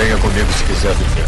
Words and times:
Venha 0.00 0.16
comigo 0.16 0.50
se 0.54 0.64
quiser 0.64 0.94
viver. 0.94 1.26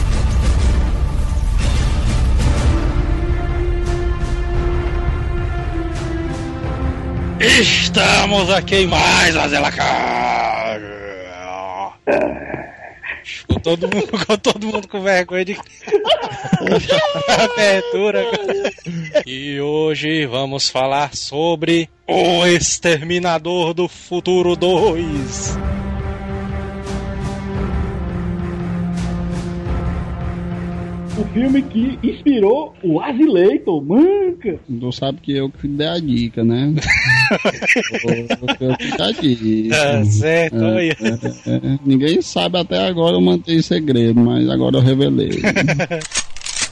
Estamos 7.61 8.49
aqui 8.49 8.77
em 8.77 8.87
mais 8.87 9.37
uma 9.37 9.47
Zelacard. 9.47 10.87
Com 13.47 13.61
todo 13.61 13.95
mundo, 13.95 14.27
com 14.27 14.39
todo 14.39 14.67
mundo 14.67 14.89
com 14.89 15.03
vergonha 15.03 15.45
de 15.45 15.59
abertura. 17.29 18.25
E 19.27 19.61
hoje 19.61 20.25
vamos 20.25 20.71
falar 20.71 21.15
sobre 21.15 21.91
O 22.09 22.47
Exterminador 22.47 23.75
do 23.75 23.87
Futuro 23.87 24.57
2. 24.57 25.72
O 31.19 31.25
filme 31.35 31.61
que 31.63 31.99
inspirou 32.03 32.75
o 32.83 32.99
Azileitor, 33.01 33.83
manca. 33.85 34.59
Tu 34.81 34.93
sabe 34.93 35.21
que 35.21 35.37
eu 35.37 35.51
que 35.51 35.69
dei 35.69 35.87
a 35.87 35.99
dica, 35.99 36.43
né? 36.43 36.73
eu 38.01 38.57
que 38.57 38.59
dei 38.59 38.71
a 38.71 38.77
dica. 39.13 39.77
Tá 39.77 40.05
certo, 40.05 40.57
É, 40.57 40.75
olha. 40.75 40.97
é, 41.01 41.51
é. 41.51 41.79
Ninguém 41.85 42.23
sabe 42.23 42.59
até 42.59 42.79
agora, 42.87 43.17
eu 43.17 43.21
mantenho 43.21 43.59
em 43.59 43.63
segredo, 43.63 44.19
mas 44.19 44.49
agora 44.49 44.77
eu 44.77 44.81
revelei. 44.81 45.41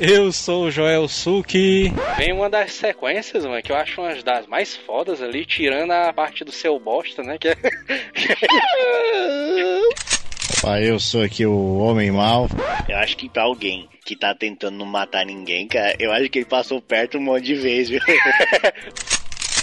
Eu 0.02 0.32
sou 0.32 0.64
o 0.64 0.70
Joel 0.70 1.06
Suki. 1.06 1.92
Vem 2.16 2.32
uma 2.32 2.48
das 2.48 2.72
sequências, 2.72 3.44
mano, 3.44 3.62
que 3.62 3.70
eu 3.70 3.76
acho 3.76 4.00
uma 4.00 4.14
das 4.22 4.46
mais 4.46 4.74
fodas 4.74 5.20
ali, 5.20 5.44
tirando 5.44 5.90
a 5.90 6.10
parte 6.10 6.42
do 6.42 6.50
seu 6.50 6.80
bosta, 6.80 7.22
né? 7.22 7.36
Que 7.38 7.48
é... 7.48 7.54
Opa, 10.58 10.80
eu 10.80 10.98
sou 10.98 11.22
aqui 11.22 11.46
o 11.46 11.78
Homem 11.78 12.10
Mal. 12.10 12.48
Eu 12.88 12.96
acho 12.98 13.16
que 13.16 13.28
pra 13.28 13.44
alguém 13.44 13.88
que 14.04 14.16
tá 14.16 14.34
tentando 14.34 14.76
não 14.76 14.86
matar 14.86 15.24
ninguém, 15.24 15.68
cara, 15.68 15.94
eu 15.98 16.12
acho 16.12 16.28
que 16.28 16.38
ele 16.38 16.46
passou 16.46 16.80
perto 16.80 17.18
um 17.18 17.22
monte 17.22 17.44
de 17.44 17.54
vezes, 17.54 17.88
viu? 17.90 18.00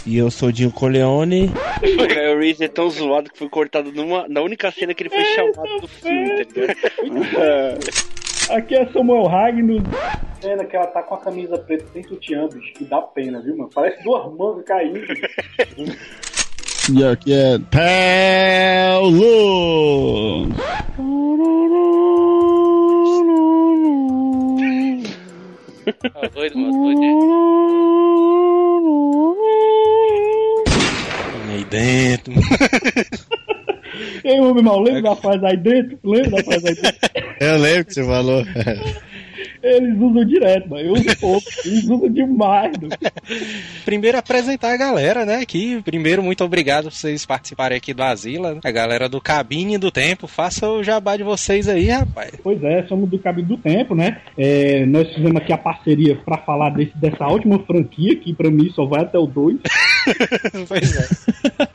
E 0.05 0.17
eu 0.17 0.31
sou 0.31 0.53
Dinho 0.53 0.71
Coleone. 0.71 1.52
O 1.99 2.39
Reese 2.39 2.63
é 2.63 2.69
tão 2.69 2.89
zoado 2.89 3.30
que 3.30 3.38
foi 3.38 3.49
cortado 3.49 3.91
numa, 3.91 4.25
na 4.30 4.41
única 4.41 4.71
cena 4.71 4.93
que 4.93 5.03
ele 5.03 5.09
foi 5.09 5.25
chamado 5.25 5.81
do 5.81 5.88
filme, 5.88 6.45
ligado? 6.45 6.77
Aqui 8.49 8.75
é 8.75 8.85
Samuel 8.88 9.25
Ragno. 9.25 9.83
Cena 10.39 10.63
que 10.63 10.77
ela 10.77 10.88
tá 10.88 11.03
com 11.03 11.15
a 11.15 11.19
camisa 11.19 11.58
preta 11.58 11.85
sem 11.91 12.03
sutiã, 12.03 12.47
bicho, 12.47 12.73
que 12.73 12.85
dá 12.85 13.02
pena, 13.02 13.41
viu, 13.41 13.58
mano? 13.58 13.69
Parece 13.73 14.02
duas 14.02 14.33
mangas 14.33 14.63
caindo. 14.63 15.02
E 16.89 17.03
aqui 17.03 17.33
é 17.33 17.59
Paulo! 17.69 19.27
Mano, 26.13 26.30
doido. 26.33 26.55
Aí 31.49 31.65
dentro. 31.65 32.33
Ei, 34.23 34.39
homem 34.39 34.63
mal, 34.63 34.80
lembra 34.81 35.02
da 35.02 35.15
frase 35.15 35.45
aí 35.45 35.58
dentro? 35.58 35.99
Lembra 36.05 36.31
da 36.31 36.43
frase 36.43 36.69
aí 36.69 36.75
dentro? 36.75 36.99
Eu 37.41 37.58
lembro 37.58 37.85
que 37.85 37.93
você 37.93 38.05
falou. 38.05 38.45
Eles 39.75 39.97
usam 39.99 40.25
direto, 40.25 40.69
mano. 40.69 40.81
Eu 40.81 40.93
uso 40.93 41.19
pouco. 41.19 41.47
Eles 41.65 41.83
usam 41.83 42.09
demais, 42.09 42.71
mano. 42.77 42.89
Primeiro 43.85 44.17
apresentar 44.17 44.73
a 44.73 44.77
galera, 44.77 45.25
né? 45.25 45.37
Aqui, 45.37 45.81
primeiro, 45.83 46.23
muito 46.23 46.43
obrigado 46.43 46.85
por 46.85 46.93
vocês 46.93 47.25
participarem 47.25 47.77
aqui 47.77 47.93
do 47.93 48.03
Asila. 48.03 48.55
né? 48.55 48.59
A 48.63 48.71
galera 48.71 49.07
do 49.09 49.21
Cabine 49.21 49.77
do 49.77 49.91
Tempo. 49.91 50.27
Faça 50.27 50.69
o 50.69 50.83
jabá 50.83 51.17
de 51.17 51.23
vocês 51.23 51.67
aí, 51.67 51.89
rapaz. 51.89 52.31
Pois 52.43 52.61
é, 52.63 52.85
somos 52.87 53.09
do 53.09 53.19
Cabine 53.19 53.47
do 53.47 53.57
Tempo, 53.57 53.95
né? 53.95 54.17
É, 54.37 54.85
nós 54.85 55.07
fizemos 55.13 55.37
aqui 55.37 55.51
a 55.53 55.57
parceria 55.57 56.15
pra 56.25 56.37
falar 56.39 56.69
desse, 56.71 56.97
dessa 56.97 57.27
última 57.27 57.59
franquia, 57.59 58.15
que 58.15 58.33
pra 58.33 58.49
mim 58.49 58.69
só 58.71 58.85
vai 58.85 59.02
até 59.02 59.17
o 59.17 59.25
2. 59.25 59.58
pois 60.67 60.95
é. 60.95 61.07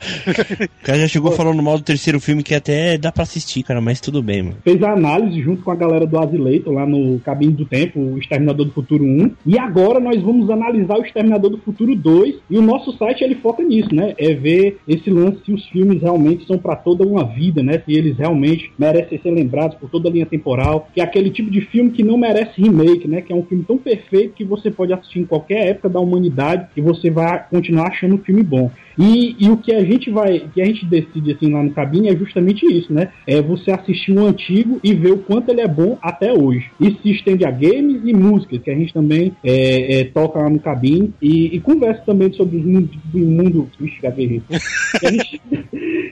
O 0.83 0.85
cara 0.85 0.99
já 0.99 1.07
chegou 1.07 1.31
falando 1.31 1.63
mal 1.63 1.77
do 1.77 1.83
terceiro 1.83 2.19
filme 2.19 2.43
que 2.43 2.53
até 2.53 2.97
dá 2.97 3.11
pra 3.11 3.23
assistir, 3.23 3.63
cara, 3.63 3.79
mas 3.79 4.01
tudo 4.01 4.21
bem, 4.21 4.43
mano. 4.43 4.57
Fez 4.63 4.81
a 4.83 4.91
análise 4.91 5.41
junto 5.41 5.63
com 5.63 5.71
a 5.71 5.75
galera 5.75 6.05
do 6.05 6.19
Azileito 6.19 6.71
lá 6.71 6.85
no 6.85 7.19
Cabine 7.19 7.53
do 7.53 7.65
Tempo, 7.65 7.99
o 7.99 8.17
Exterminador 8.17 8.65
do 8.65 8.73
Futuro 8.73 9.03
1. 9.03 9.31
E 9.45 9.57
agora 9.57 9.99
nós 9.99 10.21
vamos 10.21 10.49
analisar 10.49 10.97
o 10.97 11.03
Exterminador 11.03 11.51
do 11.51 11.57
Futuro 11.59 11.95
2. 11.95 12.35
E 12.49 12.57
o 12.57 12.61
nosso 12.61 12.95
site 12.97 13.23
ele 13.23 13.35
foca 13.35 13.63
nisso, 13.63 13.93
né? 13.93 14.13
É 14.17 14.33
ver 14.33 14.77
esse 14.87 15.09
lance 15.09 15.39
se 15.45 15.53
os 15.53 15.65
filmes 15.69 16.01
realmente 16.01 16.45
são 16.45 16.57
pra 16.57 16.75
toda 16.75 17.05
uma 17.05 17.23
vida, 17.23 17.63
né? 17.63 17.81
Se 17.85 17.93
eles 17.93 18.17
realmente 18.17 18.71
merecem 18.77 19.19
ser 19.21 19.31
lembrados 19.31 19.77
por 19.77 19.89
toda 19.89 20.09
a 20.09 20.11
linha 20.11 20.25
temporal. 20.25 20.89
Que 20.93 21.01
é 21.01 21.03
aquele 21.03 21.29
tipo 21.29 21.49
de 21.49 21.61
filme 21.61 21.91
que 21.91 22.03
não 22.03 22.17
merece 22.17 22.61
remake, 22.61 23.07
né? 23.07 23.21
Que 23.21 23.31
é 23.31 23.35
um 23.35 23.43
filme 23.43 23.63
tão 23.63 23.77
perfeito 23.77 24.33
que 24.33 24.43
você 24.43 24.69
pode 24.69 24.93
assistir 24.93 25.19
em 25.19 25.25
qualquer 25.25 25.67
época 25.69 25.89
da 25.89 25.99
humanidade 25.99 26.67
e 26.75 26.81
você 26.81 27.09
vai 27.09 27.45
continuar 27.49 27.87
achando 27.87 28.17
filme 28.23 28.43
bom. 28.43 28.71
E, 28.97 29.35
e 29.39 29.49
o 29.49 29.57
que 29.57 29.73
a 29.73 29.83
gente 29.83 30.09
vai, 30.09 30.47
que 30.53 30.61
a 30.61 30.65
gente 30.65 30.85
decide 30.85 31.33
assim 31.33 31.51
lá 31.51 31.63
no 31.63 31.71
cabine 31.71 32.09
é 32.09 32.15
justamente 32.15 32.65
isso, 32.65 32.93
né? 32.93 33.09
É 33.27 33.41
você 33.41 33.71
assistir 33.71 34.11
o 34.11 34.25
antigo 34.25 34.79
e 34.83 34.93
ver 34.93 35.13
o 35.13 35.17
quanto 35.17 35.49
ele 35.49 35.61
é 35.61 35.67
bom 35.67 35.97
até 36.01 36.31
hoje. 36.33 36.69
Isso 36.79 36.99
se 37.01 37.11
estende 37.11 37.45
a 37.45 37.51
games 37.51 38.01
e 38.03 38.13
músicas, 38.13 38.61
que 38.61 38.69
a 38.69 38.75
gente 38.75 38.93
também 38.93 39.33
é, 39.43 39.99
é, 39.99 40.03
toca 40.05 40.39
lá 40.39 40.49
no 40.49 40.59
cabine 40.59 41.13
e, 41.21 41.55
e 41.55 41.59
conversa 41.59 42.01
também 42.05 42.31
sobre 42.33 42.57
o 42.57 42.63
mundo, 42.63 42.89
do 43.05 43.19
mundo 43.19 43.69
Ixi, 43.79 44.01
gaguejei. 44.01 44.41
que, 44.99 45.05
a 45.05 45.11
gente, 45.11 45.41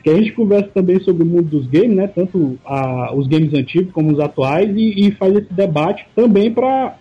que 0.03 0.09
a 0.09 0.15
gente 0.15 0.31
conversa 0.33 0.69
também 0.73 0.99
sobre 1.01 1.23
o 1.23 1.25
mundo 1.25 1.49
dos 1.49 1.67
games, 1.67 1.95
né? 1.95 2.07
Tanto 2.07 2.57
a, 2.65 3.13
os 3.15 3.27
games 3.27 3.53
antigos 3.53 3.91
como 3.91 4.11
os 4.11 4.19
atuais 4.19 4.69
e, 4.75 5.07
e 5.07 5.11
faz 5.11 5.35
esse 5.35 5.53
debate 5.53 6.05
também 6.15 6.51
para 6.51 6.95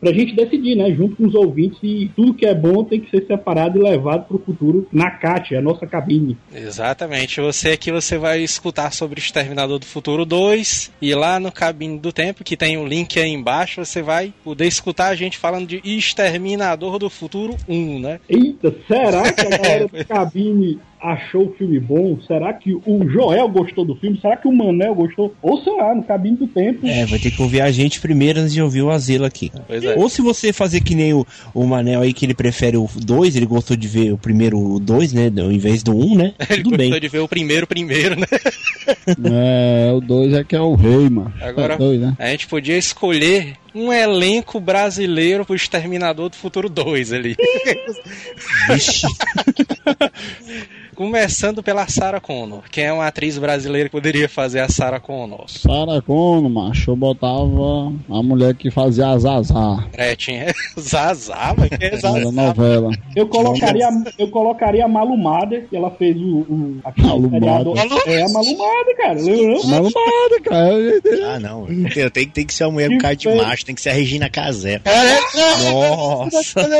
pra 0.00 0.12
gente 0.12 0.34
decidir, 0.34 0.76
né, 0.76 0.90
junto 0.92 1.16
com 1.16 1.26
os 1.26 1.34
ouvintes, 1.34 1.78
e 1.82 2.10
tudo 2.16 2.34
que 2.34 2.46
é 2.46 2.54
bom 2.54 2.82
tem 2.84 3.00
que 3.00 3.10
ser 3.10 3.26
separado 3.26 3.78
e 3.78 3.82
levado 3.82 4.26
pro 4.26 4.38
futuro 4.38 4.86
na 4.92 5.10
CAT, 5.10 5.54
a 5.54 5.62
nossa 5.62 5.86
cabine. 5.86 6.36
Exatamente. 6.52 7.40
Você 7.40 7.70
aqui 7.70 7.92
você 7.92 8.18
vai 8.18 8.40
escutar 8.40 8.92
sobre 8.92 9.20
o 9.20 9.22
Exterminador 9.22 9.78
do 9.78 9.86
Futuro 9.86 10.24
2 10.24 10.92
e 11.00 11.14
lá 11.14 11.38
no 11.38 11.52
Cabine 11.52 11.98
do 11.98 12.12
Tempo, 12.12 12.44
que 12.44 12.56
tem 12.56 12.76
o 12.76 12.86
link 12.86 13.18
aí 13.18 13.30
embaixo, 13.30 13.84
você 13.84 14.02
vai 14.02 14.32
poder 14.42 14.66
escutar 14.66 15.08
a 15.08 15.14
gente 15.14 15.38
falando 15.38 15.66
de 15.66 15.80
Exterminador 15.84 16.98
do 16.98 17.08
Futuro 17.08 17.56
1, 17.68 18.00
né? 18.00 18.20
Eita, 18.28 18.74
será 18.86 19.32
que 19.32 19.40
a 19.40 19.50
galera 19.50 19.88
do 19.88 20.04
cabine 20.04 20.78
achou 21.02 21.46
o 21.48 21.52
filme 21.54 21.78
bom? 21.80 22.18
Será 22.26 22.52
que 22.52 22.72
o 22.74 23.08
Joel 23.08 23.48
gostou 23.48 23.84
do 23.84 23.94
filme? 23.96 24.18
Será 24.20 24.36
que 24.36 24.46
o 24.48 24.52
Manel 24.52 24.94
gostou? 24.94 25.34
Ou 25.42 25.62
sei 25.62 25.74
lá, 25.76 25.94
no 25.94 26.02
cabine 26.02 26.36
do 26.36 26.46
tempo. 26.46 26.86
É, 26.86 27.06
vai 27.06 27.18
ter 27.18 27.30
que 27.30 27.40
ouvir 27.42 27.60
a 27.62 27.70
gente 27.70 28.00
primeiro 28.00 28.40
antes 28.40 28.52
de 28.52 28.62
ouvir 28.62 28.82
o 28.82 28.90
Asilo 28.90 29.24
aqui. 29.24 29.50
Pois 29.66 29.82
é. 29.84 29.94
Ou 29.96 30.08
se 30.08 30.20
você 30.22 30.52
fazer 30.52 30.80
que 30.80 30.94
nem 30.94 31.12
o, 31.14 31.26
o 31.54 31.64
Manel 31.66 32.00
aí, 32.00 32.12
que 32.12 32.24
ele 32.26 32.34
prefere 32.34 32.76
o 32.76 32.88
2, 32.94 33.36
ele 33.36 33.46
gostou 33.46 33.76
de 33.76 33.88
ver 33.88 34.12
o 34.12 34.18
primeiro 34.18 34.78
2, 34.78 35.12
né? 35.12 35.32
Ao 35.40 35.50
invés 35.50 35.82
do 35.82 35.92
1, 35.96 36.12
um, 36.12 36.14
né? 36.16 36.34
Ele 36.50 36.62
Tudo 36.62 36.76
bem. 36.76 36.88
gostou 36.88 37.00
de 37.00 37.08
ver 37.08 37.18
o 37.20 37.28
primeiro 37.28 37.66
primeiro, 37.66 38.18
né? 38.18 38.26
É, 39.32 39.92
o 39.92 40.00
2 40.00 40.34
é 40.34 40.44
que 40.44 40.54
é 40.56 40.60
o 40.60 40.74
rei, 40.74 41.08
mano. 41.08 41.32
Agora- 41.40 41.74
É 41.74 41.78
doido, 41.78 42.06
né? 42.06 42.16
A 42.18 42.26
gente 42.30 42.46
podia 42.46 42.76
escolher 42.76 43.54
um 43.74 43.92
elenco 43.92 44.58
brasileiro 44.60 45.44
pro 45.44 45.54
Exterminador 45.54 46.28
do 46.28 46.36
Futuro 46.36 46.68
2 46.68 47.12
ali. 47.12 47.36
Vixe. 48.68 49.06
Começando 50.94 51.62
pela 51.62 51.88
Sarah 51.88 52.20
Connor, 52.20 52.62
que 52.70 52.78
é 52.78 52.92
uma 52.92 53.06
atriz 53.06 53.38
brasileira 53.38 53.88
que 53.88 53.92
poderia 53.92 54.28
fazer 54.28 54.60
a 54.60 54.68
Sarah 54.68 55.00
Connor. 55.00 55.48
Sarah 55.48 56.02
Connor, 56.02 56.50
macho, 56.50 56.90
eu 56.90 56.96
botava 56.96 57.90
a 58.10 58.22
mulher 58.22 58.54
que 58.54 58.70
fazia 58.70 59.08
a 59.08 59.18
Zazá 59.18 59.88
Gretchen 59.92 60.36
é 60.40 60.52
Zazá, 60.78 61.54
mas 61.56 61.70
que 61.70 61.82
é 61.82 61.90
da 61.92 61.96
Zazá? 61.96 62.30
novela. 62.30 62.90
Eu 63.16 63.26
colocaria, 63.28 63.88
eu 64.18 64.28
colocaria 64.28 64.84
a 64.84 64.88
Malumada, 64.88 65.62
que 65.62 65.74
ela 65.74 65.90
fez 65.92 66.18
o. 66.18 66.40
o 66.40 66.80
aquele 66.84 67.08
Malumada. 67.08 67.70
É 68.06 68.22
a 68.22 68.28
Malumada, 68.28 68.94
cara. 68.98 69.18
Para, 69.90 70.40
cara. 70.42 71.34
Ah, 71.34 71.40
não. 71.40 71.66
Tenho, 72.10 72.10
tem 72.10 72.44
que 72.44 72.52
ser 72.52 72.64
uma 72.64 72.72
mulher 72.72 72.90
com 72.90 72.98
cara 72.98 73.16
de 73.16 73.28
macho, 73.34 73.59
tem 73.64 73.74
que 73.74 73.80
ser 73.80 73.90
a 73.90 73.94
Regina 73.94 74.28
Casé. 74.28 74.80
Nossa. 75.72 76.60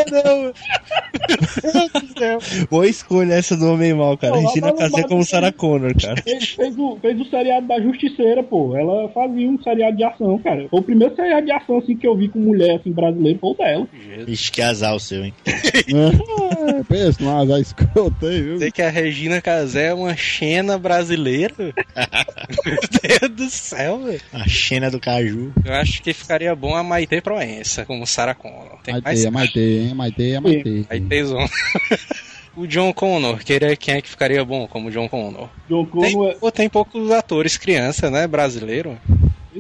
Boa 2.70 2.86
escolha 2.86 3.34
essa 3.34 3.56
do 3.56 3.72
Homem 3.72 3.94
Mal, 3.94 4.16
cara. 4.16 4.34
Não, 4.34 4.46
Regina 4.46 4.68
não 4.68 4.76
Casé 4.76 5.02
como. 5.04 5.24
Sarah 5.24 5.52
Connor, 5.52 5.94
cara. 6.00 6.20
Fez, 6.22 6.50
fez 6.50 6.78
o, 6.78 6.98
fez 7.00 7.20
o 7.20 7.24
seriado 7.26 7.66
da 7.66 7.80
Justiceira, 7.80 8.42
pô. 8.42 8.76
Ela 8.76 9.08
fazia 9.10 9.48
um 9.48 9.60
seriado 9.62 9.96
de 9.96 10.04
ação, 10.04 10.38
cara. 10.38 10.66
Foi 10.68 10.80
o 10.80 10.82
primeiro 10.82 11.14
seriado 11.14 11.46
de 11.46 11.52
ação 11.52 11.78
assim, 11.78 11.96
que 11.96 12.06
eu 12.06 12.16
vi 12.16 12.28
com 12.28 12.38
mulher 12.38 12.76
assim, 12.76 12.92
brasileira, 12.92 13.38
foi 13.38 13.50
o 13.50 13.54
dela. 13.54 13.88
Ixi, 14.26 14.52
que 14.52 14.62
azar 14.62 14.94
o 14.94 15.00
seu, 15.00 15.24
hein? 15.24 15.34
É, 16.70 16.82
pensa, 16.84 17.18
mas 17.22 17.48
já 17.48 17.60
escutei, 17.60 18.42
viu? 18.42 18.58
Sei 18.58 18.70
que 18.70 18.82
a 18.82 18.90
Regina 18.90 19.40
Casé 19.40 19.86
é 19.86 19.94
uma 19.94 20.14
xena 20.16 20.78
brasileira. 20.78 21.54
Meu 21.58 23.28
Deus 23.28 23.36
do 23.36 23.50
céu, 23.50 23.98
velho. 24.00 24.20
A 24.32 24.46
Xena 24.48 24.90
do 24.90 25.00
Caju. 25.00 25.52
Eu 25.64 25.74
acho 25.74 26.02
que 26.02 26.12
ficaria 26.12 26.54
bom 26.54 26.69
a 26.76 26.82
Maite 26.82 27.20
Proença 27.20 27.84
como 27.84 28.06
Sarah 28.06 28.34
Connor. 28.34 28.78
Tem 28.82 29.00
mais 29.00 29.05
Maitê, 29.05 29.26
é 29.26 29.31
Maitê, 29.31 29.81
hein? 29.82 29.94
Maitê, 29.94 30.31
é 30.32 30.40
Maitê. 30.40 30.84
Maite. 30.88 31.50
O 32.56 32.67
John 32.67 32.93
Connor, 32.93 33.38
que 33.44 33.52
ele 33.52 33.64
é- 33.67 33.76
quem 33.76 33.94
é 33.94 34.02
que 34.02 34.08
ficaria 34.08 34.44
bom 34.44 34.67
como 34.67 34.90
John 34.90 35.08
Connor? 35.08 35.49
John 35.69 35.87
Tem, 35.87 36.12
Connor 36.12 36.31
é. 36.32 36.34
pô, 36.34 36.50
tem 36.50 36.69
poucos 36.69 37.08
atores 37.12 37.56
criança, 37.56 38.11
né, 38.11 38.26
brasileiro. 38.26 38.99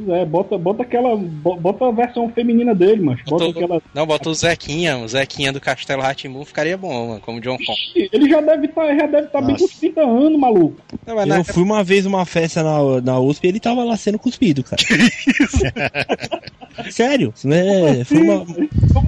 Pois 0.06 0.20
é, 0.20 0.24
bota, 0.24 0.58
bota 0.58 0.82
aquela. 0.82 1.16
bo- 1.16 1.56
Bota 1.56 1.86
a 1.86 1.90
versão 1.90 2.28
feminina 2.30 2.74
dele, 2.74 3.02
mas. 3.02 3.18
Bota 3.24 3.44
Botou- 3.46 3.64
aquela. 3.64 3.82
Não, 3.94 4.06
bota 4.06 4.30
o 4.30 4.34
Zequinha, 4.34 4.98
o 4.98 5.08
Zequinha 5.08 5.52
do 5.52 5.60
Castelo 5.60 6.02
Ratimbun 6.02 6.44
ficaria 6.44 6.76
bom, 6.76 7.08
mano, 7.08 7.20
como 7.20 7.40
John. 7.40 7.56
Ixi, 7.60 8.08
Ele 8.12 8.28
já 8.28 8.40
deve 8.40 8.66
estar 8.66 8.94
já 8.96 9.06
deve 9.06 9.28
tá 9.28 9.40
bem 9.40 9.56
com 9.56 9.62
Nossa. 9.62 9.78
30 9.80 10.00
anos, 10.00 10.38
maluco. 10.38 10.76
Não, 11.06 11.14
mas 11.16 11.26
na- 11.26 11.38
Eu 11.38 11.44
fui 11.44 11.62
uma 11.62 11.82
vez 11.84 12.04
numa 12.04 12.24
festa 12.24 12.62
na, 12.62 13.00
na 13.00 13.20
USP 13.20 13.44
e 13.44 13.48
ele 13.48 13.60
tava 13.60 13.84
lá 13.84 13.96
sendo 13.96 14.18
cuspido, 14.18 14.62
cara. 14.64 14.82
Sério, 16.90 17.32
né? 17.44 18.04
Fui 18.04 18.18
numa, 18.20 18.46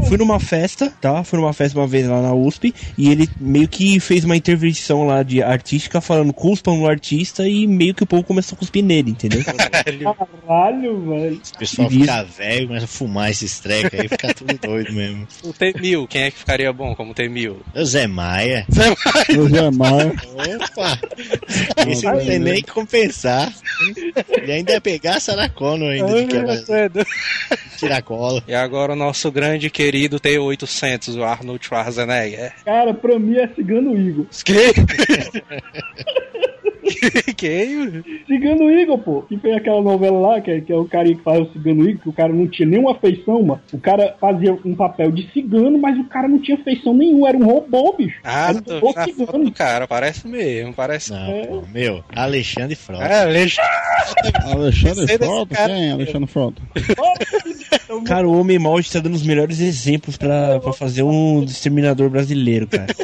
fui 0.06 0.16
numa 0.18 0.40
festa, 0.40 0.92
tá? 1.00 1.24
Fui 1.24 1.38
numa 1.38 1.52
festa 1.52 1.78
uma 1.78 1.86
vez 1.86 2.06
lá 2.06 2.20
na 2.20 2.34
USP 2.34 2.74
e 2.98 3.10
ele 3.10 3.28
meio 3.40 3.66
que 3.68 3.98
fez 3.98 4.24
uma 4.24 4.36
intervenção 4.36 5.06
lá 5.06 5.22
de 5.22 5.42
artística 5.42 6.00
falando 6.00 6.32
cuspam 6.32 6.76
no 6.76 6.86
artista 6.86 7.48
e 7.48 7.66
meio 7.66 7.94
que 7.94 8.02
o 8.02 8.06
povo 8.06 8.22
começou 8.24 8.56
a 8.56 8.58
cuspir 8.58 8.84
nele, 8.84 9.12
entendeu? 9.12 9.42
Caralho, 10.46 10.81
velho. 10.88 11.40
O 11.55 11.58
pessoal 11.58 11.90
fica 11.90 12.23
velho, 12.25 12.67
começa 12.69 12.84
a 12.84 12.88
fumar 12.88 13.31
esses 13.31 13.61
trecos 13.61 13.99
aí, 13.99 14.08
fica 14.08 14.34
tudo 14.34 14.58
doido 14.58 14.93
mesmo. 14.93 15.26
o 15.44 15.52
T-1000, 15.52 16.06
quem 16.08 16.23
é 16.23 16.31
que 16.31 16.38
ficaria 16.38 16.73
bom 16.73 16.94
como 16.94 17.14
T-1000? 17.14 17.56
O 17.75 17.84
Zé 17.84 18.06
Maia. 18.06 18.67
O 19.38 19.49
Zé 19.49 19.70
Maia. 19.70 20.12
Opa! 20.70 20.99
Esse 21.88 22.05
não 22.05 22.19
tem 22.19 22.38
nem 22.38 22.62
que 22.62 22.70
compensar. 22.70 23.52
Ele 24.29 24.52
ainda 24.52 24.73
ia 24.73 24.81
pegar 24.81 25.17
a 25.17 25.20
Sarah 25.20 25.49
Connor 25.49 25.90
ainda 25.90 26.23
de 26.23 26.26
quebra, 26.26 27.06
tiracola. 27.79 28.43
E 28.46 28.55
agora 28.55 28.93
o 28.93 28.96
nosso 28.96 29.31
grande 29.31 29.70
querido 29.70 30.20
T-800, 30.20 31.17
o 31.17 31.25
Arnold 31.25 31.64
Schwarzenegger. 31.64 32.52
Cara, 32.64 32.94
pra 32.94 33.19
mim 33.19 33.37
é 33.37 33.49
Cigano 33.49 33.99
Igor. 33.99 34.26
Que? 34.44 34.73
Quem? 37.37 38.02
Cigano 38.26 38.70
Igor, 38.70 38.99
pô. 38.99 39.23
Que 39.23 39.37
fez 39.38 39.56
aquela 39.56 39.81
novela 39.81 40.19
lá, 40.19 40.40
que 40.40 40.50
é, 40.50 40.61
que 40.61 40.73
é 40.73 40.76
o 40.76 40.84
cara 40.84 41.08
que 41.08 41.23
faz 41.23 41.40
o 41.40 41.52
Cigano 41.52 41.88
Igor, 41.88 42.02
que 42.02 42.08
o 42.08 42.12
cara 42.12 42.32
não 42.32 42.46
tinha 42.46 42.69
nenhuma 42.69 42.94
feição, 42.96 43.43
mano. 43.43 43.61
O 43.73 43.79
cara 43.79 44.17
fazia 44.20 44.52
um 44.64 44.75
papel 44.75 45.11
de 45.11 45.31
cigano, 45.32 45.79
mas 45.79 45.99
o 45.99 46.05
cara 46.05 46.29
não 46.29 46.38
tinha 46.40 46.56
feição 46.58 46.94
nenhuma. 46.94 47.29
Era 47.29 47.38
um 47.38 47.44
robô, 47.46 47.93
bicho. 47.96 48.19
Ah, 48.25 48.49
era 48.50 48.58
um 48.58 48.62
tô 48.62 48.79
robô 48.79 49.02
cigano. 49.05 49.44
do 49.44 49.52
cara, 49.52 49.87
parece 49.87 50.26
mesmo, 50.29 50.73
parece... 50.75 51.12
Não, 51.12 51.43
pô, 51.46 51.62
meu, 51.73 52.02
Alexandre 52.14 52.75
Frota. 52.76 53.05
É, 53.05 53.23
Alex- 53.23 53.56
Alexandre 54.44 55.06
desse 55.06 55.19
Frota? 55.19 55.55
Quem 55.67 55.88
é 55.88 55.93
Alexandre 55.93 56.29
Frota? 56.29 56.62
Cara, 58.04 58.28
o 58.28 58.38
Homem 58.38 58.58
Mal 58.58 58.78
está 58.80 59.00
dando 59.00 59.14
os 59.14 59.22
melhores 59.22 59.60
exemplos 59.60 60.16
pra, 60.16 60.60
pra 60.60 60.72
fazer 60.72 61.02
um 61.02 61.42
exterminador 61.44 62.08
brasileiro, 62.08 62.66
cara. 62.66 62.86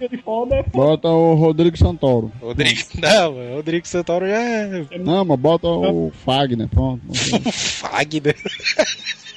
É 0.00 0.18
foda. 0.18 0.64
Bota 0.72 1.08
o 1.08 1.34
Rodrigo 1.34 1.76
Santoro. 1.76 2.30
Rodrigo... 2.40 2.80
Não, 3.00 3.32
mano, 3.32 3.54
Rodrigo 3.56 3.88
Santoro 3.88 4.26
já 4.26 4.40
é 4.40 4.84
Não, 4.98 5.24
mas 5.24 5.38
bota 5.38 5.66
o 5.68 6.12
Fagner, 6.24 6.68
pronto. 6.68 7.00
Fagner. 7.52 8.36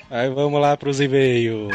Aí 0.09 0.29
vamos 0.29 0.59
lá 0.59 0.75
pros 0.75 0.99
e-mails. 0.99 1.73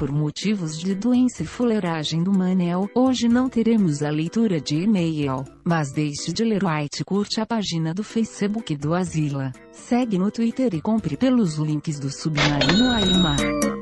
Por 0.00 0.10
motivos 0.10 0.78
de 0.78 0.94
doença 0.94 1.42
e 1.42 1.46
fuleiragem 1.46 2.22
do 2.22 2.32
Manel, 2.32 2.88
hoje 2.94 3.28
não 3.28 3.50
teremos 3.50 4.02
a 4.02 4.08
leitura 4.08 4.58
de 4.58 4.76
e-mail, 4.76 5.44
mas 5.62 5.92
deixe 5.92 6.32
de 6.32 6.42
ler 6.42 6.64
o 6.64 6.68
White 6.68 7.02
e 7.02 7.04
curte 7.04 7.38
a 7.38 7.44
página 7.44 7.92
do 7.92 8.02
Facebook 8.02 8.74
do 8.78 8.94
Asila. 8.94 9.52
Segue 9.70 10.16
no 10.16 10.30
Twitter 10.30 10.74
e 10.74 10.80
compre 10.80 11.18
pelos 11.18 11.56
links 11.56 12.00
do 12.00 12.08
Submarino 12.08 12.88
Aimar. 12.88 13.79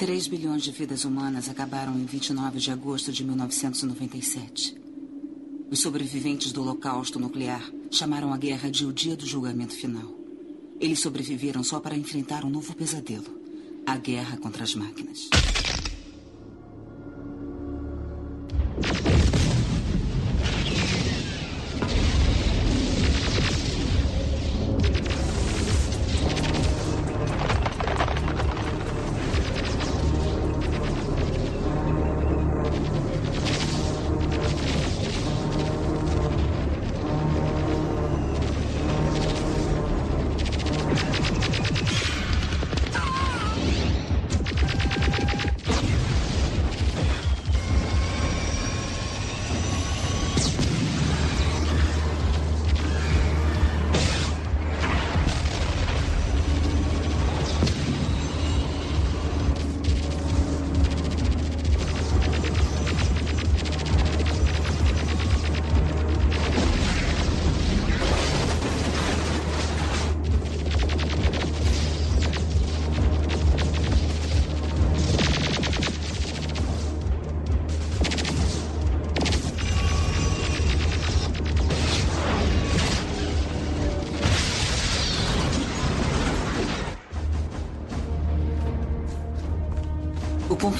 Três 0.00 0.26
bilhões 0.26 0.62
de 0.62 0.70
vidas 0.70 1.04
humanas 1.04 1.50
acabaram 1.50 1.92
em 1.92 2.06
29 2.06 2.58
de 2.58 2.70
agosto 2.70 3.12
de 3.12 3.22
1997. 3.22 4.74
Os 5.70 5.78
sobreviventes 5.78 6.52
do 6.52 6.62
Holocausto 6.62 7.20
Nuclear 7.20 7.70
chamaram 7.90 8.32
a 8.32 8.38
guerra 8.38 8.70
de 8.70 8.86
o 8.86 8.94
dia 8.94 9.14
do 9.14 9.26
julgamento 9.26 9.74
final. 9.74 10.10
Eles 10.80 11.00
sobreviveram 11.00 11.62
só 11.62 11.80
para 11.80 11.98
enfrentar 11.98 12.46
um 12.46 12.48
novo 12.48 12.74
pesadelo: 12.74 13.26
a 13.86 13.98
guerra 13.98 14.38
contra 14.38 14.64
as 14.64 14.74
máquinas. 14.74 15.28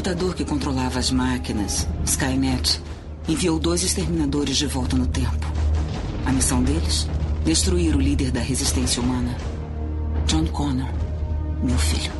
Computador 0.00 0.34
que 0.34 0.46
controlava 0.46 0.98
as 0.98 1.10
máquinas, 1.10 1.86
Skynet, 2.06 2.80
enviou 3.28 3.58
dois 3.58 3.82
exterminadores 3.82 4.56
de 4.56 4.66
volta 4.66 4.96
no 4.96 5.06
tempo. 5.06 5.46
A 6.24 6.32
missão 6.32 6.62
deles? 6.62 7.06
Destruir 7.44 7.94
o 7.94 8.00
líder 8.00 8.30
da 8.30 8.40
resistência 8.40 9.02
humana, 9.02 9.36
John 10.26 10.46
Connor, 10.46 10.88
meu 11.62 11.76
filho. 11.76 12.10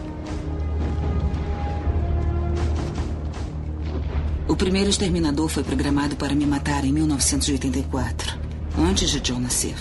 O 4.47 4.55
primeiro 4.55 4.91
exterminador 4.91 5.49
foi 5.49 5.65
programado 5.65 6.17
para 6.17 6.35
me 6.35 6.45
matar 6.45 6.85
em 6.85 6.93
1984, 6.93 8.39
antes 8.79 9.09
de 9.09 9.21
John 9.21 9.41
nascer. 9.41 9.77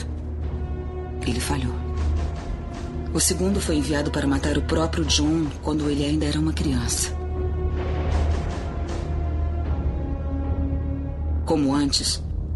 Ele 1.28 1.42
falhou. 1.42 1.76
O 3.14 3.20
segundo 3.20 3.60
foi 3.60 3.76
enviado 3.76 4.10
para 4.10 4.26
matar 4.26 4.58
o 4.58 4.62
próprio 4.62 5.04
John 5.04 5.48
quando 5.62 5.90
ele 5.90 6.06
ainda 6.06 6.26
era 6.26 6.40
uma 6.40 6.54
criança. 6.54 7.19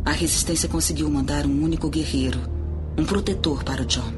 A 0.06 0.12
resistência 0.12 0.70
conseguiu 0.70 1.10
mandar 1.10 1.46
um 1.46 1.64
único 1.64 1.90
guerreiro, 1.90 2.40
um 2.98 3.04
protetor 3.04 3.64
para 3.64 3.86
John. 3.86 4.14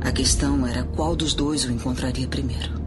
A 0.00 0.12
questão 0.12 0.66
era 0.66 0.84
qual 0.84 1.16
dos 1.16 1.34
dois 1.34 1.64
o 1.64 1.72
encontraria 1.72 2.28
primeiro. 2.28 2.80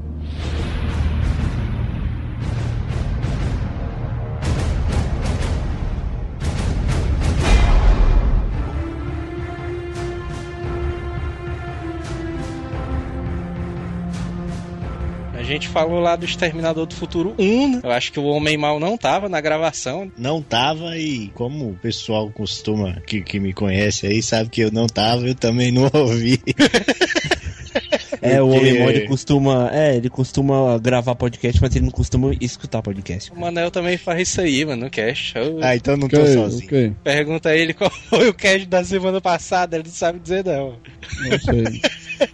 Gente 15.49 15.67
falou 15.67 15.99
lá 15.99 16.15
do 16.15 16.25
Exterminador 16.25 16.85
do 16.85 16.93
Futuro 16.95 17.35
1, 17.37 17.67
né? 17.75 17.81
Eu 17.83 17.91
acho 17.91 18.11
que 18.11 18.19
o 18.19 18.23
Homem 18.25 18.57
Mal 18.57 18.79
não 18.79 18.97
tava 18.97 19.27
na 19.27 19.41
gravação. 19.41 20.11
Não 20.17 20.41
tava 20.41 20.97
e 20.97 21.29
como 21.35 21.71
o 21.71 21.75
pessoal 21.75 22.29
costuma, 22.29 23.01
que, 23.05 23.21
que 23.21 23.39
me 23.39 23.51
conhece 23.53 24.07
aí, 24.07 24.21
sabe 24.23 24.49
que 24.49 24.61
eu 24.61 24.71
não 24.71 24.87
tava, 24.87 25.27
eu 25.27 25.35
também 25.35 25.71
não 25.71 25.89
ouvi. 25.93 26.39
É 28.21 28.41
o 28.41 28.49
Homem 28.49 28.79
Mal, 28.79 28.89
ele 28.89 29.07
costuma. 29.07 29.69
É, 29.73 29.95
ele 29.95 30.09
costuma 30.09 30.77
gravar 30.77 31.15
podcast, 31.15 31.61
mas 31.61 31.73
ele 31.75 31.85
não 31.85 31.91
costuma 31.91 32.31
escutar 32.41 32.81
podcast. 32.81 33.31
O 33.31 33.39
Manel 33.39 33.71
também 33.71 33.97
faz 33.97 34.27
isso 34.27 34.41
aí, 34.41 34.65
mano, 34.65 34.85
no 34.85 34.89
cast. 34.89 35.37
Eu 35.37 35.59
Ah, 35.61 35.75
então 35.75 35.95
não 35.95 36.07
tô 36.09 36.19
Ok, 36.19 36.33
sozinho. 36.33 36.65
ok. 36.65 36.93
Pergunta 37.03 37.49
a 37.49 37.55
ele 37.55 37.73
qual 37.73 37.89
foi 37.89 38.27
o 38.29 38.33
cast 38.33 38.65
da 38.67 38.83
semana 38.83 39.21
passada, 39.21 39.77
ele 39.77 39.85
não 39.85 39.93
sabe 39.93 40.19
dizer 40.19 40.43
não. 40.43 40.75
Não 41.29 41.39
sei. 41.39 41.81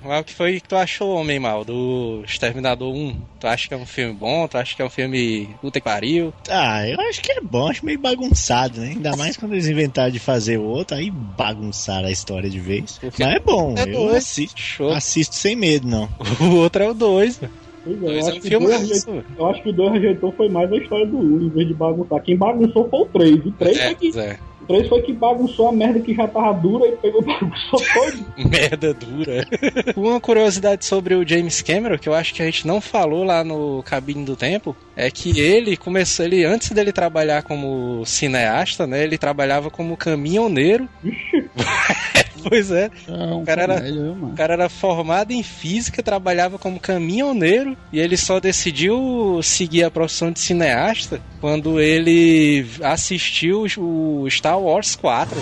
Mas 0.04 0.22
o 0.22 0.24
que 0.24 0.34
foi 0.34 0.60
que 0.60 0.68
tu 0.70 0.75
achou, 0.75 1.15
Homem 1.15 1.39
Mal, 1.39 1.63
do 1.65 2.22
Exterminador 2.25 2.94
1? 2.94 3.15
Tu 3.39 3.48
acha 3.48 3.68
que 3.68 3.74
é 3.74 3.77
um 3.77 3.86
filme 3.86 4.13
bom? 4.13 4.48
Tu 4.48 4.58
acha 4.58 4.75
que 4.75 4.82
é 4.82 4.86
um 4.86 4.89
filme 4.89 5.50
puta 5.62 5.80
que 5.80 5.84
pariu? 5.86 6.34
Ah, 6.50 6.88
eu 6.88 7.00
acho 7.01 7.22
que 7.22 7.32
é 7.32 7.42
bom, 7.42 7.68
acho 7.68 7.86
meio 7.86 8.00
bagunçado, 8.00 8.80
né? 8.82 8.89
Ainda 8.89 9.15
mais 9.15 9.38
quando 9.38 9.54
eles 9.54 9.68
inventaram 9.68 10.12
de 10.12 10.20
fazer 10.20 10.58
o 10.58 10.63
outro, 10.63 10.96
aí 10.98 11.10
bagunçaram 11.12 12.08
a 12.08 12.12
história 12.12 12.50
de 12.50 12.60
vez. 12.60 13.00
Mas 13.01 13.20
é 13.20 13.39
bom, 13.39 13.75
É 13.77 13.84
eu 13.84 13.92
dois. 13.92 14.18
assisto, 14.18 14.60
Show. 14.62 14.92
assisto 14.92 15.36
sem 15.36 15.56
medo, 15.56 15.88
não. 15.88 16.10
O 16.42 16.56
outro 16.58 16.84
é 16.84 16.89
o 16.89 16.94
2, 16.94 17.39
mano. 17.39 17.54
Pois 17.84 17.98
é, 17.98 18.00
Dois 18.00 18.12
eu, 18.12 18.15
é 18.15 18.20
acho 18.30 18.30
um 18.38 18.42
que 18.42 18.48
o 18.48 18.50
filme 18.50 18.65
dois 18.65 18.80
rejeitou- 18.82 19.24
eu 19.38 19.46
acho 19.46 19.62
que 19.63 19.70
o 19.70 19.74
2 19.74 19.92
rejeitou 19.94 20.34
foi 20.36 20.50
mais 20.50 20.72
a 20.72 20.75
história 20.77 21.06
do 21.06 21.20
1, 21.20 21.42
em 21.44 21.50
vez 21.51 21.68
de 21.68 21.74
bagunçar. 21.75 22.24
Quem 22.24 22.36
bagunçou 22.36 22.89
foi 22.89 23.00
o 23.00 23.06
3. 23.06 23.46
O 23.46 23.51
3 23.51 23.77
É, 23.77 23.86
foi 23.86 23.96
que, 23.96 24.20
é. 24.20 24.39
O 24.66 24.68
3 24.68 24.90
foi 24.90 25.02
que 25.04 25.14
bagunçou 25.14 25.70
a 25.70 25.72
merda 25.72 26.00
que 26.00 26.14
já 26.14 26.28
tava 26.28 26.54
dura 26.54 26.88
e 26.88 26.96
pegou 26.98 27.22
bagunçou 27.24 27.80
todo. 27.94 28.50
Merda 28.50 28.94
dura. 28.94 29.48
Uma 29.96 30.20
curiosidade 30.20 30.86
sobre 30.86 31.14
o 31.14 31.28
James 31.28 31.62
Cameron, 31.62 31.98
que 31.98 32.10
eu 32.10 32.14
acho 32.14 32.34
que 32.34 32.42
a 32.42 32.46
gente 32.46 32.66
não 32.66 32.82
falou 32.82 33.24
lá 33.24 33.44
no 33.44 33.84
Cabine 33.84 34.26
do 34.26 34.36
Tempo, 34.36 34.76
é 34.96 35.10
que 35.12 35.40
ele 35.40 35.78
começou, 35.78 36.26
ele 36.26 36.44
antes 36.44 36.72
dele 36.72 36.92
trabalhar 36.92 37.44
como 37.44 38.04
cineasta, 38.06 38.88
né, 38.88 39.04
ele 39.04 39.18
trabalhava 39.18 39.70
como 39.70 39.96
caminhoneiro. 39.96 40.90
pois 42.48 42.72
é, 42.72 42.90
É 43.08 43.12
um 43.12 43.44
cara 43.44 43.64
era- 43.64 43.82
mano? 43.82 44.28
o 44.28 44.36
cara 44.36 44.54
era 44.54 44.70
formado 44.70 45.32
em 45.32 45.44
física, 45.44 46.02
trabalhava 46.04 46.58
como 46.58 46.80
caminhoneiro 46.80 47.75
e 47.92 48.00
ele 48.00 48.18
só 48.18 48.40
decidiu 48.40 49.40
seguir 49.44 49.84
a 49.84 49.92
profissão 49.92 50.32
de 50.32 50.40
cineasta 50.40 51.22
quando 51.42 51.80
ele 51.80 52.66
assistiu 52.84 53.66
o 53.78 54.28
Star 54.30 54.60
Wars 54.60 54.96
4. 54.96 55.38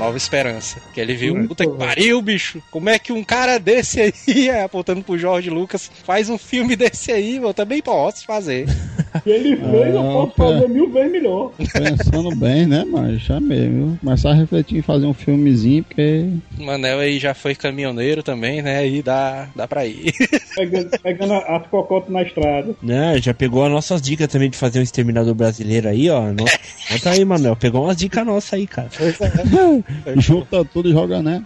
Nova 0.00 0.16
esperança. 0.16 0.80
Que 0.94 1.00
ele 1.00 1.14
viu, 1.14 1.46
puta 1.46 1.66
que 1.66 1.76
pariu, 1.76 2.20
bicho. 2.22 2.62
Como 2.70 2.88
é 2.88 2.98
que 2.98 3.12
um 3.12 3.22
cara 3.22 3.58
desse 3.58 4.00
aí, 4.00 4.50
apontando 4.64 5.02
pro 5.02 5.18
Jorge 5.18 5.50
Lucas, 5.50 5.90
faz 6.04 6.30
um 6.30 6.38
filme 6.38 6.74
desse 6.76 7.12
aí? 7.12 7.36
Eu 7.36 7.52
também 7.52 7.82
posso 7.82 8.24
fazer. 8.24 8.66
Se 9.22 9.30
ele 9.30 9.56
fez, 9.56 9.94
eu 9.94 10.02
posso 10.02 10.34
fazer 10.34 10.68
mil 10.68 10.90
vezes 10.90 11.12
melhor. 11.12 11.52
Pensando 11.72 12.34
bem, 12.36 12.66
né, 12.66 12.84
mas 12.84 13.20
chamei, 13.20 13.68
viu? 13.68 13.98
Começar 14.00 14.30
a 14.30 14.34
refletir 14.34 14.78
em 14.78 14.82
fazer 14.82 15.06
um 15.06 15.14
filmezinho, 15.14 15.84
porque. 15.84 16.28
O 16.58 16.64
Manel 16.64 17.00
aí 17.00 17.18
já 17.18 17.34
foi 17.34 17.54
caminhoneiro 17.54 18.22
também, 18.22 18.62
né? 18.62 18.78
Aí 18.78 19.02
dá, 19.02 19.48
dá 19.54 19.66
pra 19.66 19.86
ir. 19.86 20.12
Pegando, 20.54 20.90
pegando 21.02 21.32
as 21.34 21.66
cocotas 21.68 22.10
na 22.10 22.22
estrada. 22.22 22.74
Né, 22.82 23.18
já 23.20 23.32
pegou 23.32 23.64
as 23.64 23.70
nossas 23.70 24.02
dicas 24.02 24.28
também 24.28 24.50
de 24.50 24.56
fazer 24.56 24.80
um 24.80 24.82
exterminador 24.82 25.34
brasileiro 25.34 25.88
aí, 25.88 26.10
ó. 26.10 26.32
Nossa, 26.32 26.58
conta 26.88 27.10
aí, 27.10 27.24
Manuel. 27.24 27.56
Pegou 27.56 27.84
umas 27.84 27.96
dicas 27.96 28.26
nossas 28.26 28.54
aí, 28.54 28.66
cara. 28.66 28.88
Junta 30.16 30.64
tudo 30.64 30.88
e 30.88 30.92
joga, 30.92 31.22
né? 31.22 31.42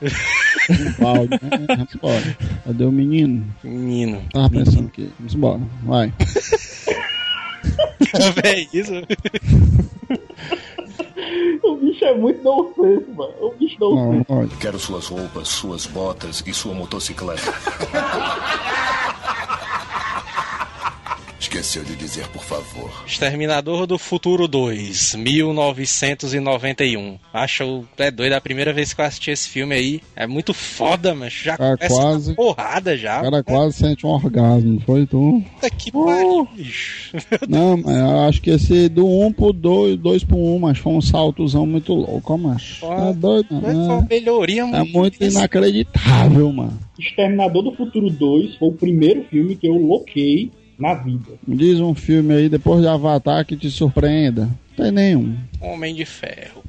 Um 0.70 1.02
balde, 1.02 1.38
né? 1.42 1.86
Cadê 2.64 2.84
o 2.84 2.92
menino? 2.92 3.44
Menino. 3.62 4.22
Tava 4.32 4.50
pensando 4.50 4.86
aqui. 4.88 5.10
Vamos 5.18 5.34
embora. 5.34 5.60
Vai. 5.84 6.12
É 8.42 8.66
isso. 8.72 8.92
O 11.62 11.76
bicho 11.76 12.04
é 12.04 12.14
muito 12.14 12.42
nonsense, 12.42 13.10
mano. 13.10 13.32
O 13.40 13.50
bicho 13.52 13.76
Não. 13.80 14.48
Quero 14.60 14.78
suas 14.78 15.06
roupas, 15.06 15.48
suas 15.48 15.86
botas 15.86 16.42
e 16.46 16.52
sua 16.52 16.74
motocicleta. 16.74 17.54
Esqueceu 21.54 21.84
de 21.84 21.94
dizer, 21.94 22.26
por 22.30 22.42
favor. 22.42 22.90
Exterminador 23.06 23.86
do 23.86 23.96
Futuro 23.96 24.48
2, 24.48 25.14
1991. 25.14 27.16
Acho 27.32 27.84
é 27.96 28.10
doido, 28.10 28.32
é 28.32 28.36
a 28.36 28.40
primeira 28.40 28.72
vez 28.72 28.92
que 28.92 29.00
eu 29.00 29.04
assisti 29.04 29.30
esse 29.30 29.48
filme 29.48 29.72
aí. 29.72 30.00
É 30.16 30.26
muito 30.26 30.52
foda, 30.52 31.14
mas 31.14 31.32
já 31.32 31.56
Cara, 31.56 31.76
começa 31.76 31.94
quase. 31.94 32.30
uma 32.30 32.34
porrada 32.34 32.96
já. 32.96 33.20
O 33.20 33.22
cara 33.22 33.44
quase 33.44 33.76
sente 33.78 34.04
um 34.04 34.08
orgasmo, 34.10 34.72
não 34.72 34.80
foi 34.80 35.06
tu? 35.06 35.44
Puta 35.54 35.70
que 35.70 35.92
pariu, 35.92 36.48
bicho. 36.56 37.12
Não, 37.48 37.76
mas 37.76 37.96
eu 37.98 38.20
acho 38.22 38.42
que 38.42 38.50
esse 38.50 38.88
do 38.88 39.06
1 39.06 39.32
pro 39.34 39.52
2, 39.52 39.96
2 39.96 40.24
pro 40.24 40.36
1, 40.36 40.58
mas 40.58 40.78
foi 40.78 40.92
um 40.92 41.00
saltozão 41.00 41.64
muito 41.64 41.94
louco, 41.94 42.32
ó, 42.32 42.36
macho. 42.36 42.84
Ah, 42.84 43.10
É 43.10 43.12
doido, 43.12 43.60
Foi 43.60 43.72
né? 43.72 43.74
uma 43.74 44.02
melhoria 44.10 44.62
É 44.62 44.82
muito 44.82 45.22
isso. 45.22 45.38
inacreditável, 45.38 46.52
mano. 46.52 46.76
Exterminador 46.98 47.62
do 47.62 47.72
Futuro 47.76 48.10
2 48.10 48.56
foi 48.56 48.68
o 48.68 48.72
primeiro 48.72 49.22
filme 49.30 49.54
que 49.54 49.68
eu 49.68 49.74
loquei 49.74 50.50
na 50.78 50.94
vida. 50.94 51.32
Diz 51.46 51.80
um 51.80 51.94
filme 51.94 52.34
aí, 52.34 52.48
depois 52.48 52.80
de 52.80 52.88
Avatar, 52.88 53.44
que 53.46 53.56
te 53.56 53.70
surpreenda. 53.70 54.48
Não 54.76 54.84
tem 54.84 54.92
nenhum. 54.92 55.36
Homem 55.60 55.94
de 55.94 56.04
Ferro. 56.04 56.62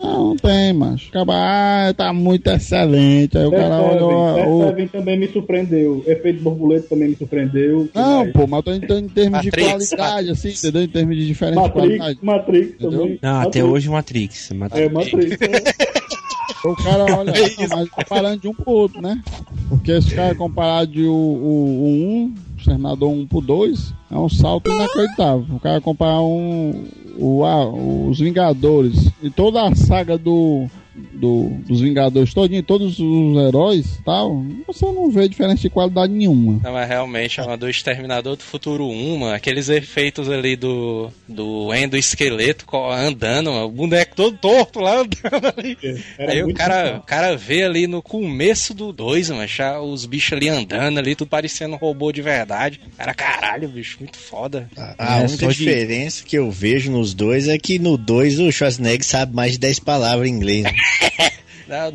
Não, 0.00 0.28
não 0.32 0.36
tem, 0.36 0.72
macho. 0.72 1.08
Acaba, 1.10 1.34
ah, 1.36 1.94
tá 1.94 2.12
muito 2.14 2.46
excelente. 2.48 3.36
Aí 3.36 3.44
o 3.44 3.50
cara. 3.50 3.78
The 3.78 4.46
o- 4.46 4.64
Seven 4.68 4.88
também 4.88 5.18
me 5.18 5.28
surpreendeu. 5.28 6.02
Efeito 6.06 6.42
borboleta 6.42 6.88
também 6.88 7.10
me 7.10 7.16
surpreendeu. 7.16 7.88
Não, 7.94 8.30
pô, 8.32 8.46
mas 8.46 8.58
eu 8.58 8.62
tô 8.80 8.94
em, 8.96 9.04
em 9.04 9.08
termos 9.08 9.40
de 9.42 9.46
Matrix, 9.48 9.90
qualidade, 9.90 10.30
assim, 10.30 10.48
entendeu? 10.48 10.82
Em 10.82 10.88
termos 10.88 11.16
de 11.16 11.26
diferença 11.26 11.60
de 11.60 11.68
Matrix, 11.68 11.86
qualidade. 11.98 12.18
Matrix 12.22 12.68
Entendeu? 12.74 13.00
também. 13.00 13.18
Não, 13.22 13.30
até 13.36 13.44
Matrix. 13.44 13.66
hoje 13.68 13.88
Matrix. 13.90 14.50
Matrix. 14.52 14.80
É, 14.80 14.88
Matrix. 14.88 15.38
é. 15.42 16.14
O 16.64 16.74
cara 16.74 17.04
olha, 17.16 17.32
não, 17.32 17.76
mas 17.76 17.88
comparando 17.90 18.40
de 18.40 18.48
um 18.48 18.54
pro 18.54 18.72
outro, 18.72 19.00
né? 19.00 19.22
Porque 19.68 20.00
se 20.00 20.12
o 20.12 20.16
cara 20.16 20.34
comparar 20.34 20.86
de 20.86 21.04
o, 21.04 21.12
o, 21.12 21.82
o 21.82 21.86
1, 21.86 22.24
o 22.24 22.58
Exterminador 22.58 23.10
1 23.10 23.26
pro 23.26 23.40
2, 23.40 23.94
é 24.10 24.16
um 24.16 24.28
salto 24.28 24.70
inacreditável. 24.70 25.46
O 25.54 25.60
cara 25.60 25.80
comparar 25.80 26.22
um, 26.22 26.84
o, 27.18 27.44
a, 27.44 27.68
os 27.68 28.18
Vingadores 28.18 29.10
e 29.22 29.28
toda 29.30 29.62
a 29.62 29.74
saga 29.74 30.16
do, 30.16 30.66
do, 31.12 31.50
dos 31.66 31.80
Vingadores, 31.80 32.32
todinho, 32.32 32.62
todos 32.62 32.98
os 32.98 33.36
heróis 33.46 33.98
tal, 34.04 34.44
você 34.66 34.84
não 34.86 35.10
vê 35.10 35.28
diferença 35.28 35.62
de 35.62 35.70
qualidade 35.70 36.12
nenhuma. 36.12 36.60
Não, 36.62 36.72
mas 36.72 36.88
realmente 36.88 37.40
é 37.40 37.42
uma 37.42 37.56
do 37.56 37.68
Exterminador 37.68 38.36
do 38.36 38.42
Futuro 38.42 38.86
1, 38.88 39.18
mano. 39.18 39.34
Aqueles 39.34 39.68
efeitos 39.68 40.28
ali 40.30 40.56
do, 40.56 41.10
do 41.28 41.72
endoesqueleto 41.74 42.64
co- 42.66 42.90
andando, 42.90 43.50
mano. 43.52 43.66
O 43.66 43.70
boneco 43.70 44.14
todo 44.14 44.36
torto 44.36 44.80
lá 44.80 45.00
andando 45.02 45.52
ali. 45.56 45.76
Era 46.18 46.32
Aí 46.32 46.42
o 46.42 46.54
cara, 46.54 46.98
o 46.98 47.02
cara 47.02 47.36
vê 47.36 47.62
ali 47.64 47.86
no 47.86 48.00
começo 48.02 48.72
do 48.74 48.92
2, 48.92 49.30
mano, 49.30 49.46
já 49.48 49.80
os 49.80 50.06
bichos 50.06 50.32
ali 50.34 50.48
andando 50.48 50.98
ali, 50.98 51.14
tudo 51.14 51.28
parecendo 51.28 51.74
um 51.74 51.78
robô 51.78 52.12
de 52.12 52.22
verdade. 52.22 52.80
Cara, 52.96 53.14
caralho, 53.14 53.68
bicho, 53.68 53.96
muito 54.00 54.16
foda. 54.18 54.68
A 54.98 55.18
É, 55.18 55.22
única 55.22 55.46
só 55.46 55.50
de- 55.50 55.58
diferença 55.58 56.24
que 56.24 56.36
eu 56.36 56.50
vejo 56.50 56.90
nos 56.92 57.14
dois 57.14 57.48
é 57.48 57.58
que 57.58 57.78
no 57.78 57.96
dois 57.96 58.38
o 58.38 58.50
Schwarzenegger 58.52 59.04
sabe 59.04 59.34
mais 59.34 59.52
de 59.52 59.58
10 59.58 59.78
palavras 59.80 60.28
em 60.28 60.32
inglês. 60.32 60.62
né? 60.64 60.72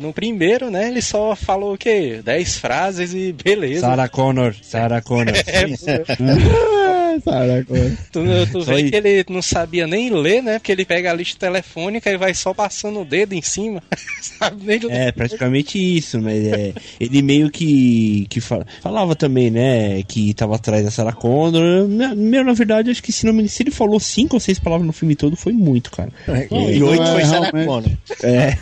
No 0.00 0.12
primeiro, 0.12 0.68
né, 0.68 0.88
ele 0.88 1.00
só 1.00 1.36
falou 1.36 1.74
o 1.74 1.78
quê? 1.78 2.20
10 2.24 2.58
frases 2.58 3.14
e 3.14 3.32
beleza. 3.32 3.86
Sarah 3.86 4.08
Connor. 4.08 4.54
Sarah 4.60 5.00
Connor. 5.00 5.34
Ah, 6.89 6.89
sabe, 7.18 7.50
agora. 7.52 7.98
Tu, 8.12 8.20
tu 8.52 8.62
vê 8.62 8.90
que 8.90 8.96
ele 8.96 9.24
não 9.28 9.42
sabia 9.42 9.86
nem 9.86 10.10
ler, 10.10 10.42
né? 10.42 10.58
Porque 10.58 10.70
ele 10.72 10.84
pega 10.84 11.10
a 11.10 11.14
lista 11.14 11.38
telefônica 11.38 12.10
e 12.10 12.16
vai 12.16 12.34
só 12.34 12.52
passando 12.54 13.00
o 13.00 13.04
dedo 13.04 13.32
em 13.32 13.42
cima. 13.42 13.82
Sabe 14.20 14.64
nem 14.64 14.78
ler. 14.78 14.92
É, 14.92 15.12
praticamente 15.12 15.78
isso, 15.78 16.20
mas 16.20 16.44
é, 16.46 16.72
ele 17.00 17.22
meio 17.22 17.50
que, 17.50 18.26
que 18.28 18.40
fala- 18.40 18.66
falava 18.82 19.16
também, 19.16 19.50
né, 19.50 20.02
que 20.04 20.32
tava 20.34 20.56
atrás 20.56 20.84
da 20.84 20.90
Sarah 20.90 21.12
Connor. 21.12 21.88
Meu, 22.16 22.44
na 22.44 22.52
verdade, 22.52 22.90
acho 22.90 23.02
que 23.02 23.12
se, 23.12 23.26
não 23.26 23.46
se 23.48 23.62
ele 23.62 23.70
falou 23.70 23.98
cinco 23.98 24.36
ou 24.36 24.40
seis 24.40 24.58
palavras 24.58 24.86
no 24.86 24.92
filme 24.92 25.16
todo, 25.16 25.36
foi 25.36 25.52
muito, 25.52 25.90
cara. 25.90 26.10
e 26.28 26.44
então 26.76 26.88
oito 26.88 27.02
é 27.02 27.12
foi 27.12 27.24
Sarah 27.24 27.50
Connor. 27.50 27.90
É, 28.22 28.56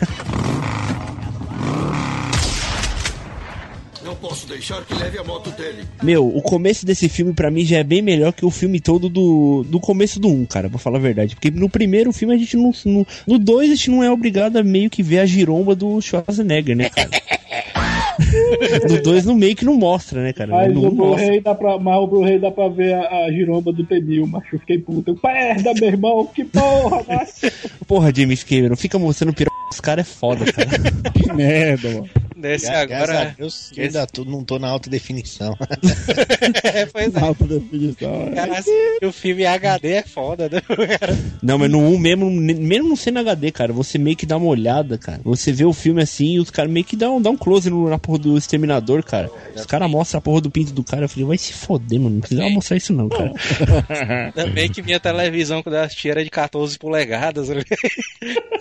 Não 4.09 4.15
posso 4.15 4.47
deixar 4.47 4.83
que 4.85 4.93
leve 4.95 5.19
a 5.19 5.23
moto 5.23 5.51
dele. 5.51 5.83
meu, 6.01 6.27
o 6.27 6.41
começo 6.41 6.83
desse 6.83 7.07
filme 7.07 7.31
pra 7.31 7.51
mim 7.51 7.63
já 7.63 7.77
é 7.77 7.83
bem 7.83 8.01
melhor 8.01 8.33
que 8.33 8.43
o 8.43 8.49
filme 8.49 8.79
todo 8.79 9.07
do, 9.07 9.63
do 9.69 9.79
começo 9.79 10.19
do 10.19 10.27
1, 10.27 10.47
cara, 10.47 10.67
pra 10.67 10.79
falar 10.79 10.97
a 10.97 11.01
verdade. 11.01 11.35
Porque 11.35 11.51
no 11.51 11.69
primeiro 11.69 12.11
filme 12.11 12.33
a 12.33 12.37
gente 12.37 12.57
não. 12.57 12.71
No, 12.85 13.05
no 13.27 13.37
2 13.37 13.71
a 13.71 13.75
gente 13.75 13.91
não 13.91 14.03
é 14.03 14.09
obrigado 14.09 14.57
a 14.57 14.63
meio 14.63 14.89
que 14.89 15.03
ver 15.03 15.19
a 15.19 15.27
giromba 15.27 15.75
do 15.75 16.01
Schwarzenegger, 16.01 16.75
né, 16.75 16.89
cara? 16.89 17.07
no 18.89 18.99
2 18.99 19.25
no 19.25 19.35
meio 19.35 19.55
que 19.55 19.63
não 19.63 19.75
mostra, 19.75 20.23
né, 20.23 20.33
cara? 20.33 20.53
Mas 20.53 20.73
no 20.73 20.85
o 20.85 20.87
um. 20.87 20.95
Blu-ray 20.95 21.39
dá 21.39 21.53
pra, 21.53 21.77
mas 21.77 21.97
o 21.99 22.07
Blu-ray 22.07 22.39
dá 22.39 22.49
pra 22.49 22.67
ver 22.67 22.95
a, 22.95 23.25
a 23.25 23.31
giromba 23.31 23.71
do 23.71 23.85
Tenil, 23.85 24.25
mas 24.25 24.41
eu 24.51 24.57
fiquei 24.57 24.79
puto. 24.79 25.13
Perda, 25.17 25.71
meu 25.75 25.87
irmão, 25.87 26.25
que 26.25 26.43
porra, 26.45 27.05
mas... 27.07 27.41
Porra, 27.85 28.11
James 28.11 28.43
Cameron, 28.43 28.75
fica 28.75 28.97
mostrando 28.97 29.35
piroca 29.35 29.55
dos 29.69 29.79
caras 29.79 30.07
é 30.07 30.09
foda, 30.11 30.51
cara. 30.51 30.67
Que 31.13 31.31
merda, 31.31 31.89
mano. 31.89 32.09
Nesse 32.39 32.65
Gra- 32.67 32.85
Graças 32.85 33.09
a 33.09 33.19
agora. 33.19 33.35
Deus, 33.37 33.71
eu 33.75 33.83
ainda 33.83 34.07
tô, 34.07 34.23
não 34.25 34.43
tô 34.43 34.57
na 34.57 34.69
alta 34.69 34.89
definição. 34.89 35.55
É, 36.63 36.85
pois 36.85 37.13
é. 37.15 37.19
Alta 37.19 37.45
definição. 37.45 38.27
é. 38.31 38.35
Cara, 38.35 38.57
assim, 38.59 38.71
o 39.03 39.11
filme 39.11 39.45
HD 39.45 39.91
é 39.93 40.03
foda, 40.03 40.49
né? 40.49 40.61
Não, 41.41 41.57
mas 41.57 41.69
no 41.69 41.79
1 41.79 41.97
mesmo, 41.97 42.29
mesmo 42.29 42.89
não 42.89 42.95
sendo 42.95 43.19
HD, 43.19 43.51
cara, 43.51 43.71
você 43.73 43.97
meio 43.97 44.15
que 44.15 44.25
dá 44.25 44.37
uma 44.37 44.47
olhada, 44.47 44.97
cara. 44.97 45.19
Você 45.23 45.51
vê 45.51 45.65
o 45.65 45.73
filme 45.73 46.01
assim 46.01 46.33
e 46.35 46.39
os 46.39 46.49
caras 46.49 46.71
meio 46.71 46.85
que 46.85 46.95
dão, 46.95 47.21
dão 47.21 47.33
um 47.33 47.37
close 47.37 47.69
no, 47.69 47.89
na 47.89 47.97
porra 47.97 48.19
do 48.19 48.37
Exterminador, 48.37 49.03
cara. 49.03 49.29
Os 49.55 49.65
caras 49.65 49.89
mostram 49.89 50.19
a 50.19 50.21
porra 50.21 50.41
do 50.41 50.51
pinto 50.51 50.71
do 50.73 50.83
cara. 50.83 51.05
Eu 51.05 51.09
falei, 51.09 51.25
vai 51.25 51.37
se 51.37 51.53
foder, 51.53 51.99
mano. 51.99 52.15
Não 52.15 52.21
precisava 52.21 52.49
mostrar 52.49 52.77
isso 52.77 52.93
não, 52.93 53.07
cara. 53.09 53.33
Ainda 54.35 54.47
bem 54.51 54.69
que 54.69 54.81
minha 54.81 54.99
televisão, 54.99 55.63
quando 55.63 55.75
eu 55.75 55.81
assisti, 55.81 56.09
era 56.09 56.23
de 56.23 56.29
14 56.29 56.77
polegadas. 56.77 57.49
né? 57.49 57.63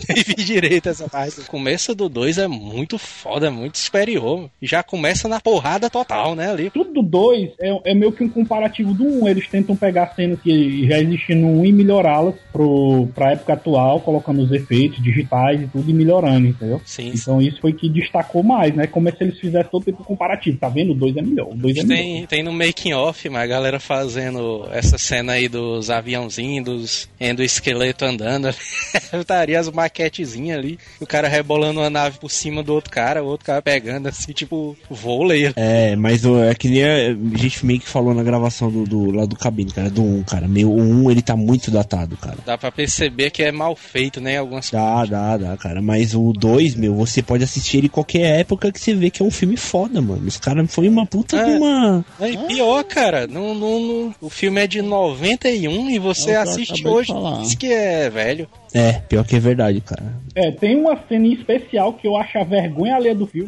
Nem 0.09 0.23
vi 0.25 0.35
direito 0.35 0.89
essa 0.89 1.09
parte. 1.09 1.41
O 1.41 1.45
começo 1.45 1.95
do 1.95 2.09
2 2.09 2.39
é 2.39 2.47
muito 2.49 2.99
foda, 2.99 3.51
muito 3.51 3.68
superior. 3.77 4.49
Já 4.63 4.83
começa 4.83 5.29
na 5.29 5.41
porrada 5.41 5.91
total, 5.91 6.35
né? 6.35 6.51
Ali. 6.51 6.71
Tudo 6.71 6.93
do 6.93 7.03
2 7.03 7.51
é, 7.61 7.91
é 7.91 7.95
meio 7.95 8.13
que 8.13 8.25
um 8.25 8.29
comparativo 8.29 8.95
do 8.95 9.05
1. 9.05 9.23
Um. 9.23 9.29
Eles 9.29 9.49
tentam 9.49 9.77
pegar 9.77 10.15
cenas 10.15 10.41
que 10.41 10.87
já 10.89 10.99
existiam 10.99 11.41
no 11.41 11.49
1 11.49 11.61
um 11.61 11.65
e 11.67 11.73
melhorá-las 11.73 12.35
pro, 12.53 13.09
pra 13.15 13.33
época 13.33 13.53
atual, 13.53 14.01
colocando 14.01 14.43
os 14.43 14.53
efeitos 14.53 15.03
digitais 15.03 15.61
e 15.61 15.67
tudo 15.67 15.91
e 15.91 15.95
melhorando, 15.95 16.47
entendeu? 16.47 16.81
Sim. 16.85 17.13
Então 17.15 17.43
isso 17.43 17.61
foi 17.61 17.73
que 17.73 17.89
destacou 17.89 18.43
mais, 18.43 18.75
né? 18.75 18.87
Como 18.87 19.09
é 19.09 19.13
se 19.13 19.23
eles 19.23 19.39
fizessem 19.39 19.71
todo 19.71 19.85
tipo 19.85 20.05
comparativo. 20.05 20.59
Tá 20.59 20.69
vendo? 20.69 20.93
O 20.93 20.95
2 20.95 21.17
é 21.17 21.23
melhor. 21.23 21.49
O 21.49 21.55
2 21.55 21.77
é 21.77 21.83
melhor. 21.83 22.03
Tem, 22.03 22.27
tem 22.27 22.43
no 22.43 22.53
making 22.53 22.93
off, 22.93 23.29
mas 23.29 23.43
a 23.43 23.47
galera 23.47 23.81
fazendo 23.81 24.69
essa 24.73 24.97
cena 24.99 25.33
aí 25.33 25.49
dos 25.49 25.91
aviãozinhos, 25.91 26.65
dos 26.65 27.09
endoesqueleto 27.21 28.05
andando. 28.05 28.49
Estaria 29.13 29.59
as 29.59 29.71
maquetezinhas 29.71 30.59
ali. 30.59 30.79
O 31.01 31.07
cara 31.07 31.29
rebolando 31.29 31.81
uma 31.81 31.91
nave 31.91 32.19
por 32.19 32.31
cima 32.31 32.63
do 32.63 32.73
outro 32.73 32.91
cara, 32.91 33.23
o 33.23 33.27
outro 33.27 33.47
cara 33.47 33.58
pegando 33.63 34.09
assim, 34.09 34.33
tipo 34.33 34.77
vôlei. 34.91 35.53
É, 35.57 35.95
mas 35.97 36.25
o- 36.25 36.43
é 36.43 36.55
que 36.55 36.69
nem 36.69 36.85
a 36.85 37.15
gente 37.37 37.65
meio 37.65 37.81
que 37.81 37.89
falou 37.89 38.15
na 38.15 38.23
gravação 38.23 38.71
do, 38.71 38.85
do 38.85 39.11
lá 39.11 39.25
do 39.27 39.37
cabine, 39.37 39.71
cara, 39.71 39.91
do 39.91 40.03
1, 40.03 40.23
cara. 40.25 40.49
Meio, 40.49 40.71
o 40.71 40.79
1 40.81 41.11
ele 41.11 41.23
tá 41.23 41.37
muito 41.37 41.71
datado, 41.71 42.17
cara. 42.17 42.39
Dá 42.45 42.57
pra 42.59 42.71
perceber 42.71 43.31
que 43.31 43.43
é 43.43 43.53
mal 43.53 43.75
feito, 43.77 44.21
né? 44.21 44.39
Algumas 44.39 44.71
Dá, 44.71 45.05
dá, 45.05 45.37
dá, 45.37 45.57
cara. 45.57 45.81
Mas 45.83 46.15
o 46.15 46.33
2, 46.33 46.75
meu, 46.75 46.95
você 46.95 47.23
pode 47.23 47.45
assistir 47.45 47.79
ele 47.79 47.87
em 47.87 47.91
qualquer 47.91 48.41
época 48.41 48.71
que 48.73 48.81
você 48.81 48.95
vê 48.95 49.11
que 49.11 49.23
é 49.23 49.25
um 49.25 49.31
filme 49.31 49.57
foda, 49.57 50.01
mano. 50.01 50.27
Os 50.27 50.37
caras 50.37 50.73
foi 50.73 50.89
uma 50.89 51.07
puta 51.07 51.37
É. 51.37 51.45
de 51.45 51.51
uma. 51.53 52.05
É, 52.21 52.31
e 52.31 52.37
pior, 52.39 52.83
cara, 52.85 53.27
não, 53.27 53.55
não, 53.55 53.81
não- 53.81 54.15
o 54.21 54.29
filme 54.31 54.61
é 54.61 54.67
de 54.67 54.83
91 54.83 55.91
e 55.91 55.99
você 55.99 56.31
É 56.33 56.37
eu 56.37 56.41
assiste 56.43 56.87
hoje 56.87 57.13
diz 57.41 57.55
que 57.55 57.67
é 57.73 58.11
velho. 58.11 58.49
É, 58.75 58.93
pior 58.93 59.25
que 59.25 59.35
é 59.37 59.41
verdade, 59.41 59.81
cara. 59.81 60.05
É, 60.35 60.51
tem 60.51 60.77
uma 60.77 60.95
cena 61.09 61.27
em 61.27 61.33
especial 61.33 61.95
que 61.95 62.07
eu 62.07 62.17
acho 62.17 62.37
a 62.39 62.45
vergonha 62.45 62.97
alheia 62.97 63.15
do 63.15 63.27
filme. 63.27 63.48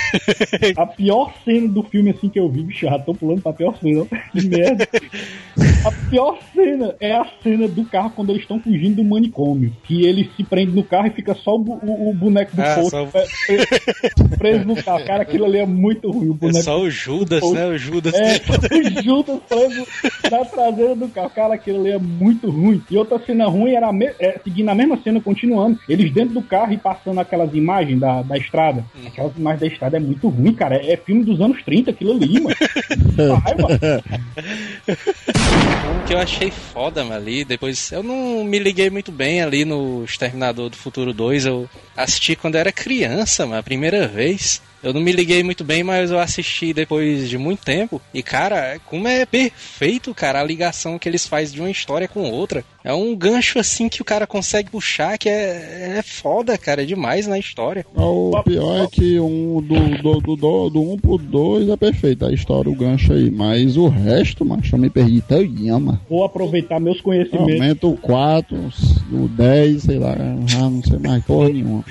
a 0.77 0.85
pior 0.85 1.33
cena 1.45 1.67
do 1.67 1.83
filme, 1.83 2.11
assim, 2.11 2.29
que 2.29 2.39
eu 2.39 2.49
vi, 2.49 2.63
bicho, 2.63 2.85
já 2.85 2.97
tô 2.99 3.13
pulando 3.13 3.41
pra 3.41 3.53
pior 3.53 3.75
cena. 3.81 4.05
Que 4.31 4.47
merda. 4.47 4.87
A 5.85 5.91
pior 6.09 6.37
cena 6.53 6.95
é 6.99 7.11
a 7.13 7.25
cena 7.43 7.67
do 7.67 7.83
carro 7.85 8.11
quando 8.15 8.29
eles 8.29 8.41
estão 8.43 8.59
fugindo 8.59 8.97
do 8.97 9.03
manicômio. 9.03 9.71
Que 9.83 10.05
ele 10.05 10.29
se 10.35 10.43
prende 10.43 10.71
no 10.73 10.83
carro 10.83 11.07
e 11.07 11.11
fica 11.11 11.33
só 11.33 11.55
o, 11.55 11.61
o- 11.83 12.09
o 12.09 12.13
boneco 12.13 12.55
do 12.55 12.61
Ah, 12.61 12.83
só 12.83 13.05
pre- 13.05 14.37
preso 14.37 14.65
no 14.65 14.75
carro. 14.81 15.03
Cara, 15.05 15.23
aquilo 15.23 15.45
ali 15.45 15.57
é 15.57 15.65
muito 15.65 16.11
ruim. 16.11 16.37
O 16.39 16.49
É 16.49 16.53
só 16.53 16.79
o 16.79 16.89
Judas, 16.89 17.41
né? 17.51 17.67
O 17.67 17.77
Judas. 17.77 18.13
é, 18.13 18.35
o 18.99 19.01
Judas 19.03 19.39
preso 19.47 19.87
na 20.31 20.45
traseira 20.45 20.95
do 20.95 21.07
carro. 21.09 21.29
Cara, 21.31 21.53
aquilo 21.55 21.79
ali 21.81 21.91
é 21.91 21.97
muito 21.97 22.49
ruim. 22.49 22.81
E 22.89 22.97
outra 22.97 23.19
cena 23.19 23.47
ruim 23.47 23.71
era 23.73 23.91
me- 23.91 24.11
é, 24.19 24.39
seguindo 24.43 24.69
a 24.69 24.75
mesma 24.75 24.97
cena, 25.03 25.19
continuando. 25.21 25.79
Eles 25.89 26.11
dentro 26.11 26.33
do 26.35 26.41
carro 26.41 26.73
e 26.73 26.77
passando 26.77 27.19
aquelas 27.19 27.53
imagens 27.53 27.99
da, 27.99 28.21
da 28.21 28.37
estrada. 28.37 28.85
Aquelas 29.07 29.35
imagens 29.37 29.61
da 29.61 29.67
estrada 29.67 29.97
é 29.97 29.99
muito 30.01 30.27
ruim, 30.29 30.53
cara. 30.53 30.75
É, 30.75 30.93
é 30.93 30.97
filme 30.97 31.23
dos 31.23 31.39
anos 31.41 31.61
30, 31.63 31.91
aquilo 31.91 32.13
ali, 32.13 32.41
mano. 32.41 32.55
Vai, 33.15 33.55
mano. 33.55 33.79
Um 35.91 36.05
que 36.05 36.13
eu 36.13 36.19
achei 36.19 36.51
foda 36.51 37.03
mano, 37.03 37.15
ali. 37.15 37.43
Depois 37.43 37.91
eu 37.91 38.01
não 38.03 38.43
me 38.43 38.59
liguei 38.59 38.89
muito 38.89 39.11
bem 39.11 39.41
ali 39.41 39.65
no 39.65 40.03
Exterminador 40.03 40.69
do 40.69 40.75
Futuro 40.75 41.13
2. 41.13 41.45
Eu 41.45 41.69
assisti 41.95 42.35
quando 42.35 42.55
era 42.55 42.71
criança, 42.71 43.45
mano, 43.45 43.59
a 43.59 43.63
primeira 43.63 44.07
vez. 44.07 44.61
Eu 44.83 44.93
não 44.93 45.01
me 45.01 45.11
liguei 45.11 45.43
muito 45.43 45.63
bem, 45.63 45.83
mas 45.83 46.09
eu 46.09 46.19
assisti 46.19 46.73
depois 46.73 47.29
de 47.29 47.37
muito 47.37 47.63
tempo. 47.63 48.01
E, 48.13 48.23
cara, 48.23 48.79
como 48.87 49.07
é 49.07 49.25
perfeito, 49.25 50.13
cara, 50.13 50.41
a 50.41 50.43
ligação 50.43 50.97
que 50.97 51.07
eles 51.07 51.27
fazem 51.27 51.55
de 51.55 51.61
uma 51.61 51.69
história 51.69 52.07
com 52.07 52.31
outra. 52.31 52.63
É 52.83 52.91
um 52.91 53.15
gancho 53.15 53.59
assim 53.59 53.87
que 53.87 54.01
o 54.01 54.05
cara 54.05 54.25
consegue 54.25 54.71
puxar, 54.71 55.17
que 55.17 55.29
é, 55.29 55.97
é 55.99 56.01
foda, 56.01 56.57
cara, 56.57 56.81
é 56.81 56.85
demais 56.85 57.27
na 57.27 57.37
história. 57.37 57.85
O 57.95 58.31
pior 58.43 58.83
é 58.83 58.87
que 58.87 59.19
um 59.19 59.61
do, 59.61 60.01
do, 60.01 60.19
do, 60.19 60.35
do, 60.35 60.69
do 60.69 60.93
1 60.93 60.97
pro 60.97 61.17
2 61.17 61.69
é 61.69 61.77
perfeito, 61.77 62.25
a 62.25 62.33
história, 62.33 62.71
o 62.71 62.75
gancho 62.75 63.13
aí. 63.13 63.29
Mas 63.29 63.77
o 63.77 63.87
resto, 63.87 64.43
macho, 64.43 64.75
eu 64.75 64.79
me 64.79 64.89
perdi 64.89 65.21
todinha, 65.21 65.79
mano. 65.79 66.01
Vou 66.09 66.23
aproveitar 66.23 66.79
meus 66.79 66.99
conhecimentos. 67.01 67.53
Aumenta 67.53 67.85
o 67.85 67.95
4, 67.97 68.57
o 69.11 69.27
10, 69.27 69.83
sei 69.83 69.99
lá, 69.99 70.15
já 70.47 70.61
não 70.61 70.83
sei 70.83 70.97
mais 70.97 71.23
porra 71.23 71.49
nenhuma. 71.49 71.85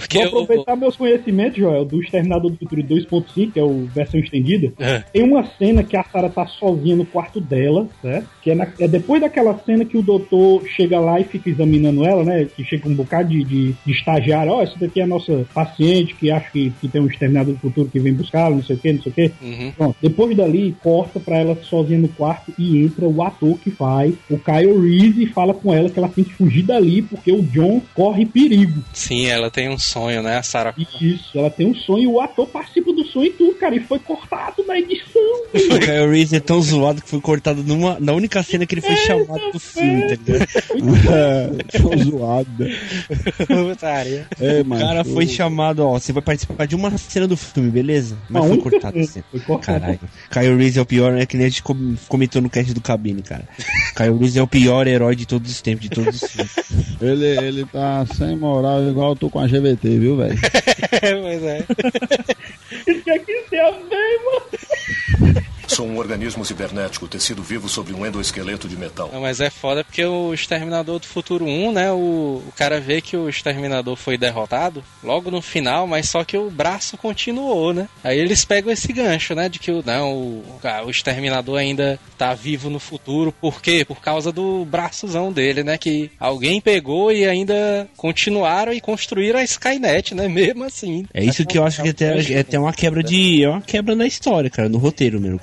Porque 0.00 0.18
Vou 0.18 0.26
eu- 0.26 0.42
aproveitar 0.42 0.76
meus 0.76 0.96
conhecimentos, 0.96 1.56
Joel, 1.58 1.84
do 1.84 2.02
Exterminador 2.02 2.50
do 2.50 2.56
Futuro 2.56 2.82
2.5, 2.82 3.52
que 3.52 3.60
é 3.60 3.62
o 3.62 3.86
versão 3.94 4.18
estendida. 4.18 4.72
É. 4.78 5.04
Tem 5.12 5.22
uma 5.22 5.44
cena 5.58 5.82
que 5.84 5.96
a 5.96 6.02
Sarah 6.04 6.28
tá 6.28 6.46
sozinha 6.46 6.96
no 6.96 7.06
quarto 7.06 7.40
dela, 7.40 7.86
certo? 8.02 8.28
Que 8.42 8.50
é, 8.50 8.54
na- 8.54 8.66
é 8.80 8.88
depois 8.88 9.20
daquela 9.20 9.56
cena 9.64 9.84
que 9.84 9.96
o 9.96 10.02
doutor 10.02 10.64
chega 10.66 10.98
lá 10.98 11.20
e 11.20 11.24
fica 11.24 11.48
examinando 11.48 12.04
ela, 12.04 12.24
né? 12.24 12.46
Que 12.56 12.64
chega 12.64 12.88
um 12.88 12.94
bocado 12.94 13.28
de, 13.28 13.44
de, 13.44 13.74
de 13.86 13.92
estagiário. 13.92 14.52
Ó, 14.52 14.62
essa 14.62 14.76
daqui 14.78 15.00
é 15.00 15.04
a 15.04 15.06
nossa 15.06 15.46
paciente 15.54 16.14
que 16.14 16.30
acha 16.30 16.50
que, 16.50 16.72
que 16.80 16.88
tem 16.88 17.00
um 17.00 17.06
Exterminador 17.06 17.54
do 17.54 17.60
Futuro 17.60 17.88
que 17.88 18.00
vem 18.00 18.12
buscá-la, 18.12 18.56
não 18.56 18.62
sei 18.64 18.76
o 18.76 18.78
que, 18.78 18.92
não 18.92 19.02
sei 19.02 19.12
o 19.12 19.14
que. 19.14 19.32
Uhum. 19.42 19.72
Pronto, 19.76 19.96
depois 20.02 20.36
dali, 20.36 20.74
corta 20.82 21.20
pra 21.20 21.38
ela 21.38 21.56
sozinha 21.62 21.98
no 21.98 22.08
quarto 22.08 22.52
e 22.58 22.78
entra 22.82 23.06
o 23.06 23.22
ator 23.22 23.56
que 23.58 23.70
faz 23.70 24.14
o 24.28 24.38
Kyle 24.38 24.80
Reese 24.80 25.22
e 25.22 25.26
fala 25.26 25.54
com 25.54 25.72
ela 25.72 25.88
que 25.88 25.98
ela 25.98 26.08
tem 26.08 26.24
que 26.24 26.32
fugir 26.34 26.62
dali 26.64 27.02
porque 27.02 27.30
o 27.32 27.42
John 27.42 27.80
corre 27.94 28.26
perigo. 28.26 28.82
Sim, 28.92 29.26
ela 29.26 29.50
tem 29.50 29.68
um 29.68 29.78
sonho, 29.84 30.22
né, 30.22 30.36
a 30.38 30.42
Sarah? 30.42 30.74
Isso, 31.00 31.38
ela 31.38 31.50
tem 31.50 31.66
um 31.66 31.74
sonho 31.74 32.02
e 32.02 32.06
o 32.06 32.20
ator 32.20 32.46
participa 32.48 32.92
do 32.92 33.04
sonho 33.04 33.26
e 33.26 33.30
tudo, 33.32 33.54
cara, 33.56 33.74
e 33.76 33.80
foi 33.80 33.98
cortado 33.98 34.64
na 34.66 34.78
edição. 34.78 35.22
O 35.54 35.78
Kyle 35.78 36.10
Reese 36.10 36.34
é 36.36 36.40
tão 36.40 36.60
zoado 36.60 37.00
que 37.00 37.08
foi 37.08 37.20
cortado 37.20 37.62
numa, 37.62 37.98
na 38.00 38.12
única 38.12 38.42
cena 38.42 38.66
que 38.66 38.74
ele 38.74 38.80
foi 38.80 38.96
chamado 38.96 39.52
do 39.52 39.60
filme, 39.60 40.02
tá 40.02 40.08
ligado? 40.16 40.46
É, 41.14 41.78
tô 41.78 41.96
zoado. 42.10 42.48
né? 42.58 42.74
É, 44.40 44.60
O 44.62 44.64
cara 44.78 45.00
eu- 45.00 45.04
foi 45.04 45.26
chamado, 45.26 45.80
ó, 45.86 45.92
você 45.98 46.12
vai 46.12 46.22
participar 46.22 46.66
de 46.66 46.74
uma 46.74 46.96
cena 46.98 47.26
do 47.26 47.36
filme, 47.36 47.70
beleza? 47.70 48.16
Mas 48.28 48.44
A 48.44 48.48
foi 48.48 48.58
cortado 48.58 48.88
a 48.98 49.02
cena, 49.02 49.06
cena. 49.06 49.24
foi 49.30 49.40
cortado. 49.40 49.80
Caralho. 49.80 50.00
Kyle 50.30 50.56
Reese 50.56 50.78
é 50.78 50.82
o 50.82 50.86
pior, 50.86 51.16
é 51.16 51.26
que 51.26 51.36
nem 51.36 51.46
a 51.46 51.48
gente 51.48 51.62
com- 51.62 51.94
comentou 52.08 52.42
no 52.42 52.50
cast 52.50 52.72
do 52.74 52.80
cabine, 52.80 53.22
cara. 53.22 53.48
Kyle 53.96 54.16
Reese 54.18 54.38
é 54.38 54.42
o 54.42 54.46
pior 54.46 54.86
herói 54.86 55.14
de 55.16 55.26
todos 55.26 55.50
os 55.50 55.60
tempos, 55.62 55.82
de 55.82 55.90
todos 55.90 56.22
os 56.22 56.30
filmes. 56.30 56.52
Ele, 57.00 57.26
ele 57.46 57.64
tá 57.66 58.04
sem 58.06 58.36
moral, 58.36 58.82
igual 58.88 59.10
eu 59.10 59.16
tô 59.16 59.30
com 59.30 59.38
a 59.38 59.46
GVT, 59.74 59.98
viu, 59.98 60.16
velho? 60.16 60.38
pois 61.22 61.42
é. 61.42 61.64
Isso 62.86 63.10
aqui 63.12 63.44
ver, 63.72 64.20
mano. 64.24 65.44
Sou 65.74 65.88
um 65.88 65.98
organismo 65.98 66.44
cibernético, 66.44 67.08
tecido 67.08 67.42
vivo 67.42 67.68
sobre 67.68 67.92
um 67.92 68.06
endoesqueleto 68.06 68.68
de 68.68 68.76
metal. 68.76 69.10
Não, 69.12 69.22
mas 69.22 69.40
é 69.40 69.50
foda 69.50 69.82
porque 69.82 70.04
o 70.04 70.32
Exterminador 70.32 71.00
do 71.00 71.06
Futuro 71.06 71.44
1, 71.44 71.72
né? 71.72 71.90
O, 71.90 72.42
o 72.46 72.52
cara 72.56 72.80
vê 72.80 73.00
que 73.00 73.16
o 73.16 73.28
Exterminador 73.28 73.96
foi 73.96 74.16
derrotado 74.16 74.84
logo 75.02 75.32
no 75.32 75.42
final, 75.42 75.84
mas 75.84 76.08
só 76.08 76.22
que 76.22 76.38
o 76.38 76.48
braço 76.48 76.96
continuou, 76.96 77.74
né? 77.74 77.88
Aí 78.04 78.20
eles 78.20 78.44
pegam 78.44 78.72
esse 78.72 78.92
gancho, 78.92 79.34
né? 79.34 79.48
De 79.48 79.58
que 79.58 79.72
o, 79.72 79.82
não, 79.84 80.12
o, 80.12 80.44
ah, 80.62 80.84
o 80.86 80.90
Exterminador 80.90 81.58
ainda 81.58 81.98
tá 82.16 82.34
vivo 82.34 82.70
no 82.70 82.78
futuro. 82.78 83.32
Por 83.32 83.60
quê? 83.60 83.84
Por 83.84 84.00
causa 84.00 84.30
do 84.30 84.64
braçozão 84.64 85.32
dele, 85.32 85.64
né? 85.64 85.76
Que 85.76 86.08
alguém 86.20 86.60
pegou 86.60 87.10
e 87.10 87.26
ainda 87.26 87.88
continuaram 87.96 88.72
e 88.72 88.80
construíram 88.80 89.40
a 89.40 89.44
Skynet, 89.44 90.14
né? 90.14 90.28
Mesmo 90.28 90.62
assim. 90.62 91.04
É 91.12 91.24
isso 91.24 91.44
que 91.44 91.58
eu 91.58 91.64
acho 91.64 91.82
que 91.82 91.88
até, 91.88 92.16
é 92.32 92.38
até 92.38 92.60
uma 92.60 92.72
quebra 92.72 93.02
de. 93.02 93.42
É 93.42 93.48
uma 93.48 93.60
quebra 93.60 93.96
na 93.96 94.06
história, 94.06 94.48
cara, 94.48 94.68
no 94.68 94.78
roteiro 94.78 95.20
mesmo. 95.20 95.40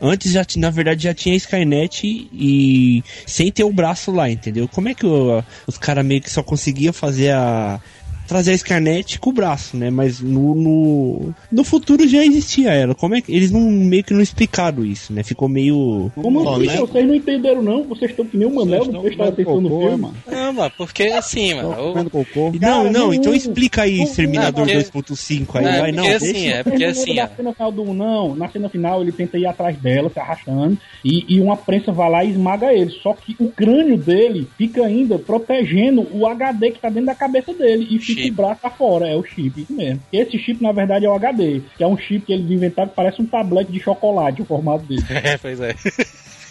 Antes, 0.00 0.32
já, 0.32 0.44
na 0.56 0.70
verdade, 0.70 1.02
já 1.04 1.14
tinha 1.14 1.34
Skynet 1.36 2.28
e. 2.32 3.02
sem 3.26 3.50
ter 3.50 3.64
o 3.64 3.72
braço 3.72 4.10
lá, 4.12 4.30
entendeu? 4.30 4.68
Como 4.68 4.88
é 4.88 4.94
que 4.94 5.06
o- 5.06 5.42
os 5.66 5.78
caras 5.78 6.04
meio 6.04 6.20
que 6.20 6.30
só 6.30 6.42
conseguiam 6.42 6.92
fazer 6.92 7.30
a. 7.32 7.80
trazer 8.26 8.52
a 8.52 8.54
Skynet 8.54 9.18
com 9.18 9.30
o 9.30 9.32
braço, 9.32 9.76
né? 9.76 9.90
Mas 9.90 10.20
no, 10.20 10.54
no, 10.54 11.34
no 11.50 11.64
futuro 11.64 12.06
já 12.08 12.24
existia 12.24 12.70
ela. 12.72 12.94
Como 12.94 13.14
é 13.14 13.20
que. 13.20 13.32
Eles 13.32 13.50
não 13.50 13.60
meio 13.60 14.04
que 14.04 14.12
não 14.14 14.20
explicaram 14.20 14.84
isso, 14.84 15.12
né? 15.12 15.22
Ficou 15.22 15.48
meio. 15.48 16.10
Como 16.14 16.42
Bom, 16.42 16.56
assim? 16.56 16.66
né? 16.66 16.76
Vocês 16.76 17.06
não 17.06 17.14
entenderam, 17.14 17.62
não? 17.62 17.84
Vocês 17.84 18.10
estão 18.10 18.24
que 18.26 18.36
nem 18.36 18.46
o 18.46 18.54
Manel, 18.54 18.80
Vocês 18.80 18.92
não 18.94 19.00
estão 19.00 19.02
prestaram 19.02 19.30
atenção 19.32 19.60
no 19.60 19.68
cocô, 19.68 19.80
filme. 19.88 20.02
mano. 20.02 20.14
Não, 20.30 20.52
mano, 20.52 20.72
porque 20.76 21.02
assim, 21.04 21.54
mano. 21.54 22.10
cocô. 22.10 22.50
Não, 22.52 22.58
Cara, 22.58 22.90
não, 22.90 23.14
então 23.14 23.34
explica 23.34 23.82
aí, 23.82 24.02
Exterminador 24.02 24.66
porque- 24.66 24.78
2.5 25.00 25.56
aí, 25.58 25.64
Não, 25.64 25.80
vai, 25.80 25.92
não, 25.92 26.04
porque 26.04 26.18
deixa. 26.18 26.36
assim, 26.36 26.48
é 26.48 26.62
porque 26.62 26.84
assim, 26.84 27.14
da 27.14 27.28
cena 27.28 27.52
final 27.52 27.72
do 27.72 27.84
não. 27.94 28.34
Na 28.34 28.48
cena 28.48 28.68
final 28.68 29.02
ele 29.02 29.12
tenta 29.12 29.38
ir 29.38 29.46
atrás 29.46 29.76
dela, 29.76 30.10
se 30.10 30.18
arrastando, 30.18 30.76
e, 31.04 31.24
e 31.36 31.40
uma 31.40 31.56
prensa 31.56 31.92
vai 31.92 32.10
lá 32.10 32.24
e 32.24 32.30
esmaga 32.30 32.72
ele. 32.72 32.90
Só 33.02 33.12
que 33.14 33.36
o 33.38 33.48
crânio 33.50 33.96
dele 33.96 34.46
fica 34.56 34.84
ainda 34.84 35.18
protegendo 35.18 36.06
o 36.12 36.26
HD 36.26 36.70
que 36.72 36.80
tá 36.80 36.88
dentro 36.88 37.06
da 37.06 37.14
cabeça 37.14 37.52
dele. 37.52 37.86
E 37.90 37.98
fica 37.98 38.15
braço 38.30 38.60
tá 38.62 38.70
fora, 38.70 39.08
é 39.08 39.16
o 39.16 39.24
chip, 39.24 39.60
isso 39.62 39.72
mesmo. 39.72 40.00
Esse 40.12 40.38
chip, 40.38 40.62
na 40.62 40.72
verdade, 40.72 41.06
é 41.06 41.08
o 41.08 41.14
HD, 41.14 41.62
que 41.76 41.84
é 41.84 41.86
um 41.86 41.96
chip 41.96 42.26
que 42.26 42.32
eles 42.32 42.50
inventaram 42.50 42.88
que 42.88 42.94
parece 42.96 43.20
um 43.22 43.26
tablete 43.26 43.70
de 43.72 43.80
chocolate, 43.80 44.42
o 44.42 44.46
formato 44.46 44.84
dele. 44.86 45.02
É, 45.10 45.38
pois 45.38 45.60
é. 45.60 45.74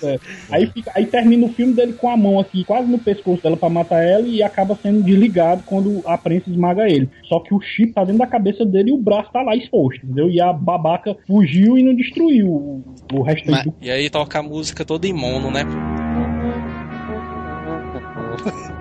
É. 0.04 0.20
Aí, 0.52 0.68
fica, 0.68 0.92
aí 0.94 1.06
termina 1.06 1.46
o 1.46 1.54
filme 1.54 1.74
dele 1.74 1.94
com 1.94 2.10
a 2.10 2.18
mão 2.18 2.38
aqui, 2.38 2.66
quase 2.66 2.86
no 2.92 3.00
pescoço 3.00 3.42
dela 3.42 3.56
pra 3.56 3.70
matar 3.70 4.04
ela 4.04 4.28
e 4.28 4.44
acaba 4.44 4.78
sendo 4.82 5.02
desligado 5.02 5.64
quando 5.66 6.02
a 6.06 6.18
prensa 6.18 6.50
esmaga 6.50 6.88
ele. 6.90 7.10
Só 7.30 7.40
que 7.40 7.54
o 7.54 7.62
chip 7.62 7.94
tá 7.94 8.04
dentro 8.04 8.20
da 8.20 8.28
cabeça 8.28 8.66
dele 8.66 8.90
e 8.90 8.94
o 8.94 8.98
braço 8.98 9.32
tá 9.32 9.42
lá 9.42 9.56
exposto, 9.56 10.04
entendeu? 10.06 10.30
E 10.30 10.42
a 10.42 10.52
babaca 10.52 11.16
fugiu 11.26 11.78
e 11.78 11.84
não 11.84 11.96
destruiu 11.96 12.48
o, 12.48 12.84
o 13.14 13.22
resto 13.22 13.50
Mas- 13.50 13.64
do 13.64 13.74
E 13.82 13.90
aí 13.90 14.10
toca 14.10 14.38
a 14.40 14.44
música 14.44 14.84
toda 14.84 15.08
em 15.08 15.14
mono, 15.14 15.50
né? 15.50 15.64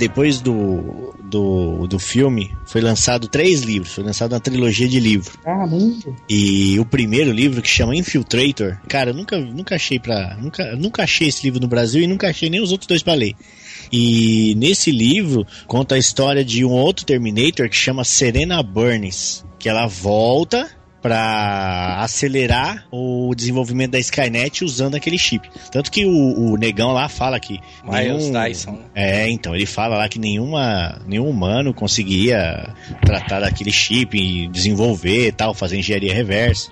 Depois 0.00 0.40
do, 0.40 1.14
do, 1.22 1.86
do 1.86 1.98
filme, 1.98 2.56
foi 2.64 2.80
lançado 2.80 3.28
três 3.28 3.60
livros. 3.60 3.92
Foi 3.92 4.02
lançado 4.02 4.32
uma 4.32 4.40
trilogia 4.40 4.88
de 4.88 4.98
livros. 4.98 5.36
Caramba. 5.44 6.16
E 6.26 6.80
o 6.80 6.86
primeiro 6.86 7.30
livro, 7.30 7.60
que 7.60 7.68
chama 7.68 7.94
Infiltrator, 7.94 8.78
cara, 8.88 9.10
eu 9.10 9.14
nunca, 9.14 9.38
nunca 9.38 9.74
achei 9.74 10.00
pra. 10.00 10.38
Nunca, 10.40 10.74
nunca 10.74 11.02
achei 11.02 11.28
esse 11.28 11.44
livro 11.44 11.60
no 11.60 11.68
Brasil 11.68 12.02
e 12.02 12.06
nunca 12.06 12.30
achei 12.30 12.48
nem 12.48 12.62
os 12.62 12.72
outros 12.72 12.86
dois 12.86 13.02
pra 13.02 13.12
ler. 13.12 13.34
E 13.92 14.54
nesse 14.56 14.90
livro 14.90 15.46
conta 15.66 15.96
a 15.96 15.98
história 15.98 16.42
de 16.42 16.64
um 16.64 16.70
outro 16.70 17.04
Terminator 17.04 17.68
que 17.68 17.76
chama 17.76 18.02
Serena 18.02 18.62
Burns, 18.62 19.44
que 19.58 19.68
ela 19.68 19.86
volta 19.86 20.66
pra 21.02 21.98
acelerar 22.00 22.84
o 22.90 23.32
desenvolvimento 23.34 23.92
da 23.92 23.98
Skynet 23.98 24.64
usando 24.64 24.94
aquele 24.94 25.18
chip. 25.18 25.48
Tanto 25.70 25.90
que 25.90 26.04
o, 26.04 26.52
o 26.52 26.56
negão 26.56 26.92
lá 26.92 27.08
fala 27.08 27.38
que 27.40 27.60
Miles 27.84 28.24
nenhum- 28.28 28.32
Dyson. 28.44 28.78
é, 28.94 29.28
então, 29.30 29.54
ele 29.54 29.66
fala 29.66 29.96
lá 29.96 30.08
que 30.08 30.18
nenhuma, 30.18 31.00
nenhum 31.06 31.28
humano 31.28 31.72
conseguia 31.72 32.74
tratar 33.04 33.40
daquele 33.40 33.72
chip 33.72 34.16
e 34.18 34.46
desenvolver 34.48 35.28
e 35.28 35.32
tal, 35.32 35.54
fazer 35.54 35.78
engenharia 35.78 36.12
reversa. 36.14 36.70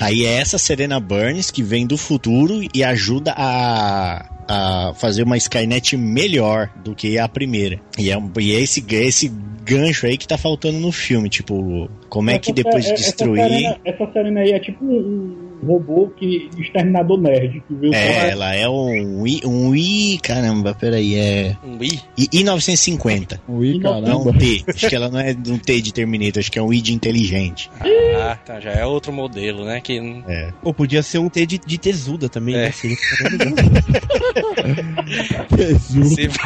Aí 0.00 0.24
é 0.24 0.34
essa 0.38 0.58
Serena 0.58 1.00
Burns 1.00 1.50
que 1.50 1.62
vem 1.62 1.86
do 1.86 1.96
futuro 1.96 2.60
e 2.74 2.84
ajuda 2.84 3.34
a, 3.36 4.26
a 4.48 4.94
fazer 4.94 5.24
uma 5.24 5.36
Skynet 5.36 5.96
melhor 5.96 6.70
do 6.84 6.94
que 6.94 7.18
a 7.18 7.28
primeira. 7.28 7.80
E 7.98 8.10
é, 8.10 8.16
e 8.40 8.54
é 8.54 8.60
esse, 8.60 8.84
esse 8.94 9.32
gancho 9.64 10.06
aí 10.06 10.16
que 10.16 10.26
tá 10.28 10.38
faltando 10.38 10.78
no 10.78 10.92
filme, 10.92 11.28
tipo, 11.28 11.90
como 12.08 12.30
é 12.30 12.38
que 12.38 12.50
Essa- 12.52 12.54
depois 12.62 12.84
de 12.84 12.92
essa 12.92 13.02
destruir... 13.04 13.42
Serena- 13.42 13.76
Essa 13.84 14.12
Serena 14.12 14.40
aí 14.40 14.52
é 14.52 14.60
tipo 14.60 14.84
um 14.84 15.47
robô 15.66 16.08
que 16.16 16.48
exterminador 16.58 17.18
nerd, 17.20 17.62
que 17.66 17.74
veio 17.74 17.94
É, 17.94 18.30
ela 18.30 18.54
é 18.54 18.68
um 18.68 19.26
I, 19.26 19.40
um 19.44 19.74
I, 19.74 20.18
caramba, 20.22 20.74
peraí, 20.74 21.14
é 21.16 21.56
Um? 21.64 21.78
I, 21.82 22.00
I950. 22.18 23.40
Ui, 23.48 23.76
E 23.76 23.78
Não 23.78 24.02
caramba. 24.02 24.30
um 24.30 24.32
T. 24.38 24.64
Acho 24.68 24.88
que 24.88 24.94
ela 24.94 25.08
não 25.10 25.20
é 25.20 25.30
um 25.48 25.58
T 25.58 25.80
de 25.80 25.92
Terminator, 25.92 26.40
acho 26.40 26.50
que 26.52 26.58
é 26.58 26.62
um 26.62 26.72
I 26.72 26.80
de 26.80 26.94
inteligente. 26.94 27.70
Ah, 28.20 28.36
tá, 28.44 28.60
já 28.60 28.70
é 28.72 28.84
outro 28.86 29.12
modelo, 29.12 29.64
né? 29.64 29.80
Que 29.80 30.00
não- 30.00 30.22
É. 30.28 30.52
Ou 30.62 30.72
podia 30.74 31.02
ser 31.02 31.18
um 31.18 31.28
T 31.28 31.44
de, 31.46 31.58
de 31.58 31.78
tesuda 31.78 32.28
também, 32.28 32.54
É. 32.54 32.62
né? 32.66 32.72
Jesus. 35.56 36.16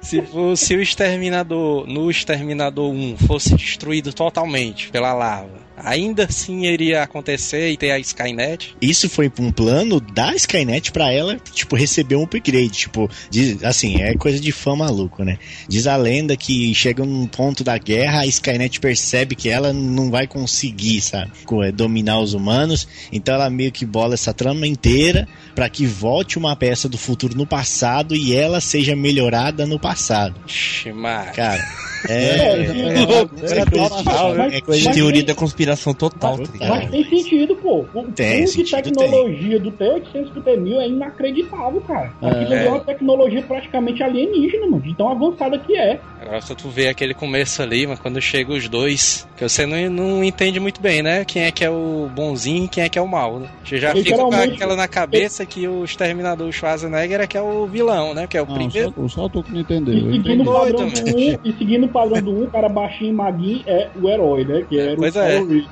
Se, 0.00 0.22
se, 0.22 0.22
se 0.56 0.74
o 0.76 0.80
Exterminador, 0.82 1.86
no 1.86 2.10
Exterminador 2.10 2.90
1, 2.92 3.16
fosse 3.26 3.54
destruído 3.56 4.12
totalmente 4.12 4.88
pela 4.90 5.12
lava, 5.12 5.65
ainda 5.76 6.24
assim 6.24 6.64
iria 6.66 7.02
acontecer 7.02 7.70
e 7.70 7.76
ter 7.76 7.90
a 7.90 7.98
Skynet? 7.98 8.76
Isso 8.80 9.08
foi 9.08 9.30
um 9.38 9.50
plano 9.52 10.00
da 10.00 10.34
Skynet 10.34 10.92
pra 10.92 11.12
ela, 11.12 11.36
tipo, 11.52 11.76
receber 11.76 12.16
um 12.16 12.24
upgrade. 12.24 12.70
Tipo, 12.70 13.08
diz- 13.30 13.62
assim, 13.64 14.00
é 14.02 14.14
coisa 14.14 14.38
de 14.40 14.52
fã 14.52 14.74
maluco, 14.76 15.22
né? 15.24 15.38
Diz 15.68 15.86
a 15.86 15.96
lenda 15.96 16.36
que 16.36 16.74
chega 16.74 17.04
num 17.04 17.26
ponto 17.26 17.62
da 17.64 17.76
guerra, 17.78 18.20
a 18.20 18.26
Skynet 18.26 18.80
percebe 18.80 19.34
que 19.34 19.48
ela 19.48 19.72
não 19.72 20.10
vai 20.10 20.26
conseguir, 20.26 21.00
sabe? 21.00 21.30
é, 21.64 21.72
Dominar 21.72 22.20
os 22.20 22.34
humanos. 22.34 22.86
Então 23.12 23.34
ela 23.34 23.50
meio 23.50 23.72
que 23.72 23.84
bola 23.86 24.14
essa 24.14 24.32
trama 24.34 24.66
inteira 24.66 25.28
pra 25.54 25.68
que 25.68 25.86
volte 25.86 26.38
uma 26.38 26.54
peça 26.56 26.88
do 26.88 26.98
futuro 26.98 27.36
no 27.36 27.46
passado 27.46 28.14
e 28.14 28.34
ela 28.34 28.60
seja 28.60 28.94
melhorada 28.96 29.66
no 29.66 29.78
passado. 29.78 30.34
Ixi, 30.46 30.92
mas... 30.92 31.34
Cara, 31.34 31.62
É, 32.08 32.14
é. 32.14 32.18
é, 32.18 33.56
é, 33.56 33.58
é, 33.60 33.64
total, 33.64 34.34
mas- 34.36 34.52
é 34.52 34.60
coisa 34.60 34.84
mas- 34.84 34.94
de 34.94 35.00
teoria 35.00 35.24
da 35.24 35.34
conspiração 35.34 35.94
total, 35.94 36.38
tá? 36.38 36.66
Mas 36.68 36.90
tem 36.90 37.04
sentido, 37.04 37.56
pô. 37.56 37.84
O 37.94 38.02
Tem, 38.12 38.44
de 38.44 38.64
tecnologia 38.64 39.58
do 39.60 39.70
T800 39.72 40.30
pro 40.32 40.42
T1000 40.42 40.78
é 40.80 40.88
inacreditável, 40.88 41.80
cara. 41.82 42.12
Aquilo 42.22 42.54
É. 42.54 42.66
é 42.66 42.68
uma 42.68 42.80
tecnologia 42.80 43.42
praticamente 43.42 44.02
alienígena, 44.02 44.66
mano. 44.66 44.82
De 44.82 44.94
tão 44.94 45.08
avançada 45.08 45.58
que 45.58 45.76
é. 45.76 45.98
Agora 46.20 46.40
só 46.40 46.54
tu 46.54 46.68
vê 46.68 46.88
aquele 46.88 47.14
começo 47.14 47.62
ali, 47.62 47.86
mas 47.86 47.98
quando 47.98 48.20
chega 48.20 48.52
os 48.52 48.68
dois, 48.68 49.26
que 49.36 49.42
você 49.48 49.66
não, 49.66 49.90
não 49.90 50.24
entende 50.24 50.58
muito 50.60 50.80
bem, 50.80 51.02
né? 51.02 51.24
Quem 51.24 51.42
é 51.42 51.50
que 51.50 51.64
é 51.64 51.70
o 51.70 52.08
bonzinho 52.14 52.64
e 52.64 52.68
quem 52.68 52.84
é 52.84 52.88
que 52.88 52.98
é 52.98 53.02
o 53.02 53.06
mal, 53.08 53.38
né? 53.38 53.48
Você 53.64 53.78
já 53.78 53.92
fica 53.94 54.16
com 54.16 54.34
aquela 54.34 54.76
na 54.76 54.88
cabeça 54.88 55.44
que 55.46 55.66
o 55.68 55.84
Exterminador 55.84 56.50
Schwarzenegger 56.52 57.20
é 57.20 57.26
que 57.26 57.36
é 57.36 57.42
o 57.42 57.66
vilão, 57.66 58.14
né? 58.14 58.26
Que 58.26 58.36
é 58.36 58.42
o 58.42 58.46
Não, 58.46 58.54
primeiro. 58.54 58.92
só, 59.08 59.08
só 59.08 59.28
tu 59.28 59.42
que 59.42 59.52
não 59.52 59.60
entendeu. 59.60 60.10
E 60.10 60.22
seguindo, 60.22 60.42
o 60.42 60.52
padrão 60.52 60.88
do 60.88 61.16
1, 61.16 61.38
e 61.44 61.52
seguindo 61.58 61.88
padrão 61.96 62.22
do 62.22 62.30
1, 62.30 62.44
o 62.44 62.50
cara 62.50 62.68
baixinho 62.68 63.10
e 63.10 63.14
maguinho 63.14 63.62
é 63.66 63.88
o 64.00 64.08
herói, 64.08 64.44
né? 64.44 64.64
Que 64.68 64.78
era 64.78 64.96
Pois 64.96 65.16
o 65.16 65.20
é. 65.20 65.66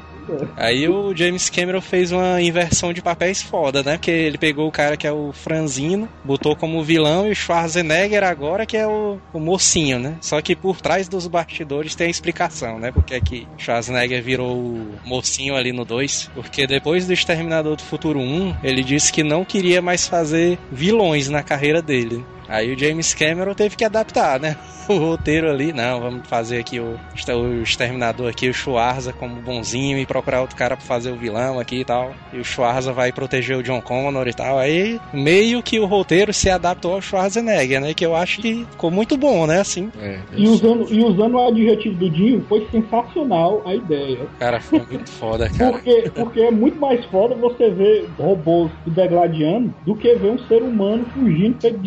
Aí 0.57 0.89
o 0.89 1.15
James 1.15 1.51
Cameron 1.51 1.83
fez 1.83 2.11
uma 2.11 2.41
inversão 2.41 2.93
de 2.93 3.03
papéis 3.03 3.43
foda, 3.43 3.83
né? 3.83 3.99
Porque 3.99 4.11
ele 4.11 4.39
pegou 4.39 4.67
o 4.67 4.73
cara 4.73 4.97
que 4.97 5.07
é 5.07 5.13
o 5.13 5.33
franzino, 5.33 6.09
botou 6.25 6.57
como 6.57 6.83
vilão 6.83 7.29
e 7.29 7.33
o 7.33 7.37
Schwarzenegger 7.37 8.25
agora 8.25 8.65
que 8.65 8.77
é 8.77 8.87
o, 8.87 9.19
o 9.33 9.39
mocinho, 9.39 9.99
né? 9.99 10.17
Só 10.23 10.41
que 10.41 10.57
por 10.57 10.81
trás 10.81 11.09
dos 11.09 11.27
bastidores 11.27 11.95
tem 11.95 12.07
a 12.07 12.11
explicação, 12.11 12.79
né? 12.79 12.91
Porque 12.91 13.15
é 13.15 13.21
que 13.21 13.47
Schwarzenegger 13.59 14.23
virou 14.23 14.57
o 14.57 14.87
mocinho 15.05 15.55
ali 15.57 15.73
no 15.73 15.85
2. 15.85 16.31
Porque 16.35 16.67
depois 16.67 17.07
do 17.07 17.13
Exterminador 17.13 17.77
do 17.77 17.83
Futuro 17.83 18.19
1, 18.19 18.57
ele 18.63 18.83
disse 18.83 19.13
que 19.13 19.23
não 19.23 19.45
queria 19.45 19.83
mais 19.83 20.09
fazer 20.09 20.59
vilões 20.73 21.29
na 21.29 21.43
carreira 21.43 21.83
dele. 21.83 22.25
Aí 22.49 22.73
o 22.73 22.79
James 22.79 23.15
Cameron 23.15 23.55
teve 23.55 23.77
que 23.77 23.85
adaptar, 23.85 24.39
né? 24.41 24.57
O 24.87 24.99
roteiro 24.99 25.51
ali, 25.51 25.73
não, 25.73 25.99
vamos 25.99 26.29
fazer 26.29 26.59
aqui 26.59 26.79
o, 26.79 26.99
o 26.99 27.63
exterminador 27.63 28.29
aqui, 28.29 28.51
o 28.51 28.53
Schwarza 28.53 29.15
como 29.15 29.41
bonzinho 29.41 29.97
e 29.97 30.05
procurar 30.05 30.43
outro 30.43 30.57
cara 30.57 30.77
pra 30.77 30.85
fazer 30.85 31.11
o 31.11 31.17
vilão 31.17 31.59
aqui 31.59 31.77
e 31.77 31.85
tal. 31.87 32.15
E 32.35 32.39
o 32.39 32.45
Schwarza 32.45 32.93
vai 32.93 33.11
proteger 33.11 33.57
o 33.57 33.63
John 33.63 33.81
Connor 33.81 34.29
e 34.29 34.35
tal. 34.35 34.59
Aí 34.59 35.01
meio 35.11 35.63
que 35.63 35.81
o 35.81 35.87
roteiro 35.87 36.35
se 36.35 36.51
adaptou 36.51 36.93
ao 36.97 37.01
Schwarzenegger, 37.01 37.81
né? 37.81 37.95
Que 37.95 38.05
eu 38.05 38.15
acho 38.15 38.43
que 38.43 38.67
ficou 38.73 38.91
muito 38.91 39.17
bom, 39.17 39.47
né? 39.47 39.61
Assim, 39.61 39.91
E 40.37 40.47
usando, 40.47 40.87
e 40.93 41.03
usando 41.03 41.37
o 41.37 41.49
adjetivo 41.49 41.97
do 41.97 42.11
Dinho, 42.11 42.45
foi 42.47 42.69
sensacional 42.71 43.63
a 43.65 43.75
ideia. 43.75 44.27
cara, 44.39 44.61
foi 44.61 44.81
muito 44.81 45.11
foda, 45.13 45.49
cara. 45.49 45.73
Porque, 45.73 46.11
porque 46.15 46.41
é 46.41 46.51
muito 46.51 46.79
mais 46.79 47.03
foda 47.07 47.35
você 47.35 47.71
ver 47.71 48.11
robôs 48.19 48.71
se 48.85 48.91
degladiando 48.91 49.73
do 49.87 49.97
que 49.97 50.15
ver 50.17 50.31
um 50.31 50.39
ser 50.41 50.63
humano 50.63 51.07
fugindo 51.15 51.59
feito 51.59 51.79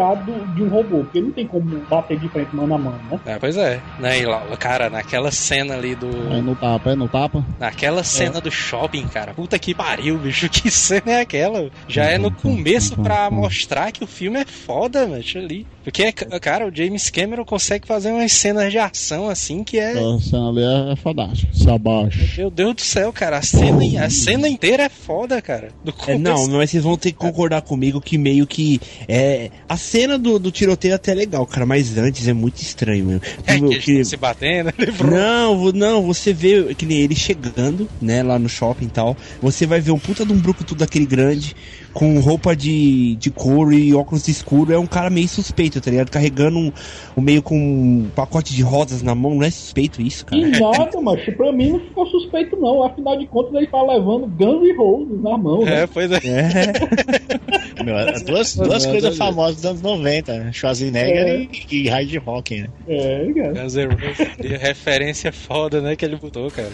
desesperado 0.00 0.24
do- 0.24 0.54
de 0.54 0.62
um 0.62 0.68
robô. 0.68 1.00
Porque 1.04 1.20
não 1.20 1.30
tem 1.30 1.46
como 1.46 1.80
bater 1.88 2.18
de 2.18 2.28
frente 2.28 2.54
mano 2.54 2.74
a 2.74 2.78
mano, 2.78 3.00
né? 3.10 3.20
É, 3.26 3.38
pois 3.38 3.56
é, 3.56 3.80
né? 3.98 4.18
E 4.20 4.24
lá, 4.26 4.40
cara, 4.58 4.88
naquela 4.90 5.30
cena 5.30 5.74
ali 5.74 5.94
do. 5.94 6.08
É 6.32 6.40
no 6.40 6.54
tapa, 6.56 6.90
é 6.90 6.94
no 6.94 7.08
tapa. 7.08 7.44
Naquela 7.58 8.02
cena 8.02 8.40
do 8.40 8.50
shopping, 8.50 9.06
cara. 9.08 9.34
Puta 9.34 9.58
que 9.58 9.74
pariu, 9.74 10.18
bicho. 10.18 10.48
Que 10.60 10.70
cena 10.70 11.12
é 11.12 11.20
aquela? 11.20 11.70
Já 11.88 12.04
é 12.04 12.18
no 12.18 12.30
começo 12.30 12.96
pra 13.00 13.30
mostrar 13.30 13.92
que 13.92 14.04
o 14.04 14.06
filme 14.06 14.40
é 14.40 14.44
foda, 14.44 15.06
bicho, 15.06 15.38
ali. 15.38 15.66
Porque, 15.82 16.12
cara, 16.12 16.66
o 16.68 16.74
James 16.74 17.08
Cameron 17.08 17.44
consegue 17.44 17.86
fazer 17.86 18.10
umas 18.12 18.30
cenas 18.32 18.70
de 18.70 18.78
ação 18.78 19.28
assim 19.30 19.64
que 19.64 19.78
é. 19.78 19.92
A 19.92 20.18
cena 20.20 20.48
ali 20.50 20.62
é, 20.62 20.92
é 20.92 20.96
fantástica. 20.96 21.52
Se 21.54 21.70
abaixa. 21.70 22.20
Meu 22.36 22.50
Deus 22.50 22.74
do 22.74 22.80
céu, 22.82 23.10
cara. 23.12 23.38
A 23.38 23.42
cena, 23.42 24.04
a 24.04 24.10
cena 24.10 24.48
inteira 24.48 24.82
é 24.82 24.88
foda, 24.90 25.40
cara. 25.40 25.68
Do 25.82 25.94
É, 26.06 26.18
não, 26.18 26.46
mas 26.48 26.70
vocês 26.70 26.82
vão 26.84 26.96
ter 26.98 27.12
que 27.12 27.18
concordar 27.18 27.62
comigo 27.62 28.00
que 28.00 28.18
meio 28.18 28.46
que. 28.46 28.78
É, 29.08 29.50
a 29.68 29.76
cena 29.90 30.16
do, 30.18 30.38
do 30.38 30.50
tiroteio 30.52 30.92
é 30.92 30.94
até 30.94 31.12
legal, 31.12 31.44
cara, 31.46 31.66
mas 31.66 31.98
antes 31.98 32.28
é 32.28 32.32
muito 32.32 32.62
estranho, 32.62 33.04
meu. 33.04 33.20
É, 33.46 33.54
que 33.56 33.60
Meu, 33.60 33.72
eles 33.72 33.84
tão 33.84 34.04
se 34.04 34.16
batendo. 34.16 34.72
ele- 34.78 34.92
Não, 35.02 35.72
não, 35.72 36.02
você 36.06 36.32
vê 36.32 36.74
que 36.74 36.86
nem 36.86 36.98
ele 36.98 37.16
chegando, 37.16 37.88
né, 38.00 38.22
lá 38.22 38.38
no 38.38 38.48
shopping 38.48 38.86
e 38.86 38.90
tal. 38.90 39.16
Você 39.42 39.66
vai 39.66 39.80
ver 39.80 39.90
um 39.90 39.98
puta 39.98 40.24
de 40.24 40.32
um 40.32 40.38
brucutu 40.38 40.74
daquele 40.76 41.06
grande, 41.06 41.56
com 41.92 42.18
roupa 42.20 42.54
de, 42.54 43.16
de 43.16 43.30
couro 43.30 43.72
e 43.72 43.94
óculos 43.94 44.28
escuro. 44.28 44.72
É 44.72 44.78
um 44.78 44.86
cara 44.86 45.10
meio 45.10 45.28
suspeito, 45.28 45.80
tá 45.80 45.90
ligado? 45.90 46.10
Carregando 46.10 46.58
um, 46.58 46.72
um 47.16 47.20
meio 47.20 47.42
com 47.42 47.56
um 47.56 48.10
pacote 48.14 48.54
de 48.54 48.62
rosas 48.62 49.02
na 49.02 49.14
mão. 49.14 49.34
Não 49.34 49.42
é 49.42 49.50
suspeito 49.50 50.00
isso, 50.00 50.24
cara? 50.26 50.40
E 50.40 50.50
nada, 50.50 51.00
mas 51.00 51.24
pra 51.34 51.52
mim 51.52 51.72
não 51.72 51.80
ficou 51.80 52.06
suspeito, 52.06 52.56
não. 52.56 52.84
Afinal 52.84 53.18
de 53.18 53.26
contas, 53.26 53.54
ele 53.54 53.66
tá 53.66 53.82
levando 53.82 54.26
Guns 54.26 54.62
N' 54.62 54.76
Roses 54.76 55.22
na 55.22 55.36
mão, 55.36 55.64
né? 55.64 55.82
É, 55.82 55.86
pois 55.86 56.10
é. 56.12 56.20
É. 56.24 57.82
Meu, 57.82 57.96
as 57.96 58.22
duas, 58.22 58.56
duas 58.56 58.86
coisas 58.86 59.16
famosas 59.16 59.56
dos 59.56 59.64
anos 59.64 59.82
90, 59.82 60.38
né? 60.38 60.52
Schwarzenegger 60.52 61.26
É. 61.26 61.48
e, 61.70 61.84
e 61.84 61.88
Hard 61.88 62.14
Rock, 62.24 62.62
né? 62.62 62.68
É, 62.86 63.32
cara. 63.34 63.52
Guns 63.62 63.74
N' 63.74 63.88
Roses. 63.88 64.28
E 64.42 64.48
referência 64.56 65.32
foda, 65.32 65.80
né? 65.80 65.96
Que 65.96 66.04
ele 66.04 66.16
botou, 66.16 66.50
cara. 66.50 66.70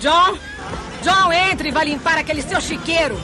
John! 0.00 0.36
John, 1.02 1.32
entre 1.32 1.68
e 1.68 1.72
vai 1.72 1.86
limpar 1.86 2.18
aquele 2.18 2.42
seu 2.42 2.60
chiqueiro! 2.60 3.16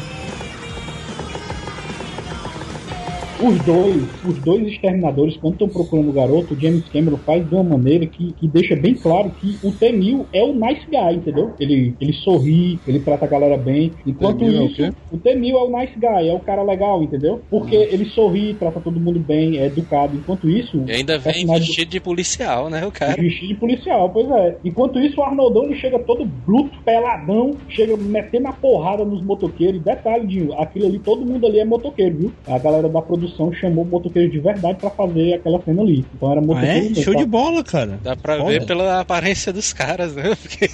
Os 3.42 3.58
dois, 3.64 4.02
os 4.24 4.38
dois 4.38 4.66
exterminadores, 4.66 5.36
quando 5.36 5.54
estão 5.54 5.68
procurando 5.68 6.10
o 6.10 6.12
garoto, 6.12 6.54
o 6.54 6.60
James 6.60 6.84
Cameron 6.88 7.16
faz 7.18 7.46
de 7.48 7.54
uma 7.54 7.64
maneira 7.64 8.06
que, 8.06 8.32
que 8.32 8.46
deixa 8.46 8.76
bem 8.76 8.94
claro 8.94 9.30
que 9.40 9.56
o 9.62 9.72
T-1000 9.72 10.26
é 10.32 10.42
o 10.42 10.54
nice 10.54 10.86
guy, 10.88 11.14
entendeu? 11.16 11.52
Ele, 11.58 11.94
ele 12.00 12.12
sorri, 12.12 12.78
ele 12.86 13.00
trata 13.00 13.24
a 13.24 13.28
galera 13.28 13.56
bem. 13.56 13.92
Enquanto 14.06 14.40
T-1000 14.40 14.54
é 14.56 14.60
o 14.60 14.64
isso, 14.66 14.94
o 15.12 15.18
T-1000 15.18 15.50
é 15.50 15.54
o 15.62 15.78
nice 15.78 15.94
guy, 15.98 16.28
é 16.28 16.34
o 16.34 16.40
cara 16.40 16.62
legal, 16.62 17.02
entendeu? 17.02 17.40
Porque 17.50 17.74
ele 17.74 18.04
sorri, 18.06 18.54
trata 18.54 18.80
todo 18.80 19.00
mundo 19.00 19.18
bem, 19.20 19.58
é 19.58 19.66
educado. 19.66 20.16
Enquanto 20.16 20.48
isso. 20.48 20.82
E 20.86 20.92
ainda 20.92 21.18
vem 21.18 21.32
personagem- 21.32 21.66
vestido 21.66 21.90
de 21.90 22.00
policial, 22.00 22.68
né, 22.68 22.86
o 22.86 22.92
cara? 22.92 23.20
Vestido 23.20 23.48
de 23.48 23.54
policial, 23.54 24.10
pois 24.10 24.30
é. 24.30 24.56
Enquanto 24.64 24.98
isso, 25.00 25.20
o 25.20 25.24
Arnoldão 25.24 25.64
ele 25.64 25.76
chega 25.76 25.98
todo 25.98 26.24
bruto, 26.24 26.78
peladão, 26.84 27.56
chega 27.68 27.96
metendo 27.96 28.48
a 28.48 28.52
porrada 28.52 29.04
nos 29.04 29.22
motoqueiros. 29.22 29.80
Detalhe, 29.82 30.26
Dinho, 30.26 30.52
aquilo 30.60 30.86
ali, 30.86 30.98
todo 30.98 31.24
mundo 31.24 31.46
ali 31.46 31.58
é 31.60 31.64
motoqueiro, 31.64 32.16
viu? 32.16 32.32
A 32.46 32.58
galera 32.58 32.88
da 32.88 33.00
produção 33.00 33.29
chamou 33.54 33.84
motoqueiro 33.84 34.30
de 34.30 34.40
verdade 34.40 34.78
pra 34.80 34.90
fazer 34.90 35.34
aquela 35.34 35.62
cena 35.62 35.82
ali. 35.82 36.06
Então 36.14 36.30
era 36.30 36.40
Ah, 36.40 36.44
motoqueiro. 36.44 36.76
é? 36.78 36.80
mesmo, 36.88 37.02
Show 37.02 37.14
de 37.14 37.24
bola, 37.26 37.62
cara. 37.64 37.98
Dá 38.02 38.16
pra 38.16 38.36
Foda. 38.38 38.50
ver 38.50 38.66
pela 38.66 39.00
aparência 39.00 39.52
dos 39.52 39.72
caras, 39.72 40.14
né? 40.14 40.22
Porque 40.40 40.68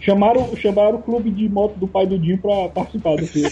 Chamaram, 0.00 0.56
chamaram 0.56 0.96
o 0.96 1.02
clube 1.02 1.30
de 1.30 1.48
moto 1.48 1.76
do 1.78 1.86
pai 1.88 2.06
do 2.06 2.18
Dinho 2.18 2.38
pra 2.38 2.68
participar 2.68 3.16
do 3.16 3.26
filme. 3.26 3.50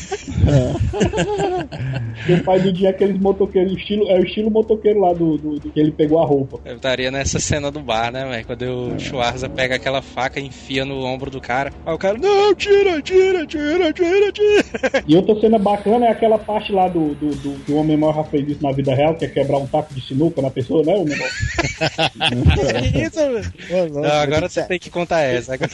Porque 2.16 2.32
o 2.32 2.44
pai 2.44 2.60
do 2.60 2.72
Dinho 2.72 2.86
é 2.86 2.90
aqueles 2.90 3.18
motoqueiros, 3.20 3.72
estilo, 3.76 4.08
é 4.10 4.18
o 4.18 4.24
estilo 4.24 4.50
motoqueiro 4.50 5.00
lá 5.00 5.12
do, 5.12 5.36
do- 5.36 5.58
do 5.58 5.70
que 5.70 5.78
ele 5.80 5.90
pegou 5.92 6.20
a 6.22 6.26
roupa. 6.26 6.58
eu 6.64 6.76
estaria 6.76 7.10
nessa 7.10 7.38
cena 7.38 7.70
do 7.70 7.80
bar, 7.80 8.10
né, 8.12 8.24
velho? 8.28 8.46
Quando 8.46 8.62
o 8.94 8.98
Schwarza 8.98 9.48
pega 9.48 9.74
aquela 9.76 10.00
faca 10.02 10.40
e 10.40 10.46
enfia 10.46 10.84
no 10.84 11.04
ombro 11.04 11.30
do 11.30 11.40
cara. 11.40 11.72
Aí 11.84 11.94
o 11.94 11.98
cara, 11.98 12.16
não, 12.18 12.54
tira, 12.54 13.00
tira, 13.02 13.46
tira, 13.46 13.92
tira, 13.92 14.32
tira. 14.32 15.04
E 15.06 15.16
outra 15.16 15.38
cena 15.40 15.58
bacana 15.58 16.06
é 16.06 16.10
aquela 16.10 16.38
parte 16.38 16.72
lá 16.72 16.88
do, 16.88 17.14
do, 17.14 17.30
do 17.36 17.64
que 17.64 17.72
o 17.72 17.76
Homem 17.76 17.96
Maior 17.96 18.14
já 18.16 18.24
fez 18.24 18.48
isso 18.48 18.62
na 18.62 18.72
vida 18.72 18.94
real, 18.94 19.14
que 19.14 19.24
é 19.24 19.28
quebrar 19.28 19.58
um 19.58 19.66
taco 19.66 19.92
de 19.94 20.00
sinuca 20.06 20.40
na 20.40 20.50
pessoa, 20.50 20.82
né? 20.84 20.94
O 20.94 21.04
negócio? 21.04 21.36
Que 22.92 23.02
isso, 23.02 23.18
velho? 23.18 23.92
Não, 23.92 24.04
agora 24.12 24.48
você 24.48 24.62
tem 24.62 24.78
que 24.78 24.90
contar 24.90 25.20
essa. 25.22 25.54
Agora... 25.54 25.70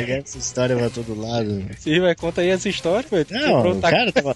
espalhando 0.00 0.24
essa 0.24 0.38
história 0.38 0.76
pra 0.76 0.90
todo 0.90 1.20
lado. 1.20 1.64
Sim, 1.78 2.00
vai, 2.00 2.14
conta 2.14 2.40
aí 2.40 2.48
essa 2.48 2.68
história, 2.68 3.08
velho. 3.08 3.26
Não, 3.30 3.80
cara 3.80 4.12
tava. 4.12 4.34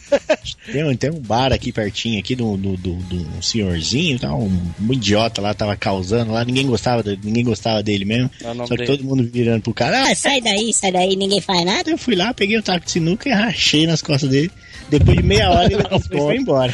Tem 0.70 0.84
um, 0.84 0.96
tem 0.96 1.10
um 1.10 1.20
bar 1.20 1.52
aqui 1.52 1.72
pertinho 1.72 2.18
aqui 2.18 2.34
do, 2.34 2.56
do, 2.56 2.76
do, 2.76 2.94
do 2.94 3.42
senhorzinho, 3.42 4.18
tá? 4.18 4.34
um, 4.34 4.50
um 4.80 4.92
idiota 4.92 5.40
lá, 5.40 5.54
tava 5.54 5.76
causando 5.76 6.32
lá, 6.32 6.44
ninguém 6.44 6.66
gostava, 6.66 7.02
ninguém 7.22 7.44
gostava 7.44 7.82
dele 7.82 8.04
mesmo. 8.04 8.30
É 8.42 8.50
o 8.50 8.54
nome 8.54 8.68
Só 8.68 8.74
que 8.74 8.84
dele. 8.84 8.98
todo 8.98 9.04
mundo 9.04 9.28
virando 9.30 9.62
pro 9.62 9.74
cara, 9.74 10.10
ah, 10.10 10.14
sai 10.14 10.40
daí, 10.40 10.72
sai 10.72 10.92
daí, 10.92 11.16
ninguém 11.16 11.40
faz 11.40 11.64
nada. 11.64 11.90
eu 11.90 11.98
fui 11.98 12.14
lá, 12.14 12.32
peguei 12.34 12.58
o 12.58 12.62
taco 12.62 12.84
de 12.84 12.92
sinuca 12.92 13.28
e 13.28 13.32
rachei 13.32 13.86
nas 13.86 14.02
costas 14.02 14.30
dele. 14.30 14.50
Depois 14.88 15.16
de 15.16 15.22
meia 15.22 15.50
hora 15.50 15.72
ele 15.72 15.82
foi 16.08 16.36
embora. 16.36 16.72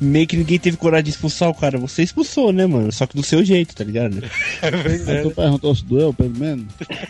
Meio 0.00 0.26
que 0.26 0.36
ninguém 0.36 0.58
teve 0.58 0.76
coragem 0.76 1.04
de 1.04 1.10
expulsar 1.10 1.48
o 1.48 1.54
cara. 1.54 1.78
Você 1.78 2.02
expulsou, 2.02 2.52
né, 2.52 2.66
mano? 2.66 2.90
Só 2.92 3.06
que 3.06 3.16
do 3.16 3.22
seu 3.22 3.44
jeito, 3.44 3.74
tá 3.74 3.84
ligado? 3.84 4.22
Aí 4.62 5.22
tu 5.22 5.30
perguntou 5.30 5.74
se 5.74 5.84
doeu, 5.84 6.12
pelo 6.12 6.36
menos? 6.36 6.66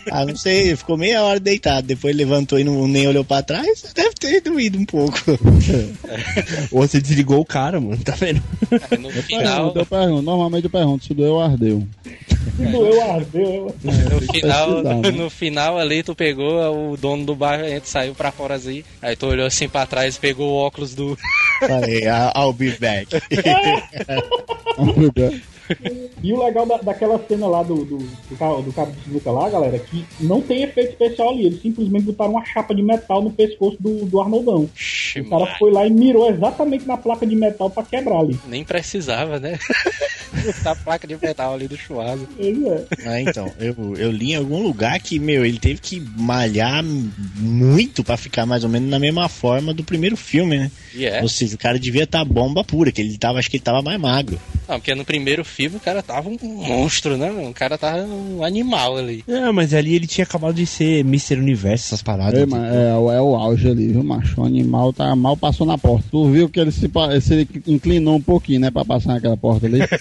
Ah, 0.09 0.25
não 0.25 0.35
sei, 0.35 0.67
ele 0.69 0.75
ficou 0.75 0.97
meia 0.97 1.23
hora 1.23 1.39
deitado. 1.39 1.87
Depois 1.87 2.15
levantou 2.15 2.59
e 2.59 2.63
não, 2.63 2.87
nem 2.87 3.07
olhou 3.07 3.23
pra 3.23 3.41
trás. 3.41 3.83
Deve 3.95 4.13
ter 4.15 4.41
doído 4.41 4.77
um 4.77 4.85
pouco. 4.85 5.17
Ou 6.71 6.87
você 6.87 6.99
desligou 7.01 7.39
o 7.39 7.45
cara, 7.45 7.79
mano, 7.79 7.97
tá 8.03 8.13
vendo? 8.13 8.41
Aí 8.89 8.97
no 8.97 9.09
Eu 9.09 9.23
final, 9.23 9.71
pergunto, 9.73 9.79
eu 9.79 9.85
pergunto. 9.85 10.21
Normalmente 10.21 10.63
eu 10.65 10.69
pergunto 10.69 11.05
se 11.05 11.13
doeu 11.13 11.33
ou 11.33 11.41
ardeu. 11.41 11.87
Se 12.57 12.65
doeu, 12.65 13.01
ardeu. 13.11 13.75
no 13.83 14.21
final, 14.33 14.83
né? 14.83 15.11
no 15.11 15.29
final 15.29 15.77
ali, 15.79 16.03
tu 16.03 16.15
pegou 16.15 16.91
o 16.91 16.97
dono 16.97 17.25
do 17.25 17.35
bar, 17.35 17.59
a 17.59 17.69
gente 17.69 17.89
saiu 17.89 18.13
pra 18.15 18.31
fora 18.31 18.55
assim. 18.55 18.83
Aí 19.01 19.15
tu 19.15 19.27
olhou 19.27 19.45
assim 19.45 19.67
pra 19.67 19.85
trás, 19.85 20.17
pegou 20.17 20.49
o 20.49 20.55
óculos 20.55 20.93
do. 20.95 21.17
Falei, 21.59 22.07
"Ah, 22.07 22.31
I'll 22.51 22.57
be 22.57 22.75
back. 22.77 23.07
E 26.23 26.33
o 26.33 26.43
legal 26.43 26.65
da, 26.65 26.77
daquela 26.77 27.19
cena 27.27 27.47
lá 27.47 27.63
do, 27.63 27.83
do, 27.85 27.97
do, 27.97 28.35
ca- 28.37 28.61
do 28.61 28.71
cabo 28.73 28.91
de 28.91 29.03
sinuca 29.03 29.31
lá, 29.31 29.49
galera, 29.49 29.75
é 29.75 29.79
que 29.79 30.05
não 30.19 30.41
tem 30.41 30.63
efeito 30.63 30.91
especial 30.91 31.29
ali. 31.31 31.45
Eles 31.47 31.61
simplesmente 31.61 32.05
botaram 32.05 32.31
uma 32.31 32.45
chapa 32.45 32.73
de 32.75 32.81
metal 32.83 33.21
no 33.23 33.31
pescoço 33.31 33.77
do, 33.79 34.05
do 34.05 34.21
Arnoldão. 34.21 34.69
O 35.17 35.29
cara 35.29 35.55
foi 35.57 35.71
lá 35.71 35.85
e 35.87 35.89
mirou 35.89 36.29
exatamente 36.29 36.85
na 36.87 36.97
placa 36.97 37.25
de 37.25 37.35
metal 37.35 37.69
pra 37.69 37.83
quebrar 37.83 38.19
ali. 38.19 38.39
Nem 38.47 38.63
precisava, 38.63 39.39
né? 39.39 39.57
Botar 40.45 40.71
a 40.71 40.75
placa 40.75 41.05
de 41.07 41.17
metal 41.21 41.53
ali 41.53 41.67
do 41.67 41.75
Schwarza. 41.77 42.25
Ele 42.37 42.67
é. 42.69 42.85
Ah, 43.05 43.19
então, 43.21 43.51
eu, 43.59 43.75
eu 43.97 44.09
li 44.11 44.31
em 44.31 44.35
algum 44.37 44.61
lugar 44.63 44.97
que, 44.99 45.19
meu, 45.19 45.45
ele 45.45 45.59
teve 45.59 45.79
que 45.81 45.99
malhar 46.17 46.81
muito 47.37 48.03
pra 48.03 48.15
ficar 48.17 48.45
mais 48.45 48.63
ou 48.63 48.69
menos 48.69 48.89
na 48.89 48.97
mesma 48.99 49.27
forma 49.27 49.73
do 49.73 49.83
primeiro 49.83 50.15
filme, 50.15 50.57
né? 50.57 50.71
E 50.93 51.05
é. 51.05 51.21
Ou 51.21 51.27
seja, 51.29 51.55
o 51.55 51.57
cara 51.59 51.77
devia 51.79 52.03
estar 52.03 52.23
bomba 52.23 52.63
pura, 52.63 52.91
que 52.91 53.01
ele 53.01 53.17
tava, 53.17 53.39
acho 53.39 53.49
que 53.49 53.57
ele 53.57 53.63
tava 53.63 53.81
mais 53.81 53.99
magro. 53.99 54.39
Não, 54.67 54.79
porque 54.79 54.95
no 54.95 55.03
primeiro 55.03 55.43
filme 55.43 55.60
o 55.67 55.79
cara 55.79 56.01
tava 56.01 56.29
um 56.29 56.37
monstro, 56.43 57.17
né? 57.17 57.31
O 57.31 57.53
cara 57.53 57.77
tava 57.77 57.99
um 58.03 58.43
animal 58.43 58.97
ali. 58.97 59.23
É, 59.27 59.51
mas 59.51 59.73
ali 59.73 59.95
ele 59.95 60.07
tinha 60.07 60.23
acabado 60.23 60.53
de 60.55 60.65
ser 60.65 60.99
Mr. 61.01 61.35
Universo, 61.39 61.87
essas 61.87 62.01
paradas. 62.01 62.39
É, 62.41 62.45
mas 62.45 62.73
é, 62.73 62.95
o- 62.95 63.11
é 63.11 63.21
o 63.21 63.35
auge 63.35 63.67
ali, 63.69 63.87
viu, 63.87 64.03
macho? 64.03 64.41
O 64.41 64.45
animal 64.45 64.91
tá, 64.93 65.15
mal 65.15 65.35
passou 65.37 65.65
na 65.67 65.77
porta. 65.77 66.05
Tu 66.11 66.29
viu 66.29 66.49
que 66.49 66.59
ele 66.59 66.71
se, 66.71 66.89
se 67.21 67.47
inclinou 67.67 68.15
um 68.15 68.21
pouquinho, 68.21 68.59
né, 68.61 68.71
pra 68.71 68.83
passar 68.85 69.13
naquela 69.13 69.37
porta 69.37 69.65
ali? 69.67 69.79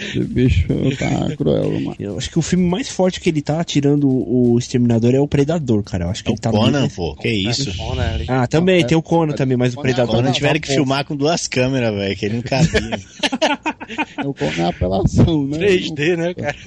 Esse 0.00 0.20
bicho 0.24 0.66
tá 0.98 1.36
cruel, 1.36 1.70
mano. 1.80 1.96
Eu 1.98 2.16
acho 2.16 2.30
que 2.30 2.38
o 2.38 2.42
filme 2.42 2.64
mais 2.66 2.88
forte 2.88 3.20
que 3.20 3.28
ele 3.28 3.42
tá 3.42 3.62
tirando 3.62 4.08
o 4.08 4.56
Exterminador 4.58 5.14
é 5.14 5.20
o 5.20 5.28
Predador, 5.28 5.82
cara. 5.82 6.04
Eu 6.06 6.10
acho 6.10 6.24
que 6.24 6.30
É 6.30 6.32
ele 6.32 6.38
o 6.38 6.40
tá 6.40 6.50
Conan, 6.50 6.80
muito- 6.80 6.94
pô, 6.94 7.14
que 7.16 7.28
isso. 7.28 7.70
Né, 7.94 8.12
ali. 8.14 8.24
Ah, 8.28 8.46
também, 8.46 8.80
Não, 8.80 8.88
tem 8.88 8.94
é- 8.94 8.98
o 8.98 9.02
Conan 9.02 9.34
também, 9.34 9.56
mas 9.56 9.72
o 9.74 9.76
Conan- 9.76 9.88
Predador. 9.92 10.22
Não, 10.22 10.32
tiveram 10.32 10.54
não, 10.54 10.60
que 10.60 10.68
filmar 10.72 11.04
com 11.04 11.14
duas 11.14 11.46
câmeras, 11.46 11.94
velho, 11.94 12.16
que 12.16 12.24
ele 12.26 12.36
não 12.36 12.42
cabia. 12.42 12.98
Eu 14.24 14.32
como 14.34 14.52
é 14.62 14.72
apelação, 14.84 15.44
né? 15.46 15.58
3D, 15.58 16.16
né, 16.16 16.34
cara? 16.34 16.56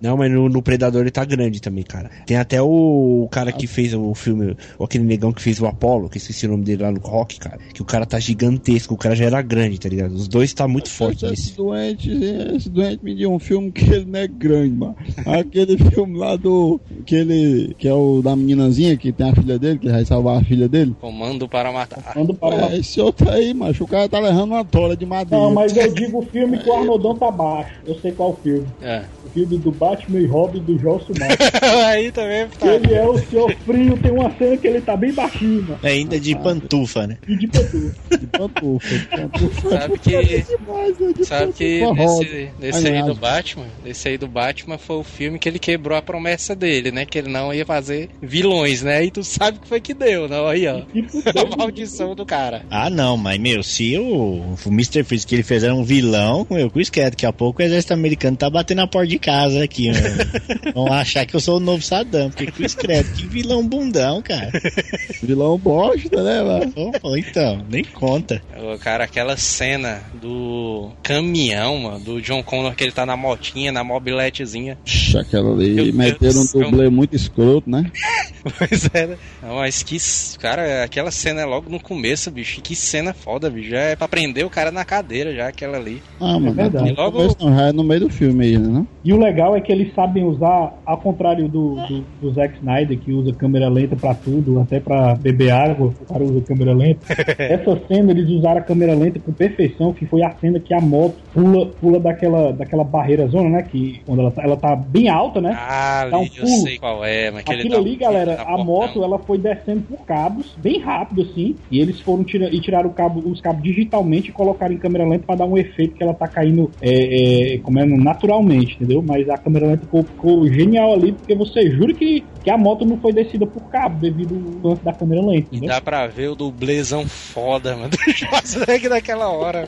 Não, 0.00 0.16
mas 0.16 0.30
no, 0.30 0.48
no 0.48 0.62
Predador 0.62 1.00
ele 1.00 1.10
tá 1.10 1.24
grande 1.24 1.60
também, 1.60 1.82
cara. 1.82 2.10
Tem 2.26 2.36
até 2.36 2.62
o, 2.62 3.22
o 3.24 3.28
cara 3.30 3.50
que 3.50 3.66
fez 3.66 3.92
o 3.94 4.14
filme, 4.14 4.54
ou 4.78 4.84
aquele 4.84 5.02
negão 5.02 5.32
que 5.32 5.42
fez 5.42 5.60
o 5.60 5.66
Apollo, 5.66 6.08
que 6.08 6.18
esqueci 6.18 6.46
o 6.46 6.50
nome 6.50 6.64
dele 6.64 6.82
lá 6.82 6.92
no 6.92 7.00
rock, 7.00 7.40
cara. 7.40 7.58
Que 7.74 7.82
o 7.82 7.84
cara 7.84 8.06
tá 8.06 8.18
gigantesco, 8.20 8.94
o 8.94 8.96
cara 8.96 9.16
já 9.16 9.24
era 9.24 9.42
grande, 9.42 9.80
tá 9.80 9.88
ligado? 9.88 10.12
Os 10.14 10.28
dois 10.28 10.52
tá 10.52 10.68
muito 10.68 10.88
forte 10.90 11.24
Esse 11.24 11.30
nesse. 11.30 11.56
doente, 11.56 12.10
esse 12.54 12.68
doente 12.68 13.02
me 13.04 13.14
deu 13.16 13.32
um 13.32 13.38
filme 13.38 13.72
que 13.72 13.84
ele 13.90 14.04
não 14.04 14.20
é 14.20 14.28
grande, 14.28 14.74
mano. 14.76 14.94
Aquele 15.24 15.76
filme 15.78 16.18
lá 16.18 16.36
do. 16.36 16.78
Que 17.04 17.16
ele. 17.16 17.74
Que 17.78 17.88
é 17.88 17.94
o 17.94 18.20
da 18.22 18.36
meninazinha 18.36 18.96
que 18.96 19.10
tem 19.12 19.30
a 19.30 19.34
filha 19.34 19.58
dele, 19.58 19.78
que 19.78 19.88
vai 19.88 20.04
salvar 20.04 20.40
a 20.40 20.44
filha 20.44 20.68
dele. 20.68 20.94
Comando 21.00 21.48
para 21.48 21.72
matar. 21.72 22.12
Manda 22.14 22.34
para 22.34 22.72
É, 22.72 22.78
esse 22.78 23.00
outro 23.00 23.28
aí, 23.30 23.52
macho, 23.52 23.82
o 23.82 23.88
cara 23.88 24.08
tá 24.08 24.20
levando 24.20 24.50
uma 24.52 24.64
tola 24.64 24.96
de 24.96 25.06
madeira. 25.06 25.42
Não, 25.42 25.52
mas 25.52 25.76
eu 25.76 25.92
digo 25.92 26.18
o 26.18 26.22
filme 26.22 26.58
que 26.58 26.70
o 26.70 26.76
Arnoldão 27.06 27.14
tá 27.14 27.30
baixo. 27.30 27.72
Eu 27.86 27.98
sei 28.00 28.12
qual 28.12 28.38
filme. 28.42 28.66
É. 28.80 29.04
O 29.24 29.30
filme 29.30 29.58
do 29.58 29.70
Batman 29.70 30.20
e 30.20 30.26
Robin 30.26 30.60
do 30.60 30.78
Joel 30.78 31.00
Schumacher. 31.00 31.38
Aí 31.86 32.10
também 32.10 32.48
tá. 32.48 32.66
ele 32.66 32.94
é 32.94 33.06
o 33.06 33.18
senhor 33.18 33.54
frio, 33.64 33.96
tem 33.98 34.10
uma 34.10 34.30
cena 34.36 34.56
que 34.56 34.66
ele 34.66 34.80
tá 34.80 34.96
bem 34.96 35.12
baixinho, 35.12 35.62
mano. 35.62 35.78
Ainda 35.82 36.18
de 36.18 36.34
pantufa, 36.36 37.06
né? 37.06 37.18
E 37.28 37.36
de 37.36 37.46
pantufa. 37.46 37.96
De 38.16 38.26
pantufa, 38.26 38.98
de 38.98 39.06
pantufa. 39.06 39.70
Sabe 39.70 39.98
que. 39.98 40.10
Demais, 40.42 40.98
né, 40.98 41.12
de 41.12 41.24
Sabe 41.24 41.52
que 41.52 41.80
nesse, 41.92 42.50
nesse 42.58 42.88
aí 42.88 43.02
do 43.02 43.14
Batman, 43.14 43.66
nesse 43.84 44.08
aí 44.08 44.18
do 44.18 44.26
Batman 44.26 44.78
foi 44.78 44.96
o 44.96 45.02
filme 45.02 45.38
que 45.38 45.48
ele 45.48 45.58
quebrou 45.58 45.96
a 45.96 46.02
promessa 46.02 46.54
dele, 46.54 46.90
né? 46.90 47.04
Que 47.04 47.18
ele 47.18 47.28
não 47.28 47.52
ia 47.52 47.66
fazer 47.66 48.08
vilões, 48.22 48.82
né? 48.82 49.04
E 49.04 49.10
tu 49.10 49.22
sabe 49.22 49.58
que 49.58 49.68
foi 49.68 49.80
que 49.80 49.92
deu, 49.92 50.28
não? 50.28 50.46
Aí, 50.46 50.66
ó. 50.66 50.80
Tipo, 50.80 51.22
A 51.36 51.56
maldição 51.56 52.14
do 52.14 52.24
cara. 52.24 52.64
Ah, 52.70 52.88
não, 52.88 53.16
mas, 53.16 53.38
meu, 53.38 53.62
se 53.62 53.98
o, 53.98 54.56
o 54.64 54.68
Mr. 54.68 55.04
Freeze 55.04 55.26
que 55.26 55.34
ele 55.34 55.42
fez 55.42 55.62
era 55.62 55.74
um 55.74 55.84
vilão, 55.84 56.46
meu, 56.50 56.70
com 56.70 56.80
esquece, 56.96 57.10
daqui 57.10 57.26
a 57.26 57.32
pouco 57.32 57.60
o 57.60 57.64
exército 57.64 57.92
americano 57.92 58.36
tá 58.36 58.48
batendo 58.48 58.78
na 58.78 58.86
porta 58.86 59.08
de 59.08 59.18
casa 59.18 59.62
aqui, 59.62 59.90
meu. 59.90 60.72
Vão 60.74 60.92
achar 60.92 61.26
que 61.26 61.36
eu 61.36 61.40
sou 61.40 61.58
o 61.58 61.60
novo 61.60 61.82
Saddam, 61.82 62.30
porque 62.30 62.46
com 62.46 62.76
credo, 62.76 63.12
que 63.14 63.26
vilão 63.26 63.66
bundão, 63.66 64.22
cara. 64.22 64.50
Vilão 65.22 65.58
bosta, 65.58 66.22
né, 66.22 66.42
mano? 66.42 66.72
Então, 67.16 67.64
nem 67.68 67.84
conta. 67.84 68.40
Cara, 68.80 69.04
aquela 69.04 69.36
cena 69.36 70.02
do 70.20 70.90
caminhão, 71.02 71.78
mano, 71.78 72.00
do 72.00 72.22
John 72.22 72.42
Connor, 72.42 72.74
que 72.74 72.84
ele 72.84 72.92
tá 72.92 73.04
na 73.04 73.16
motinha, 73.16 73.72
na 73.72 73.82
mobiletezinha. 73.82 74.78
Puxa, 74.84 75.20
aquela 75.20 75.52
ali. 75.52 75.92
Meteram 75.92 76.42
um 76.42 76.60
dublê 76.60 76.88
muito 76.88 77.16
escroto, 77.16 77.68
né? 77.68 77.90
Pois 78.58 78.88
é, 78.94 79.08
né? 79.08 79.18
Não, 79.42 79.56
mas 79.56 79.82
que. 79.82 79.96
Cara, 80.38 80.84
aquela 80.84 81.10
cena 81.10 81.40
é 81.40 81.44
logo 81.44 81.68
no 81.68 81.80
começo, 81.80 82.30
bicho. 82.30 82.60
Que 82.60 82.76
cena 82.76 83.12
foda, 83.12 83.50
bicho. 83.50 83.70
Já 83.70 83.80
é 83.80 83.96
pra 83.96 84.06
prender 84.06 84.46
o 84.46 84.50
cara 84.50 84.70
na 84.70 84.84
cadeira, 84.84 85.34
já 85.34 85.48
aquela 85.48 85.76
ali. 85.76 86.00
Ah, 86.20 86.38
mano. 86.38 86.52
verdade. 86.52 86.85
Então, 86.90 87.12
começo 87.12 87.36
não, 87.40 87.54
já 87.54 87.68
é 87.68 87.72
no 87.72 87.84
meio 87.84 88.00
do 88.00 88.10
filme 88.10 88.44
aí, 88.44 88.58
né? 88.58 88.68
Não? 88.68 88.86
E 89.04 89.12
o 89.12 89.18
legal 89.18 89.56
é 89.56 89.60
que 89.60 89.70
eles 89.70 89.94
sabem 89.94 90.24
usar, 90.24 90.74
ao 90.84 90.98
contrário 90.98 91.48
do, 91.48 91.76
do, 91.86 92.04
do 92.20 92.32
Zack 92.32 92.56
Snyder, 92.58 92.98
que 92.98 93.12
usa 93.12 93.32
câmera 93.32 93.68
lenta 93.68 93.94
pra 93.94 94.14
tudo, 94.14 94.58
até 94.60 94.80
pra 94.80 95.14
beber 95.14 95.50
água, 95.50 95.92
o 96.00 96.12
cara 96.12 96.24
usa 96.24 96.40
câmera 96.40 96.74
lenta. 96.74 97.06
Essa 97.38 97.80
cena 97.86 98.10
eles 98.10 98.28
usaram 98.28 98.58
a 98.58 98.64
câmera 98.64 98.94
lenta 98.94 99.20
com 99.20 99.32
perfeição, 99.32 99.92
que 99.92 100.06
foi 100.06 100.22
a 100.22 100.34
cena 100.40 100.58
que 100.58 100.74
a 100.74 100.80
moto 100.80 101.16
pula, 101.32 101.66
pula 101.66 102.00
daquela, 102.00 102.52
daquela 102.52 102.84
barreira 102.84 103.26
zona, 103.28 103.48
né? 103.48 103.62
Que 103.62 104.00
quando 104.04 104.20
ela 104.20 104.30
tá, 104.30 104.42
ela 104.42 104.56
tá 104.56 104.74
bem 104.74 105.08
alta, 105.08 105.40
né? 105.40 105.56
Ah, 105.56 106.08
Dá 106.10 106.18
um 106.18 106.28
eu 106.36 106.46
sei 106.46 106.78
qual 106.78 107.04
é, 107.04 107.30
mas 107.30 107.44
Aquilo 107.46 107.76
ali, 107.76 107.94
um 107.94 107.98
galera, 107.98 108.42
a 108.42 108.58
moto 108.58 109.02
ela 109.02 109.18
foi 109.18 109.38
descendo 109.38 109.82
por 109.82 110.04
cabos, 110.04 110.54
bem 110.58 110.80
rápido 110.80 111.22
assim, 111.22 111.56
e 111.70 111.80
eles 111.80 112.00
foram 112.00 112.24
tira 112.24 112.52
e 112.52 112.60
tiraram 112.60 112.90
o 112.90 112.92
cabo, 112.92 113.22
os 113.28 113.40
cabos 113.40 113.62
digitalmente 113.62 114.30
e 114.30 114.32
colocaram 114.32 114.74
em 114.74 114.78
câmera 114.78 115.06
lenta 115.06 115.24
pra 115.26 115.36
dar 115.36 115.46
um 115.46 115.56
efeito 115.56 115.94
que 115.94 116.02
ela 116.02 116.14
tá 116.14 116.26
caindo 116.26 116.70
é, 116.80 117.54
é, 117.54 117.58
como 117.58 117.78
é, 117.78 117.86
naturalmente, 117.86 118.74
entendeu? 118.74 119.02
Mas 119.02 119.28
a 119.28 119.38
câmera 119.38 119.66
lenta 119.66 119.82
ficou, 119.82 120.04
ficou 120.04 120.46
genial 120.48 120.92
ali, 120.94 121.12
porque 121.12 121.34
você 121.34 121.70
jura 121.70 121.94
que, 121.94 122.24
que 122.42 122.50
a 122.50 122.58
moto 122.58 122.84
não 122.84 122.98
foi 123.00 123.12
descida 123.12 123.46
por 123.46 123.62
cabo 123.70 123.98
devido 124.00 124.34
ao 124.62 124.70
lance 124.70 124.84
da 124.84 124.92
câmera 124.92 125.22
lenta, 125.24 125.48
E 125.50 125.56
entendeu? 125.56 125.68
dá 125.68 125.80
pra 125.80 126.06
ver 126.06 126.28
o 126.28 126.34
dublezão 126.36 127.06
foda, 127.06 127.74
mano, 127.76 127.88
do 127.90 127.96
Schwarzenegger 128.12 128.90
naquela 128.90 129.28
hora. 129.30 129.66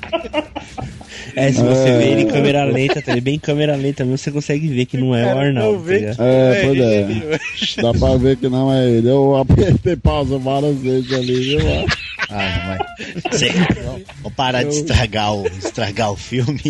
É, 1.35 1.51
se 1.53 1.63
você 1.63 1.89
É. 1.89 1.99
ver 1.99 2.09
ele 2.13 2.23
em 2.23 2.27
câmera 2.29 2.65
lenta, 2.65 3.01
também 3.03 3.21
bem 3.23 3.35
em 3.35 3.39
câmera 3.39 3.75
lenta 3.77 4.05
mesmo, 4.05 4.19
você 4.19 4.31
consegue 4.31 4.69
ver 4.69 4.87
que 4.87 4.97
não 4.97 5.15
é 5.15 5.25
o 5.35 5.39
Arnaldo. 5.39 5.73
não 5.73 5.79
tá 5.79 5.85
vê 5.85 5.99
ligado? 5.99 6.23
É, 6.23 6.65
pois 6.65 6.81
é. 6.81 7.83
Dá 7.83 7.95
pra 7.95 8.17
ver 8.17 8.37
que 8.37 8.49
não 8.49 8.73
é 8.73 8.89
ele. 8.91 9.09
Eu 9.11 9.37
apertei 9.37 9.97
pausa 9.97 10.39
várias 10.39 10.77
vezes 10.81 11.13
ali, 11.13 11.35
viu? 11.57 11.59
Ah, 12.31 12.79
mas. 12.99 13.39
Cê, 13.39 13.49
vamos 14.21 14.35
parar 14.37 14.63
de 14.65 14.75
estragar 14.75 15.35
o, 15.35 15.47
estragar 15.47 16.13
o 16.13 16.17
filme. 16.17 16.61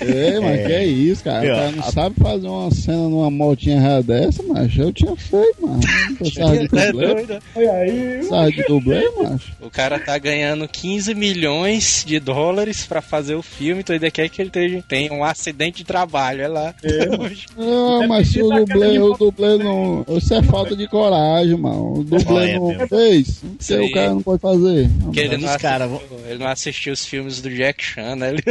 Ei, 0.00 0.40
mas 0.40 0.60
É. 0.60 0.66
que 0.66 0.72
é 0.72 0.84
isso, 0.86 1.24
cara? 1.24 1.44
O 1.44 1.56
cara 1.56 1.70
não 1.72 1.82
sabe 1.84 2.16
fazer 2.20 2.46
uma 2.46 2.70
cena 2.70 3.08
numa 3.08 3.30
motinha 3.30 3.80
real 3.80 4.02
dessa, 4.02 4.42
macho. 4.42 4.82
Eu 4.82 4.92
tinha 4.92 5.16
feito, 5.16 5.62
mano. 5.66 5.80
Precisava 6.18 6.58
de 6.58 6.64
É 6.78 6.92
dublê. 6.92 7.14
doido. 7.14 7.38
Olha 7.56 7.72
aí, 7.72 8.52
de 8.52 8.62
dublê, 8.64 9.10
macho. 9.22 9.52
O 9.60 9.70
cara 9.70 9.98
tá 9.98 10.16
ganhando 10.18 10.68
15 10.68 11.14
milhões 11.14 12.04
de 12.06 12.18
dólares 12.20 12.84
pra 12.86 13.00
fazer 13.00 13.34
o 13.34 13.42
filme, 13.42 13.80
então 13.80 13.94
ainda 13.94 14.10
quer 14.10 14.28
que 14.28 14.40
ele 14.42 14.50
tenha, 14.50 14.82
tenha 14.82 15.12
um 15.12 15.24
acidente 15.24 15.78
de 15.78 15.84
trabalho, 15.84 16.42
é 16.42 16.48
lá. 16.48 16.74
Não, 17.56 18.06
mas 18.08 18.28
se 18.28 18.42
o 18.42 18.48
dublê, 18.50 18.98
o 18.98 19.14
dublê 19.14 19.56
não. 19.58 20.04
Isso 20.08 20.34
é 20.34 20.42
falta 20.42 20.76
de 20.76 20.86
coragem, 20.86 21.56
mano. 21.56 21.98
O 22.00 22.04
dublê 22.04 22.54
não 22.58 22.86
fez. 22.88 23.42
O 23.42 23.56
que 23.58 23.74
o 23.74 23.92
cara 23.92 24.10
não 24.10 24.22
pode 24.22 24.40
fazer? 24.40 24.88
Porque 25.02 25.20
ele 25.20 25.36
não, 25.36 25.50
Os 25.50 25.56
cara 25.56 25.84
assistiu, 25.86 26.18
ele 26.26 26.38
não 26.38 26.48
assistiu 26.48 26.92
os 26.92 27.06
filmes 27.06 27.40
do 27.40 27.50
Jack 27.50 27.84
Chan, 27.84 28.16
né? 28.16 28.30
Ele 28.38 28.42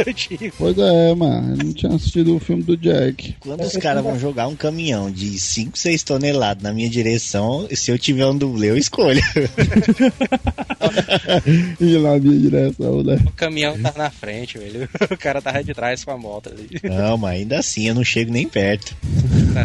é. 0.46 0.52
Pois 0.56 0.78
é, 0.78 1.14
mano. 1.14 1.54
Ele 1.54 1.64
não 1.64 1.72
tinha 1.72 1.94
assistido 1.94 2.36
o 2.36 2.40
filme 2.40 2.62
do 2.62 2.76
Jack. 2.76 3.36
Quando 3.40 3.62
os 3.62 3.76
caras 3.76 4.02
vão 4.02 4.18
jogar 4.18 4.48
um 4.48 4.56
caminhão 4.56 5.10
de 5.10 5.38
5, 5.38 5.78
6 5.78 6.02
toneladas 6.02 6.62
na 6.62 6.72
minha 6.72 6.88
direção, 6.88 7.68
se 7.72 7.90
eu 7.90 7.98
tiver 7.98 8.26
um 8.26 8.36
dublê, 8.36 8.70
eu 8.70 8.76
escolho. 8.76 9.22
E 11.80 11.98
na 11.98 12.18
minha 12.18 12.38
direção, 12.38 13.02
né? 13.02 13.18
O 13.26 13.32
caminhão 13.32 13.78
tá 13.80 13.92
na 13.96 14.10
frente, 14.10 14.58
velho. 14.58 14.88
O 15.10 15.16
cara 15.16 15.40
tava 15.40 15.62
de 15.64 15.72
trás 15.74 16.04
com 16.04 16.10
a 16.10 16.18
moto 16.18 16.50
ali. 16.50 16.68
Não, 16.82 17.16
mas 17.16 17.38
ainda 17.40 17.58
assim 17.58 17.88
eu 17.88 17.94
não 17.94 18.04
chego 18.04 18.30
nem 18.32 18.48
perto. 18.48 18.94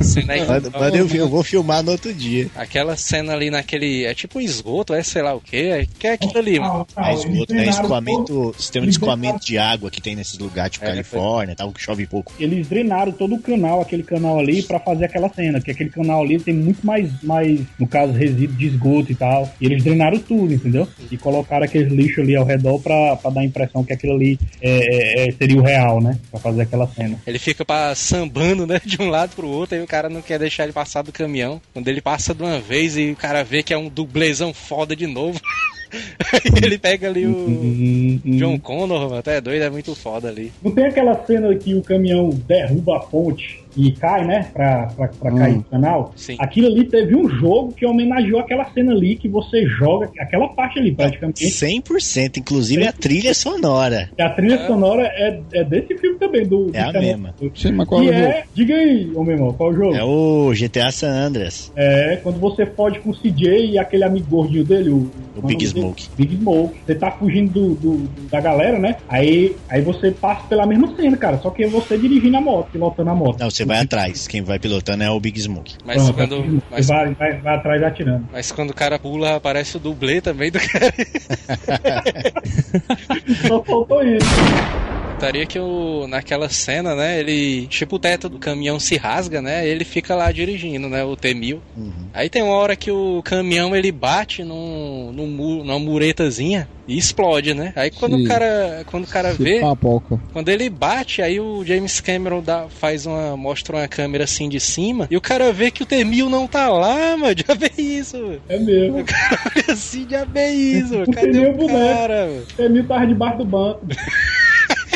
Cena 0.01 0.33
aí, 0.33 0.45
Manda, 0.47 0.69
manda 0.71 0.97
eu, 0.97 1.07
eu 1.07 1.27
vou 1.29 1.43
filmar 1.43 1.83
no 1.83 1.91
outro 1.91 2.13
dia. 2.13 2.49
Aquela 2.55 2.95
cena 2.95 3.33
ali 3.33 3.49
naquele. 3.51 4.05
É 4.05 4.13
tipo 4.13 4.39
um 4.39 4.41
esgoto, 4.41 4.93
é 4.93 5.03
sei 5.03 5.21
lá 5.21 5.33
o 5.35 5.41
que. 5.41 5.57
É, 5.57 5.85
que 5.99 6.07
é 6.07 6.13
aquilo 6.13 6.37
ali, 6.37 6.59
mano. 6.59 6.87
Ah, 6.95 7.11
É 7.11 7.15
esgoto, 7.15 7.53
né? 7.53 7.67
Escoamento, 7.67 8.55
sistema 8.57 8.85
de 8.85 8.91
escoamento 8.91 9.45
de 9.45 9.57
água 9.57 9.91
que 9.91 10.01
tem 10.01 10.15
nesses 10.15 10.37
lugares, 10.37 10.73
tipo 10.73 10.85
É, 10.85 10.89
Califórnia, 10.89 11.55
tal, 11.55 11.71
que 11.71 11.81
chove 11.81 12.05
pouco. 12.07 12.33
eles 12.39 12.67
drenaram 12.67 13.11
todo 13.11 13.35
o 13.35 13.41
canal, 13.41 13.81
aquele 13.81 14.03
canal 14.03 14.39
ali, 14.39 14.63
pra 14.63 14.79
fazer 14.79 15.05
aquela 15.05 15.29
cena. 15.29 15.61
Que 15.61 15.71
aquele 15.71 15.89
canal 15.89 16.23
ali 16.23 16.39
tem 16.39 16.53
muito 16.53 16.85
mais, 16.85 17.09
mais, 17.21 17.59
no 17.77 17.87
caso, 17.87 18.13
resíduo 18.13 18.55
de 18.55 18.67
esgoto 18.67 19.11
e 19.11 19.15
tal. 19.15 19.53
E 19.61 19.65
eles 19.65 19.83
drenaram 19.83 20.17
tudo, 20.19 20.53
entendeu? 20.53 20.87
E 21.11 21.17
colocaram 21.17 21.63
aqueles 21.65 21.91
lixo 21.91 22.21
ali 22.21 22.35
ao 22.35 22.45
redor 22.45 22.79
pra, 22.79 23.15
pra 23.15 23.29
dar 23.31 23.41
a 23.41 23.45
impressão 23.45 23.83
que 23.83 23.93
aquilo 23.93 24.13
ali 24.13 24.39
é, 24.61 25.25
é, 25.25 25.27
é, 25.27 25.31
seria 25.31 25.59
o 25.59 25.63
real, 25.63 26.01
né? 26.01 26.17
Pra 26.31 26.39
fazer 26.39 26.61
aquela 26.63 26.87
cena. 26.87 27.19
Ele 27.25 27.39
fica 27.39 27.63
pa- 27.65 27.93
sambando, 27.95 28.65
né? 28.67 28.81
De 28.83 29.01
um 29.01 29.09
lado 29.09 29.35
pro 29.35 29.47
outro, 29.47 29.75
aí 29.75 29.83
o 29.83 29.87
cara 29.87 30.09
não 30.09 30.21
quer 30.21 30.39
deixar 30.39 30.63
ele 30.63 30.73
passar 30.73 31.01
do 31.01 31.11
caminhão. 31.11 31.61
Quando 31.73 31.87
ele 31.87 32.01
passa 32.01 32.33
de 32.33 32.43
uma 32.43 32.59
vez 32.59 32.97
e 32.97 33.11
o 33.11 33.15
cara 33.15 33.43
vê 33.43 33.63
que 33.63 33.73
é 33.73 33.77
um 33.77 33.89
dublezão 33.89 34.53
foda 34.53 34.95
de 34.95 35.07
novo. 35.07 35.39
ele 36.63 36.77
pega 36.77 37.07
ali 37.07 37.27
o 37.27 38.19
John 38.25 38.57
Connor, 38.59 39.01
mano, 39.01 39.17
até 39.17 39.37
é 39.37 39.41
doido, 39.41 39.63
é 39.63 39.69
muito 39.69 39.93
foda 39.95 40.27
ali. 40.27 40.51
Não 40.63 40.71
tem 40.71 40.85
aquela 40.85 41.15
cena 41.25 41.53
que 41.55 41.75
o 41.75 41.81
caminhão 41.83 42.29
derruba 42.47 42.97
a 42.97 42.99
ponte 42.99 43.62
e 43.75 43.91
cai, 43.91 44.25
né? 44.25 44.47
Pra, 44.53 44.87
pra, 44.95 45.07
pra 45.07 45.31
cair 45.35 45.55
no 45.57 45.63
canal? 45.63 46.11
Sim. 46.15 46.35
Aquilo 46.39 46.67
ali 46.67 46.85
teve 46.85 47.15
um 47.15 47.27
jogo 47.29 47.73
que 47.73 47.85
homenageou 47.85 48.39
aquela 48.39 48.65
cena 48.73 48.91
ali 48.91 49.15
que 49.15 49.27
você 49.27 49.65
joga, 49.65 50.09
aquela 50.19 50.47
parte 50.49 50.79
ali, 50.79 50.91
praticamente. 50.93 51.43
100%, 51.45 52.37
inclusive 52.37 52.85
a 52.87 52.91
trilha 52.91 53.33
sonora. 53.33 54.09
E 54.17 54.21
a 54.21 54.29
trilha 54.29 54.65
sonora 54.67 55.03
é, 55.15 55.39
é 55.53 55.63
desse 55.63 55.97
filme 55.97 56.17
também, 56.17 56.45
do. 56.45 56.69
É 56.73 56.83
do 56.83 56.89
a 56.89 56.93
canal. 56.93 57.01
mesma. 57.01 57.35
Sim, 57.55 57.71
mas 57.73 57.87
qual 57.87 58.03
E 58.03 58.07
é 58.07 58.09
o 58.09 58.13
jogo? 58.13 58.25
é. 58.31 58.43
Diga 58.53 58.75
aí, 58.75 59.11
ô 59.15 59.23
meu 59.23 59.35
irmão, 59.35 59.53
qual 59.53 59.69
o 59.69 59.73
jogo? 59.73 59.95
É 59.95 60.03
o 60.03 60.51
GTA 60.53 60.91
San 60.91 61.09
Andreas. 61.11 61.71
É, 61.75 62.17
quando 62.21 62.39
você 62.39 62.65
pode 62.65 62.99
com 62.99 63.09
o 63.09 63.13
CJ 63.15 63.71
e 63.71 63.77
aquele 63.79 64.03
amigo 64.03 64.27
gordinho 64.29 64.63
dele, 64.63 64.89
o, 64.89 64.97
O 65.35 65.41
qual 65.41 65.47
Big 65.47 65.57
dele? 65.65 65.69
Smoke. 65.79 66.07
Big 66.17 66.35
Smoke. 66.37 66.79
Você 66.85 66.95
tá 66.95 67.11
fugindo 67.11 67.51
do, 67.51 67.75
do- 67.75 68.09
da 68.29 68.39
galera, 68.39 68.77
né? 68.79 68.95
Aí, 69.07 69.55
aí 69.69 69.81
você 69.81 70.11
passa 70.11 70.47
pela 70.47 70.65
mesma 70.65 70.95
cena, 70.95 71.17
cara. 71.17 71.37
Só 71.39 71.49
que 71.49 71.63
é 71.63 71.67
você 71.67 71.97
dirigindo 71.97 72.37
a 72.37 72.41
moto, 72.41 72.69
pilotando 72.71 73.09
a 73.09 73.15
moto. 73.15 73.39
Não, 73.39 73.49
você 73.49 73.62
vai 73.65 73.79
atrás. 73.79 74.27
Quem 74.27 74.41
vai 74.41 74.59
pilotando 74.59 75.03
é 75.03 75.09
o 75.09 75.19
Big 75.19 75.39
Smoke. 75.41 75.75
Mas 75.85 75.97
Pronto, 75.97 76.13
quando. 76.13 76.43
você 76.43 76.61
Mas, 76.71 76.87
vai, 76.87 77.13
vai, 77.13 77.37
vai 77.41 77.55
atrás 77.55 77.83
atirando. 77.83 78.27
mas 78.31 78.51
quando 78.51 78.69
o 78.71 78.73
cara 78.73 78.97
pula, 78.99 79.35
aparece 79.35 79.77
o 79.77 79.79
dublê 79.79 80.21
também 80.21 80.51
do 80.51 80.59
cara. 80.59 80.93
Só 83.47 83.63
faltou 83.63 84.03
isso. 84.03 84.25
Estaria 85.23 85.45
que 85.45 85.57
o, 85.57 86.05
naquela 86.07 86.49
cena, 86.49 86.93
né? 86.95 87.17
Ele. 87.17 87.65
Tipo, 87.67 87.95
o 87.95 87.99
teto 87.99 88.27
do 88.27 88.37
caminhão 88.39 88.77
se 88.77 88.97
rasga, 88.97 89.41
né? 89.41 89.65
Ele 89.65 89.85
fica 89.85 90.13
lá 90.15 90.29
dirigindo, 90.33 90.89
né? 90.89 91.01
O 91.05 91.15
T-1000. 91.15 91.59
Aí 92.13 92.29
tem 92.29 92.41
uma 92.43 92.55
hora 92.55 92.75
que 92.75 92.91
o 92.91 93.21
caminhão 93.23 93.73
ele 93.73 93.89
bate 93.89 94.43
num, 94.43 95.13
num 95.13 95.27
mu- 95.27 95.63
numa 95.63 95.79
muretazinha 95.79 96.67
e 96.85 96.97
explode, 96.97 97.53
né? 97.53 97.71
Aí 97.77 97.89
quando 97.89 98.17
Sim. 98.17 98.25
o 98.25 98.27
cara. 98.27 98.83
Quando 98.87 99.05
o 99.05 99.07
cara 99.07 99.33
Se 99.33 99.41
vê. 99.41 99.61
papoca. 99.61 100.19
Quando 100.33 100.49
ele 100.49 100.69
bate, 100.69 101.21
aí 101.21 101.39
o 101.39 101.63
James 101.63 102.01
Cameron 102.01 102.41
dá, 102.43 102.65
faz 102.67 103.05
uma. 103.05 103.37
mostra 103.37 103.77
uma 103.77 103.87
câmera 103.87 104.25
assim 104.25 104.49
de 104.49 104.59
cima. 104.59 105.07
E 105.09 105.15
o 105.15 105.21
cara 105.21 105.53
vê 105.53 105.71
que 105.71 105.83
o 105.83 105.85
T-1000 105.85 106.27
não 106.27 106.45
tá 106.47 106.67
lá, 106.67 107.15
mano. 107.15 107.33
Já 107.47 107.53
vê 107.53 107.71
isso, 107.77 108.17
mano. 108.17 108.41
É 108.49 108.59
mesmo. 108.59 108.99
O 108.99 109.05
cara 109.05 109.39
olha 109.55 109.73
assim, 109.73 110.05
já 110.09 110.25
vê 110.25 110.49
isso, 110.49 110.93
mano. 110.95 111.13
Cadê 111.13 111.39
o 111.39 111.51
o 111.51 111.53
boneco. 111.53 111.79
cara, 111.79 112.25
mano? 112.27 112.43
O 112.57 112.61
Emil 112.61 112.87
tava 112.87 113.07
debaixo 113.07 113.37
do 113.37 113.45
banco. 113.45 113.87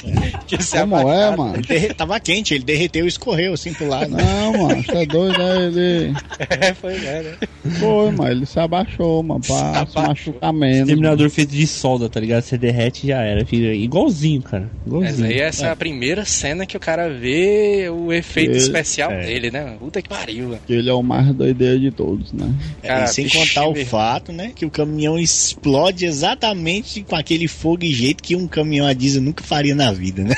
Yeah. 0.04 0.24
Como 0.72 1.12
é, 1.12 1.36
mano? 1.36 1.62
Derre- 1.62 1.94
tava 1.94 2.20
quente, 2.20 2.54
ele 2.54 2.64
derreteu 2.64 3.06
e 3.06 3.08
escorreu 3.08 3.54
assim 3.54 3.74
pro 3.74 3.88
lado. 3.88 4.10
Não, 4.12 4.54
mano, 4.68 4.84
você 4.84 4.92
é 4.98 5.06
doido, 5.06 5.38
né? 5.38 5.66
Ele. 5.68 6.14
É, 6.50 6.74
foi, 6.74 6.94
é, 6.96 7.24
né? 7.24 7.48
Foi, 7.80 8.12
mano, 8.12 8.32
ele 8.32 8.46
se 8.46 8.60
abaixou, 8.60 9.22
mano, 9.24 9.42
pra 9.42 9.56
se, 9.56 9.62
abaixou. 9.64 10.04
machucar 10.04 10.54
menos. 10.54 10.88
Terminador 10.88 11.30
feito 11.30 11.52
de 11.52 11.68
solda, 11.68 12.10
tá 12.10 12.20
ligado? 12.20 12.44
Você 12.44 12.58
derrete 12.58 13.06
e 13.06 13.10
já 13.10 13.22
era. 13.22 13.46
Fica 13.46 13.74
igualzinho, 13.74 14.42
cara. 14.42 14.70
Mas 14.86 14.94
Igualzinho. 15.18 15.28
aí 15.30 15.40
essa 15.40 15.68
é 15.68 15.70
a 15.72 15.76
primeira 15.76 16.26
cena 16.26 16.66
que 16.66 16.76
o 16.78 16.80
cara 16.80 17.10
vê 17.10 17.90
o 17.90 18.12
efeito 18.14 18.52
Ele- 18.52 18.58
especial 18.60 19.12
é. 19.12 19.26
dele, 19.26 19.52
né? 19.52 19.76
Puta 19.80 20.02
que 20.02 20.10
pariu, 20.10 20.50
mano. 20.50 20.60
Ele 20.68 20.90
é 20.90 20.94
o 20.94 21.04
mais 21.04 21.28
doideiro 21.34 21.80
de 21.80 21.92
todos, 21.92 22.32
né? 22.34 22.52
É, 22.84 22.88
Cara, 22.88 23.06
e 23.06 23.08
sem 23.10 23.28
contar 23.30 23.66
o 23.68 23.74
meu. 23.74 23.86
fato, 23.86 24.32
né, 24.32 24.52
que 24.56 24.66
o 24.66 24.70
caminhão 24.70 25.18
explode 25.20 26.06
exatamente 26.06 27.04
com 27.04 27.16
aquele 27.16 27.48
fogo 27.48 27.84
e 27.84 27.94
jeito 27.94 28.24
que 28.24 28.36
um 28.36 28.48
caminhão 28.48 28.86
a 28.88 28.94
diesel 28.94 29.22
nunca 29.22 29.44
faria 29.44 29.76
na 29.76 29.92
vida, 29.92 30.17
né? 30.24 30.36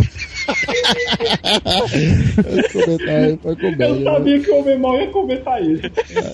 Esse 0.00 0.21
comentário 2.72 3.38
foi 3.42 3.56
com 3.56 3.66
Eu 3.66 3.76
bem, 3.76 4.04
sabia 4.04 4.40
que 4.40 4.50
o 4.50 4.58
homem 4.60 4.78
mal 4.78 5.00
ia 5.00 5.06
comentar 5.08 5.62
isso. 5.62 5.82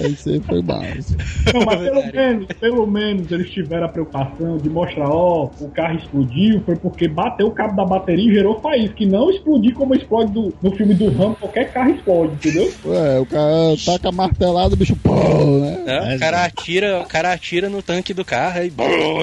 Isso 0.09 0.31
aí 0.31 0.41
foi 0.41 0.63
base. 0.63 1.17
Não, 1.55 1.65
mas 1.65 1.81
pelo 1.81 2.13
menos, 2.13 2.47
pelo 2.61 2.87
menos 2.87 3.31
eles 3.31 3.51
tiveram 3.51 3.87
a 3.87 3.89
preocupação 3.89 4.57
de 4.59 4.69
mostrar, 4.69 5.09
ó, 5.09 5.51
o 5.61 5.69
carro 5.71 5.99
explodiu, 5.99 6.61
foi 6.65 6.77
porque 6.77 7.09
bateu 7.09 7.47
o 7.47 7.51
cabo 7.51 7.77
da 7.77 7.85
bateria 7.85 8.31
e 8.31 8.35
gerou 8.35 8.61
faísca. 8.61 8.95
Que 8.99 9.07
não 9.07 9.31
explodir 9.31 9.75
como 9.75 9.95
explode 9.95 10.33
do- 10.33 10.53
no 10.63 10.71
filme 10.75 10.95
do 10.95 11.09
Rambo, 11.11 11.37
qualquer 11.37 11.73
carro 11.73 11.91
explode, 11.91 12.33
entendeu? 12.35 12.73
Ué, 12.85 13.21
o 13.21 13.27
cara 13.27 13.53
taca 13.85 14.11
martelado, 14.13 14.75
o 14.75 14.77
bicho 14.77 14.97
pô, 14.97 15.15
né? 15.15 15.83
Né? 15.87 16.01
Mas- 16.05 16.17
o, 16.17 16.19
cara 16.19 16.45
atira, 16.45 17.01
o 17.01 17.07
cara 17.07 17.33
atira 17.33 17.69
no 17.69 17.83
tanque 17.83 18.13
do 18.15 18.25
carro 18.25 18.61
e 18.63 18.73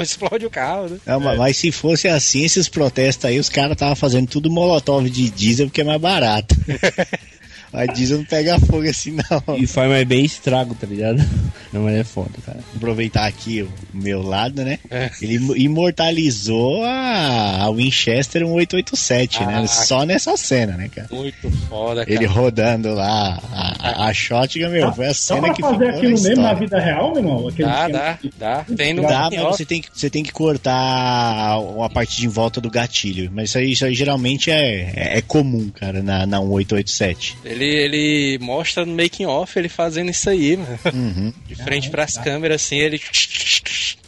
explode 0.02 0.46
o 0.46 0.50
carro, 0.50 0.88
né? 0.90 0.98
Não, 1.06 1.20
mas- 1.20 1.38
Mas 1.38 1.58
se 1.58 1.72
fosse 1.72 2.08
assim, 2.08 2.44
esses 2.44 2.68
protestos 2.70 3.26
aí, 3.26 3.38
os 3.40 3.50
caras 3.50 3.74
estavam 3.74 3.96
fazendo 3.96 4.28
tudo 4.28 4.50
molotov 4.50 5.08
de 5.16 5.30
diesel 5.30 5.68
porque 5.68 5.82
é 5.82 5.84
mais 5.84 6.02
barato. 6.02 6.56
Mas 7.76 7.94
diesel 7.94 8.18
não 8.20 8.26
pega 8.26 8.60
fogo 8.60 8.88
assim, 8.90 9.12
não. 9.30 9.58
E 9.58 9.68
faz 9.68 9.90
mais 9.90 10.08
bem 10.08 10.24
estrago, 10.24 10.74
tá 10.76 10.88
ligado? 10.88 11.22
Não, 11.74 11.84
mas 11.84 11.96
é 11.96 12.04
foda, 12.06 12.30
cara. 12.46 12.60
Aproveitar 12.74 13.26
aqui 13.26 13.62
o 13.62 13.70
meu 13.94 14.22
lado, 14.22 14.64
né? 14.64 14.80
É. 14.90 15.12
Ele 15.22 15.36
imortalizou 15.62 16.82
a, 16.86 17.64
a 17.64 17.70
Winchester 17.72 18.44
1887, 18.46 19.44
Ah, 19.44 19.46
né? 19.62 19.68
Só 19.68 20.06
nessa 20.06 20.38
cena, 20.38 20.78
né, 20.78 20.88
cara? 20.94 21.10
Muito 21.12 21.52
foda, 21.68 22.06
cara. 22.06 22.16
Ele 22.16 22.26
rodando 22.26 22.94
lá 22.94 23.42
a, 23.52 24.06
a, 24.06 24.08
a 24.08 24.14
shotgun, 24.14 24.70
meu, 24.70 24.94
foi 24.94 25.06
a 25.06 25.08
Dá 25.10 25.14
cena 25.14 25.42
pra 25.42 25.54
que 25.54 25.62
fazer 25.62 25.76
ficou 25.78 25.90
aquilo 25.98 26.16
na 26.22 26.30
mesmo 26.30 26.44
na 26.44 26.54
vida 26.54 26.80
real, 26.80 27.10
meu 27.12 27.18
irmão? 27.18 27.48
Aquele 27.50 27.68
Dá, 27.68 27.88
dá, 27.90 28.14
que- 28.14 28.32
dá. 28.40 28.66
Tem 28.78 28.94
no 28.94 29.02
Dá, 29.02 29.30
mas 29.30 29.42
você 29.58 29.66
tem, 29.66 29.82
que, 29.82 29.90
você 29.94 30.10
tem 30.10 30.24
que 30.24 30.32
cortar 30.32 31.60
uma 31.60 31.90
parte 31.90 32.18
de 32.22 32.28
volta 32.30 32.62
do 32.62 32.70
gatilho. 32.70 33.30
Mas 33.34 33.50
isso 33.50 33.58
aí, 33.58 33.72
isso 33.74 33.86
aí 33.86 33.94
geralmente 33.94 34.50
é, 34.50 34.94
é, 34.96 35.18
é 35.18 35.22
comum, 35.22 35.70
cara, 35.70 36.02
na, 36.02 36.26
na 36.26 36.40
1887. 36.40 37.38
Ele 37.44 37.65
Ele, 37.66 37.76
ele 37.76 38.38
mostra 38.40 38.86
no 38.86 38.96
making 38.96 39.26
off 39.26 39.58
ele 39.58 39.70
fazendo 39.70 40.12
isso 40.12 40.30
aí, 40.30 40.56
mano. 40.56 40.80
Uhum. 40.94 41.34
De 41.48 41.56
frente 41.56 41.90
pras 41.90 42.18
câmeras, 42.18 42.62
assim, 42.64 42.78
ele. 42.78 43.02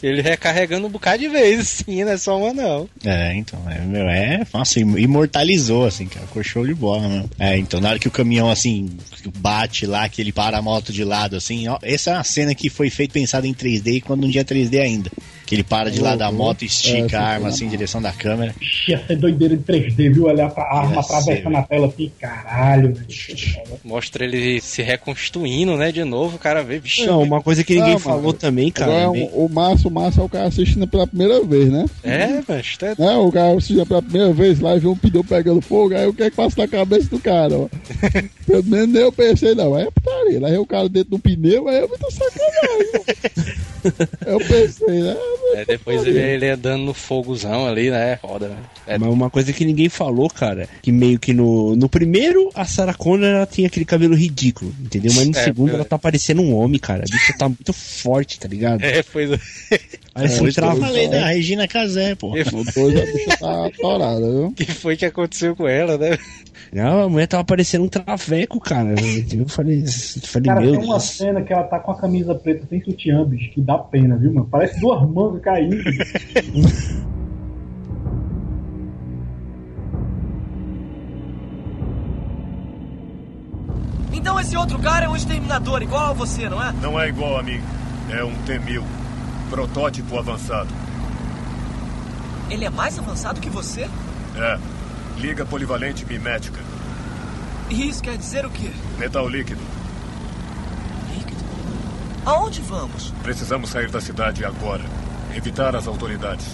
Ele 0.02 0.22
recarregando 0.22 0.86
um 0.86 0.90
bocado 0.90 1.20
de 1.20 1.28
vezes, 1.28 1.82
assim, 1.82 2.04
não 2.04 2.12
é 2.12 2.18
só 2.18 2.38
uma 2.38 2.54
não. 2.54 2.88
É, 3.04 3.34
então, 3.34 3.60
é, 3.68 3.80
meu, 3.80 4.08
é, 4.08 4.46
nossa, 4.54 4.80
imortalizou, 4.80 5.86
assim, 5.88 6.06
cara, 6.06 6.28
ficou 6.28 6.44
show 6.44 6.68
de 6.68 6.74
bola, 6.76 7.08
mano. 7.08 7.30
É, 7.40 7.58
então, 7.58 7.82
na 7.82 7.90
hora 7.90 8.00
que 8.00 8.08
o 8.08 8.12
caminhão, 8.12 8.50
assim, 8.50 8.90
bate 9.38 9.88
lá, 9.88 10.08
que 10.08 10.22
ele 10.22 10.32
para 10.32 10.58
a 10.58 10.62
moto 10.62 10.94
de 10.94 11.04
lado, 11.04 11.36
assim, 11.36 11.68
ó, 11.68 11.80
essa 11.82 12.12
é 12.12 12.14
uma 12.14 12.24
cena 12.24 12.54
que 12.54 12.70
foi 12.70 12.90
feita 12.92 13.14
pensada 13.14 13.48
em 13.48 13.54
3D 13.54 14.04
quando 14.04 14.22
não 14.22 14.32
tinha 14.32 14.46
3D 14.46 14.80
ainda. 14.80 15.12
Que 15.48 15.56
ele 15.56 15.64
para 15.64 15.90
de 15.90 16.02
lado 16.02 16.20
da 16.20 16.30
moto 16.32 16.62
e 16.64 16.66
estica 16.66 17.16
É, 17.16 17.20
a 17.20 17.24
arma, 17.24 17.50
sim, 17.50 17.56
assim, 17.56 17.66
em 17.66 17.70
direção 17.70 18.02
da 18.02 18.12
câmera. 18.12 18.54
Ixi, 18.62 18.92
Ia 18.92 19.08
ser 19.08 19.16
doideira 19.16 19.54
em 19.54 19.58
3D, 19.60 20.14
viu? 20.14 20.26
Olhar 20.26 20.50
pra 20.50 20.64
arma 20.66 20.96
Ia 20.96 21.02
ser, 21.04 21.14
atravessando 21.16 21.56
a 21.58 21.64
tela 21.64 21.88
assim, 21.88 22.12
caralho. 22.20 22.94
Mostra 23.84 24.26
ele 24.26 24.60
se 24.62 24.82
reconstruindo, 24.84 25.78
né, 25.78 25.92
de 25.92 26.04
novo, 26.04 26.36
o 26.36 26.40
cara 26.40 26.62
vê, 26.64 26.80
vixe. 26.80 27.06
Não, 27.06 27.24
uma 27.24 27.42
coisa 27.42 27.64
que 27.64 27.76
ninguém 27.76 27.94
Não, 27.94 28.00
falou 28.00 28.22
mano, 28.24 28.34
também, 28.34 28.70
cara. 28.70 29.10
Bem- 29.10 29.30
o 29.34 29.48
massa, 29.48 29.88
o 29.88 29.92
massa 29.92 30.20
é 30.22 30.24
o 30.24 30.30
cara 30.30 30.48
assistindo 30.48 30.86
pela 30.86 31.08
primeira 31.08 31.42
vez, 31.44 31.70
né? 31.72 31.86
É, 32.04 32.44
mas 32.48 32.76
tá... 32.78 32.88
Né? 33.00 33.16
O 33.16 33.32
cara 33.32 33.54
assistindo 33.54 33.86
pela 33.86 34.02
primeira 34.02 34.34
vez 34.34 34.60
lá 34.60 34.76
e 34.76 34.80
vê 34.80 34.88
um 34.88 34.98
pneu 34.98 35.24
pegando 35.24 35.62
fogo, 35.62 35.96
aí 35.96 36.06
o 36.06 36.14
que 36.14 36.24
é 36.24 36.30
que 36.30 36.36
passa 36.36 36.60
na 36.62 36.68
cabeça 36.68 37.10
do 37.10 37.20
cara, 37.20 37.58
ó? 37.58 37.70
Pelo 38.46 38.64
menos 38.64 38.90
nem 38.90 39.02
eu 39.02 39.12
pensei, 39.12 39.56
não. 39.56 39.76
Aí 39.76 39.86
é 39.86 39.92
putaria. 39.92 40.40
Lá 40.42 40.50
é 40.50 40.60
o 40.60 40.66
cara 40.66 40.88
dentro 40.90 41.12
do 41.12 41.20
pneu, 41.20 41.68
aí 41.68 41.78
é 41.78 41.88
muita 41.88 42.10
sacanagem. 42.12 43.58
eu 44.26 44.40
pensei, 44.40 45.02
né? 45.02 45.16
É, 45.56 45.66
depois 45.66 46.06
ele, 46.06 46.20
ele 46.20 46.50
andando 46.50 46.84
no 46.84 46.94
fogozão 46.94 47.66
ali, 47.68 47.90
né? 47.90 48.18
Foda, 48.18 48.50
né? 48.50 48.58
É, 48.86 48.98
Mas 48.98 49.10
uma 49.10 49.30
coisa 49.30 49.54
que 49.54 49.66
ninguém 49.66 49.90
falou, 49.90 50.30
cara, 50.30 50.68
que 50.82 50.92
meio 50.92 51.18
que 51.20 51.34
no, 51.34 51.76
no 51.76 51.88
primeiro, 51.90 52.50
a 52.54 52.66
Sarah 52.66 52.94
Connor 52.94 53.28
ela 53.28 53.46
tinha 53.46 53.68
aquele 53.68 53.86
cabelo 53.86 54.16
ridículo, 54.16 54.74
entendeu? 54.80 55.12
Mas 55.16 55.28
no 55.28 55.38
É, 55.38 55.44
segundo 55.44 55.74
ela 55.74 55.86
tá 55.86 55.98
parecendo 55.98 56.42
um 56.42 56.54
homem, 56.56 56.80
cara. 56.80 57.04
A 57.08 57.12
bicha 57.12 57.34
tá 57.38 57.48
muito 57.48 57.74
forte, 57.74 58.40
tá 58.40 58.48
ligado? 58.48 58.84
é 58.84 59.04
pois 59.04 59.32
é. 59.32 59.40
Aí 60.16 60.28
Foi 60.30 60.50
isso 60.50 60.60
que 60.60 60.66
eu 60.68 60.76
falei 60.78 61.08
da 61.08 61.28
Regina 61.28 61.68
Casé, 61.68 62.16
pô. 62.16 62.32
O 62.32 62.64
dois 62.74 62.96
a 63.00 63.06
bicha 63.06 63.38
tá 63.40 63.68
atorada, 63.68 64.20
viu? 64.20 64.48
O 64.48 64.52
que 64.56 64.66
foi 64.72 64.98
que 64.98 65.06
aconteceu 65.06 65.56
com 65.56 65.68
ela, 65.68 65.98
né? 65.98 66.18
Não, 66.74 67.04
a 67.04 67.10
mulher 67.10 67.28
tava 67.28 67.44
parecendo 67.44 67.86
um 67.86 67.88
traveco, 67.88 68.60
cara. 68.60 68.96
Eu 69.32 69.48
falei, 69.48 69.84
eu 69.84 70.28
falei 70.28 70.48
Cara, 70.48 70.62
meu 70.62 70.72
tem 70.72 70.84
uma 70.84 71.00
cena 71.00 71.42
que 71.42 71.54
ela 71.54 71.64
tá 71.64 71.80
com 71.80 71.92
a 71.92 71.98
camisa 71.98 72.36
preta 72.36 72.66
sem 72.68 72.84
sutiã, 72.84 73.24
bicho, 73.26 73.52
que 73.52 73.62
dá 73.62 73.78
pena, 73.78 74.18
viu, 74.18 74.34
mano? 74.34 74.48
Parece 74.50 74.80
duas 74.80 75.02
mangas 75.10 75.42
caindo. 75.42 75.78
Então 84.28 84.38
esse 84.40 84.58
outro 84.58 84.78
cara 84.80 85.06
é 85.06 85.10
um 85.10 85.16
exterminador 85.16 85.82
igual 85.82 86.12
a 86.12 86.14
você, 86.14 86.50
não 86.50 86.62
é? 86.62 86.74
Não 86.82 87.00
é 87.00 87.08
igual 87.08 87.40
a 87.40 87.44
mim. 87.44 87.62
É 88.12 88.24
um 88.24 88.34
T-1000. 88.44 88.84
Protótipo 89.50 90.18
avançado. 90.18 90.68
Ele 92.50 92.66
é 92.66 92.70
mais 92.70 93.00
avançado 93.00 93.40
que 93.40 93.50
você? 93.50 93.88
É. 94.36 94.60
Liga 95.20 95.46
polivalente 95.46 96.06
mimética. 96.06 96.60
E 97.70 97.90
isso 97.90 98.02
quer 98.02 98.18
dizer 98.18 98.46
o 98.46 98.50
quê? 98.50 98.70
Metal 98.98 99.28
líquido. 99.28 99.60
Líquido? 101.14 101.44
Aonde 102.26 102.62
vamos? 102.62 103.12
Precisamos 103.24 103.70
sair 103.70 103.90
da 103.90 104.00
cidade 104.00 104.46
agora. 104.46 104.84
Evitar 105.36 105.76
as 105.76 105.88
autoridades. 105.88 106.46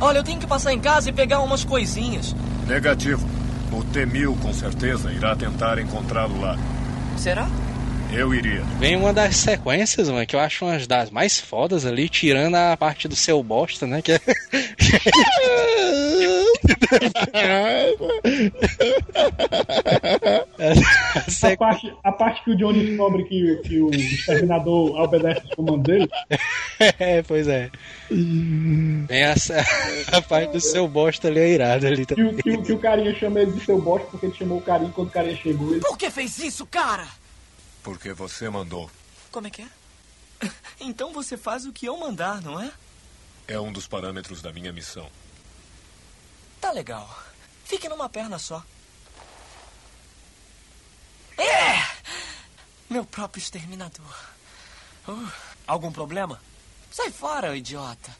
Olha, 0.00 0.18
eu 0.18 0.24
tenho 0.24 0.38
que 0.38 0.46
passar 0.46 0.72
em 0.72 0.80
casa 0.80 1.08
e 1.08 1.12
pegar 1.12 1.40
umas 1.40 1.64
coisinhas. 1.64 2.34
Negativo. 2.66 3.26
O 3.72 3.82
T-1000 3.84 4.38
com 4.40 4.52
certeza 4.52 5.10
irá 5.12 5.34
tentar 5.34 5.78
encontrá-lo 5.78 6.40
lá. 6.40 6.58
Será? 7.16 7.48
Eu 8.12 8.34
iria. 8.34 8.62
Vem 8.78 8.96
uma 8.96 9.12
das 9.12 9.36
sequências, 9.36 10.08
mano, 10.08 10.26
que 10.26 10.36
eu 10.36 10.40
acho 10.40 10.64
uma 10.64 10.78
das 10.78 11.10
mais 11.10 11.40
fodas 11.40 11.84
ali, 11.84 12.08
tirando 12.08 12.54
a 12.54 12.76
parte 12.76 13.08
do 13.08 13.16
seu 13.16 13.42
bosta, 13.42 13.86
né? 13.86 14.00
Que 14.00 14.12
é... 14.12 14.20
a 20.58 21.48
A 21.52 21.56
parte, 21.56 21.94
a 22.04 22.12
parte 22.12 22.44
que 22.44 22.50
o 22.50 22.56
Johnny 22.56 22.86
descobre 22.86 23.24
que, 23.24 23.56
que 23.64 23.80
o 23.80 23.90
exterminador 23.94 24.98
obedece 25.00 25.44
os 25.46 25.54
comandos 25.54 25.82
dele. 25.84 26.08
É, 26.98 27.22
pois 27.22 27.48
é. 27.48 27.70
Vem 28.10 29.24
a, 29.24 29.34
a 30.16 30.22
parte 30.22 30.52
do 30.52 30.60
seu 30.60 30.86
bosta 30.88 31.28
ali 31.28 31.40
é 31.40 31.48
irada 31.54 31.86
ali 31.86 32.04
Que 32.06 32.14
também. 32.14 32.26
o, 32.34 32.36
que, 32.36 32.50
o- 32.50 32.62
que 32.62 32.72
o 32.72 32.78
carinha 32.78 33.14
chama 33.14 33.40
ele 33.40 33.52
de 33.52 33.64
seu 33.64 33.80
bosta 33.80 34.06
porque 34.10 34.26
ele 34.26 34.34
chamou 34.34 34.58
o 34.58 34.62
carinha 34.62 34.90
quando 34.92 35.08
o 35.08 35.10
carinha 35.10 35.36
chegou. 35.36 35.72
Ele... 35.72 35.80
Por 35.80 35.96
que 35.96 36.10
fez 36.10 36.38
isso, 36.38 36.66
cara? 36.66 37.06
Porque 37.82 38.12
você 38.12 38.48
mandou. 38.50 38.90
Como 39.30 39.46
é 39.46 39.50
que 39.50 39.62
é? 39.62 39.66
Então 40.80 41.12
você 41.12 41.36
faz 41.36 41.64
o 41.64 41.72
que 41.72 41.86
eu 41.86 41.96
mandar, 41.98 42.42
não 42.42 42.60
é? 42.60 42.70
É 43.48 43.58
um 43.58 43.72
dos 43.72 43.86
parâmetros 43.86 44.42
da 44.42 44.52
minha 44.52 44.72
missão. 44.72 45.06
Tá 46.66 46.72
legal. 46.72 47.08
Fique 47.64 47.88
numa 47.88 48.08
perna 48.08 48.40
só. 48.40 48.60
É! 51.38 51.80
Meu 52.90 53.04
próprio 53.04 53.40
exterminador. 53.40 54.18
Uh, 55.06 55.30
algum 55.64 55.92
problema? 55.92 56.42
Sai 56.90 57.12
fora, 57.12 57.56
idiota. 57.56 58.10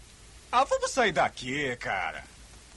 Ah, 0.53 0.63
vamos 0.63 0.93
sair 0.93 1.11
daqui, 1.11 1.75
cara. 1.75 2.25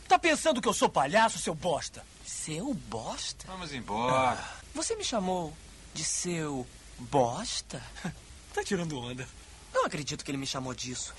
Tá 0.07 0.17
pensando 0.17 0.59
que 0.59 0.67
eu 0.67 0.74
sou 0.74 0.89
palhaço, 0.89 1.38
seu 1.38 1.53
bosta? 1.53 2.03
Seu 2.26 2.74
bosta? 2.74 3.45
Vamos 3.45 3.72
embora. 3.72 4.43
Você 4.74 4.95
me 4.95 5.03
chamou 5.03 5.55
de 5.93 6.03
seu 6.03 6.65
bosta? 6.97 7.80
Tá 8.55 8.63
tirando 8.63 8.99
onda. 8.99 9.30
Não 9.74 9.86
acredito 9.86 10.24
que 10.24 10.32
ele 10.32 10.38
me 10.38 10.47
chamou 10.47 10.74
disso. 10.74 11.13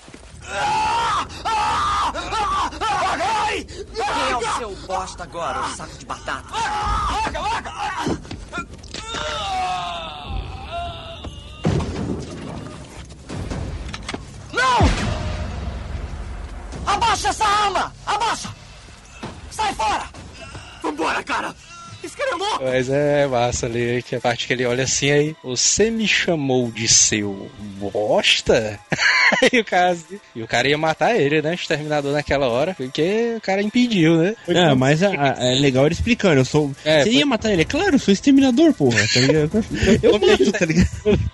Quem 3.95 4.31
é 4.31 4.37
o 4.37 4.57
seu 4.57 4.75
bosta 4.87 5.23
agora, 5.23 5.61
o 5.61 5.75
saco 5.75 5.97
de 5.97 6.05
batata? 6.05 6.49
Não! 14.53 14.79
Abaixa 16.93 17.29
essa 17.29 17.45
arma! 17.45 17.93
Abaixa! 18.05 18.55
Sai 19.51 19.73
fora! 19.75 20.09
Vambora, 20.81 21.23
cara! 21.23 21.55
Esse 22.03 22.15
cara 22.17 22.31
é 22.31 22.35
louco! 22.35 22.63
Mas 22.63 22.89
é 22.89 23.27
massa 23.27 23.65
ali, 23.65 24.03
que 24.03 24.15
a 24.15 24.19
parte 24.19 24.47
que 24.47 24.53
ele 24.53 24.65
olha 24.65 24.83
assim 24.83 25.11
aí, 25.11 25.35
você 25.43 25.89
me 25.91 26.07
chamou 26.07 26.71
de 26.71 26.87
seu 26.87 27.49
bosta? 27.79 28.79
e 29.51 29.59
o 29.59 29.65
cara 29.65 29.91
assim, 29.91 30.19
e 30.35 30.41
o 30.43 30.47
cara 30.47 30.67
ia 30.67 30.77
matar 30.77 31.15
ele, 31.19 31.41
né? 31.41 31.51
O 31.51 31.53
exterminador 31.53 32.11
naquela 32.13 32.47
hora, 32.47 32.73
porque 32.75 33.33
o 33.37 33.41
cara 33.41 33.61
impediu, 33.61 34.17
né? 34.17 34.35
É, 34.47 34.73
mas 34.73 35.01
a- 35.03 35.09
a- 35.09 35.35
é 35.45 35.55
legal 35.55 35.85
ele 35.85 35.93
explicando. 35.93 36.35
Eu 36.41 36.45
sou. 36.45 36.71
É, 36.85 36.99
Você 37.03 37.09
foi- 37.11 37.19
ia 37.19 37.25
matar 37.25 37.51
ele? 37.51 37.61
É 37.61 37.65
claro, 37.65 37.95
eu 37.95 37.99
sou 37.99 38.13
exterminador, 38.13 38.73
porra. 38.73 38.99
Tá 39.13 39.19
ligado? 39.19 39.51
Eu 40.03 40.19
mato, 40.19 40.51
tá 40.51 40.65
ligado? 40.65 40.89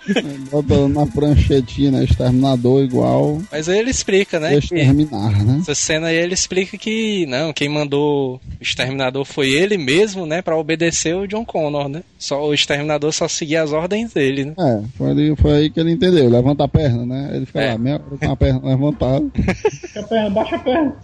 Botando 0.51 0.93
na 0.93 1.05
pranchetinha, 1.05 1.91
né? 1.91 2.03
Exterminador 2.03 2.83
igual 2.83 3.41
Mas 3.51 3.67
aí 3.69 3.79
ele 3.79 3.91
explica, 3.91 4.39
né? 4.39 4.55
exterminar, 4.57 5.43
né? 5.45 5.57
Essa 5.61 5.75
cena 5.75 6.07
aí 6.07 6.15
ele 6.15 6.33
explica 6.33 6.77
que 6.77 7.25
não, 7.27 7.53
quem 7.53 7.69
mandou 7.69 8.35
o 8.35 8.41
exterminador 8.61 9.25
foi 9.25 9.49
ele 9.51 9.77
mesmo, 9.77 10.25
né, 10.25 10.41
Pra 10.41 10.55
obedecer 10.57 11.15
o 11.15 11.27
John 11.27 11.45
Connor, 11.45 11.87
né? 11.89 12.03
Só 12.17 12.45
o 12.47 12.53
exterminador 12.53 13.11
só 13.13 13.27
seguia 13.27 13.63
as 13.63 13.71
ordens 13.71 14.13
dele, 14.13 14.45
né? 14.45 14.53
É, 14.57 14.81
foi, 14.97 15.11
ali, 15.11 15.35
foi 15.35 15.51
aí 15.55 15.69
que 15.69 15.79
ele 15.79 15.91
entendeu. 15.91 16.29
Levanta 16.29 16.63
a 16.63 16.67
perna, 16.67 17.05
né? 17.05 17.31
Ele 17.33 17.45
fica 17.45 17.61
É. 17.61 17.71
lá, 17.73 17.77
meia 17.77 17.95
hora 17.95 18.17
com 18.19 18.31
a 18.31 18.35
perna 18.35 18.61
levantada. 18.63 19.25
Baixa 19.37 19.99
a 19.99 20.03
perna, 20.03 20.29
baixa 20.29 20.55
a 20.55 20.59
perna. 20.59 20.95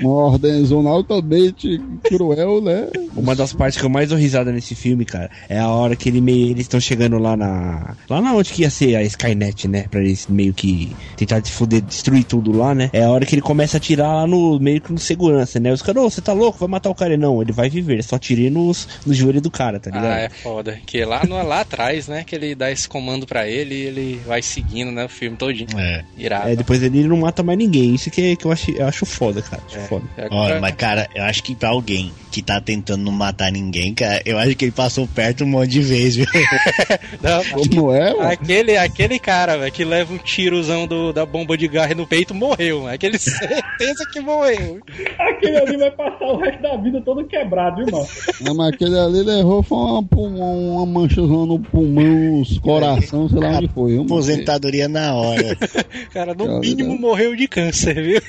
Uma 0.00 0.12
ordem 0.14 0.64
zona 0.64 0.90
altamente 0.90 1.80
cruel, 2.04 2.60
né? 2.62 2.88
Uma 3.16 3.34
das 3.34 3.52
partes 3.52 3.78
que 3.78 3.84
eu 3.84 3.90
mais 3.90 4.08
dou 4.08 4.18
risada 4.18 4.50
nesse 4.52 4.74
filme, 4.74 5.04
cara, 5.04 5.30
é 5.48 5.58
a 5.58 5.68
hora 5.68 5.94
que 5.96 6.08
ele 6.08 6.20
meio, 6.20 6.46
eles 6.50 6.62
estão 6.62 6.80
chegando 6.80 7.18
lá 7.18 7.36
na. 7.36 7.94
Lá 8.08 8.20
na 8.20 8.34
onde 8.34 8.52
que 8.52 8.62
ia 8.62 8.70
ser 8.70 8.96
a 8.96 9.02
Skynet, 9.02 9.68
né? 9.68 9.84
Pra 9.90 10.00
eles 10.00 10.26
meio 10.28 10.52
que 10.54 10.94
tentar 11.16 11.44
se 11.44 11.52
fuder, 11.52 11.80
destruir 11.82 12.24
tudo 12.24 12.52
lá, 12.56 12.74
né? 12.74 12.90
É 12.92 13.04
a 13.04 13.10
hora 13.10 13.26
que 13.26 13.34
ele 13.34 13.42
começa 13.42 13.76
a 13.76 13.78
atirar 13.78 14.14
lá 14.14 14.26
no 14.26 14.58
meio 14.58 14.80
que 14.80 14.92
no 14.92 14.98
segurança, 14.98 15.60
né? 15.60 15.72
Os 15.72 15.82
caras, 15.82 16.02
ô, 16.02 16.10
você 16.10 16.20
tá 16.20 16.32
louco? 16.32 16.58
Vai 16.58 16.68
matar 16.68 16.90
o 16.90 16.94
cara? 16.94 17.16
Não, 17.16 17.42
ele 17.42 17.52
vai 17.52 17.68
viver, 17.68 18.02
só 18.12 18.18
tirei 18.18 18.50
nos, 18.50 18.86
no 19.06 19.14
joelho 19.14 19.40
do 19.40 19.50
cara, 19.50 19.80
tá 19.80 19.90
ligado? 19.90 20.12
Ah, 20.12 20.20
é 20.20 20.28
foda. 20.28 20.78
Que 20.84 21.02
lá, 21.02 21.24
no, 21.24 21.42
lá 21.42 21.60
atrás, 21.60 22.08
né, 22.08 22.22
que 22.24 22.34
ele 22.34 22.54
dá 22.54 22.70
esse 22.70 22.86
comando 22.86 23.26
pra 23.26 23.48
ele 23.48 23.74
e 23.74 23.82
ele 23.86 24.20
vai 24.26 24.42
seguindo, 24.42 24.92
né, 24.92 25.06
o 25.06 25.08
filme 25.08 25.34
todinho. 25.34 25.68
É. 25.78 26.04
Irado. 26.18 26.50
É, 26.50 26.56
depois 26.56 26.82
ele 26.82 27.08
não 27.08 27.16
mata 27.16 27.42
mais 27.42 27.58
ninguém. 27.58 27.94
Isso 27.94 28.10
que, 28.10 28.36
que 28.36 28.44
eu, 28.44 28.52
acho, 28.52 28.70
eu 28.70 28.86
acho 28.86 29.06
foda, 29.06 29.40
cara. 29.40 29.62
Acho 29.66 29.80
foda. 29.80 30.04
É, 30.18 30.28
Olha, 30.30 30.60
mas 30.60 30.74
cara, 30.74 31.08
eu 31.14 31.24
acho 31.24 31.42
que 31.42 31.54
pra 31.54 31.70
alguém 31.70 32.12
que 32.30 32.42
tá 32.42 32.60
tentando 32.60 33.02
não 33.02 33.12
matar 33.12 33.50
ninguém, 33.50 33.94
cara, 33.94 34.20
eu 34.26 34.38
acho 34.38 34.54
que 34.56 34.66
ele 34.66 34.72
passou 34.72 35.06
perto 35.06 35.44
um 35.44 35.46
monte 35.46 35.70
de 35.70 35.80
vezes, 35.80 36.16
viu? 36.16 36.26
Não, 37.22 37.44
Como 37.44 37.92
é, 37.92 38.14
mano? 38.14 38.28
Aquele, 38.30 38.76
aquele 38.76 39.18
cara, 39.18 39.56
velho, 39.58 39.72
que 39.72 39.84
leva 39.84 40.12
um 40.12 40.18
tirozão 40.18 40.86
do, 40.86 41.12
da 41.12 41.26
bomba 41.26 41.56
de 41.56 41.68
gás 41.68 41.94
no 41.94 42.06
peito, 42.06 42.34
morreu, 42.34 42.82
mano. 42.82 42.94
Aquele 42.94 43.16
certeza 43.20 44.04
que 44.12 44.20
morreu. 44.20 44.80
Aquele 45.18 45.56
ali 45.56 45.76
vai 45.76 45.90
passar 45.90 46.24
o 46.24 46.38
resto 46.38 46.62
da 46.62 46.76
vida 46.76 47.00
todo 47.02 47.24
quebrado, 47.24 47.84
viu, 47.84 47.92
mano? 47.92 48.01
Não, 48.40 48.54
mas 48.54 48.68
aquele 48.74 48.98
ali 48.98 49.22
levou 49.22 49.62
foi 49.62 49.78
uma, 49.78 50.02
pulmão, 50.02 50.76
uma 50.76 50.86
manchazona 50.86 51.46
no 51.46 51.58
pulmão, 51.58 52.40
os 52.40 52.58
coração, 52.58 53.28
sei 53.28 53.38
lá 53.40 53.56
onde 53.58 53.68
foi. 53.68 53.92
viu? 53.92 54.02
Aposentadoria 54.02 54.88
na 54.88 55.14
hora. 55.14 55.56
Cara, 56.12 56.34
no 56.34 56.46
Cara, 56.46 56.60
mínimo 56.60 56.98
morreu 56.98 57.34
de 57.36 57.46
câncer, 57.48 57.94
viu? 57.94 58.20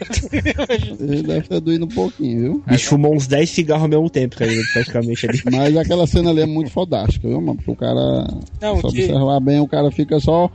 Ele 0.99 1.23
deve 1.23 1.47
ter 1.47 1.59
doído 1.59 1.85
um 1.85 1.89
pouquinho, 1.89 2.39
viu? 2.41 2.63
Bicho 2.67 2.89
fumou 2.89 3.13
uns 3.15 3.27
10 3.27 3.49
cigarros 3.49 3.83
ao 3.83 3.89
mesmo 3.89 4.09
tempo, 4.09 4.35
cara, 4.35 4.51
praticamente 4.73 5.27
ali. 5.27 5.41
Mas 5.51 5.75
aquela 5.77 6.07
cena 6.07 6.29
ali 6.29 6.41
é 6.41 6.45
muito 6.45 6.69
fodástica, 6.71 7.27
viu, 7.27 7.39
mano? 7.41 7.55
Porque 7.55 7.71
o 7.71 7.75
cara, 7.75 8.27
Não, 8.61 8.75
se 8.75 8.81
que- 8.81 8.87
observar 8.87 9.39
bem, 9.39 9.59
o 9.59 9.67
cara 9.67 9.91
fica 9.91 10.19
só 10.19 10.49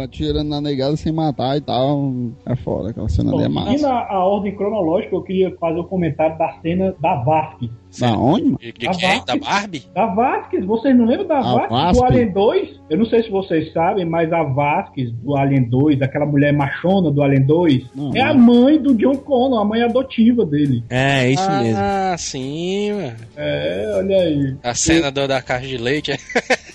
atirando 0.00 0.48
na 0.48 0.60
negada 0.60 0.96
sem 0.96 1.12
matar 1.12 1.56
e 1.56 1.60
tal. 1.60 2.12
É 2.46 2.56
foda, 2.56 2.90
aquela 2.90 3.08
cena 3.08 3.32
ali 3.32 3.44
é 3.44 3.48
Bom, 3.48 3.64
seguindo 3.64 3.82
massa. 3.82 3.94
a, 3.94 4.14
a 4.14 4.24
ordem 4.24 4.54
cronológica, 4.56 5.14
eu 5.14 5.22
queria 5.22 5.54
fazer 5.58 5.78
o 5.80 5.84
comentário 5.84 6.36
da 6.38 6.52
cena 6.60 6.94
da 7.00 7.14
Vasquez. 7.16 7.70
Da 7.98 8.12
onde, 8.18 8.44
mano? 8.44 8.58
De, 8.58 8.72
de 8.72 8.88
quem? 8.90 9.24
Da 9.24 9.36
Barbie? 9.36 9.82
Da 9.94 10.06
Vasquez, 10.06 10.64
vocês 10.64 10.96
não 10.96 11.06
lembram 11.06 11.26
da 11.26 11.38
A 11.38 11.42
Vasquez 11.42 11.70
Vasquez? 11.70 11.96
do 11.96 12.04
Alien 12.04 12.32
2? 12.32 12.80
Eu 12.90 12.98
não 12.98 13.06
sei 13.06 13.22
se 13.22 13.30
vocês 13.30 13.72
sabem, 13.72 14.04
mas 14.04 14.32
a 14.32 14.42
Vasquez 14.42 15.10
do 15.12 15.36
Alien 15.36 15.68
2, 15.68 16.02
aquela 16.02 16.26
mulher 16.26 16.52
machona 16.52 17.10
do 17.10 17.22
Alien 17.22 17.46
2, 17.46 17.86
Não, 17.94 18.14
é 18.14 18.20
a 18.20 18.34
não. 18.34 18.40
mãe 18.40 18.78
do 18.78 18.94
John 18.94 19.16
Connor, 19.16 19.60
a 19.60 19.64
mãe 19.64 19.82
adotiva 19.82 20.44
dele. 20.44 20.84
É, 20.90 21.24
é 21.24 21.30
isso 21.32 21.50
mesmo. 21.50 21.78
Ah, 21.80 22.16
sim, 22.18 22.92
mano. 22.92 23.16
É, 23.36 23.92
olha 23.96 24.16
aí. 24.16 24.56
A 24.62 24.74
cena 24.74 25.10
do, 25.10 25.26
da 25.26 25.40
caixa 25.40 25.66
de 25.66 25.78
leite. 25.78 26.12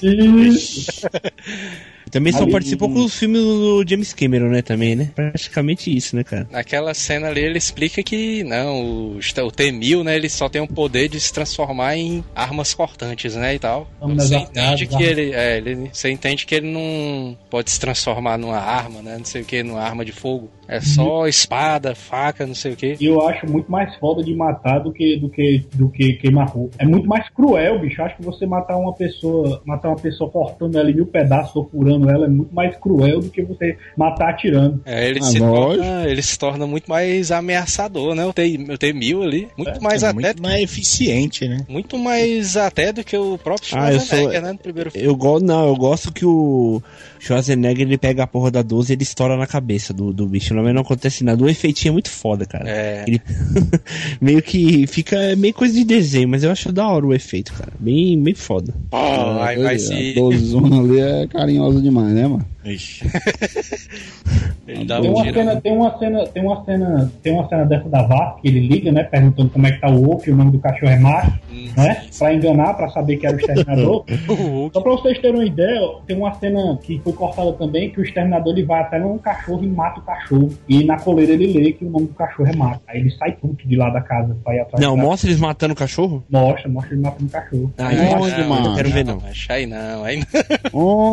Isso. 0.02 1.02
Também 2.14 2.32
só 2.32 2.44
Ali- 2.44 2.52
participou 2.52 2.88
com 2.90 3.04
os 3.04 3.18
filmes 3.18 3.42
do 3.42 3.84
James 3.88 4.14
Cameron, 4.14 4.50
né? 4.50 4.62
Também, 4.62 4.96
né? 4.96 5.10
Praticamente 5.16 5.96
isso, 5.96 6.16
né, 6.16 6.24
cara? 6.24 6.48
Naquela 6.52 6.94
cena 6.94 7.28
ali 7.28 7.42
ele 7.42 7.58
explica 7.58 8.04
que 8.04 8.44
não, 8.44 8.82
o, 8.82 9.18
o 9.18 9.52
T-1000, 9.52 10.04
né, 10.04 10.16
ele 10.16 10.30
só 10.30 10.48
tem 10.48 10.62
o 10.62 10.68
poder 10.68 11.10
de 11.10 11.20
se 11.20 11.34
transformar 11.34 11.98
em 11.98 12.24
armas 12.36 12.76
cortantes, 12.76 13.36
né, 13.36 13.56
e 13.56 13.60
tal. 13.60 13.90
Nas 14.00 14.30
Você 14.30 14.36
entende 14.36 14.86
que 14.86 15.04
ele, 15.04 15.32
é, 15.34 15.58
ele, 15.58 15.90
você 15.92 16.12
entende 16.12 16.46
que 16.46 16.54
ele 16.54 16.72
não 16.72 17.36
pode 17.50 17.72
se 17.72 17.80
transformar 17.80 18.38
numa 18.38 18.60
arma, 18.60 19.02
né, 19.02 19.18
não 19.18 19.26
sei 19.26 19.42
o 19.42 19.46
que, 19.46 19.64
numa 19.64 19.82
arma 19.82 20.06
de 20.06 20.12
fogo. 20.12 20.52
É 20.76 20.82
só 20.82 21.28
espada, 21.28 21.94
faca, 21.96 22.46
não 22.48 22.56
sei 22.56 22.74
o 22.74 22.76
que. 22.76 22.98
E 23.00 23.06
eu 23.06 23.22
acho 23.28 23.46
muito 23.50 23.72
mais 23.72 23.96
foda 23.98 24.24
de 24.24 24.34
matar 24.34 24.80
do 24.80 24.92
que 24.92 25.18
do 25.18 25.30
que 25.30 25.64
do 25.74 25.90
que 25.90 26.14
queimar 26.14 26.50
roupa. 26.50 26.76
É 26.80 26.86
muito 26.86 27.08
mais 27.08 27.30
cruel, 27.30 27.80
bicho. 27.80 28.02
Acho 28.02 28.16
que 28.18 28.24
você 28.24 28.46
matar 28.46 28.78
uma 28.78 28.94
pessoa, 28.94 29.62
matar 29.66 29.90
uma 29.90 29.98
pessoa 30.00 30.30
cortando 30.30 30.78
ela 30.78 30.90
em 30.90 30.96
mil 30.96 31.06
pedaços 31.06 31.56
ou 31.56 31.70
furando 31.70 32.10
ela 32.10 32.26
é 32.26 32.30
muito 32.30 32.54
mais 32.54 32.76
cruel 32.78 33.20
do 33.22 33.30
que 33.30 33.42
você 33.44 33.78
matar 33.98 34.30
atirando. 34.30 34.82
É, 34.86 35.08
ele, 35.10 35.20
Ah, 35.20 35.24
se 35.24 35.38
torna, 35.40 36.06
ele 36.08 36.22
se 36.22 36.40
torna 36.40 36.66
muito 36.68 36.90
mais 36.90 37.32
ameaçador, 37.32 38.16
né? 38.16 38.26
O 38.26 38.34
T- 38.34 38.66
o 38.70 38.78
T-1000 38.78 39.22
ali, 39.22 39.48
muito 39.58 39.82
mais 39.82 40.04
É 40.04 40.08
até 40.08 40.14
muito 40.14 40.42
mais 40.42 40.62
eficiente, 40.64 41.48
né? 41.48 41.58
muito 41.68 41.98
mais 41.98 42.58
até 42.58 42.92
do 42.92 43.04
que 43.04 43.16
o 43.16 43.38
próprio 43.38 43.70
Ah, 43.78 43.92
eu 43.94 44.00
sou- 44.00 44.30
né, 44.30 44.52
no 44.52 44.58
primeiro 44.58 44.92
filme. 44.92 45.08
Eu 45.08 45.16
gosto, 45.16 45.46
não, 45.46 45.68
eu 45.68 45.76
gosto 45.76 46.12
que 46.12 46.26
o 46.26 46.82
Schwarzenegger 47.24 47.88
ele 47.88 47.98
pega 47.98 48.24
a 48.24 48.28
porra 48.28 48.52
da 48.52 48.62
12 48.62 48.92
e 48.92 48.96
ele 48.96 49.04
estoura 49.04 49.38
na 49.38 49.48
cabeça 49.48 49.94
do, 49.94 50.12
do 50.12 50.28
bicho. 50.28 50.54
Não, 50.54 50.62
não 50.74 50.82
acontece 50.82 51.24
nada. 51.24 51.44
O 51.44 51.50
efeitinho 51.50 51.92
é 51.92 51.94
muito 51.94 52.10
foda, 52.10 52.46
cara. 52.46 52.70
É. 52.70 53.06
Ele 53.08 53.22
meio 54.20 54.42
que 54.42 54.86
fica 54.88 55.16
é 55.16 55.36
meio 55.36 55.54
coisa 55.54 55.74
de 55.74 55.84
desenho, 55.84 56.28
mas 56.28 56.44
eu 56.44 56.52
acho 56.52 56.72
da 56.72 56.88
hora 56.88 57.06
o 57.06 57.14
efeito, 57.14 57.54
cara. 57.54 57.72
Bem, 57.80 58.22
bem 58.22 58.34
foda. 58.34 58.74
Ó, 58.92 59.42
aí 59.42 59.58
vai 59.58 59.76
a 59.76 59.80
se 59.80 60.14
12 60.14 60.38
zona 60.46 60.80
ali 60.80 61.00
é 61.00 61.28
carinhosa 61.28 61.82
demais, 61.82 62.14
né, 62.14 62.28
mano? 62.28 62.53
Ixi. 62.66 63.06
ele 64.68 64.86
dá 64.86 65.02
Tem 65.02 65.10
um 65.10 65.14
uma 65.14 65.24
cena, 65.34 65.62
tem 65.62 65.74
uma 65.78 65.98
cena, 66.00 66.28
tem 66.28 66.44
uma 66.44 66.64
cena, 66.66 67.12
tem 67.22 67.34
uma 67.34 67.50
cena 67.50 67.66
dessa 67.66 67.90
da 67.90 68.02
VAR 68.04 68.36
que 68.42 68.48
ele 68.48 68.60
liga, 68.68 68.92
né, 68.92 69.04
perguntando 69.04 69.50
como 69.50 69.68
é 69.68 69.72
que 69.72 69.82
tá 69.82 69.90
o 69.90 70.10
Oak, 70.12 70.30
o 70.32 70.36
nome 70.36 70.52
do 70.52 70.60
cachorro 70.60 70.92
é 70.92 70.98
Macho, 71.00 71.32
né, 71.78 72.06
pra 72.18 72.34
enganar, 72.34 72.74
pra 72.76 72.90
saber 72.90 73.18
que 73.18 73.28
era 73.28 73.36
o 73.36 73.40
exterminador. 73.40 74.06
Só 74.74 74.82
pra 74.82 74.92
vocês 74.94 75.20
terem 75.20 75.36
uma 75.40 75.46
ideia, 75.46 75.82
tem 76.08 76.16
uma 76.18 76.34
cena 76.36 76.78
que 76.82 77.00
foi 77.04 77.14
cortada 77.14 77.52
também, 77.54 77.90
que 77.92 78.00
o 78.00 78.04
exterminador 78.04 78.54
ele 78.54 78.66
vai 78.66 78.82
até 78.82 78.98
num 79.00 79.18
cachorro 79.18 79.64
e 79.64 79.68
mata 79.68 80.00
o 80.00 80.04
cachorro. 80.04 80.50
E 80.70 80.84
na 80.84 80.98
coleira 80.98 81.34
ele 81.34 81.48
lê 81.54 81.74
que 81.74 81.84
o 81.86 81.90
nome 81.90 82.08
do 82.08 82.14
cachorro 82.14 82.50
é 82.50 82.56
Macho. 82.56 82.80
Aí 82.88 83.00
ele 83.00 83.12
sai 83.12 83.34
puto 83.34 83.68
de 83.68 83.76
lá 83.76 83.90
da 83.90 84.02
casa 84.02 84.36
pra 84.44 84.56
ir 84.56 84.60
atrás 84.62 84.82
Não, 84.82 84.92
cachorro. 84.94 85.10
mostra 85.10 85.30
eles 85.30 85.40
matando 85.42 85.74
o 85.74 85.78
cachorro? 85.78 86.24
Mostra, 86.30 86.70
mostra 86.70 86.94
ele 86.94 87.02
matando 87.02 87.26
o 87.26 87.30
cachorro. 87.30 87.74
Ah, 87.78 87.88
Onde, 87.88 87.96
eu 87.98 88.24
acho- 88.40 88.50
mano? 88.50 88.68
Não 88.70 88.76
quero 88.76 88.90
ver, 88.90 89.06
não. 89.06 89.22
Aí 89.50 89.66
não, 89.66 90.04
aí 90.04 90.18
não. 90.20 90.26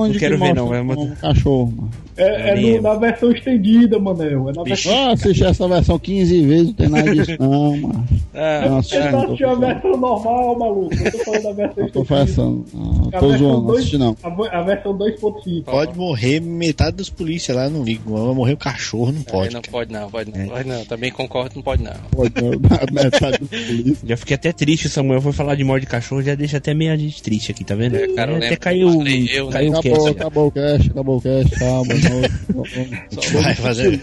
Onde 0.01 0.13
Não 0.15 0.21
quero 0.21 0.39
que 0.39 0.45
ver, 0.45 0.55
não, 0.55 0.69
vai 0.69 0.81
o 0.81 0.85
matar. 0.85 1.35
Cachorro, 1.41 1.73
mano? 1.77 1.91
É, 2.17 2.51
é 2.51 2.55
Nem 2.55 2.77
no- 2.77 2.83
na 2.83 2.95
versão 2.97 3.31
estendida, 3.33 3.99
Manel. 3.99 4.51
É 4.51 4.53
na 4.53 4.63
Vixe. 4.63 4.89
versão. 4.89 5.07
Eu 5.07 5.11
assisti 5.13 5.45
essa 5.45 5.67
versão 5.69 5.99
15 5.99 6.43
vezes, 6.45 6.67
não 6.67 6.73
tem 6.75 6.89
nada 6.89 7.15
disso, 7.15 7.37
não, 7.39 7.77
mano. 7.79 8.05
Ah, 8.33 8.63
Eu 8.65 8.71
não 8.71 9.37
não, 9.37 9.51
a 9.51 9.55
versão 9.57 9.91
normal, 9.97 10.59
maluco. 10.59 10.95
Eu 10.95 11.11
tô 11.13 11.19
falando 11.25 11.43
da 11.43 11.53
versão 11.53 11.75
tô 11.75 11.81
estendida. 11.83 11.93
confessando. 11.99 12.65
Não, 12.73 13.09
A 13.13 13.19
tô 13.19 13.29
versão 13.29 13.39
zoando, 13.39 13.67
não 13.67 13.75
assisti 13.75 13.99
não. 13.99 14.17
A, 14.23 14.59
a 14.59 14.63
versão 14.63 14.97
2.5. 14.97 15.65
Pode 15.65 15.99
morrer 15.99 16.41
metade 16.41 16.97
dos 16.97 17.11
polícias 17.11 17.57
lá, 17.57 17.69
não 17.69 17.83
ligo. 17.83 18.13
Vai 18.17 18.35
morrer 18.35 18.53
o 18.53 18.57
cachorro, 18.57 19.11
não 19.11 19.23
pode. 19.23 19.53
não 19.53 19.61
cara. 19.61 19.73
pode 19.73 19.93
não, 19.93 20.09
pode 20.11 20.31
não, 20.31 20.41
É. 20.41 20.47
pode 20.47 20.69
não. 20.69 20.85
Também 20.85 21.11
concordo, 21.11 21.57
não 21.57 21.63
pode 21.63 21.83
não. 21.83 21.93
Pode, 22.13 22.33
não, 22.41 22.51
metade 23.03 23.39
do 23.39 23.47
polícia. 23.49 24.09
Já 24.09 24.17
fiquei 24.17 24.37
até 24.37 24.53
triste, 24.53 24.87
o 24.87 24.91
Samuel 24.91 25.21
foi 25.21 25.33
falar 25.33 25.57
de 25.57 25.65
morte 25.65 25.81
de 25.83 25.89
cachorro, 25.89 26.23
já 26.23 26.37
deixa 26.37 26.59
até 26.59 26.73
meia 26.73 26.97
gente 26.97 27.21
triste 27.21 27.51
aqui, 27.51 27.65
tá 27.65 27.75
vendo? 27.75 27.97
É, 27.97 28.07
cara, 28.15 28.31
eu 28.31 28.37
até 28.37 28.55
caiu, 28.57 28.91
eu, 28.91 29.47
né? 29.47 29.53
caiu 29.53 29.73
o 29.73 29.79
Acabou, 29.79 29.83
cast. 30.05 30.11
acabou 30.11 30.47
o 30.47 30.51
cast, 30.53 30.91
acabou 30.91 31.17
o 31.17 31.21
cast, 31.21 31.30
calma, 31.59 31.95
A 31.95 33.15
gente 33.15 33.33
vai 33.35 33.55
fazer, 33.55 34.01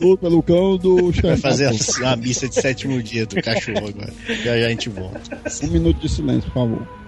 Luca, 0.00 0.28
Lucão 0.28 0.76
do 0.76 1.10
vai 1.22 1.36
fazer 1.36 1.70
uma 2.00 2.16
missa 2.16 2.48
de 2.48 2.54
sétimo 2.54 3.02
dia 3.02 3.26
do 3.26 3.40
cachorro 3.42 3.88
agora. 3.88 4.12
Já 4.44 4.58
já 4.58 4.66
a 4.66 4.70
gente 4.70 4.88
volta. 4.88 5.20
Um 5.62 5.68
minuto 5.68 6.00
de 6.00 6.08
silêncio, 6.08 6.50
por 6.50 6.54
favor. 6.54 7.02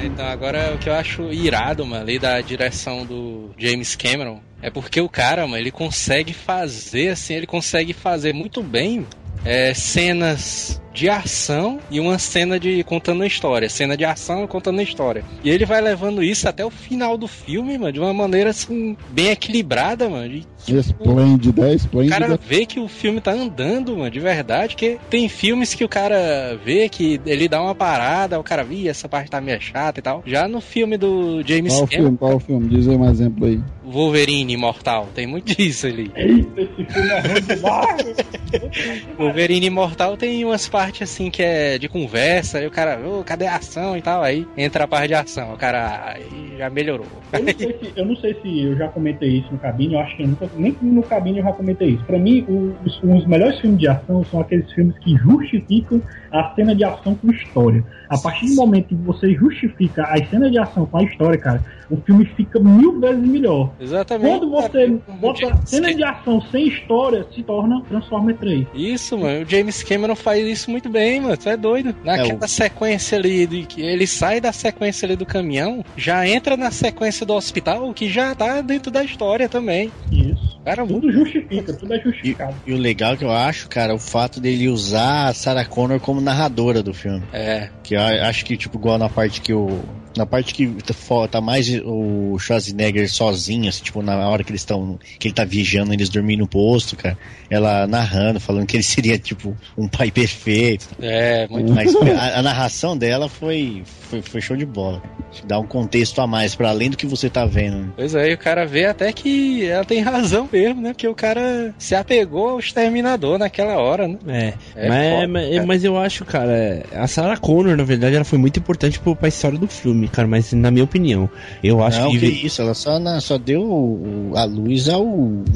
Então 0.03 0.27
agora 0.27 0.75
o 0.75 0.79
que 0.79 0.89
eu 0.89 0.95
acho 0.95 1.33
irado, 1.33 1.85
mano, 1.87 2.03
ali 2.03 2.19
da 2.19 2.41
direção 2.41 3.05
do 3.05 3.51
James 3.59 3.95
Cameron, 3.95 4.41
é 4.63 4.71
porque 4.71 5.01
o 5.01 5.09
cara, 5.09 5.47
mano, 5.47 5.59
ele 5.59 5.71
consegue 5.71 6.33
fazer 6.33 7.11
assim, 7.11 7.35
ele 7.35 7.47
consegue 7.47 7.93
fazer 7.93 8.33
muito 8.33 8.63
bem 8.63 9.07
é, 9.45 9.73
cenas 9.75 10.81
de 10.93 11.09
ação 11.09 11.79
e 11.91 12.01
uma 12.01 12.19
cena 12.19 12.59
de 12.59 12.83
contando 12.85 13.23
a 13.23 13.27
história, 13.27 13.69
cena 13.69 13.97
de 13.97 14.05
ação 14.05 14.45
e 14.45 14.49
contando 14.49 14.81
a 14.81 14.83
história. 14.83 15.25
E 15.45 15.51
ele 15.51 15.65
vai 15.65 15.81
levando 15.81 16.23
isso 16.23 16.49
até 16.49 16.65
o 16.65 16.71
final 16.71 17.17
do 17.17 17.29
filme, 17.29 17.79
mano, 17.79 17.93
de 17.93 18.01
uma 18.01 18.13
maneira 18.13 18.51
assim 18.51 18.97
bem 19.11 19.29
equilibrada, 19.29 20.09
mano. 20.09 20.33
E, 20.35 20.47
Esplêndida, 20.69 21.73
é 21.73 21.77
o 21.93 22.09
cara 22.09 22.39
vê 22.47 22.67
que 22.67 22.79
o 22.79 22.87
filme 22.87 23.21
tá 23.21 23.33
andando, 23.33 23.97
mano, 23.97 24.11
de 24.11 24.21
verdade, 24.21 24.77
que 24.77 24.99
tem 25.09 25.29
filmes 25.29 25.75
que 25.75 25.85
o 25.85 25.89
cara 25.89 26.59
vê 26.65 26.89
que 26.89 27.21
ele 27.25 27.49
dá 27.49 27.63
uma 27.63 27.75
parada, 27.75 28.39
o 28.39 28.45
cara, 28.45 28.63
vi, 28.63 28.89
essa 28.89 29.09
parte 29.09 29.31
tá 29.31 29.41
meio 29.41 29.61
chata 29.61 30.01
e 30.01 30.03
tal. 30.03 30.23
Já 30.27 30.47
no 30.47 30.61
filme 30.61 30.97
do 30.97 31.43
James 31.47 31.73
Qual 31.73 31.85
o 31.85 31.89
Cameron, 31.89 32.05
filme? 32.05 32.19
Qual 32.19 32.37
o 32.37 32.41
filme? 32.41 32.69
Diz 32.69 32.89
aí 32.89 32.97
um 32.97 33.11
exemplo 33.11 33.47
aí. 33.47 33.61
Wolverine 33.85 34.53
Imortal, 34.53 35.09
tem 35.15 35.27
muito 35.27 35.55
disso 35.57 35.87
ali. 35.87 36.13
Eita, 36.15 36.61
esse 36.61 36.93
filme 36.93 37.09
é 37.09 37.21
ruim 37.21 37.41
demais. 37.41 38.17
Wolverine 39.19 39.67
Imortal 39.67 40.17
tem 40.17 40.45
umas 40.45 40.69
partes 40.81 41.03
assim 41.03 41.31
que 41.31 41.43
é 41.43 41.77
de 41.77 41.91
conversa, 41.91 42.57
aí 42.57 42.67
o 42.67 42.71
cara, 42.71 42.99
ô, 43.07 43.23
cadê 43.23 43.47
a 43.47 43.57
ação 43.57 43.99
e 43.99 44.01
tal? 44.01 44.23
Aí 44.23 44.47
entra 44.57 44.85
a 44.85 44.89
parte 44.89 45.09
de 45.09 45.15
ação, 45.15 45.53
o 45.53 45.57
cara 45.59 46.17
já 46.57 46.71
melhorou. 46.71 47.07
Eu 47.35 47.43
não, 47.43 47.53
sei 47.53 47.79
se, 47.79 47.93
eu 47.95 48.05
não 48.07 48.17
sei 48.17 48.35
se 48.41 48.63
eu 48.65 48.77
já 48.79 48.89
comentei 48.89 49.29
isso 49.29 49.53
no 49.53 49.59
cabine, 49.59 49.93
eu 49.93 50.01
acho 50.01 50.17
que 50.17 50.23
eu 50.23 50.29
nunca, 50.29 50.49
nem 50.57 50.75
no 50.81 51.03
cabine 51.03 51.39
eu 51.39 51.45
já 51.45 51.53
comentei 51.53 51.91
isso. 51.91 52.05
Pra 52.05 52.19
mim, 52.19 52.47
os, 52.83 52.99
os 53.03 53.27
melhores 53.27 53.61
filmes 53.61 53.79
de 53.79 53.89
ação 53.89 54.25
são 54.31 54.41
aqueles 54.41 54.73
filmes 54.73 54.97
que 55.01 55.15
justificam 55.17 56.01
a 56.33 56.55
cena 56.55 56.75
de 56.75 56.83
ação 56.83 57.15
com 57.15 57.31
história. 57.31 57.85
A 58.09 58.17
partir 58.17 58.47
do 58.47 58.55
momento 58.55 58.89
que 58.89 58.95
você 58.95 59.35
justifica 59.35 60.05
a 60.05 60.17
cena 60.29 60.51
de 60.51 60.59
ação 60.59 60.87
com 60.87 60.97
a 60.97 61.03
história, 61.03 61.39
cara, 61.39 61.63
o 61.91 61.97
filme 62.03 62.25
fica 62.37 62.59
mil 62.61 63.01
vezes 63.01 63.23
melhor. 63.27 63.73
Exatamente. 63.81 64.39
Quando 64.39 64.51
você 64.51 64.69
cara. 64.87 65.01
bota 65.21 65.67
cena 65.67 65.95
de 65.95 66.05
ação 66.05 66.41
sem 66.51 66.69
história, 66.69 67.27
se 67.35 67.43
torna 67.43 67.83
Transformer 67.89 68.37
3. 68.39 68.67
Isso, 68.75 69.19
mano. 69.19 69.43
O 69.45 69.49
James 69.49 69.83
Cameron 69.83 70.15
faz 70.15 70.47
isso 70.47 70.71
muito 70.71 70.89
bem, 70.89 71.21
mano. 71.21 71.37
Tu 71.37 71.49
é 71.49 71.57
doido. 71.57 71.95
Naquela 72.05 72.45
É, 72.45 72.49
sequência 72.49 73.19
ali, 73.19 73.47
de 73.47 73.63
que 73.65 73.83
ele 73.83 74.07
sai 74.07 74.41
da 74.41 74.53
sequência 74.53 75.07
ali 75.07 75.17
do 75.17 75.27
caminhão, 75.27 75.85
já 75.97 76.27
entra 76.27 76.57
na 76.57 76.71
sequência 76.71 77.25
do 77.27 77.35
hospital, 77.35 77.93
que 77.93 78.09
já 78.09 78.35
tá 78.35 78.61
dentro 78.61 78.91
da 78.91 79.03
história 79.05 79.49
também. 79.49 79.91
Isso. 80.13 80.59
Cara. 80.65 80.87
Tudo 80.87 81.11
justifica, 81.11 81.73
tudo 81.73 81.95
é 81.95 81.99
E, 81.99 82.03
justificado. 82.03 82.55
e 82.67 82.73
o 82.73 82.77
legal 82.77 83.17
que 83.17 83.25
eu 83.25 83.31
acho, 83.33 83.69
cara, 83.69 83.93
é 83.93 83.95
o 83.95 83.99
fato 83.99 84.41
dele 84.41 84.69
usar 84.69 85.29
a 85.29 85.33
Sarah 85.35 85.65
Connor 85.65 85.99
como 86.01 86.21
narradora 86.21 86.83
do 86.83 86.93
filme. 86.93 87.23
É. 87.33 87.71
Que 87.83 87.95
eu 87.95 88.01
acho 88.01 88.45
que, 88.45 88.57
tipo, 88.57 88.77
igual 88.79 88.99
na 88.99 89.09
parte 89.09 89.41
que 89.41 89.53
o, 89.55 89.81
Na 90.17 90.27
parte 90.27 90.55
que 90.55 90.67
tá 90.83 90.95
tá 91.29 91.41
mais 91.41 91.69
o 91.85 92.39
Schwarzenegger 92.39 93.11
sozinho, 93.11 93.69
assim, 93.69 93.83
tipo, 93.83 94.03
na 94.03 94.29
hora 94.29 94.43
que 94.43 94.51
eles 94.51 94.63
estão. 94.63 94.99
que 95.19 95.29
ele 95.29 95.35
tá 95.35 95.45
viajando, 95.45 95.93
eles 95.93 96.09
dormindo 96.09 96.41
no 96.41 96.49
posto, 96.49 96.97
cara. 96.97 97.17
Ela 97.49 97.87
narrando, 97.87 98.41
falando 98.41 98.67
que 98.67 98.77
ele 98.77 98.83
seria, 98.83 99.19
tipo, 99.19 99.57
um 99.77 99.89
pai 99.89 100.11
perfeito. 100.11 100.89
É, 101.01 101.47
muito 101.49 101.73
Mas 101.73 101.95
a, 101.95 102.39
a 102.39 102.43
narração 102.43 102.97
dela 102.97 103.29
foi, 103.29 103.83
foi, 103.85 104.23
foi 104.23 104.41
show 104.41 104.57
de 104.57 104.67
bola. 104.67 105.03
Dá 105.45 105.59
um 105.59 105.67
contexto 105.67 106.21
a 106.21 106.27
mais, 106.27 106.55
pra 106.55 106.71
além 106.71 106.91
do 106.91 106.97
que 106.97 107.07
você 107.07 107.31
tá 107.31 107.45
vendo. 107.47 107.93
Pois 107.97 108.15
é, 108.15 108.31
e 108.31 108.35
o 108.35 108.39
cara 108.39 108.67
vê 108.67 108.87
até 108.87 109.13
que 109.13 109.65
ela 109.67 109.85
tem 109.85 110.01
razão 110.01 110.49
mesmo, 110.51 110.81
né? 110.81 110.93
Porque 110.93 111.07
o 111.07 111.15
cara 111.15 111.75
se 111.79 111.95
apegou 111.95 112.51
ao 112.51 112.59
exterminador 112.59 113.39
naquela 113.39 113.79
hora, 113.79 114.09
né? 114.09 114.19
É, 114.27 114.85
É 114.85 114.89
mas, 114.89 115.15
foda, 115.15 115.29
mas, 115.29 115.67
mas 115.67 115.85
eu 115.85 115.99
acho, 115.99 116.25
cara, 116.25 116.83
a 116.93 117.07
Sarah 117.07 117.37
Connor, 117.37 117.77
na 117.77 117.85
verdade, 117.85 118.17
ela 118.17 118.25
foi 118.25 118.39
muito 118.39 118.59
importante 118.59 118.99
pro, 118.99 119.15
pra 119.15 119.29
história 119.29 119.59
do 119.59 119.69
filme, 119.69 120.00
cara, 120.09 120.27
mas 120.29 120.53
na 120.53 120.71
minha 120.71 120.85
opinião, 120.85 121.29
eu 121.63 121.83
acho 121.83 122.01
Não, 122.01 122.11
que... 122.11 122.19
que 122.19 122.47
isso, 122.47 122.61
ela 122.63 122.75
só, 122.75 122.99
na- 122.99 123.21
só 123.21 123.37
deu 123.39 124.33
a 124.35 124.45
luz 124.45 124.89
ao 124.89 125.05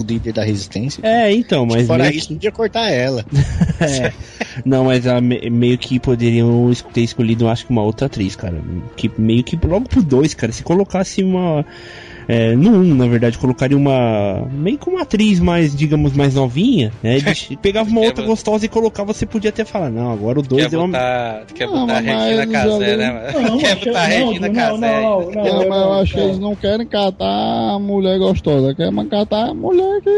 líder 0.07 0.33
da 0.33 0.45
resistência. 0.45 1.01
É, 1.05 1.33
então, 1.33 1.65
mas 1.67 1.87
Fora 1.87 2.13
isso, 2.15 2.29
podia 2.29 2.53
cortar 2.53 2.91
ela. 2.91 3.25
É. 3.81 4.13
Não, 4.65 4.85
mas 4.85 5.05
ela 5.05 5.21
me- 5.21 5.51
meio 5.51 5.77
que 5.77 5.99
poderiam 5.99 6.71
ter 6.93 7.03
escolhido, 7.03 7.45
eu 7.45 7.49
acho 7.49 7.67
que 7.67 7.71
uma 7.73 7.83
outra 7.83 8.07
atriz, 8.07 8.35
cara. 8.37 8.61
Que 8.97 9.11
meio 9.19 9.43
que 9.43 9.59
logo 9.67 9.89
pro 9.89 10.03
dois, 10.03 10.33
cara. 10.33 10.53
Se 10.53 10.63
colocasse 10.63 11.23
uma. 11.23 11.67
É, 12.29 12.55
no 12.55 12.71
1, 12.71 12.95
na 12.95 13.07
verdade, 13.07 13.39
colocaria 13.39 13.77
uma. 13.77 14.47
meio 14.53 14.79
que 14.79 14.89
uma 14.89 15.03
atriz 15.03 15.41
mais, 15.41 15.75
digamos, 15.75 16.13
mais 16.15 16.35
novinha. 16.35 16.91
Né? 17.03 17.17
Eles 17.17 17.49
pegava 17.61 17.89
uma 17.89 18.01
outra 18.01 18.25
gostosa 18.25 18.65
e 18.65 18.69
colocava, 18.69 19.13
você 19.13 19.27
podia 19.27 19.51
até 19.51 19.65
falar, 19.65 19.91
não, 19.91 20.13
agora 20.13 20.39
o 20.39 20.43
2 20.43 20.67
Quer 20.67 20.75
é 20.75 20.79
uma. 20.79 20.87
botar, 20.87 21.45
quer 21.55 21.67
Não, 21.67 21.81
botar 21.87 21.97
a 21.97 22.01
Regina 22.01 22.47
Casé, 22.47 22.97
né? 22.97 23.33
Não, 23.35 23.59
quer 23.59 23.77
botar 23.77 24.01
a 24.01 24.07
Regina 24.07 24.51
Casé. 24.51 25.03
não, 25.03 25.21
não, 25.21 25.31
Não, 25.35 25.45
não, 25.45 25.69
mas 25.69 25.79
eu 25.79 25.87
não, 25.87 26.01
acho 26.01 26.15
que 26.15 26.21
eles 26.21 26.39
não 26.39 26.57
querem 26.57 26.87
catar 26.87 27.75
a 27.75 27.79
mulher 27.79 28.19
gostosa, 28.19 28.75
querem 28.75 29.07
catar 29.07 29.51
a 29.51 29.55
mulher 29.55 30.01
que 30.01 30.11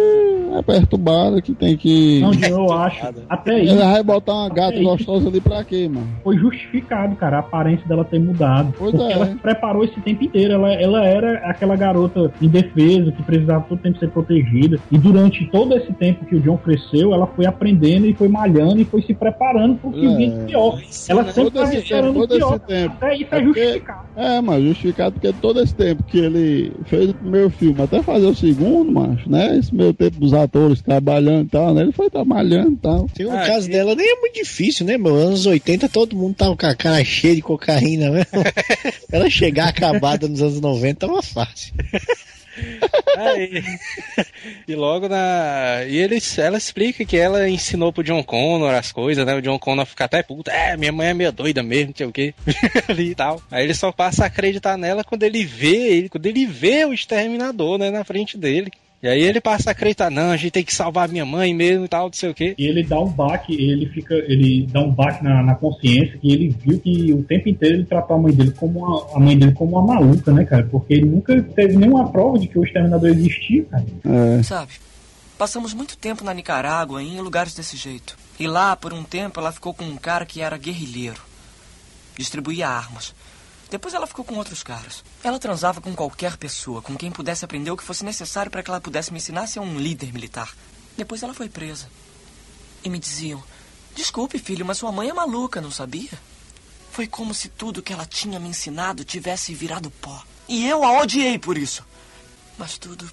é 0.59 0.63
perturbada, 0.63 1.43
que 1.43 1.53
tem 1.55 1.77
que. 1.77 2.21
Não, 2.21 2.33
eu 2.49 2.73
acho. 2.73 3.07
Até 3.29 3.55
aí 3.55 3.69
Ele 3.69 3.77
vai 3.77 4.03
botar 4.03 4.33
uma 4.33 4.49
gata 4.49 4.81
gostosa 4.81 5.29
ali 5.29 5.41
pra 5.41 5.65
quê, 5.65 5.89
mano? 5.89 6.07
foi 6.23 6.37
justificado, 6.37 7.15
cara, 7.17 7.37
a 7.37 7.41
aparência 7.41 7.87
dela 7.87 8.05
ter 8.05 8.19
mudado. 8.19 8.75
Pois 8.79 8.93
porque 8.93 9.07
é. 9.07 9.13
ela 9.13 9.27
se 9.27 9.35
preparou 9.37 9.85
esse 9.85 10.01
tempo 10.01 10.25
inteiro. 10.25 10.55
Ela, 10.55 10.73
ela 10.75 11.05
era 11.05 11.39
aquela 11.49 11.77
garota 11.77 11.96
indefesa 12.41 13.13
que 13.13 13.23
precisava 13.23 13.65
todo 13.69 13.81
tempo 13.81 13.99
ser 13.99 14.11
protegida. 14.11 14.79
E 14.91 14.99
durante 14.99 15.47
todo 15.51 15.75
esse 15.77 15.93
tempo 15.95 16.25
que 16.27 16.37
o 16.37 16.41
John 16.41 16.57
cresceu, 16.59 17.13
ela 17.15 17.27
foi 17.27 17.47
aprendendo 17.47 18.07
e 18.07 18.15
foi 18.15 18.29
malhando 18.29 18.81
e 18.81 18.85
foi 18.85 19.03
se 19.03 19.15
preparando 19.15 19.77
pro 19.77 19.93
que 19.93 20.05
É. 20.07 20.17
vinha 20.17 20.31
de 20.39 20.45
pior. 20.47 20.81
Ela 21.09 21.25
sempre 21.33 21.49
estava 21.49 21.75
esperando 21.75 22.23
o 22.23 22.29
pior. 22.29 22.57
esse 22.57 22.67
tempo. 22.67 22.95
Até 22.97 23.15
isso 23.17 23.35
é 23.35 23.39
É 23.39 23.43
porque- 23.43 23.63
justificado. 23.65 24.07
É, 24.17 24.41
mas 24.41 24.63
justificado 24.65 25.13
porque 25.13 25.33
todo 25.41 25.61
esse 25.63 25.75
tempo 25.75 26.03
que 26.05 26.19
ele 26.19 26.73
fez 26.87 27.11
o 27.11 27.15
primeiro 27.15 27.51
filme, 27.51 27.81
até 27.83 28.03
fazer 28.03 28.27
o 28.27 28.35
segundo, 28.35 28.91
macho, 28.93 29.31
né? 29.31 29.57
Esse 29.59 29.75
meio 29.75 29.93
tempo 29.93 30.19
dos 30.21 30.33
atores 30.33 30.81
trabalhando 30.83 31.47
e 31.47 31.51
tal, 31.51 31.75
né? 31.75 31.83
Ele 31.83 31.93
foi 31.93 32.09
trabalhando 32.11 32.73
e 32.73 32.77
tal. 32.77 33.07
Tem 33.15 33.27
um 33.27 33.33
Ah, 33.33 33.47
caso 33.47 33.69
e- 33.69 33.73
dela 33.73 33.95
nem 33.95 34.07
é 34.07 34.21
muito 34.21 34.35
difícil, 34.35 34.87
né, 34.87 34.97
meu? 34.99 35.15
Anos 35.15 35.47
80 35.47 35.89
todo 35.89 36.17
mundo 36.17 36.35
tava 36.35 36.57
com 36.57 36.67
a 36.67 36.75
cara 36.75 37.05
cheia 37.05 37.35
de 37.35 37.43
cocaína, 37.43 38.11
né? 38.11 38.23
Ela 39.13 39.29
chegar 39.31 39.69
acabada 39.69 40.27
nos 40.29 40.41
anos 40.43 40.61
90 40.61 41.07
tava 41.07 41.23
fácil. 41.23 41.75
Aí, 43.17 43.63
e 44.67 44.75
logo 44.75 45.09
na. 45.09 45.85
E 45.87 45.97
eles, 45.97 46.39
ela 46.39 46.57
explica 46.57 47.05
que 47.05 47.17
ela 47.17 47.49
ensinou 47.49 47.93
pro 47.93 48.03
John 48.03 48.23
Connor 48.23 48.75
as 48.75 48.93
coisas, 48.93 49.27
né? 49.27 49.35
O 49.35 49.43
John 49.43 49.59
Connor 49.59 49.85
fica 49.85 50.05
até 50.05 50.23
puto. 50.23 50.51
É, 50.51 50.77
minha 50.77 50.93
mãe 50.93 51.09
é 51.09 51.15
meio 51.15 51.33
doida 51.33 51.63
mesmo, 51.63 51.89
não 51.89 51.97
sei 51.97 52.07
o 52.07 52.13
quê. 52.13 52.35
Ali 52.89 53.11
e 53.11 53.15
tal. 53.15 53.43
Aí 53.51 53.65
ele 53.65 53.75
só 53.75 53.93
passa 53.93 54.25
a 54.25 54.27
acreditar 54.27 54.77
nela 54.77 55.05
quando 55.05 55.23
ele 55.23 55.45
vê 55.45 55.97
ele, 55.97 56.09
quando 56.09 56.27
ele 56.27 56.47
vê 56.47 56.85
o 56.85 56.95
exterminador, 56.95 57.79
né, 57.79 57.91
na 57.91 58.05
frente 58.05 58.39
dele. 58.39 58.71
E 59.07 59.09
aí 59.09 59.23
ele 59.23 59.41
passa 59.41 59.71
a 59.71 59.73
acreditar, 59.73 60.11
não, 60.11 60.33
a 60.33 60.37
gente 60.37 60.51
tem 60.51 60.65
que 60.65 60.75
salvar 60.75 61.09
minha 61.09 61.25
mãe 61.25 61.55
mesmo 61.55 61.85
e 61.85 61.89
tal, 61.89 62.07
não 62.07 62.13
sei 62.13 62.29
o 62.29 62.35
quê. 62.35 62.57
E 62.59 62.67
ele 62.67 62.83
dá 62.83 62.99
um 62.99 63.09
baque, 63.09 63.55
ele 63.55 63.87
fica, 63.87 64.15
ele 64.15 64.67
dá 64.67 64.81
um 64.81 64.91
baque 64.91 65.23
na, 65.23 65.45
na 65.45 65.55
consciência 65.55 66.19
que 66.19 66.33
ele 66.33 66.49
viu 66.49 66.81
que 66.81 67.13
o 67.13 67.23
tempo 67.23 67.49
inteiro 67.49 67.77
ele 67.77 67.85
tratou 67.85 68.17
a 68.17 68.19
mãe 68.19 68.35
dele 68.35 68.51
como 68.51 68.81
uma, 68.81 69.17
a 69.17 69.21
mãe 69.21 69.39
dele 69.39 69.53
como 69.53 69.79
uma 69.79 69.95
maluca, 69.95 70.33
né, 70.33 70.45
cara? 70.45 70.65
Porque 70.65 70.95
ele 70.95 71.05
nunca 71.05 71.41
teve 71.41 71.77
nenhuma 71.77 72.11
prova 72.11 72.37
de 72.37 72.49
que 72.49 72.59
o 72.59 72.65
exterminador 72.65 73.09
existia, 73.11 73.63
cara. 73.67 73.85
É. 74.05 74.43
Sabe, 74.43 74.73
passamos 75.39 75.73
muito 75.73 75.97
tempo 75.97 76.25
na 76.25 76.35
Nicarágua 76.35 77.01
em 77.01 77.21
lugares 77.21 77.55
desse 77.55 77.77
jeito. 77.77 78.19
E 78.41 78.49
lá, 78.49 78.75
por 78.75 78.93
um 78.93 79.05
tempo, 79.05 79.39
ela 79.39 79.53
ficou 79.53 79.73
com 79.73 79.85
um 79.85 79.97
cara 79.97 80.27
que 80.27 80.41
era 80.41 80.59
guerrilheiro. 80.59 81.23
Distribuía 82.19 82.69
armas. 82.69 83.15
Depois 83.71 83.95
ela 83.95 84.07
ficou 84.07 84.25
com 84.25 84.37
outros 84.37 84.63
caras. 84.63 85.05
Ela 85.23 85.39
transava 85.39 85.81
com 85.81 85.95
qualquer 85.95 86.37
pessoa, 86.37 86.81
com 86.81 86.97
quem 86.97 87.11
pudesse 87.11 87.45
aprender 87.45 87.71
o 87.71 87.77
que 87.77 87.83
fosse 87.83 88.05
necessário 88.05 88.51
para 88.51 88.63
que 88.63 88.71
ela 88.71 88.81
pudesse 88.81 89.13
me 89.13 89.19
ensinar 89.19 89.43
a 89.43 89.47
ser 89.47 89.61
um 89.61 89.79
líder 89.79 90.13
militar. 90.13 90.55
Depois 90.97 91.23
ela 91.23 91.35
foi 91.35 91.49
presa. 91.49 91.91
E 92.85 92.89
me 92.89 92.99
diziam: 92.99 93.43
Desculpe, 93.95 94.39
filho, 94.39 94.65
mas 94.65 94.79
sua 94.79 94.93
mãe 94.93 95.09
é 95.09 95.13
maluca, 95.13 95.61
não 95.61 95.71
sabia? 95.71 96.11
Foi 96.93 97.07
como 97.07 97.35
se 97.35 97.49
tudo 97.49 97.83
que 97.83 97.93
ela 97.93 98.07
tinha 98.07 98.39
me 98.39 98.49
ensinado 98.49 99.05
tivesse 99.05 99.53
virado 99.53 99.91
pó. 99.91 100.23
E 100.49 100.67
eu 100.67 100.85
a 100.85 101.01
odiei 101.01 101.39
por 101.39 101.59
isso. 101.59 101.85
Mas 102.57 102.79
tudo 102.79 103.11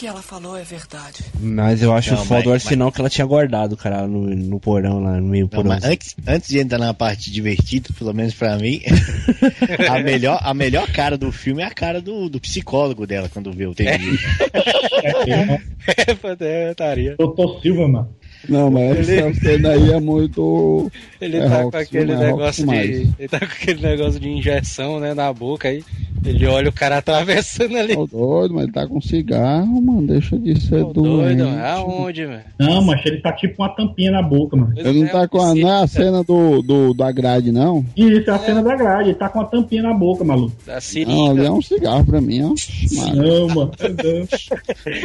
que 0.00 0.06
ela 0.06 0.22
falou 0.22 0.56
é 0.56 0.62
verdade. 0.62 1.22
Mas 1.38 1.82
eu 1.82 1.92
acho 1.92 2.12
Não, 2.14 2.24
foda 2.24 2.36
mas- 2.40 2.46
o 2.46 2.52
arsenal 2.52 2.90
que 2.90 3.00
ela 3.02 3.10
tinha 3.10 3.26
guardado, 3.26 3.76
cara, 3.76 4.06
no, 4.06 4.22
no 4.34 4.58
porão 4.58 4.98
lá, 4.98 5.20
no 5.20 5.26
meio 5.28 5.44
Não, 5.44 5.48
porão. 5.50 5.68
mas 5.68 5.84
antes, 5.84 6.16
antes 6.26 6.48
de 6.48 6.58
entrar 6.58 6.78
na 6.78 6.94
parte 6.94 7.30
divertida, 7.30 7.90
pelo 7.98 8.14
menos 8.14 8.32
pra 8.32 8.56
mim, 8.56 8.80
a, 9.90 9.98
melhor, 10.00 10.40
a 10.42 10.54
melhor 10.54 10.90
cara 10.90 11.18
do 11.18 11.30
filme 11.30 11.60
é 11.62 11.66
a 11.66 11.70
cara 11.70 12.00
do, 12.00 12.30
do 12.30 12.40
psicólogo 12.40 13.06
dela 13.06 13.28
quando 13.28 13.52
vê 13.52 13.66
o 13.66 13.74
TNG. 13.74 14.18
É, 15.02 16.44
é, 16.44 16.70
estaria. 16.70 17.16
Doutor 17.16 17.60
Silva, 17.62 17.88
mano. 17.88 18.14
Não, 18.50 18.70
mas 18.70 19.08
Ele- 19.08 19.20
essa 19.20 19.40
cena 19.40 19.70
aí 19.70 19.92
é 19.92 20.00
muito. 20.00 20.90
Ele 21.20 21.36
É 21.36 21.40
tá 21.48 21.62
rock, 21.62 21.70
com 21.70 21.76
aquele 21.76 22.12
é 22.12 22.16
negócio 22.16 22.66
de. 22.66 22.74
Ele 23.18 23.28
tá 23.28 23.38
com 23.38 23.44
aquele 23.46 23.82
negócio 23.82 24.18
de 24.20 24.28
injeção, 24.28 24.98
né, 24.98 25.14
na 25.14 25.32
boca 25.32 25.68
aí. 25.68 25.84
Ele 26.24 26.46
olha 26.46 26.68
o 26.68 26.72
cara 26.72 26.98
atravessando 26.98 27.76
ali. 27.78 27.94
Tô 27.94 28.06
doido, 28.06 28.54
mas 28.54 28.64
ele 28.64 28.72
tá 28.72 28.86
com 28.86 29.00
cigarro, 29.00 29.80
mano. 29.80 30.06
Deixa 30.06 30.38
de 30.38 30.60
ser 30.60 30.80
Tô 30.84 30.92
doente. 30.92 31.36
doido, 31.38 31.48
aonde, 31.58 32.26
velho? 32.26 32.42
Não, 32.58 32.82
mas 32.84 33.04
ele 33.06 33.20
tá 33.20 33.32
tipo 33.32 33.62
uma 33.62 33.68
tampinha 33.70 34.10
na 34.10 34.22
boca, 34.22 34.54
mano. 34.56 34.72
Ele 34.76 35.00
não 35.02 35.08
tá 35.08 35.26
com 35.28 35.40
a, 35.40 35.54
não 35.54 35.68
é 35.68 35.82
a 35.82 35.86
cena 35.86 36.22
do, 36.22 36.60
do, 36.62 36.92
da 36.94 37.10
grade, 37.12 37.50
não? 37.52 37.84
Isso, 37.96 38.30
é 38.30 38.34
a 38.34 38.38
cena 38.38 38.62
da 38.62 38.76
grade, 38.76 39.10
ele 39.10 39.14
tá 39.18 39.28
com 39.30 39.38
uma 39.38 39.46
tampinha 39.46 39.82
na 39.82 39.92
boca, 39.94 40.24
maluco. 40.24 40.54
Da 40.66 40.78
Não, 41.06 41.30
ali 41.30 41.46
é 41.46 41.50
um 41.50 41.62
cigarro 41.62 42.04
pra 42.04 42.20
mim, 42.20 42.42
ó. 42.42 42.54
Mano, 42.96 43.22
Não, 43.22 43.48
mano. 43.48 43.70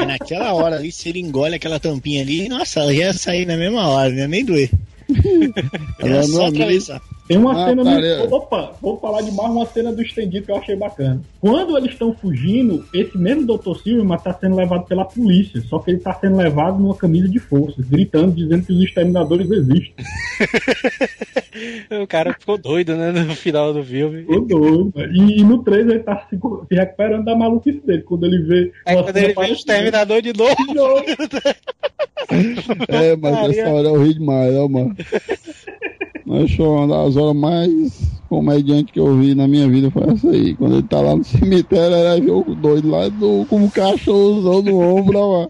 naquela 0.07 0.53
hora 0.53 0.75
ali, 0.77 0.91
se 0.91 1.09
ele 1.09 1.19
engole 1.19 1.55
aquela 1.55 1.79
tampinha 1.79 2.21
ali, 2.21 2.47
nossa, 2.49 2.79
ela 2.81 2.93
ia 2.93 3.13
sair 3.13 3.34
na 3.43 3.57
mesma 3.57 3.87
hora, 3.89 4.09
não 4.11 4.17
ia 4.17 4.27
nem 4.27 4.45
doer. 4.45 4.69
Era 5.99 6.15
não 6.15 6.23
só 6.23 6.45
é 6.45 6.47
atravessar. 6.49 7.01
Tem 7.27 7.37
uma 7.37 7.53
Ah, 7.53 7.69
cena 7.69 7.83
tá, 7.83 7.91
no... 7.91 8.05
é. 8.05 8.23
Opa, 8.23 8.73
vou 8.81 8.99
falar 8.99 9.21
de 9.21 9.31
mais 9.31 9.51
uma 9.51 9.65
cena 9.65 9.91
do 9.91 10.01
estendido 10.01 10.45
que 10.45 10.51
eu 10.51 10.57
achei 10.57 10.75
bacana. 10.75 11.21
Quando 11.41 11.75
eles 11.77 11.91
estão 11.91 12.13
fugindo, 12.13 12.85
esse 12.93 13.17
mesmo 13.17 13.45
Dr. 13.45 13.75
Silverman 13.81 14.17
tá 14.19 14.33
sendo 14.33 14.55
levado 14.55 14.85
pela 14.85 15.05
polícia, 15.05 15.59
só 15.61 15.79
que 15.79 15.91
ele 15.91 15.99
tá 15.99 16.13
sendo 16.13 16.37
levado 16.37 16.79
numa 16.79 16.95
camisa 16.95 17.27
de 17.27 17.39
força, 17.39 17.83
gritando, 17.89 18.35
dizendo 18.35 18.65
que 18.65 18.73
os 18.73 18.83
exterminadores 18.83 19.49
existem. 19.49 19.93
O 22.03 22.07
cara 22.07 22.33
ficou 22.33 22.57
doido, 22.57 22.95
né, 22.95 23.11
no 23.11 23.35
final 23.35 23.73
do 23.73 23.83
filme. 23.83 24.21
Ficou 24.21 24.41
doido. 24.41 24.91
mano. 24.95 25.13
E, 25.13 25.39
e 25.39 25.43
no 25.43 25.63
3 25.63 25.87
ele 25.87 25.99
tá 25.99 26.27
se, 26.29 26.37
se 26.37 26.75
recuperando 26.75 27.25
da 27.25 27.35
maluquice 27.35 27.81
dele, 27.85 28.03
quando 28.03 28.25
ele 28.25 28.43
vê. 28.43 28.71
Aí 28.85 28.95
quando 29.01 29.17
ele 29.17 29.33
vê 29.33 29.39
o 29.39 29.43
exterminador 29.43 30.21
de 30.21 30.33
novo. 30.33 30.55
De 30.55 30.73
novo. 30.73 31.03
É, 32.87 33.15
mas 33.15 33.57
essa 33.57 33.69
hora 33.69 33.87
eu 33.87 34.03
ri 34.03 34.13
demais, 34.13 34.55
ó, 34.55 34.67
mano. 34.67 34.95
Mas 36.25 36.51
foi 36.53 36.65
uma 36.65 36.87
das 36.87 37.15
horas 37.15 37.35
mais 37.35 38.15
comediantes 38.27 38.91
que 38.93 38.99
eu 38.99 39.15
vi 39.17 39.33
na 39.35 39.47
minha 39.47 39.67
vida 39.67 39.89
foi 39.91 40.03
essa 40.03 40.29
aí. 40.29 40.55
Quando 40.55 40.75
ele 40.77 40.87
tá 40.87 41.01
lá 41.01 41.15
no 41.15 41.23
cemitério, 41.25 41.95
era 41.95 42.19
ver 42.19 42.31
o 42.31 42.43
doido 42.55 42.89
lá 42.89 43.07
do, 43.09 43.45
com 43.47 43.57
um 43.57 43.69
cachorrozão 43.69 44.61
no 44.61 44.79
ombro, 44.79 45.17
ó, 45.19 45.31
mano. 45.39 45.49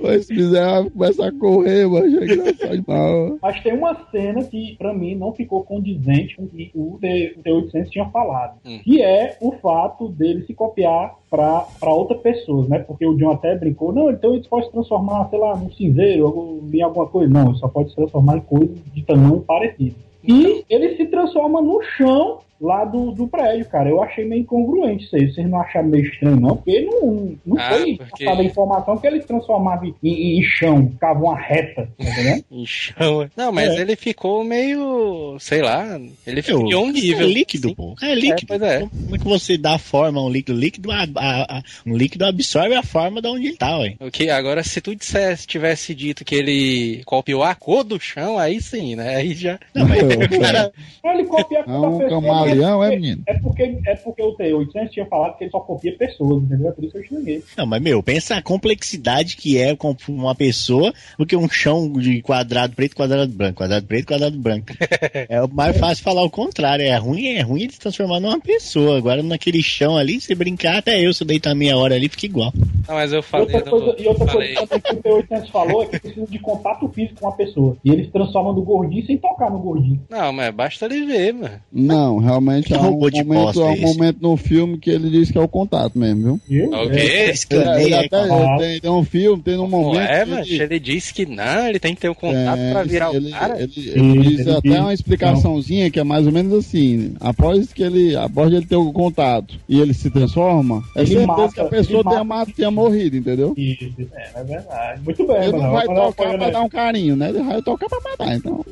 Mas 0.00 0.26
se 0.26 0.34
miserável 0.34 0.90
começa 0.90 1.26
a 1.26 1.32
correr, 1.32 1.86
mano. 1.88 2.06
É 2.06 2.24
engraçado 2.24 2.84
ó. 2.88 3.36
Mas 3.42 3.62
tem 3.62 3.72
uma 3.74 3.96
cena 4.10 4.44
que, 4.44 4.76
pra 4.78 4.94
mim, 4.94 5.14
não 5.14 5.32
ficou 5.32 5.62
condizente 5.64 6.36
com 6.36 6.44
o 6.44 6.48
que 6.48 6.70
o 6.74 6.98
T- 7.00 7.34
o 7.38 7.42
T-800 7.42 7.88
tinha 7.90 8.06
falado. 8.06 8.58
Hum. 8.66 8.78
Que 8.82 9.02
é 9.02 9.36
o 9.40 9.52
fato 9.52 10.08
dele 10.08 10.44
se 10.46 10.54
copiar 10.54 11.14
pra, 11.30 11.66
pra 11.78 11.92
outras 11.92 12.20
pessoas, 12.20 12.68
né? 12.68 12.78
Porque 12.80 13.06
o 13.06 13.14
John 13.16 13.30
até 13.30 13.56
brincou, 13.56 13.92
não, 13.92 14.10
então 14.10 14.34
ele 14.34 14.46
pode 14.48 14.66
se 14.66 14.72
transformar, 14.72 15.28
sei 15.30 15.38
lá, 15.38 15.56
num 15.56 15.70
cinzeiro, 15.72 16.26
ou 16.26 16.62
em 16.72 16.82
alguma 16.82 17.06
coisa. 17.06 17.32
Não, 17.32 17.50
ele 17.50 17.58
só 17.58 17.68
pode 17.68 17.90
se 17.90 17.96
transformar 17.96 18.38
em 18.38 18.40
coisas 18.40 18.76
de 18.94 19.02
tamanho 19.02 19.40
parecido. 19.40 19.94
E 20.22 20.64
ele 20.68 20.96
se 20.96 21.06
transforma 21.06 21.60
no 21.60 21.80
chão 21.82 22.40
lá 22.60 22.84
do, 22.84 23.12
do 23.12 23.26
prédio, 23.28 23.66
cara. 23.66 23.88
Eu 23.88 24.02
achei 24.02 24.24
meio 24.24 24.42
incongruente 24.42 25.04
isso 25.04 25.16
aí. 25.16 25.32
Vocês 25.32 25.48
não 25.48 25.60
acharam 25.60 25.88
meio 25.88 26.04
estranho, 26.04 26.40
não? 26.40 26.56
Porque 26.56 26.80
não, 26.80 27.36
não 27.46 27.58
Ah, 27.58 27.70
foi 27.70 27.96
porque- 27.96 28.24
passada 28.24 28.42
a 28.42 28.44
informação 28.44 28.96
que 28.98 29.06
ele 29.06 29.20
transformava 29.20 29.86
em, 29.86 29.94
em, 30.02 30.38
em 30.38 30.42
chão, 30.42 30.88
ficava 30.90 31.20
uma 31.22 31.36
reta, 31.38 31.88
tá 31.98 32.04
entendendo? 32.04 32.44
Em 32.50 32.66
chão. 32.66 33.28
Não, 33.36 33.52
mas 33.52 33.70
É. 33.76 33.80
ele 33.82 33.94
ficou 33.96 34.42
meio. 34.44 35.36
sei 35.38 35.62
lá. 35.62 35.98
Ele 36.26 36.42
Meu, 36.46 36.60
criou 36.64 36.84
um 36.84 36.90
nível. 36.90 37.26
É 37.26 37.30
líquido, 37.30 37.74
pô. 37.74 37.94
É 38.02 38.14
líquido. 38.14 38.46
pois 38.48 38.62
é. 38.62 38.80
Como 38.80 39.14
é 39.14 39.18
que 39.18 39.24
você 39.24 39.56
dá 39.58 39.78
forma 39.78 40.20
a 40.20 40.24
um 40.24 40.28
líquido? 40.30 40.58
Líquido, 40.58 40.90
a- 40.90 41.06
a- 41.16 41.58
a- 41.58 41.62
um 41.86 41.96
líquido 41.96 42.24
absorve 42.24 42.74
a 42.74 42.82
forma 42.82 43.20
de 43.22 43.28
onde 43.28 43.46
ele 43.48 43.56
tá, 43.56 43.78
ué. 43.78 43.94
Ok, 44.00 44.28
agora 44.30 44.62
se 44.62 44.80
tu 44.80 44.94
dissesse, 44.96 45.46
tivesse 45.46 45.94
dito 45.94 46.24
que 46.24 46.34
ele 46.34 47.02
copiou 47.04 47.42
a 47.42 47.54
cor 47.54 47.84
do 47.84 48.00
chão, 48.00 48.38
aí 48.38 48.60
sim, 48.60 48.96
né? 48.96 49.16
Aí 49.16 49.34
já. 49.34 49.58
Cara, 50.40 50.72
ele 51.04 51.24
copia 51.24 51.60
a 51.60 51.70
É 51.70 51.78
um 51.78 51.98
pessoa, 51.98 52.20
camaleão, 52.48 52.84
é, 52.84 52.88
porque- 52.90 53.00
menino? 53.00 53.22
É 53.26 53.34
porque, 53.34 53.78
é 53.86 53.94
porque 53.96 54.22
o 54.22 54.36
T800 54.36 54.90
tinha 54.90 55.06
falado 55.06 55.36
que 55.36 55.44
ele 55.44 55.50
só 55.50 55.60
copia 55.60 55.96
pessoas, 55.96 56.42
entendeu? 56.42 56.68
É 56.68 56.72
por 56.72 56.84
isso 56.84 56.92
que 56.92 56.98
eu 56.98 57.04
xinguei. 57.04 57.42
Não, 57.56 57.66
mas 57.66 57.82
meu, 57.82 58.02
pensa 58.02 58.36
a 58.36 58.42
complexidade 58.42 59.36
que 59.36 59.58
é 59.58 59.74
com 59.76 59.94
uma 60.08 60.34
pessoa 60.34 60.92
do 61.18 61.26
que 61.26 61.36
um 61.36 61.48
chão 61.48 61.92
de 61.92 62.20
quadrado 62.22 62.74
preto, 62.74 62.94
quadrado 62.96 63.32
branco, 63.32 63.56
quadrado 63.58 63.86
preto, 63.86 64.06
quadrado 64.06 64.38
branco. 64.38 64.66
é 65.28 65.42
o 65.42 65.48
mais 65.48 65.76
fácil 65.76 66.04
falar 66.04 66.22
o 66.22 66.30
contrário. 66.30 66.84
É 66.84 66.96
ruim, 66.96 67.26
é 67.28 67.40
ruim 67.42 67.62
ele 67.62 67.72
se 67.72 67.78
transformar 67.80 68.20
numa 68.20 68.40
pessoa. 68.40 68.96
Agora 68.98 69.22
naquele 69.22 69.62
chão 69.62 69.96
ali, 69.96 70.20
se 70.20 70.34
brincar, 70.34 70.78
até 70.78 71.00
eu, 71.04 71.12
se 71.12 71.22
eu 71.22 71.26
deitar 71.26 71.54
meia 71.54 71.76
hora 71.76 71.94
ali, 71.94 72.08
fica 72.08 72.26
igual. 72.26 72.52
Não, 72.86 72.94
mas 72.94 73.12
eu 73.12 73.20
E 73.20 73.22
falei. 73.22 73.46
outra 73.46 73.70
coisa, 73.70 73.86
do- 73.92 74.02
e 74.02 74.06
outra 74.08 74.26
falei. 74.26 74.54
coisa 74.54 74.80
que 74.80 74.92
o 74.92 74.96
T800 75.02 75.50
falou 75.50 75.82
é 75.82 75.86
que 75.86 75.98
precisa 76.00 76.26
de 76.26 76.38
contato 76.38 76.88
físico 76.88 77.20
com 77.20 77.28
a 77.28 77.32
pessoa. 77.32 77.76
E 77.84 77.90
eles 77.90 78.10
transformam 78.10 78.52
no 78.54 78.62
gordinho 78.62 79.04
sem 79.06 79.16
tocar 79.18 79.50
no 79.50 79.58
gordinho. 79.58 80.00
Não, 80.08 80.32
mas 80.32 80.54
basta 80.54 80.86
ele 80.86 81.04
ver, 81.06 81.32
mano. 81.34 81.60
Não, 81.72 82.18
realmente 82.38 82.74
há 82.74 82.80
um, 82.80 82.92
momento, 82.98 83.62
há 83.62 83.66
um 83.66 83.72
é 83.72 83.80
momento 83.80 84.18
no 84.20 84.36
filme 84.36 84.78
que 84.78 84.90
ele 84.90 85.10
diz 85.10 85.30
que 85.30 85.38
é 85.38 85.40
o 85.40 85.48
contato 85.48 85.98
mesmo, 85.98 86.40
viu? 86.48 86.70
Ele, 86.74 87.30
Escaneia, 87.30 87.80
ele 87.82 87.94
até 87.94 88.16
Ah. 88.16 88.56
tem, 88.58 88.80
tem 88.80 88.90
um 88.90 89.04
filme, 89.04 89.42
tem 89.42 89.54
um 89.54 89.62
Não 89.62 89.68
momento. 89.68 90.00
é, 90.10 90.24
que 90.24 90.30
mas 90.30 90.48
ele- 90.48 90.62
ele 90.62 90.80
disse 90.80 91.12
que 91.12 91.26
não, 91.26 91.66
ele 91.68 91.78
tem 91.78 91.94
que 91.94 92.00
ter 92.00 92.08
um 92.08 92.14
contato 92.14 92.58
É, 92.58 92.72
pra 92.72 92.82
virar 92.84 93.14
ele, 93.14 93.28
o 93.28 93.30
cara. 93.30 93.54
Ele, 93.60 93.72
ele 93.76 94.18
Isso, 94.20 94.28
diz 94.30 94.40
ele 94.40 94.50
até 94.50 94.68
diz- 94.68 94.78
uma 94.78 94.94
explicaçãozinha 94.94 95.90
que 95.90 96.00
é 96.00 96.04
mais 96.04 96.26
ou 96.26 96.32
menos 96.32 96.52
assim: 96.52 97.14
após 97.20 97.72
que 97.72 97.82
ele, 97.82 98.16
após 98.16 98.52
ele 98.52 98.66
ter 98.66 98.76
o 98.76 98.92
contato 98.92 99.54
e 99.68 99.80
ele 99.80 99.94
se 99.94 100.10
transforma, 100.10 100.82
é 100.94 101.00
Ele 101.00 101.06
certeza 101.08 101.26
mata, 101.26 101.52
que 101.52 101.60
a 101.60 101.64
pessoa 101.64 102.00
ele 102.00 102.08
tenha, 102.08 102.24
mata. 102.24 102.46
ma- 102.50 102.54
tenha 102.56 102.70
morrido, 102.70 103.16
entendeu? 103.16 103.54
Isso, 103.56 103.90
é, 104.14 104.40
é 104.40 104.44
verdade. 104.44 105.02
Muito 105.04 105.26
bem, 105.26 105.36
Ele 105.42 105.52
não 105.52 105.72
vai 105.72 105.86
tocar 105.86 106.38
pra 106.38 106.50
dar 106.50 106.62
um 106.62 106.68
carinho, 106.68 107.16
né? 107.16 107.28
Ele 107.30 107.42
vai 107.42 107.62
tocar 107.62 107.88
pra 107.88 107.98
matar, 108.10 108.36
então. 108.36 108.64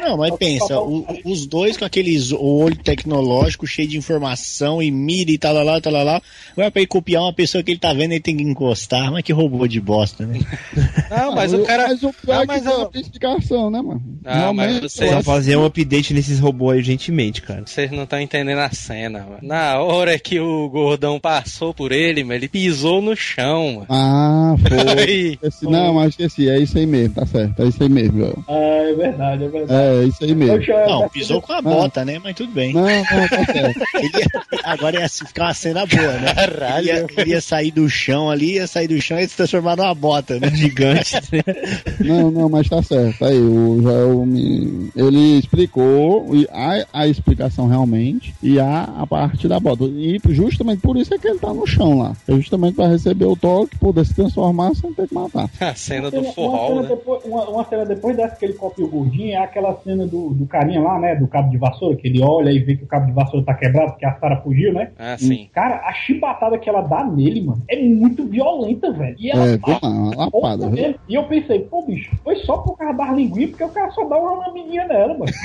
Não, 0.00 0.16
mas 0.16 0.34
pensa, 0.36 0.78
o- 0.80 1.04
os 1.24 1.46
dois 1.46 1.76
com 1.76 1.84
aqueles 1.84 2.32
olho 2.32 2.76
tecnológico 2.76 3.66
cheio 3.66 3.88
de 3.88 3.96
informação 3.98 4.82
e 4.82 4.90
mira 4.90 5.30
e 5.30 5.38
tal, 5.38 5.54
lá, 5.62 5.80
tal, 5.80 5.92
lá, 5.92 6.20
vai 6.56 6.70
pra 6.70 6.80
ele 6.80 6.86
copiar 6.86 7.22
uma 7.22 7.32
pessoa 7.32 7.62
que 7.62 7.70
ele 7.72 7.78
tá 7.80 7.92
vendo, 7.92 8.12
ele 8.12 8.20
tem 8.20 8.36
que 8.36 8.42
encostar. 8.42 9.10
Mas 9.12 9.22
que 9.22 9.32
robô 9.32 9.66
de 9.66 9.80
bosta, 9.80 10.26
né? 10.26 10.38
Não, 11.10 11.34
mas 11.34 11.52
Ah, 11.52 11.56
o 11.56 11.64
cara. 11.64 11.88
Mas 11.88 12.02
o 12.02 12.12
pior 12.12 12.34
Não, 12.36 12.42
é 12.42 12.46
mas 12.46 12.62
que 12.62 12.68
tem 12.68 12.72
eu- 12.78 12.88
uma 12.88 13.00
explicação, 13.00 13.70
né, 13.70 13.80
mano? 13.82 14.02
Ah, 14.24 14.52
mas 14.52 14.80
você- 14.80 15.08
Só 15.08 15.22
fazer 15.22 15.56
um 15.56 15.64
update 15.64 16.12
nesses 16.14 16.38
robôs 16.38 16.72
aí 16.72 16.78
urgentemente, 16.78 17.40
cara. 17.42 17.62
Vocês 17.66 17.90
não 17.90 18.04
estão 18.04 18.20
entendendo 18.20 18.58
a 18.58 18.70
cena, 18.70 19.20
mano. 19.20 19.38
Na 19.42 19.80
hora 19.80 20.18
que 20.18 20.38
o 20.40 20.68
gordão 20.68 21.18
passou 21.18 21.72
por 21.72 21.92
ele, 21.92 22.22
mano, 22.22 22.34
ele 22.34 22.48
pisou 22.48 23.00
no 23.00 23.16
chão, 23.16 23.72
mano. 23.74 23.86
Ah, 23.88 24.54
foi. 24.58 24.68
Aí, 25.08 25.32
Esqueci- 25.34 25.66
não, 25.66 25.94
mas 25.94 26.10
esqueci, 26.10 26.48
é 26.48 26.58
isso 26.58 26.76
aí 26.78 26.86
mesmo, 26.86 27.14
tá 27.14 27.26
certo, 27.26 27.62
é 27.62 27.66
isso 27.68 27.82
aí 27.82 27.88
mesmo. 27.88 28.44
Ah, 28.48 28.54
é 28.54 28.94
verdade, 28.94 29.44
é 29.44 29.48
verdade. 29.48 29.57
É, 29.68 30.02
é 30.02 30.04
isso 30.04 30.24
aí 30.24 30.34
mesmo. 30.34 30.56
Poxa, 30.58 30.86
Não, 30.86 31.04
é- 31.04 31.08
pisou 31.08 31.40
com 31.42 31.52
a 31.52 31.62
bota, 31.62 32.04
né? 32.04 32.20
Mas 32.22 32.34
tudo 32.36 32.52
bem. 32.52 32.72
Não, 32.72 32.82
não, 32.82 32.88
tá 33.04 33.44
certo. 33.52 33.80
Ele 33.94 34.18
ia- 34.18 34.60
agora 34.64 35.00
ia 35.00 35.08
ficar 35.08 35.44
uma 35.46 35.54
cena 35.54 35.86
boa, 35.86 36.12
né? 36.12 36.32
Ele 36.78 36.86
ia, 36.88 37.06
ele 37.16 37.30
ia 37.30 37.40
sair 37.40 37.70
do 37.70 37.88
chão 37.88 38.30
ali, 38.30 38.54
ia 38.54 38.66
sair 38.66 38.88
do 38.88 39.00
chão 39.00 39.18
e 39.18 39.22
ia 39.22 39.28
se 39.28 39.36
transformar 39.36 39.76
numa 39.76 39.94
bota, 39.94 40.38
né? 40.38 40.50
Gigante. 40.54 41.16
Não, 42.00 42.30
não, 42.30 42.48
mas 42.48 42.68
tá 42.68 42.82
certo. 42.82 43.24
Aí, 43.24 43.38
o 43.38 43.80
Joel 43.82 44.24
me... 44.24 44.90
ele 44.94 45.38
explicou, 45.38 46.34
e 46.34 46.46
há 46.50 46.86
a 46.92 47.06
explicação 47.08 47.66
realmente, 47.66 48.34
e 48.42 48.58
há 48.60 48.84
a 48.84 49.06
parte 49.06 49.48
da 49.48 49.58
bota. 49.58 49.84
E 49.84 50.18
justamente 50.28 50.80
por 50.80 50.96
isso 50.96 51.12
é 51.14 51.18
que 51.18 51.28
ele 51.28 51.38
tá 51.38 51.52
no 51.52 51.66
chão 51.66 51.98
lá. 51.98 52.16
É 52.26 52.34
justamente 52.34 52.74
pra 52.74 52.86
receber 52.88 53.24
o 53.24 53.36
toque, 53.36 53.76
poder 53.78 54.04
se 54.06 54.14
transformar 54.14 54.74
sem 54.74 54.92
ter 54.92 55.08
que 55.08 55.14
matar. 55.14 55.50
a 55.60 55.74
cena 55.74 56.10
do 56.10 56.22
forró, 56.32 56.68
cena 56.68 56.82
né? 56.82 56.88
depois, 56.88 57.24
uma, 57.24 57.48
uma 57.48 57.64
cena 57.64 57.84
depois 57.84 58.16
dessa 58.16 58.36
que 58.36 58.44
ele 58.44 58.54
copia 58.54 58.84
o 58.84 58.88
gordinho 58.88 59.32
é 59.32 59.36
aquela 59.48 59.74
cena 59.82 60.06
do, 60.06 60.30
do 60.30 60.46
carinha 60.46 60.80
lá, 60.80 60.98
né? 60.98 61.14
Do 61.16 61.26
cabo 61.26 61.50
de 61.50 61.56
vassoura, 61.58 61.96
que 61.96 62.06
ele 62.08 62.22
olha 62.22 62.50
e 62.50 62.58
vê 62.58 62.76
que 62.76 62.84
o 62.84 62.86
cabo 62.86 63.06
de 63.06 63.12
vassoura 63.12 63.44
tá 63.44 63.54
quebrado, 63.54 63.92
porque 63.92 64.06
a 64.06 64.14
Sara 64.18 64.36
fugiu, 64.42 64.72
né? 64.72 64.90
Ah, 64.98 65.16
sim. 65.18 65.48
Cara, 65.52 65.76
a 65.86 65.92
chibatada 65.92 66.58
que 66.58 66.68
ela 66.68 66.82
dá 66.82 67.04
nele, 67.04 67.42
mano, 67.42 67.62
é 67.68 67.82
muito 67.82 68.24
violenta, 68.26 68.92
velho. 68.92 69.16
E 69.18 69.30
ela 69.30 69.46
É, 69.46 69.58
tá? 69.58 69.78
Uma 69.82 70.14
lapada, 70.16 70.68
vez. 70.70 70.96
E 71.08 71.14
eu 71.14 71.24
pensei, 71.24 71.60
pô, 71.60 71.82
bicho, 71.84 72.10
foi 72.22 72.36
só 72.36 72.58
por 72.58 72.76
causa 72.76 72.96
das 72.96 73.16
linguinhas, 73.16 73.50
porque 73.50 73.64
o 73.64 73.68
cara 73.68 73.90
só 73.90 74.04
dá 74.04 74.16
uma 74.18 74.46
lambidinha 74.46 74.86
nela, 74.86 75.16
mano. 75.18 75.32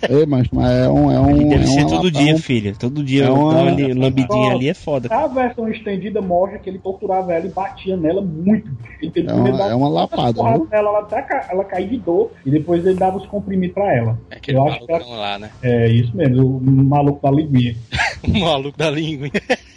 É, 0.00 0.24
mas, 0.26 0.46
mas 0.52 0.70
é 0.70 0.88
um. 0.88 1.10
É 1.10 1.18
um 1.20 1.48
Deve 1.48 1.64
é 1.64 1.66
ser 1.66 1.80
uma 1.80 1.88
todo 1.90 2.04
lapa- 2.06 2.18
dia, 2.18 2.30
é 2.30 2.34
um- 2.34 2.38
filho. 2.38 2.78
Todo 2.78 3.02
dia 3.02 3.24
é 3.24 3.30
uma- 3.30 3.52
dar 3.54 3.62
uma 3.62 3.70
li- 3.72 3.92
lambidinha 3.92 4.52
ali 4.52 4.68
é 4.68 4.74
foda. 4.74 5.08
A 5.12 5.26
versão 5.26 5.68
estendida 5.68 6.20
mostra 6.22 6.58
que 6.60 6.70
ele 6.70 6.78
torturava 6.78 7.32
ela 7.32 7.46
e 7.46 7.48
batia 7.48 7.96
nela 7.96 8.22
muito. 8.22 8.68
bicho. 8.70 8.88
Ele 9.02 9.10
teve 9.10 9.28
É 9.28 9.32
uma- 9.34 9.48
é 9.70 9.74
uma 9.74 9.88
lapada, 9.88 10.34
porradas 10.34 10.60
viu? 10.60 10.68
nela, 10.70 10.88
ela 10.90 10.98
até 11.00 11.22
ca- 11.22 11.48
ela 11.50 11.64
cair 11.64 11.88
de 11.88 11.96
dor 11.98 12.30
e 12.46 12.50
depois 12.50 12.86
ele 12.86 12.94
dava 13.08 13.16
os 13.18 13.26
comprimidos 13.26 13.74
pra 13.74 13.94
ela. 13.96 14.18
É 14.30 14.36
aquele 14.36 14.58
Eu 14.58 14.68
acho 14.68 14.80
que 14.80 14.92
malucão 14.92 15.16
lá, 15.16 15.38
né? 15.38 15.50
é 15.62 15.88
isso 15.88 16.16
mesmo, 16.16 16.58
o 16.58 16.60
maluco 16.60 17.20
da 17.22 17.30
linguinha. 17.30 17.76
O 18.20 18.38
maluco 18.40 18.76
da 18.76 18.90
língua. 18.90 19.28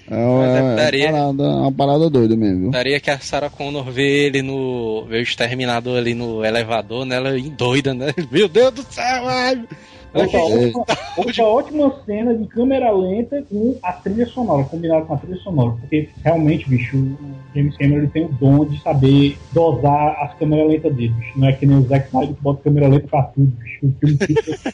É 0.10 0.16
uma, 0.16 0.40
Mas 0.40 0.56
é 0.56 0.58
é 0.58 0.62
uma 0.62 0.76
parada, 0.76 1.44
é 1.44 1.48
uma 1.62 1.72
parada 1.72 2.10
doida 2.10 2.36
mesmo, 2.36 2.60
viu? 2.60 2.72
Daria 2.72 3.00
que 3.00 3.10
a 3.12 3.20
Sarah 3.20 3.52
Connor 3.52 3.84
vê 3.92 4.26
ele 4.26 4.42
no. 4.42 5.06
vê 5.08 5.20
o 5.20 5.22
exterminador 5.22 5.98
ali 5.98 6.14
no 6.16 6.44
elevador, 6.44 7.06
né? 7.06 7.18
Ela 7.18 7.40
doida, 7.56 7.94
né? 7.94 8.08
Meu 8.32 8.50
Deus 8.50 8.74
do 8.74 8.82
céu, 8.84 9.28
ai! 9.28 9.64
Outra, 10.14 10.40
ótima, 11.18 11.48
ótima 11.48 11.96
cena 12.06 12.36
de 12.36 12.46
câmera 12.46 12.92
lenta 12.92 13.42
com 13.50 13.78
a 13.82 13.94
trilha 13.94 14.26
sonora, 14.26 14.66
combinado 14.66 15.06
com 15.06 15.14
a 15.14 15.18
trilha 15.18 15.38
sonora, 15.38 15.72
porque 15.80 16.10
realmente, 16.24 16.68
bicho, 16.70 16.98
o 16.98 17.18
James 17.56 17.78
Cameron 17.78 18.00
ele 18.00 18.08
tem 18.08 18.26
o 18.26 18.30
dom 18.30 18.66
de 18.66 18.82
saber 18.82 19.38
dosar 19.54 20.18
as 20.22 20.34
câmeras 20.36 20.68
lentas 20.68 20.94
dele, 20.94 21.14
bicho. 21.18 21.40
Não 21.40 21.48
é 21.48 21.54
que 21.54 21.66
nem 21.66 21.78
o 21.78 21.88
Zack 21.88 22.08
Snyder 22.08 22.36
que 22.36 22.42
bota 22.42 22.64
câmera 22.64 22.88
lenta 22.90 23.08
pra 23.08 23.24
tudo, 23.24 23.48
bicho. 23.48 23.80
O 23.86 23.94
filme 24.00 24.18
fica 24.18 24.74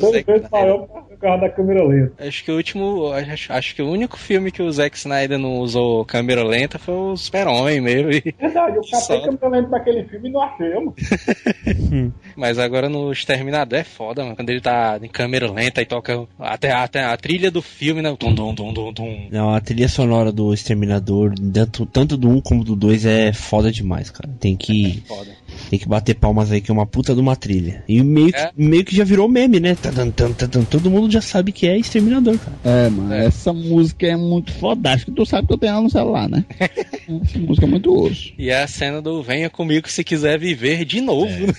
todo 0.00 0.50
maior 0.50 0.86
por 0.86 1.18
causa 1.18 1.40
da 1.42 1.48
câmera 1.50 1.84
lenta. 1.86 2.26
Acho 2.26 2.44
que 2.44 2.50
o 2.50 2.56
último. 2.56 3.12
Acho, 3.12 3.52
acho 3.52 3.74
que 3.74 3.82
o 3.82 3.90
único 3.90 4.16
filme 4.18 4.50
que 4.50 4.62
o 4.62 4.70
Zack 4.70 4.96
Snyder 4.96 5.38
não 5.38 5.58
usou 5.58 6.04
câmera 6.04 6.42
lenta 6.44 6.78
foi 6.78 6.94
o 6.94 7.16
Super-Homem 7.16 7.80
mesmo. 7.80 8.10
e- 8.12 8.34
Verdade, 8.38 8.76
eu 8.76 8.82
catei 8.90 9.20
câmera 9.22 9.48
lenta 9.48 9.68
daquele 9.70 10.04
filme 10.04 10.28
e 10.28 10.32
não 10.32 10.42
achei, 10.42 10.74
mano. 10.74 10.94
Mas 12.36 12.58
agora 12.58 12.88
no 12.88 13.10
Exterminador 13.12 13.78
é 13.78 13.84
foda, 13.84 14.22
mano. 14.22 14.36
Quando 14.36 14.50
ele 14.50 14.60
tá 14.60 14.98
em 15.02 15.08
câmera 15.08 15.50
lenta 15.50 15.82
e 15.82 15.86
toca 15.86 16.26
até, 16.38 16.70
até 16.72 17.04
a 17.04 17.16
trilha 17.16 17.50
do 17.50 17.60
filme, 17.62 18.02
né? 18.02 18.14
Tum, 18.18 18.34
tum, 18.34 18.54
tum, 18.54 18.72
tum, 18.72 18.92
tum. 18.92 19.28
Não, 19.30 19.54
a 19.54 19.60
trilha 19.60 19.88
sonora 19.88 20.30
do 20.32 20.52
Exterminador, 20.54 21.32
tanto, 21.52 21.86
tanto 21.86 22.16
do 22.16 22.28
1 22.28 22.40
como 22.40 22.64
do 22.64 22.76
2, 22.76 23.06
é 23.06 23.32
foda 23.32 23.70
demais, 23.70 24.10
cara. 24.10 24.28
Tem 24.38 24.56
que, 24.56 25.02
Foda. 25.06 25.30
Tem 25.68 25.78
que 25.78 25.88
bater 25.88 26.14
palmas 26.14 26.50
aí, 26.50 26.60
que 26.60 26.70
é 26.70 26.74
uma 26.74 26.86
puta 26.86 27.14
de 27.14 27.20
uma 27.20 27.36
trilha. 27.36 27.84
E 27.88 28.02
meio 28.02 28.32
que, 28.32 28.38
É. 28.38 28.50
meio 28.56 28.84
que 28.84 28.96
já 28.96 29.04
virou 29.04 29.28
meme, 29.28 29.60
né? 29.60 29.74
Tadam, 29.74 30.10
tam, 30.10 30.32
tadam. 30.32 30.64
Todo 30.64 30.90
mundo 30.90 31.10
já 31.10 31.20
sabe 31.20 31.52
que 31.52 31.66
é 31.66 31.76
Exterminador, 31.78 32.38
cara. 32.38 32.56
É, 32.64 32.88
mano, 32.88 33.12
essa 33.14 33.52
música 33.52 34.06
é 34.06 34.16
muito 34.16 34.52
fodástica. 34.52 35.12
Tu 35.14 35.26
sabe 35.26 35.46
que 35.46 35.52
eu 35.52 35.58
tenho 35.58 35.72
ela 35.72 35.82
no 35.82 35.90
celular, 35.90 36.28
né? 36.28 36.44
essa 36.58 37.38
música 37.38 37.66
é 37.66 37.68
muito 37.68 37.92
osso. 37.94 38.32
E 38.38 38.50
é 38.50 38.62
a 38.62 38.66
cena 38.66 39.02
do 39.02 39.22
Venha 39.22 39.50
comigo 39.50 39.88
se 39.88 40.02
quiser 40.02 40.38
viver 40.38 40.84
de 40.84 41.00
novo, 41.00 41.46
né? 41.46 41.52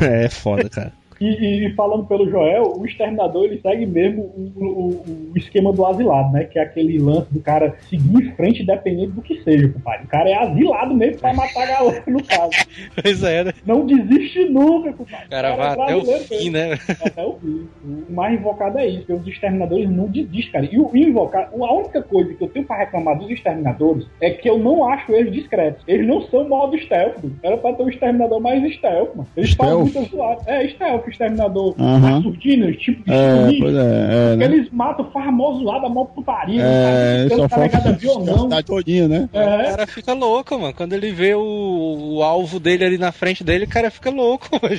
É 0.24 0.28
foda, 0.28 0.68
cara. 0.68 0.92
E, 1.20 1.26
e- 1.26 1.66
e 1.66 1.74
falando 1.74 2.04
pelo 2.06 2.28
Joel, 2.28 2.74
o 2.76 2.84
Exterminador 2.84 3.44
ele 3.44 3.60
segue 3.60 3.86
mesmo 3.86 4.22
o, 4.22 4.52
o- 4.56 5.30
o 5.34 5.38
esquema 5.38 5.72
do 5.72 5.84
asilado, 5.86 6.32
né? 6.32 6.44
Que 6.44 6.58
é 6.58 6.62
aquele 6.62 6.98
lance 6.98 7.32
do 7.32 7.40
cara 7.40 7.74
seguir 7.88 8.16
em 8.26 8.32
frente 8.32 8.62
independente 8.62 9.12
do 9.12 9.22
que 9.22 9.42
seja, 9.42 9.68
compadre. 9.68 10.04
O 10.04 10.08
cara 10.08 10.28
é 10.30 10.34
asilado 10.34 10.94
mesmo 10.94 11.18
pra 11.20 11.32
matar 11.34 11.62
a 11.62 11.66
galera, 11.66 12.02
no 12.06 12.22
caso. 12.24 12.50
Pois 13.02 13.22
é, 13.22 13.44
né? 13.44 13.52
Não 13.66 13.86
desiste 13.86 14.44
nunca, 14.48 14.92
compadre. 14.92 15.26
O 15.26 15.30
cara 15.30 15.48
é 15.48 15.56
vai 15.56 15.68
até 15.68 15.96
o 15.96 16.04
fim, 16.04 16.50
mesmo. 16.50 16.52
né? 16.52 16.78
Até 17.04 17.24
o 17.24 17.34
fim. 17.34 17.66
O 18.08 18.12
mais 18.12 18.38
invocado 18.38 18.78
é 18.78 18.86
isso, 18.86 18.98
porque 19.06 19.12
os 19.12 19.26
exterminadores 19.28 19.88
não 19.90 20.06
desistem, 20.06 20.50
cara. 20.52 20.68
E 20.70 20.78
o 20.78 20.90
invocado, 20.96 21.64
a 21.64 21.72
única 21.74 22.02
coisa 22.02 22.34
que 22.34 22.42
eu 22.42 22.48
tenho 22.48 22.64
pra 22.66 22.76
reclamar 22.78 23.18
dos 23.18 23.30
exterminadores 23.30 24.06
é 24.20 24.30
que 24.30 24.48
eu 24.48 24.58
não 24.58 24.88
acho 24.88 25.12
eles 25.12 25.32
discretos. 25.32 25.82
Eles 25.86 26.06
não 26.06 26.22
são 26.22 26.48
modo 26.48 26.76
stealth. 26.78 27.16
Era 27.42 27.56
pra 27.56 27.72
ter 27.72 27.82
um 27.82 27.88
exterminador 27.88 28.40
mais 28.40 28.62
stealth, 28.74 29.14
mano. 29.14 29.28
Eles 29.36 29.50
Stealth? 29.50 29.70
fazem 29.70 30.02
muita 30.02 30.16
zoada. 30.16 30.40
É, 30.46 30.68
stealth, 30.68 31.03
exterminador 31.10 31.74
Aham. 31.78 31.98
mais 31.98 32.22
surdino, 32.22 32.72
tipo 32.76 33.04
de 33.04 33.12
É, 33.12 33.50
pois 33.58 33.74
é, 33.74 33.78
é, 33.80 34.28
Porque 34.36 34.48
né? 34.48 34.54
Eles 34.56 34.70
matam, 34.70 35.10
faz 35.10 35.32
mó 35.32 35.52
zoada, 35.58 35.88
mó 35.88 36.04
putaria. 36.04 36.62
É, 36.62 37.26
não 37.30 37.36
só 37.36 37.48
sabe 37.48 37.70
se 37.98 38.06
não. 38.26 38.38
cidade 38.42 38.66
todinha, 38.66 39.08
né? 39.08 39.28
O 39.32 39.38
É, 39.38 39.64
cara 39.70 39.86
fica 39.86 40.12
louco, 40.12 40.58
mano. 40.58 40.74
Quando 40.74 40.92
ele 40.92 41.12
vê 41.12 41.34
o, 41.34 42.16
o 42.16 42.22
alvo 42.22 42.58
dele 42.60 42.84
ali 42.84 42.98
na 42.98 43.12
frente 43.12 43.42
dele, 43.44 43.64
o 43.64 43.68
cara 43.68 43.90
fica 43.90 44.10
louco, 44.10 44.48
mano. 44.62 44.74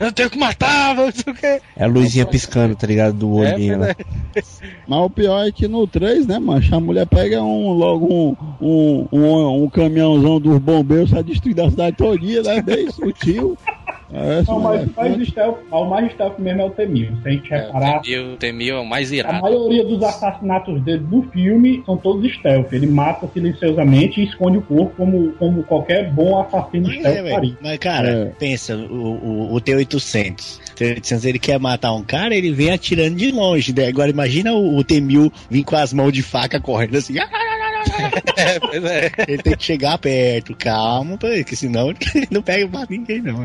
eu 0.00 0.12
tenho 0.12 0.30
que 0.30 0.38
matar, 0.38 0.94
não 0.94 1.10
sei 1.12 1.32
o 1.32 1.36
quê. 1.36 1.60
É 1.76 1.84
a 1.84 1.86
luzinha 1.86 2.26
piscando, 2.26 2.74
tá 2.76 2.86
ligado? 2.86 3.14
Do 3.16 3.42
É, 3.44 3.54
olhinho 3.54 3.78
pois 3.78 3.88
lá. 3.88 3.94
é. 3.98 4.42
Mas 4.88 5.00
o 5.00 5.10
pior 5.10 5.46
é 5.46 5.52
que 5.52 5.68
no 5.68 5.86
3, 5.86 6.26
né, 6.26 6.38
mancha, 6.38 6.76
a 6.76 6.80
mulher 6.80 7.06
pega 7.06 7.42
um, 7.42 7.72
logo 7.72 8.06
um, 8.12 8.36
um, 8.60 9.08
um, 9.12 9.64
um 9.64 9.68
caminhãozão 9.70 10.40
dos 10.40 10.58
bombeiros 10.58 11.10
pra 11.10 11.22
destruir 11.22 11.60
a 11.60 11.70
cidade 11.70 11.96
todinha, 11.96 12.42
né? 12.42 12.62
Bem 12.62 12.90
sutil. 12.90 13.56
É, 14.12 14.40
essa 14.40 14.52
Não, 14.52 14.60
mas 14.60 14.86
o 14.86 14.92
mais 14.96 15.28
stealth, 15.28 15.58
o 15.70 15.84
mais 15.84 16.12
stealth 16.12 16.38
mesmo 16.38 16.60
é 16.62 16.64
o 16.64 16.70
Temil. 16.70 17.12
Se 17.22 17.28
a 17.28 17.32
gente 17.32 17.50
reparar, 17.50 17.98
O 17.98 18.02
Temil, 18.02 18.32
o 18.32 18.36
Temil 18.36 18.76
é 18.76 18.80
o 18.80 18.84
mais 18.86 19.10
a 19.12 19.14
irado. 19.16 19.40
maioria 19.42 19.84
dos 19.84 20.02
assassinatos 20.02 20.80
dele 20.82 20.98
do 20.98 21.22
filme 21.32 21.82
são 21.86 21.96
todos 21.96 22.30
stealth. 22.34 22.72
Ele 22.72 22.86
mata 22.86 23.28
silenciosamente 23.32 24.20
e 24.20 24.24
esconde 24.24 24.58
o 24.58 24.62
corpo 24.62 24.92
como, 24.96 25.32
como 25.32 25.62
qualquer 25.64 26.10
bom 26.10 26.40
assassino 26.40 26.90
É, 26.90 26.94
stealth 26.98 27.28
faria. 27.30 27.56
Mas, 27.62 27.78
cara, 27.78 28.08
É. 28.08 28.24
pensa, 28.38 28.76
o, 28.76 29.50
o, 29.50 29.54
o 29.54 29.60
T-800. 29.60 30.58
O 30.72 30.74
T-800 30.74 31.24
ele 31.24 31.38
quer 31.38 31.58
matar 31.58 31.92
um 31.94 32.02
cara, 32.02 32.34
ele 32.34 32.52
vem 32.52 32.70
atirando 32.70 33.16
de 33.16 33.30
longe. 33.30 33.74
Né? 33.74 33.88
Agora 33.88 34.10
imagina 34.10 34.52
o, 34.52 34.76
o 34.76 34.84
T-1000 34.84 35.32
vir 35.50 35.64
com 35.64 35.76
as 35.76 35.92
mãos 35.92 36.12
de 36.12 36.22
faca 36.22 36.60
correndo 36.60 36.96
assim. 36.96 37.14
É, 38.36 38.60
pois 38.60 38.84
é. 38.84 39.10
Ele 39.28 39.42
tem 39.42 39.56
que 39.56 39.64
chegar 39.64 39.98
perto, 39.98 40.54
calma, 40.56 41.16
porque 41.18 41.56
senão 41.56 41.90
ele 42.14 42.28
não 42.30 42.42
pega 42.42 42.66
pra 42.68 42.86
ninguém, 42.88 43.20
não. 43.20 43.44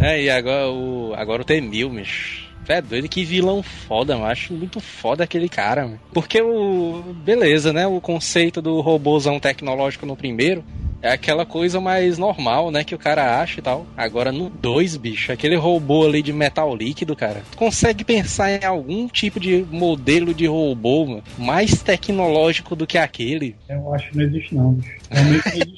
É, 0.00 0.22
e 0.22 0.30
agora 0.30 0.70
o, 0.70 1.14
agora 1.14 1.42
o 1.42 1.44
Temil, 1.44 1.90
bicho. 1.90 2.50
É 2.68 2.80
doido, 2.80 3.08
que 3.08 3.24
vilão 3.24 3.62
foda, 3.62 4.14
eu 4.14 4.24
acho 4.24 4.54
muito 4.54 4.80
foda 4.80 5.24
aquele 5.24 5.48
cara, 5.48 5.82
mano. 5.82 6.00
Porque 6.12 6.40
o. 6.40 7.02
Beleza, 7.24 7.72
né? 7.72 7.86
O 7.86 8.00
conceito 8.00 8.62
do 8.62 8.80
robôzão 8.80 9.38
tecnológico 9.38 10.06
no 10.06 10.16
primeiro 10.16 10.64
é 11.02 11.12
aquela 11.12 11.44
coisa 11.44 11.80
mais 11.80 12.16
normal, 12.16 12.70
né? 12.70 12.84
Que 12.84 12.94
o 12.94 12.98
cara 12.98 13.40
acha 13.40 13.58
e 13.58 13.62
tal. 13.62 13.86
Agora 13.96 14.30
no 14.30 14.48
2, 14.48 14.96
bicho, 14.96 15.32
aquele 15.32 15.56
robô 15.56 16.06
ali 16.06 16.22
de 16.22 16.32
metal 16.32 16.74
líquido, 16.74 17.16
cara. 17.16 17.42
Tu 17.50 17.56
consegue 17.56 18.04
pensar 18.04 18.50
em 18.50 18.64
algum 18.64 19.08
tipo 19.08 19.40
de 19.40 19.66
modelo 19.70 20.32
de 20.32 20.46
robô 20.46 21.06
mano, 21.06 21.22
mais 21.38 21.82
tecnológico 21.82 22.76
do 22.76 22.86
que 22.86 22.98
aquele? 22.98 23.56
Eu 23.68 23.92
acho 23.94 24.10
que 24.10 24.16
não 24.16 24.24
existe, 24.24 24.54
não. 24.54 24.72
bicho. 24.72 25.01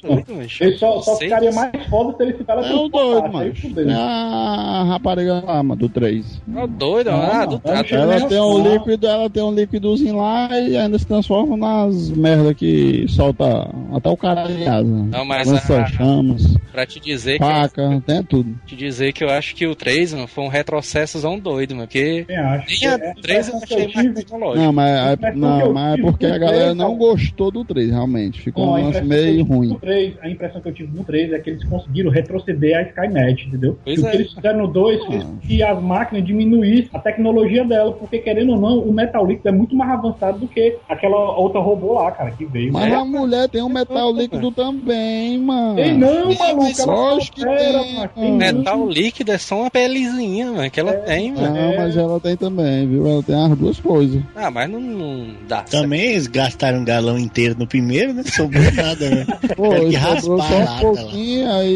Doido. 0.01 0.25
Ele 0.61 0.77
só, 0.77 1.01
só 1.01 1.17
ficaria 1.17 1.51
mais 1.51 1.71
foda 1.87 2.15
se 2.17 2.23
ele 2.23 2.37
se 2.37 2.43
É 2.47 2.73
o 2.73 2.87
doido, 2.89 3.31
mano. 3.31 3.53
É 3.89 3.93
a 3.93 4.83
rapariga 4.87 5.41
lá, 5.45 5.61
mano, 5.63 5.75
do 5.75 5.89
3. 5.89 6.41
Tá 6.53 6.65
doido, 6.65 7.11
Não, 7.11 7.21
ah, 7.21 7.45
do, 7.45 7.61
não 7.63 7.73
ah, 7.73 7.83
chega 7.83 8.01
Ela 8.01 8.27
tem 8.27 8.39
um 8.39 8.61
líquido, 8.61 9.07
ela 9.07 9.29
tem 9.29 9.43
um 9.43 9.53
líquidozinho 9.53 10.17
lá 10.17 10.49
e 10.59 10.77
ainda 10.77 10.97
se 10.97 11.05
transforma 11.05 11.57
nas 11.57 12.09
merda 12.11 12.53
que 12.53 13.05
solta 13.09 13.69
até 13.93 14.09
o 14.09 14.17
cara 14.17 14.47
de 14.47 14.67
asa. 14.67 14.83
Não, 14.83 15.25
mas 15.25 15.47
Lança 15.47 15.81
a- 15.81 15.85
chamas, 15.87 16.57
pra 16.71 16.85
te 16.85 16.99
dizer 16.99 17.39
que 17.39 17.45
faca, 17.45 18.01
tem 18.05 18.23
tudo. 18.23 18.55
te 18.65 18.75
dizer 18.75 19.11
que 19.13 19.23
eu 19.23 19.29
acho 19.29 19.55
que 19.55 19.67
o 19.67 19.75
3, 19.75 20.13
mano, 20.13 20.27
foi 20.27 20.43
um 20.43 20.47
retrocessozão 20.49 21.39
doido, 21.39 21.75
mano, 21.75 21.87
porque 21.87 22.25
Eu 22.27 22.35
nem 22.35 22.45
a 22.45 22.55
É, 22.55 23.13
3 23.21 23.49
eu 23.49 23.55
impressão 23.55 23.59
que 23.61 23.73
achei 23.73 23.85
eu 23.85 23.91
mais 23.93 24.13
tecnológico. 24.13 24.65
Não, 24.65 24.73
mas, 24.73 25.11
é, 25.11 25.17
que 25.17 25.37
não, 25.37 25.59
eu 25.61 25.73
mas 25.73 25.99
é 25.99 26.01
porque 26.01 26.25
a 26.25 26.37
galera 26.37 26.75
não 26.75 26.95
gostou 26.95 27.51
do 27.51 27.65
3, 27.65 27.89
realmente. 27.89 28.41
Ficou 28.41 28.67
um 28.67 28.71
lance 28.73 28.99
que 28.99 29.05
eu 29.05 29.09
meio 29.09 29.24
tive 29.31 29.41
ruim. 29.43 29.67
no 29.69 29.79
3, 29.79 30.13
a 30.21 30.29
impressão 30.29 30.61
que 30.61 30.69
eu 30.69 30.73
tive 30.73 30.97
no 30.97 31.03
3 31.03 31.33
é 31.33 31.39
que 31.39 31.49
eles 31.49 31.63
conseguiram 31.63 32.11
retroceder 32.11 32.77
a 32.77 32.81
Skynet, 32.83 33.47
entendeu? 33.47 33.77
Pois 33.83 33.99
e 33.99 34.01
o 34.01 34.07
é. 34.07 34.11
que 34.11 34.17
eles 34.17 34.33
fizeram 34.33 34.59
no 34.59 34.67
2 34.67 35.05
fez 35.05 35.23
com 35.23 35.37
que 35.37 35.63
as 35.63 35.81
máquinas 35.81 36.25
diminuíssem 36.25 36.89
a 36.93 36.99
tecnologia 36.99 37.63
dela, 37.65 37.91
porque 37.93 38.19
querendo 38.19 38.53
ou 38.53 38.59
não, 38.59 38.79
o 38.79 38.93
metal 38.93 39.25
líquido 39.25 39.49
é 39.49 39.51
muito 39.51 39.75
mais 39.75 39.91
avançado 39.91 40.39
do 40.39 40.47
que 40.47 40.77
aquela 40.87 41.37
outra 41.37 41.59
robô 41.59 41.93
lá, 41.93 42.11
cara, 42.11 42.31
que 42.31 42.45
veio. 42.45 42.71
Mas 42.73 42.91
É. 42.91 42.95
a 42.95 43.05
mulher 43.05 43.49
tem 43.49 43.61
um 43.61 43.69
metal 43.69 44.11
líquido 44.13 44.51
também, 44.51 45.37
mano. 45.37 45.75
Tem 45.75 45.97
não, 45.97 46.33
maluco, 46.33 46.85
lógico 46.85 47.37
que 47.37 47.45
tem, 47.45 47.73
mano. 47.73 48.37
Metal 48.37 48.89
líquido 48.89 49.31
é 49.31 49.37
só 49.37 49.61
uma 49.61 49.71
pelezinha, 49.71 50.51
mano, 50.51 50.69
que 50.71 50.79
ela 50.79 50.93
tem, 50.93 51.31
mano. 51.33 51.53
Não, 51.55 51.75
mas 51.75 51.97
ela 51.97 52.19
tem 52.19 52.35
também, 52.35 52.87
viu? 52.87 53.07
Ela 53.07 53.23
tem 53.23 53.35
as 53.35 53.57
duas 53.57 53.79
coisas. 53.79 54.21
Ah, 54.35 54.51
mas 54.51 54.69
não, 54.69 54.79
não 54.79 55.27
dá. 55.47 55.63
Também 55.63 56.01
eles 56.11 56.27
gastaram 56.27 56.79
um 56.79 56.85
galão 56.85 57.17
inteiro 57.17 57.55
no 57.57 57.67
primeiro, 57.67 58.13
né? 58.13 58.23
Sobrou 58.23 58.63
nada, 58.73 59.09
né? 59.09 59.14
Pô, 59.55 59.69
que 59.89 59.95
raspar 59.95 60.21
só 60.21 60.33
a 60.33 60.57
um 60.57 60.65
lá. 60.65 60.79
pouquinho, 60.79 61.51
aí. 61.51 61.75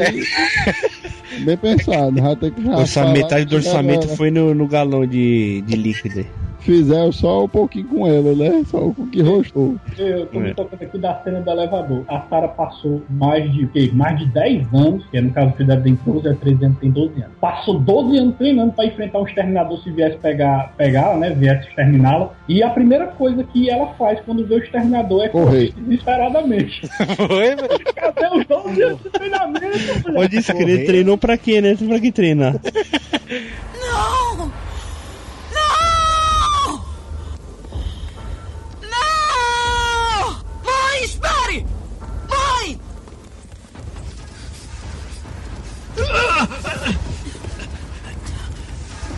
Bem 1.46 1.58
pensado, 1.58 2.22
vai 2.22 2.36
ter 2.36 2.52
que 2.52 2.62
raspar 2.62 2.80
Orça- 2.82 3.04
lá, 3.06 3.12
metade 3.14 3.46
do 3.46 3.56
orçamento 3.56 4.08
foi 4.10 4.30
no, 4.32 4.54
no 4.54 4.68
galão 4.68 5.06
de, 5.06 5.62
de 5.62 5.76
líquido. 5.76 6.26
Fizeram 6.60 7.12
só 7.12 7.46
um 7.46 7.48
pouquinho 7.48 7.88
com 7.88 8.06
ela, 8.08 8.34
né? 8.36 8.64
Só 8.68 8.78
o 8.88 8.94
que 9.12 9.22
rostou. 9.22 9.76
Eu 9.98 10.26
tô 10.28 10.40
me 10.40 10.50
É. 10.50 10.54
tocando 10.54 10.82
aqui 10.84 10.98
da 10.98 11.16
cena 11.24 11.40
do 11.42 11.50
elevador. 11.50 12.04
A 12.08 12.22
Sarah 12.30 12.50
passou 12.50 13.02
mais 13.10 13.52
de, 13.52 13.66
o 13.66 13.70
quê? 13.70 13.90
mais 13.94 14.20
de 14.20 14.26
10 14.28 14.68
anos, 14.74 15.06
que 15.10 15.18
é 15.18 15.22
no 15.22 15.32
caso 15.32 15.54
que 15.54 15.64
deve 15.64 15.84
tem 15.84 15.98
12 16.06 16.28
a 16.28 16.36
13 16.36 16.66
anos, 16.66 16.78
tem 16.80 16.92
12 16.92 17.14
anos. 17.22 17.38
Passou 17.40 17.80
12 17.80 18.18
anos 18.18 18.36
treinando 18.38 18.74
pra 18.74 18.86
enfrentar 18.86 19.20
um 19.20 19.26
exterminador 19.26 19.80
se 19.82 19.90
viesse 19.92 20.18
pegar, 20.18 20.74
pegá-la, 20.78 21.18
né? 21.18 21.30
Viesse 21.32 21.68
exterminá-la. 21.70 22.34
E 22.48 22.62
a 22.62 22.70
primeira 22.70 23.08
coisa 23.08 23.44
que 23.44 23.70
ela 23.70 23.88
faz 23.98 24.20
quando 24.26 24.46
vê 24.46 24.56
o 24.56 24.60
exterminador 24.60 25.24
é 25.26 25.30
Correr. 25.30 25.72
desesperadamente. 25.78 26.82
Foi, 27.16 27.56
velho. 27.56 27.80
Cadê 27.96 28.38
os 28.38 28.46
12 28.46 28.82
anos 28.84 29.00
de 29.04 29.10
treinamento? 29.10 30.14
Pode 30.14 30.36
escrever, 30.38 30.86
treinou 30.86 31.18
pra 31.18 31.38
quê, 31.38 31.62
né? 31.62 31.76
Pra 31.76 32.00
que 32.00 32.12
treinar? 32.12 32.56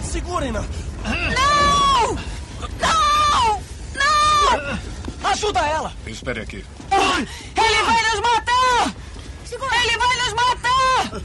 Segurem-na! 0.04 0.62
Não! 0.62 2.16
Não! 2.80 3.64
Não! 3.96 5.30
Ajuda 5.32 5.60
ela! 5.62 5.94
Espere 6.06 6.42
aqui. 6.42 6.66
Ele 6.92 7.84
vai 7.84 8.12
nos 8.12 8.20
matar! 8.20 8.96
Ele 9.84 9.98
vai 9.98 10.18
nos 10.18 10.34
matar! 10.34 11.22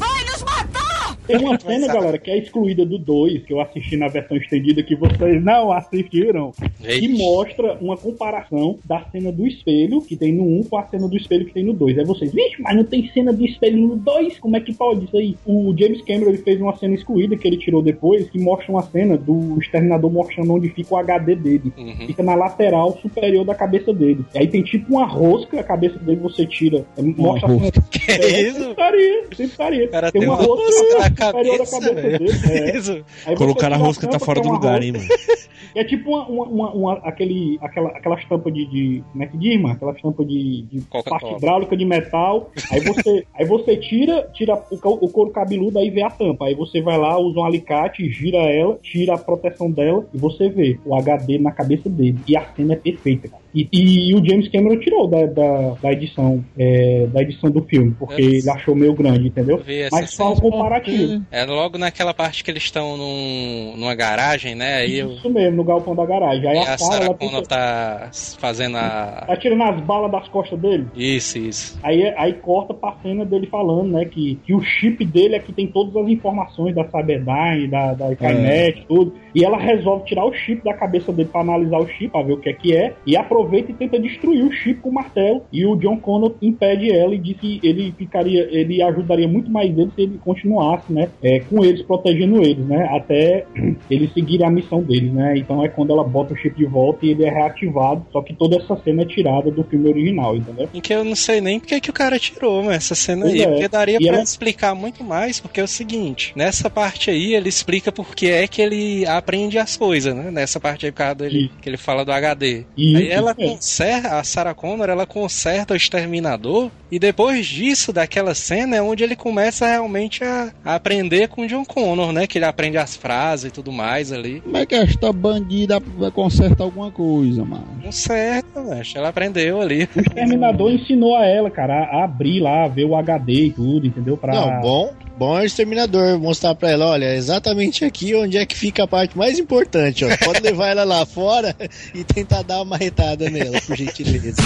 Vai 0.00 0.24
nos 0.24 0.42
matar! 0.42 1.16
Tem 1.26 1.38
uma 1.38 1.58
cena, 1.60 1.86
galera, 1.86 2.18
que 2.18 2.28
é 2.28 2.38
excluída 2.38 2.84
do 2.84 2.98
2, 2.98 3.44
que 3.44 3.52
eu 3.52 3.60
assisti 3.60 3.96
na 3.96 4.08
versão 4.08 4.36
estendida, 4.36 4.82
que 4.82 4.96
vocês 4.96 5.42
não 5.42 5.70
assistiram, 5.70 6.52
Eita. 6.82 7.00
que 7.00 7.08
mostra 7.08 7.78
uma 7.80 7.96
comparação 7.96 8.78
da 8.84 9.04
cena 9.12 9.30
do 9.30 9.46
espelho 9.46 10.00
que 10.00 10.16
tem 10.16 10.32
no 10.32 10.42
1 10.60 10.64
com 10.64 10.76
a 10.76 10.86
cena 10.86 11.06
do 11.06 11.16
espelho 11.16 11.46
que 11.46 11.52
tem 11.52 11.64
no 11.64 11.72
2. 11.72 11.98
Aí 11.98 12.04
vocês, 12.04 12.32
vixe, 12.32 12.60
mas 12.60 12.74
não 12.74 12.82
tem 12.82 13.08
cena 13.12 13.32
do 13.32 13.44
espelho 13.44 13.78
no 13.78 13.96
2? 13.96 14.40
Como 14.40 14.56
é 14.56 14.60
que 14.60 14.74
pode 14.74 15.04
isso 15.04 15.16
aí? 15.16 15.36
O 15.46 15.72
James 15.78 16.02
Cameron 16.02 16.30
ele 16.30 16.38
fez 16.38 16.60
uma 16.60 16.76
cena 16.76 16.94
excluída 16.94 17.36
que 17.36 17.46
ele 17.46 17.58
tirou 17.58 17.82
depois, 17.82 18.28
que 18.28 18.38
mostra 18.38 18.72
uma 18.72 18.82
cena 18.82 19.16
do 19.16 19.56
exterminador 19.60 20.10
mostrando 20.10 20.52
onde 20.52 20.68
fica 20.70 20.94
o 20.94 20.98
HD 20.98 21.36
dele. 21.36 21.72
Uhum. 21.76 22.06
Fica 22.06 22.22
na 22.24 22.34
lateral 22.34 22.98
superior 23.00 23.44
da 23.44 23.54
cabeça 23.54 23.92
dele. 23.92 24.24
E 24.34 24.38
aí 24.38 24.48
tem 24.48 24.62
tipo 24.62 24.94
uma 24.94 25.06
rosca, 25.06 25.60
a 25.60 25.64
cabeça 25.64 25.98
dele 25.98 26.20
você 26.20 26.44
tira, 26.44 26.84
é, 26.96 27.02
mostra 27.02 27.46
a 27.46 27.50
cena 27.50 27.62
rosca. 27.62 27.84
Que 27.90 28.10
é, 28.10 28.42
isso? 28.42 28.58
Sempre 28.58 28.74
faria, 28.74 29.24
sempre 29.36 29.56
faria. 29.56 29.89
Cara 29.90 30.12
tem 30.12 30.20
tem 30.20 30.30
uma 30.30 30.36
rosca 30.36 30.98
na 30.98 31.10
cabeça, 31.10 31.80
cabeça 31.80 31.94
dele. 31.94 32.30
é. 32.50 32.80
Você 32.80 33.04
Colocaram 33.36 33.76
a 33.76 33.78
rosca, 33.78 34.08
tá 34.08 34.18
fora 34.18 34.40
do 34.40 34.48
é 34.48 34.52
lugar, 34.52 34.82
hein, 34.82 34.92
mano? 34.92 35.04
É 35.74 35.84
tipo 35.84 36.10
uma, 36.10 36.26
uma, 36.26 36.46
uma, 36.46 36.72
uma- 36.72 36.98
aquele, 37.04 37.58
aquela, 37.60 37.90
aquelas 37.90 38.24
tampas 38.24 38.52
de, 38.52 38.66
de. 38.66 39.04
Como 39.12 39.22
é 39.22 39.26
que 39.26 39.38
diz, 39.38 39.60
mano? 39.60 39.74
Aquelas 39.74 40.00
tampas 40.00 40.26
de, 40.26 40.62
de 40.62 40.80
parte 41.08 41.32
hidráulica 41.32 41.76
de 41.76 41.84
metal. 41.84 42.50
Aí 42.72 42.80
você, 42.80 43.26
aí 43.34 43.46
você 43.46 43.76
tira, 43.76 44.28
tira 44.34 44.54
o, 44.70 44.74
o 44.74 45.08
couro 45.08 45.30
cabeludo, 45.30 45.78
aí 45.78 45.90
vê 45.90 46.02
a 46.02 46.10
tampa. 46.10 46.46
Aí 46.46 46.54
você 46.54 46.80
vai 46.80 46.98
lá, 46.98 47.18
usa 47.18 47.38
um 47.38 47.44
alicate, 47.44 48.10
gira 48.10 48.38
ela, 48.38 48.78
tira 48.82 49.14
a 49.14 49.18
proteção 49.18 49.70
dela 49.70 50.04
e 50.12 50.18
você 50.18 50.48
vê 50.48 50.78
o 50.84 50.94
HD 50.94 51.38
na 51.38 51.52
cabeça 51.52 51.88
dele. 51.88 52.18
E 52.26 52.36
a 52.36 52.44
cena 52.54 52.72
é 52.72 52.76
perfeita, 52.76 53.28
cara. 53.28 53.42
E, 53.54 53.68
e 53.72 54.14
o 54.14 54.24
James 54.24 54.48
Cameron 54.48 54.78
tirou 54.78 55.08
da, 55.08 55.26
da, 55.26 55.74
da 55.82 55.92
edição 55.92 56.44
é, 56.58 57.06
da 57.12 57.22
edição 57.22 57.50
do 57.50 57.62
filme, 57.62 57.94
porque 57.98 58.22
ele 58.22 58.50
achou 58.50 58.74
meio 58.74 58.94
grande, 58.94 59.28
entendeu? 59.28 59.62
Mas 59.90 60.10
só 60.10 60.32
um 60.32 60.36
cena. 60.36 60.50
comparativo. 60.50 61.22
É 61.30 61.44
logo 61.44 61.78
naquela 61.78 62.14
parte 62.14 62.44
que 62.44 62.50
eles 62.50 62.62
estão 62.62 62.96
num, 62.96 63.74
numa 63.76 63.94
garagem, 63.94 64.54
né? 64.54 64.76
Aí 64.76 64.98
eu, 64.98 65.12
Isso 65.12 65.28
mesmo, 65.28 65.56
no 65.56 65.64
galpão 65.64 65.94
da 65.94 66.06
garagem. 66.06 66.46
Aí 66.48 66.56
e 66.56 66.58
a 66.58 66.74
a 66.74 66.78
Sarah, 66.78 67.04
ela 67.06 67.16
fica, 67.16 67.42
tá 67.42 68.10
fazendo 68.38 68.76
a. 68.76 69.24
tá 69.26 69.36
tirando 69.36 69.62
as 69.62 69.80
balas 69.80 70.10
das 70.10 70.28
costas 70.28 70.58
dele. 70.58 70.86
Isso, 70.94 71.38
isso. 71.38 71.78
Aí, 71.82 72.02
aí 72.16 72.34
corta 72.34 72.74
pra 72.74 72.96
cena 73.02 73.24
dele 73.24 73.46
falando, 73.46 73.92
né, 73.92 74.04
que, 74.04 74.36
que 74.44 74.54
o 74.54 74.62
chip 74.62 75.04
dele 75.04 75.34
é 75.36 75.38
que 75.38 75.52
tem 75.52 75.66
todas 75.66 75.96
as 75.96 76.08
informações 76.08 76.74
da 76.74 76.84
Cyberdyne, 76.84 77.68
da, 77.68 77.94
da 77.94 78.12
Skynet, 78.12 78.84
tudo. 78.86 79.14
E 79.34 79.44
ela 79.44 79.58
resolve 79.58 80.04
tirar 80.04 80.24
o 80.24 80.32
chip 80.32 80.62
da 80.64 80.74
cabeça 80.74 81.12
dele 81.12 81.28
pra 81.30 81.40
analisar 81.40 81.78
o 81.78 81.88
chip, 81.88 82.08
pra 82.08 82.22
ver 82.22 82.32
o 82.32 82.38
que 82.38 82.48
é 82.48 82.52
que 82.52 82.76
é, 82.76 82.94
e 83.06 83.16
aproveita 83.40 83.70
e 83.70 83.74
tenta 83.74 83.98
destruir 83.98 84.44
o 84.44 84.52
chip 84.52 84.80
com 84.80 84.90
o 84.90 84.94
martelo. 84.94 85.42
E 85.52 85.64
o 85.66 85.76
John 85.76 85.96
Connor 85.98 86.34
impede 86.42 86.90
ela 86.92 87.14
e 87.14 87.18
diz 87.18 87.36
que 87.38 87.60
ele 87.62 87.92
ficaria, 87.96 88.48
ele 88.50 88.82
ajudaria 88.82 89.26
muito 89.28 89.50
mais 89.50 89.70
ele 89.70 89.90
se 89.94 90.02
ele 90.02 90.18
continuasse, 90.22 90.92
né, 90.92 91.08
é, 91.22 91.40
com 91.40 91.64
eles, 91.64 91.82
protegendo 91.82 92.42
eles, 92.42 92.64
né, 92.66 92.88
até 92.90 93.44
eles 93.90 94.12
seguirem 94.12 94.46
a 94.46 94.50
missão 94.50 94.82
deles, 94.82 95.12
né? 95.12 95.34
Então 95.36 95.64
é 95.64 95.68
quando 95.68 95.92
ela 95.92 96.04
bota 96.04 96.34
o 96.34 96.36
chip 96.36 96.56
de 96.56 96.66
volta 96.66 97.04
e 97.06 97.10
ele 97.10 97.24
é 97.24 97.30
reativado, 97.30 98.04
só 98.12 98.20
que 98.22 98.34
toda 98.34 98.56
essa 98.56 98.76
cena 98.76 99.02
é 99.02 99.06
tirada 99.06 99.50
do 99.50 99.64
filme 99.64 99.88
original, 99.88 100.36
entendeu? 100.36 100.68
Em 100.74 100.80
que 100.80 100.92
eu 100.92 101.04
não 101.04 101.16
sei 101.16 101.40
nem 101.40 101.58
porque 101.60 101.80
que 101.80 101.90
o 101.90 101.92
cara 101.94 102.18
tirou 102.18 102.58
mano, 102.62 102.72
essa 102.72 102.94
cena 102.94 103.22
Pois 103.22 103.34
aí. 103.34 103.42
é. 103.42 103.46
Porque 103.48 103.68
daria 103.68 103.96
E 104.00 104.04
pra 104.06 104.14
ela- 104.14 104.22
explicar 104.22 104.74
muito 104.74 105.02
mais, 105.04 105.40
porque 105.40 105.60
é 105.60 105.64
o 105.64 105.68
seguinte: 105.68 106.32
nessa 106.36 106.68
parte 106.70 107.10
aí 107.10 107.34
ele 107.34 107.48
explica 107.48 107.90
porque 107.92 108.26
é 108.26 108.46
que 108.46 108.60
ele 108.62 109.06
aprende 109.06 109.58
as 109.58 109.76
coisas, 109.76 110.14
né? 110.14 110.30
Nessa 110.30 110.58
parte 110.60 110.86
aí, 110.86 110.92
por 110.92 110.98
causa 110.98 111.14
dele, 111.16 111.50
que 111.60 111.68
ele 111.68 111.76
fala 111.76 112.04
do 112.04 112.12
HD. 112.12 112.64
Isso, 112.76 112.96
aí 112.98 113.08
ela 113.08 113.29
isso 113.32 113.40
mesmo. 113.40 113.56
conserta, 113.56 114.18
a 114.18 114.24
Sarah 114.24 114.54
Connor, 114.54 114.88
ela 114.88 115.06
conserta 115.06 115.74
o 115.74 115.76
exterminador, 115.76 116.70
e 116.90 116.98
depois 116.98 117.46
disso, 117.46 117.92
daquela 117.92 118.34
cena, 118.34 118.76
é 118.76 118.82
onde 118.82 119.04
ele 119.04 119.14
começa 119.14 119.66
realmente 119.66 120.24
a, 120.24 120.52
a 120.64 120.74
aprender 120.74 121.28
com 121.28 121.42
o 121.42 121.46
John 121.46 121.64
Connor, 121.64 122.12
né? 122.12 122.26
Que 122.26 122.38
ele 122.38 122.44
aprende 122.44 122.78
as 122.78 122.96
frases 122.96 123.50
e 123.50 123.50
tudo 123.52 123.70
mais 123.70 124.12
ali. 124.12 124.40
Como 124.40 124.56
é 124.56 124.66
que 124.66 124.74
esta 124.74 125.12
bandida 125.12 125.80
vai 125.96 126.10
consertar 126.10 126.64
alguma 126.64 126.90
coisa, 126.90 127.44
mano? 127.44 127.66
Conserta, 127.82 128.62
velho. 128.62 128.84
Ela 128.94 129.08
aprendeu 129.08 129.60
ali. 129.60 129.88
O 129.94 130.00
Exterminador 130.00 130.72
ensinou 130.72 131.16
a 131.16 131.24
ela, 131.24 131.50
cara, 131.50 131.84
a 131.84 132.04
abrir 132.04 132.40
lá, 132.40 132.66
ver 132.66 132.84
o 132.84 132.96
HD 132.96 133.32
e 133.32 133.52
tudo, 133.52 133.86
entendeu? 133.86 134.16
Pra... 134.16 134.32
Não, 134.32 134.60
bom, 134.60 134.92
bom 135.20 135.38
é 135.38 135.42
o 135.42 135.44
exterminador 135.44 136.18
mostrar 136.18 136.54
pra 136.54 136.70
ela, 136.70 136.86
olha, 136.86 137.14
exatamente 137.14 137.84
aqui 137.84 138.14
onde 138.14 138.38
é 138.38 138.46
que 138.46 138.56
fica 138.56 138.84
a 138.84 138.88
parte 138.88 139.18
mais 139.18 139.38
importante, 139.38 140.02
ó. 140.02 140.16
Pode 140.16 140.40
levar 140.40 140.68
ela 140.68 140.82
lá 140.82 141.04
fora 141.04 141.54
e 141.94 142.02
tentar 142.02 142.40
dar 142.40 142.62
uma 142.62 142.78
retada 142.78 143.28
nela, 143.28 143.60
por 143.60 143.76
gentileza. 143.76 144.40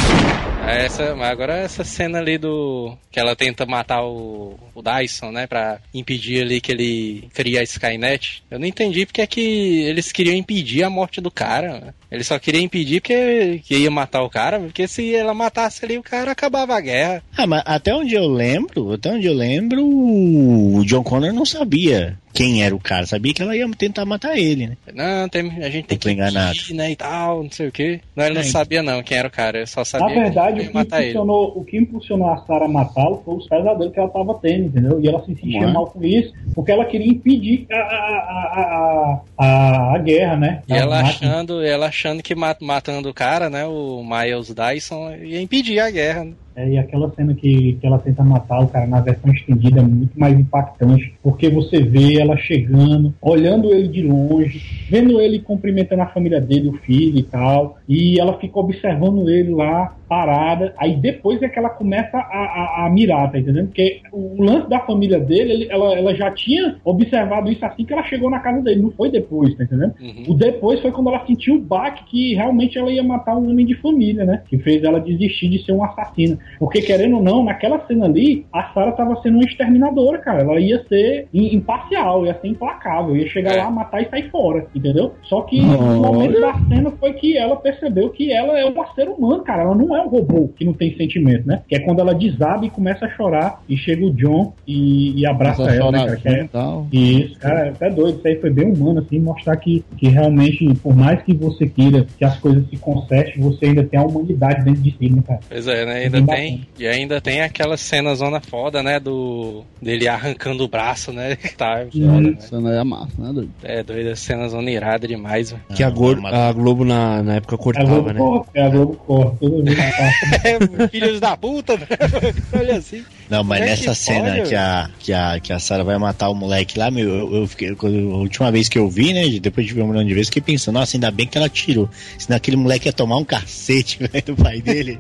Essa, 0.67 1.15
mas 1.15 1.31
agora 1.31 1.59
essa 1.59 1.85
cena 1.85 2.19
ali 2.19 2.39
do. 2.39 2.97
que 3.13 3.21
ela 3.21 3.37
tenta 3.37 3.65
matar 3.65 4.03
o, 4.03 4.59
o 4.75 4.83
Dyson, 4.83 5.31
né? 5.31 5.47
Pra 5.47 5.79
impedir 5.93 6.43
ali 6.43 6.61
que 6.61 6.73
ele 6.73 7.29
cria 7.33 7.61
a 7.61 7.63
Skynet. 7.63 8.43
Eu 8.51 8.59
não 8.59 8.67
entendi 8.67 9.07
porque 9.07 9.21
é 9.21 9.27
que 9.29 9.83
eles 9.83 10.11
queriam 10.11 10.35
impedir 10.35 10.83
a 10.83 10.91
morte 10.91 11.21
do 11.21 11.31
cara. 11.31 11.95
Eles 12.15 12.27
só 12.27 12.39
queriam 12.39 12.63
impedir 12.63 13.01
porque 13.01 13.61
que 13.65 13.77
ia 13.77 13.91
matar 13.91 14.23
o 14.23 14.31
cara, 14.31 14.61
porque 14.61 14.87
se 14.87 15.15
ela 15.15 15.35
matasse 15.35 15.85
ali, 15.85 15.99
o 15.99 16.03
cara 16.03 16.31
acabava 16.31 16.77
a 16.77 16.81
guerra. 16.81 17.23
Ah, 17.37 17.47
mas 17.47 17.63
até 17.67 17.95
onde 17.95 18.15
eu 18.15 18.29
lembro, 18.29 18.93
até 18.93 19.11
onde 19.11 19.27
eu 19.27 19.35
lembro, 19.35 19.85
o 19.85 20.85
John 20.85 21.03
Connor 21.03 21.33
não 21.33 21.45
sabia 21.45 22.19
quem 22.35 22.63
era 22.65 22.75
o 22.75 22.81
cara, 22.81 23.07
sabia 23.07 23.33
que 23.33 23.41
ela 23.41 23.57
ia 23.57 23.67
tentar 23.71 24.05
matar 24.05 24.37
ele, 24.37 24.67
né? 24.67 24.77
Não, 24.93 25.29
tem, 25.29 25.43
a 25.63 25.71
gente 25.71 25.87
tem 25.87 25.97
Eu 25.97 26.01
tô 26.01 26.09
que 26.09 26.11
enganado. 26.11 26.55
impedir, 26.55 26.75
né? 26.75 26.91
E 26.91 26.97
tal, 26.97 27.43
não 27.45 27.51
sei 27.51 27.69
o 27.69 27.73
quê. 27.73 28.01
Não, 28.17 28.25
ele 28.25 28.35
não 28.35 28.41
É, 28.41 28.45
sabia 28.45 28.83
não 28.83 29.03
quem 29.03 29.17
era 29.17 29.29
o 29.29 29.31
cara, 29.31 29.59
ele 29.59 29.67
só 29.67 29.85
sabia 29.85 30.09
Na 30.15 30.23
verdade, 30.23 30.61
que 30.61 30.67
o 30.67 30.69
que, 30.69 30.75
matar 30.75 30.99
ele. 31.01 31.11
impulsionou, 31.11 31.53
o 31.57 31.65
que 31.65 31.77
impulsionou 31.79 32.29
a 32.31 32.37
Sarah 32.45 32.65
a 32.65 32.69
matá-lo 32.69 33.23
foi 33.25 33.37
os 33.37 33.47
pesadelos 33.49 33.93
que 33.93 34.01
ela 34.01 34.09
tava 34.09 34.35
tendo, 34.43 34.65
entendeu? 34.67 35.01
E 35.01 35.09
ela 35.09 35.21
se 35.21 35.35
sentia 35.35 35.63
é? 35.65 35.73
mal 35.73 35.87
com 35.87 36.03
isso, 36.05 36.33
porque 36.55 36.73
ela 36.73 36.85
queria 36.85 37.07
impedir 37.09 37.67
a, 37.71 37.77
a, 37.77 39.21
a, 39.39 39.45
a, 39.47 39.95
a, 39.95 39.99
guerra, 39.99 40.37
né? 40.37 40.63
E 40.69 40.73
ela 40.73 41.03
máquinas. 41.03 41.33
achando, 41.35 41.63
ela 41.63 41.87
achando 41.87 42.23
que 42.23 42.35
ma- 42.35 42.57
matando 42.61 43.09
o 43.09 43.15
cara, 43.15 43.49
né, 43.49 43.65
o 43.67 44.03
Miles 44.05 44.53
Dyson, 44.55 45.15
ia 45.23 45.41
impedir 45.41 45.79
a 45.81 45.91
guerra. 45.91 46.25
né? 46.25 46.33
É, 46.57 46.71
e 46.71 46.79
aquela 46.79 47.11
cena 47.15 47.35
que, 47.35 47.75
que 47.81 47.87
ela 47.87 47.99
tenta 47.99 48.23
matar 48.23 48.61
o 48.61 48.69
cara 48.69 48.87
na 48.87 49.01
versão 49.01 49.33
estendida 49.33 49.81
é 49.81 49.83
muito 49.83 50.19
mais 50.19 50.39
impactante, 50.39 51.15
porque 51.23 51.49
você 51.49 51.83
vê 51.83 52.21
ela 52.21 52.37
chegando, 52.37 53.13
olhando 53.21 53.75
ele 53.75 53.89
de 53.89 54.03
longe, 54.03 54.87
vendo 54.89 55.21
ele 55.21 55.41
cumprimentando 55.41 56.03
a 56.03 56.07
família 56.07 56.41
dele, 56.41 56.69
o 56.69 56.75
filho 56.75 57.19
e 57.19 57.23
tal, 57.25 57.79
e 57.89 58.21
ela 58.21 58.39
fica 58.39 58.59
observando 58.59 59.29
ele 59.29 59.53
lá, 59.53 59.97
parada, 60.09 60.75
aí 60.79 60.97
depois 60.97 61.41
é 61.43 61.49
que 61.49 61.59
ela 61.59 61.71
começa 61.71 62.17
a, 62.17 62.21
a, 62.21 62.87
a 62.87 62.91
mirar, 62.91 63.31
tá 63.31 63.39
entendendo? 63.39 63.67
Porque 63.69 64.01
o 64.13 64.43
lance 64.43 64.69
da 64.69 64.81
família 64.81 65.19
dele, 65.19 65.53
ele- 65.53 65.69
ela, 65.71 65.97
ela 65.97 66.15
já 66.15 66.31
tinha 66.31 66.77
observado 66.85 67.51
isso 67.51 67.65
assim 67.65 67.85
que 67.85 67.93
ela 67.93 68.03
chegou 68.05 68.31
na 68.31 68.39
casa 68.41 68.61
dele, 68.63 68.83
não 68.83 68.91
foi 68.93 69.11
depois, 69.11 69.55
tá 69.57 69.65
entendendo? 69.65 69.95
O 70.29 70.35
depois 70.35 70.81
foi 70.81 70.91
quando 70.93 71.09
ela 71.09 71.25
sentiu 71.27 71.57
o 71.57 71.61
baque 71.61 72.05
que 72.05 72.35
realmente 72.35 72.79
ela 72.79 72.91
ia 72.93 73.03
matar 73.03 73.37
um 73.37 73.51
homem 73.51 73.65
de 73.67 73.75
família, 73.77 74.25
né? 74.25 74.43
Que 74.49 74.59
fez 74.59 74.83
ela 74.85 75.01
desistir 75.01 75.49
de 75.49 75.65
ser 75.65 75.73
uma 75.73 75.87
assassina. 75.87 76.39
Porque, 76.59 76.81
querendo 76.83 77.17
ou 77.17 77.23
não, 77.23 77.45
naquela 77.45 77.85
cena 77.87 78.05
ali, 78.07 78.47
a 78.53 78.65
Sarah 78.73 78.93
tava 78.93 79.17
sendo 79.23 79.35
uma 79.37 79.45
exterminadora, 79.45 80.19
cara. 80.19 80.43
Ela 80.43 80.61
ia 80.61 80.83
ser 80.89 81.29
im- 81.33 81.55
imparcial, 81.55 82.25
ia 82.27 82.35
ser 82.41 82.49
implacável, 82.49 83.17
ia 83.17 83.27
chegar 83.29 83.53
lá, 83.57 83.71
matar 83.71 84.03
e 84.03 84.09
sair 84.09 84.31
fora, 84.31 84.67
entendeu? 84.75 85.13
Só 85.23 85.43
que 85.43 85.61
no 85.61 86.03
momento 86.03 86.41
da 86.41 86.53
cena 86.69 86.91
foi 86.99 87.13
que 87.15 87.37
ela 87.37 87.57
percebeu 87.57 88.11
que 88.11 88.33
ela 88.33 88.59
é 88.59 88.65
um 88.67 88.75
ser 88.95 89.09
humano, 89.09 89.43
cara. 89.43 89.63
Ela 89.63 89.75
não 89.75 89.94
é 89.97 90.03
um 90.03 90.09
robô 90.09 90.49
que 90.57 90.65
não 90.65 90.73
tem 90.73 90.97
sentimento, 90.97 91.47
né? 91.47 91.63
Que 91.69 91.77
é 91.77 91.81
quando 91.81 92.01
ela 92.01 92.15
desaba 92.15 92.65
e 92.67 92.71
começa 92.71 93.07
a 93.07 93.11
chorar 93.11 93.63
e 93.69 93.77
chega 93.77 94.05
o 94.05 94.11
John 94.13 94.53
e, 94.67 95.21
e 95.21 95.27
abraça 95.27 95.63
ela, 95.71 95.91
né, 95.93 95.99
cara? 96.05 96.17
Que 96.17 96.29
é- 96.29 96.45
tal. 96.45 96.87
isso, 96.93 97.39
cara, 97.39 97.67
é 97.67 97.69
até 97.71 97.91
doido. 97.91 98.19
Isso 98.19 98.29
aí 98.29 98.41
foi 98.41 98.51
bem 98.51 98.73
humano, 98.73 99.01
assim, 99.01 99.19
mostrar 99.19 99.57
que, 99.57 99.85
que 99.97 100.09
realmente, 100.09 100.73
por 100.83 100.95
mais 100.95 101.23
que 101.23 101.35
você 101.35 101.67
queira 101.67 102.07
que 102.19 102.25
as 102.25 102.39
coisas 102.39 102.69
se 102.69 102.77
consertem, 102.77 103.43
você 103.43 103.67
ainda 103.67 103.85
tem 103.85 103.99
a 103.99 104.05
humanidade 104.05 104.65
dentro 104.65 104.83
de 104.83 104.91
si, 104.97 105.11
né, 105.11 105.23
cara? 105.27 105.41
Pois 105.49 105.67
é, 105.67 105.85
né? 105.87 105.93
Ainda 106.05 106.21
Bem 106.21 106.27
tem. 106.27 106.69
E 106.79 106.87
ainda 106.87 107.21
tem 107.21 107.41
aquela 107.43 107.77
cena 107.77 108.15
zona 108.15 108.41
foda, 108.41 108.83
né? 108.83 108.99
Do. 109.01 109.63
dele 109.81 110.09
arrancando 110.09 110.65
o 110.65 110.69
braço, 110.69 111.13
né? 111.13 111.37
Tá, 111.57 111.85
foda, 111.93 112.21
né? 112.21 112.35
Essa 112.39 112.61
não 112.61 112.71
é 112.73 112.83
massa, 112.85 113.13
né, 113.23 113.33
doido? 113.33 113.51
É 113.63 113.83
doido, 113.83 114.11
a 114.11 114.17
cena 114.17 114.49
zona 114.49 114.71
irada 114.71 115.07
demais, 115.07 115.51
velho. 115.53 115.63
Que 115.75 115.83
a, 115.83 115.91
Gor- 115.91 116.19
a 116.27 116.53
Globo 116.53 116.85
na, 116.85 117.23
na 117.23 117.35
época 117.37 117.55
É 117.55 117.81
a 117.81 117.85
Globo 117.85 118.03
cortava, 118.05 118.13
né? 118.13 118.19
corre, 118.19 118.45
é 118.55 118.63
a 118.63 118.69
Globo 118.69 118.93
que 118.95 119.07
passa. 119.07 119.81
É, 119.81 119.84
filhos 120.91 121.21
da 121.21 121.37
puta, 121.37 121.77
velho. 121.77 121.89
Olha 122.53 122.77
assim. 122.77 123.05
Não, 123.31 123.43
mas 123.43 123.63
é 123.63 123.65
nessa 123.67 123.91
que 123.91 123.95
cena 123.97 124.37
pode, 124.37 124.49
que 124.49 124.55
a, 124.55 124.91
que, 124.99 125.13
a, 125.13 125.41
que 125.41 125.53
a 125.53 125.59
Sarah 125.59 125.83
vai 125.85 125.97
matar 125.99 126.29
o 126.29 126.35
moleque 126.35 126.79
lá, 126.79 126.91
meu, 126.91 127.09
eu, 127.09 127.35
eu 127.37 127.47
fiquei. 127.47 127.75
quando- 127.75 128.13
A 128.13 128.17
última 128.19 128.51
vez 128.53 128.69
que 128.69 128.79
eu 128.79 128.89
vi, 128.89 129.13
né? 129.13 129.29
Depois 129.41 129.67
de 129.67 129.73
ver 129.73 129.83
um 129.83 129.89
milhão 129.89 130.05
de 130.05 130.13
vezes, 130.13 130.29
fiquei 130.29 130.43
pensando, 130.43 130.75
nossa, 130.75 130.97
ainda 130.97 131.11
bem 131.11 131.27
que 131.27 131.39
ela 131.39 131.49
tirou. 131.49 131.89
Senão 132.19 132.37
aquele 132.37 132.57
moleque 132.57 132.87
ia 132.89 132.93
tomar 132.93 133.17
um 133.17 133.25
cacete, 133.25 133.99
velho, 134.07 134.25
do 134.27 134.37
pai 134.37 134.61
dele. 134.61 134.99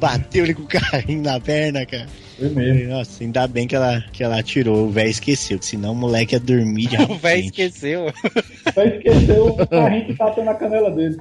Bateu 0.00 0.44
ele 0.44 0.54
com 0.54 0.62
o 0.62 0.66
carrinho 0.66 1.22
na 1.22 1.38
perna, 1.38 1.84
cara. 1.84 2.06
Foi 2.40 2.48
mesmo. 2.48 2.88
Nossa, 2.88 3.22
ainda 3.22 3.46
bem 3.46 3.66
que 3.68 3.76
ela, 3.76 4.02
que 4.12 4.24
ela 4.24 4.42
tirou. 4.42 4.86
O 4.86 4.90
velho 4.90 5.10
esqueceu, 5.10 5.58
que 5.58 5.66
senão 5.66 5.92
o 5.92 5.94
moleque 5.94 6.34
ia 6.34 6.40
dormir 6.40 6.88
de 6.88 6.96
O 7.10 7.16
velho 7.16 7.42
quente. 7.42 7.62
esqueceu. 7.62 8.06
Vai 8.74 8.88
esquecer 8.96 9.38
o 9.40 9.54
carrinho 9.66 10.06
que 10.06 10.14
tá 10.14 10.34
na 10.42 10.54
canela 10.54 10.90
dele. 10.90 11.16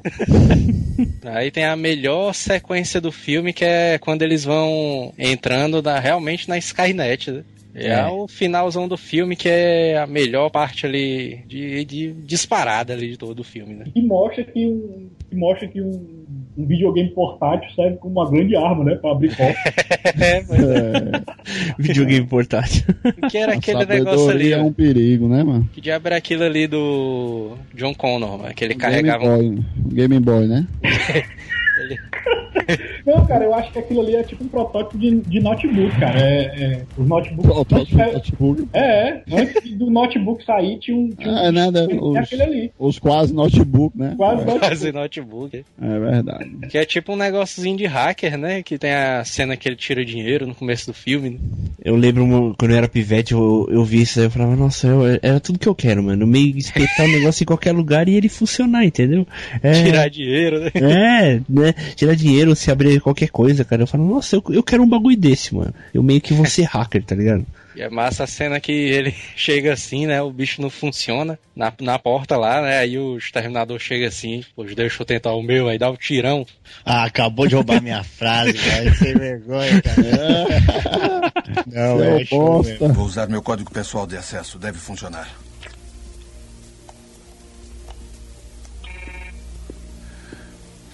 Aí 1.24 1.52
tem 1.52 1.66
a 1.66 1.76
melhor 1.76 2.34
sequência 2.34 3.00
do 3.02 3.12
filme, 3.12 3.54
que 3.54 3.66
é 3.66 3.98
quando 3.98 4.22
eles 4.22 4.44
vão 4.44 5.14
entrando 5.18 5.82
da, 5.82 6.00
realmente 6.00 6.48
na 6.50 6.58
Skynet, 6.58 7.32
né? 7.32 7.44
É, 7.76 7.90
É. 7.90 8.08
o 8.08 8.28
finalzão 8.28 8.88
do 8.88 8.98
filme 8.98 9.36
que 9.36 9.48
é 9.48 9.96
a 10.00 10.08
melhor 10.08 10.50
parte 10.50 10.88
ali 10.88 11.42
de, 11.48 11.86
de 11.86 12.12
disparada 12.14 12.94
ali 12.94 13.10
de 13.12 13.18
todo 13.18 13.40
o 13.42 13.44
filme, 13.44 13.76
né? 13.76 13.86
E 13.96 14.02
mostra 14.02 14.44
que 14.44 14.66
um, 14.66 15.08
que 15.30 15.36
mostra 15.36 15.68
que 15.68 15.80
um, 15.80 16.19
um 16.60 16.66
videogame 16.66 17.10
portátil 17.12 17.70
serve 17.74 17.98
como 17.98 18.20
uma 18.20 18.30
grande 18.30 18.56
arma, 18.56 18.84
né? 18.84 18.96
Pra 18.96 19.12
abrir 19.12 19.36
portas. 19.36 19.56
É, 20.20 20.44
mas 20.50 21.78
Videogame 21.78 22.26
portátil. 22.26 22.84
que 23.30 23.38
era 23.38 23.54
A 23.54 23.56
aquele 23.56 23.86
negócio 23.86 24.30
ali, 24.30 24.52
é 24.52 24.62
um 24.62 24.74
perigo, 24.74 25.28
né, 25.28 25.44
mano? 25.44 25.70
Que 25.74 25.80
diabo 25.80 26.08
era 26.08 26.18
aquilo 26.18 26.44
ali 26.44 26.68
do 26.68 27.56
John 27.74 27.94
Connor, 27.94 28.38
mano, 28.38 28.54
que 28.54 28.64
ele 28.64 28.74
Game 28.74 28.82
carregava 28.82 29.38
um... 29.38 29.56
Boy, 29.56 29.66
Game 29.94 30.20
Boy, 30.20 30.48
né? 30.48 30.68
Não, 33.06 33.26
cara, 33.26 33.46
eu 33.46 33.54
acho 33.54 33.72
que 33.72 33.80
aquilo 33.80 34.02
ali 34.02 34.16
é 34.16 34.24
tipo 34.24 34.44
um 34.44 34.48
protótipo 34.48 34.98
de, 34.98 35.22
de 35.22 35.40
notebook, 35.40 36.00
cara. 36.00 36.20
É, 36.20 36.42
é, 36.44 36.82
os 36.98 37.08
notebooks. 37.08 37.52
Protótipo 37.52 38.00
é, 38.02 38.12
notebook. 38.14 38.68
é, 38.74 38.82
é. 38.82 39.24
Antes 39.32 39.72
do 39.74 39.90
notebook 39.90 40.44
sair, 40.46 40.78
tinha 40.80 40.96
um. 40.96 41.10
Tinha 41.10 41.32
um 41.32 41.38
Ah, 41.38 41.44
é 41.46 41.52
nada. 41.52 41.88
Os, 42.00 42.16
aquele 42.18 42.44
ali. 42.44 42.72
os 42.78 43.00
quase 43.00 43.34
notebook, 43.34 43.98
né? 43.98 44.14
Quase 44.18 44.38
notebook. 44.46 44.60
Quase 44.60 44.92
notebook. 44.92 45.66
É 45.82 46.00
verdade. 46.00 46.50
Que 46.70 46.78
é 46.78 46.86
tipo 46.86 47.14
um 47.14 47.16
negóciozinho 47.16 47.78
de 47.78 47.86
hacker, 47.86 48.38
né? 48.38 48.62
Que 48.62 48.78
tem 48.78 48.94
a 48.94 49.24
cena 49.26 49.58
que 49.58 49.68
ele 49.68 49.76
tira 49.76 50.06
dinheiro 50.06 50.46
no 50.46 50.54
começo 50.54 50.86
do 50.88 50.94
filme. 50.94 51.32
né? 51.32 51.38
Eu 51.84 51.96
lembro 51.96 52.56
quando 52.58 52.72
eu 52.72 52.78
era 52.78 52.88
pivete, 52.88 53.34
eu, 53.34 53.68
eu 53.72 53.84
vi 53.84 54.02
isso 54.02 54.20
aí, 54.20 54.26
eu 54.26 54.32
falava, 54.32 54.56
nossa, 54.56 54.88
eu- 54.88 55.20
era 55.22 55.40
tudo 55.40 55.58
que 55.60 55.68
eu 55.68 55.76
quero, 55.76 56.04
mano. 56.04 56.28
Meio 56.28 56.58
espetar 56.58 57.06
um 57.06 57.12
negócio 57.12 57.44
em 57.44 57.48
qualquer 57.48 57.72
lugar 57.72 58.08
e 58.08 58.16
ele 58.16 58.30
funcionar, 58.30 58.86
entendeu? 58.86 59.26
É, 59.64 59.84
Tirar 59.84 60.10
dinheiro, 60.10 60.60
né? 60.60 60.72
É, 60.76 61.42
né? 61.50 61.74
Tirar 61.96 62.16
dinheiro, 62.16 62.56
se 62.56 62.72
abrir 62.72 63.00
qualquer 63.00 63.30
coisa, 63.30 63.64
cara. 63.64 63.84
Eu 63.84 63.88
falo, 63.88 64.08
nossa, 64.08 64.36
eu, 64.36 64.44
eu 64.50 64.64
quero 64.64 64.84
um 64.84 64.90
bagulho 64.90 65.18
desse, 65.18 65.54
mano. 65.54 65.74
Eu 65.94 66.04
meio 66.04 66.22
que 66.22 66.34
vou 66.34 66.46
ser 66.46 66.64
hacker, 66.70 67.04
tá 67.04 67.16
ligado? 67.16 67.46
E 67.76 67.82
é 67.82 67.90
massa 67.90 68.24
a 68.24 68.28
cena 68.28 68.60
que 68.60 68.72
ele 68.72 69.14
chega 69.36 69.72
assim, 69.74 70.06
né? 70.06 70.22
O 70.22 70.32
bicho 70.32 70.62
não 70.62 70.70
funciona 70.70 71.40
na, 71.56 71.72
na 71.80 72.00
porta 72.00 72.36
lá, 72.36 72.62
né? 72.62 72.80
Aí 72.80 72.98
o 72.98 73.18
exterminador 73.18 73.80
chega 73.80 74.08
assim, 74.08 74.44
pois 74.56 74.76
deixa 74.76 75.02
eu 75.02 75.06
tentar 75.06 75.34
o 75.34 75.42
meu, 75.42 75.68
aí 75.70 75.78
dá 75.78 75.90
o 75.90 75.98
tirão. 75.98 76.46
Ah, 76.84 77.06
acabou 77.06 77.48
de 77.48 77.56
roubar 77.56 77.82
minha 77.82 78.04
frase, 78.04 78.54
velho. 78.58 78.96
Sem 78.96 79.14
vergonha, 79.14 79.82
cara. 79.82 81.34
Não, 81.68 81.98
Seu 81.98 82.04
é 82.04 82.26
show 82.26 82.64
bosta. 82.64 82.88
Vou 82.90 83.06
usar 83.06 83.28
meu 83.28 83.42
código 83.42 83.72
pessoal 83.72 84.06
de 84.06 84.18
acesso. 84.18 84.58
Deve 84.60 84.78
funcionar. 84.78 85.30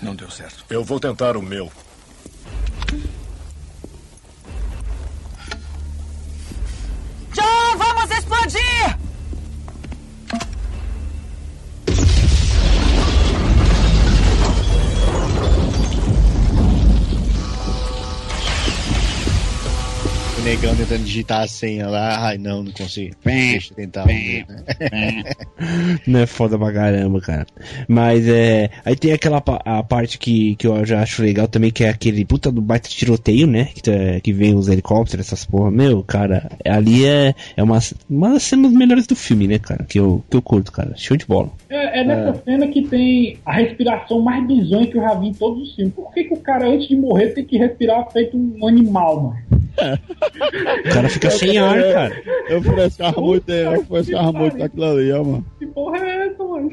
Não 0.06 0.16
deu 0.16 0.30
certo. 0.30 0.64
Eu 0.70 0.84
vou 0.84 0.99
tentar 0.99 1.36
o 1.36 1.41
meu. 1.41 1.72
John, 7.34 7.76
vamos 7.76 8.12
explodir! 8.12 9.05
Negão 20.46 20.76
tentando 20.76 21.04
digitar 21.04 21.41
a 21.41 21.48
senha 21.48 21.88
lá. 21.88 22.28
Ai, 22.28 22.38
não, 22.38 22.62
não 22.62 22.72
consigo. 22.72 23.16
Deixa 23.26 23.74
eu 23.74 23.76
tentar. 23.76 24.04
ver, 24.04 24.46
né? 24.48 25.24
Não 26.06 26.20
é 26.20 26.26
foda 26.28 26.58
pra 26.58 26.72
caramba, 26.72 27.20
cara. 27.20 27.48
Mas 27.88 28.28
é. 28.28 28.70
Aí 28.86 28.96
tem 28.96 29.12
aquela 29.12 29.41
a 29.66 29.82
parte 29.82 30.20
que, 30.20 30.56
que 30.56 30.68
eu 30.68 30.86
já 30.86 31.02
acho 31.02 31.24
legal 31.24 31.48
também, 31.48 31.72
que 31.72 31.84
é 31.84 31.89
aquele 31.89 32.24
puta 32.26 32.52
do 32.52 32.62
baita 32.62 32.88
tiroteio, 32.89 33.48
né? 33.48 33.70
Que, 33.74 33.89
é- 33.89 34.20
que 34.20 34.32
vem 34.32 34.54
os 34.54 34.68
helicópteros, 34.68 35.26
essas 35.26 35.46
porra. 35.46 35.72
Meu, 35.72 36.04
cara, 36.04 36.52
ali 36.64 37.06
é, 37.06 37.34
é 37.58 37.64
uma, 37.64 37.80
uma 38.08 38.34
das 38.34 38.43
cenas 38.43 38.72
melhores 38.72 39.08
do 39.08 39.16
filme, 39.16 39.48
né, 39.48 39.58
cara? 39.58 39.84
Que 39.84 40.00
eu, 40.00 40.24
que 40.30 40.38
eu 40.38 40.41
curto, 40.41 40.72
cara. 40.72 40.93
Show 40.96 41.18
de 41.18 41.26
bola. 41.26 41.52
É, 41.70 42.02
é 42.02 42.04
nessa 42.04 42.39
cena 42.43 42.68
que 42.68 42.84
tem 42.84 43.38
a 43.43 43.54
respiração 43.54 44.22
mais 44.22 44.46
bizonha 44.46 44.86
que 44.86 44.98
eu 44.98 45.02
já 45.02 45.16
vi 45.16 45.28
em 45.30 45.34
todos 45.34 45.70
os 45.70 45.76
filmes. 45.76 45.93
Por 45.93 46.14
que, 46.14 46.26
que 46.26 46.34
o 46.34 46.38
cara, 46.38 46.68
antes 46.68 46.88
de 46.88 46.96
morrer, 46.96 47.30
tem 47.30 47.43
que 47.43 47.58
respirar 47.58 48.12
feito 48.12 48.38
um 48.38 48.68
animal, 48.68 49.24
mano? 49.24 49.64
O 49.78 50.94
cara 50.94 51.10
fica 51.10 51.30
sem 51.32 51.58
ar, 51.58 51.82
cara. 51.94 52.24
Eu 52.50 52.62
frescava 52.64 53.22
muito, 53.22 53.50
eu 53.52 53.86
frescava 53.86 54.32
muito 54.32 54.58
daquilo 54.58 54.86
ali, 54.86 55.12
ó, 55.12 55.24
mano. 55.24 55.46
Que 55.60 55.66
porra 55.68 55.98
é 55.98 56.28
essa, 56.28 56.44
mano? 56.44 56.72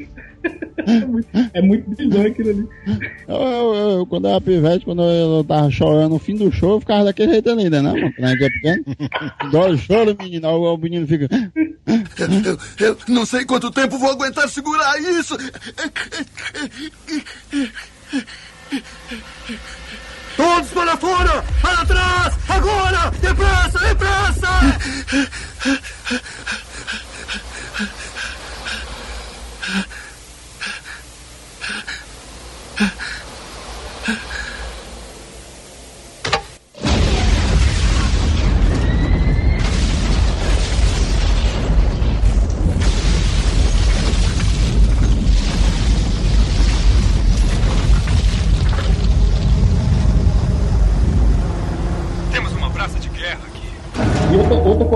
É 0.85 1.05
muito, 1.05 1.27
é 1.53 1.61
muito 1.61 1.89
bizonho 1.89 2.27
aquilo 2.27 2.49
ali. 2.49 2.67
Eu, 3.27 3.35
eu- 3.35 3.75
eu- 3.75 4.05
quando 4.05 4.25
eu 4.25 4.31
era 4.31 4.41
pivete, 4.41 4.83
quando 4.85 5.01
eu 5.03 5.43
tava 5.45 5.71
chorando 5.71 6.09
no 6.11 6.19
fim 6.19 6.35
do 6.35 6.51
show, 6.51 6.71
eu 6.73 6.79
ficava 6.81 7.05
daquele 7.05 7.31
jeito 7.33 7.49
ali, 7.49 7.69
né, 7.69 7.79
mano? 7.81 8.13
Quando 8.13 8.25
a 8.25 8.29
gente 8.31 8.43
é 8.43 8.49
pequeno. 8.49 8.83
Dói 9.51 9.71
o 9.73 9.77
choro, 9.77 10.15
menino. 10.19 10.47
Aí 10.47 10.53
o 10.55 10.77
menino 10.77 11.07
fica. 11.07 11.27
Eu, 12.79 12.87
eu 12.87 12.97
não 13.07 13.25
sei 13.25 13.45
quanto 13.45 13.71
tempo 13.71 13.97
vou 13.97 14.11
aguentar 14.11 14.47
segurar 14.49 14.99
isso. 14.99 15.37
Todos 20.35 20.69
para 20.69 20.97
fora! 20.97 21.43
Para 21.61 21.85
trás! 21.85 22.33
Agora! 22.49 23.11
Depressa! 23.21 23.79
Depressa! 23.79 24.49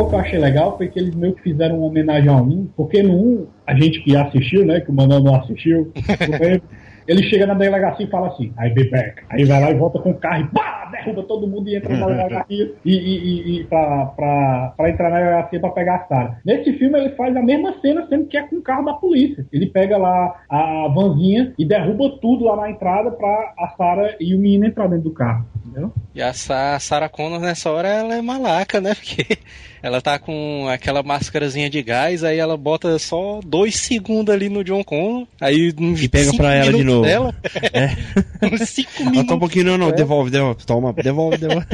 Que 0.06 0.16
eu 0.16 0.20
achei 0.20 0.40
legal 0.40 0.78
foi 0.78 0.88
que 0.88 1.00
eles 1.00 1.16
meio 1.16 1.34
que 1.34 1.42
fizeram 1.42 1.78
uma 1.78 1.88
homenagem 1.88 2.30
ao 2.30 2.44
1, 2.44 2.70
porque 2.76 3.02
no 3.02 3.14
1, 3.14 3.48
a 3.66 3.74
gente 3.74 4.02
que 4.04 4.16
assistiu, 4.16 4.66
né, 4.66 4.80
que 4.80 4.92
o 4.92 4.94
Manuel 4.94 5.22
não 5.22 5.36
assistiu, 5.36 5.92
ele 7.08 7.24
chega 7.24 7.48
na 7.48 7.54
delegacia 7.54 8.06
e 8.06 8.10
fala 8.10 8.28
assim, 8.28 8.54
I 8.60 8.70
be 8.70 8.90
back. 8.90 9.24
Aí 9.30 9.46
vai 9.46 9.62
lá 9.62 9.72
e 9.72 9.76
volta 9.76 9.98
com 10.00 10.12
o 10.12 10.16
carro 10.16 10.44
e 10.44 10.48
pá, 10.54 10.90
derruba 10.92 11.24
todo 11.24 11.48
mundo 11.48 11.70
e 11.70 11.76
entra 11.76 11.96
na 11.96 12.06
delegacia 12.06 12.74
e, 12.84 12.92
e, 12.92 13.18
e, 13.18 13.60
e 13.60 13.64
pra, 13.64 14.06
pra, 14.08 14.74
pra 14.76 14.90
entrar 14.90 15.10
na 15.10 15.20
delegacia 15.20 15.60
pra 15.60 15.70
pegar 15.70 15.96
a 15.96 16.08
Sarah. 16.08 16.38
Nesse 16.46 16.74
filme 16.74 17.00
ele 17.00 17.16
faz 17.16 17.36
a 17.36 17.42
mesma 17.42 17.74
cena, 17.82 18.06
sendo 18.10 18.26
que 18.28 18.38
é 18.38 18.44
com 18.44 18.58
o 18.58 18.62
carro 18.62 18.86
da 18.86 18.94
polícia. 18.94 19.46
Ele 19.52 19.68
pega 19.68 19.98
lá 19.98 20.36
a 20.50 20.88
vanzinha 20.94 21.54
e 21.58 21.66
derruba 21.66 22.18
tudo 22.22 22.46
lá 22.46 22.58
na 22.58 22.70
entrada 22.70 23.12
pra 23.12 23.54
a 23.58 23.74
Sarah 23.78 24.16
e 24.20 24.36
o 24.36 24.40
menino 24.40 24.66
entrar 24.66 24.88
dentro 24.88 25.06
do 25.06 25.14
carro. 25.14 25.46
Entendeu? 25.66 25.94
E 26.14 26.22
a 26.22 26.34
Sarah 26.34 27.10
Connor 27.10 27.40
nessa 27.40 27.72
hora 27.72 27.88
ela 27.88 28.16
é 28.16 28.22
malaca, 28.22 28.82
né? 28.82 28.94
Porque 28.96 29.38
ela 29.82 30.02
tá 30.02 30.18
com 30.20 30.68
aquela 30.70 31.04
máscarazinha 31.04 31.70
de 31.70 31.82
gás, 31.82 32.24
aí 32.24 32.38
ela 32.38 32.58
bota 32.58 32.98
só 33.00 33.40
dois 33.46 33.76
segundos 33.76 34.34
ali 34.34 34.50
no 34.50 34.64
John 34.64 34.84
Connor, 34.84 35.28
aí 35.40 35.74
E 35.98 36.08
pega 36.10 36.34
pra 36.36 36.54
ela 36.56 36.74
de 36.74 36.84
novo. 36.84 37.04
Dela, 37.06 37.36
É. 37.74 37.90
uns 38.54 38.70
cinco 38.70 39.04
minutos. 39.06 39.28
tá 39.28 39.36
um 39.36 39.40
pouquinho, 39.40 39.66
não, 39.66 39.78
não, 39.78 39.90
É. 39.90 39.92
devolve, 39.94 40.30
devolve, 40.32 40.66
toma, 40.66 40.94
devolve, 40.94 41.38
devolve. 41.38 41.66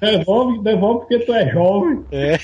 Devolve, 0.00 0.62
devolve 0.62 0.98
porque 1.00 1.18
tu 1.20 1.32
é 1.34 1.50
jovem. 1.52 2.00
É. 2.12 2.38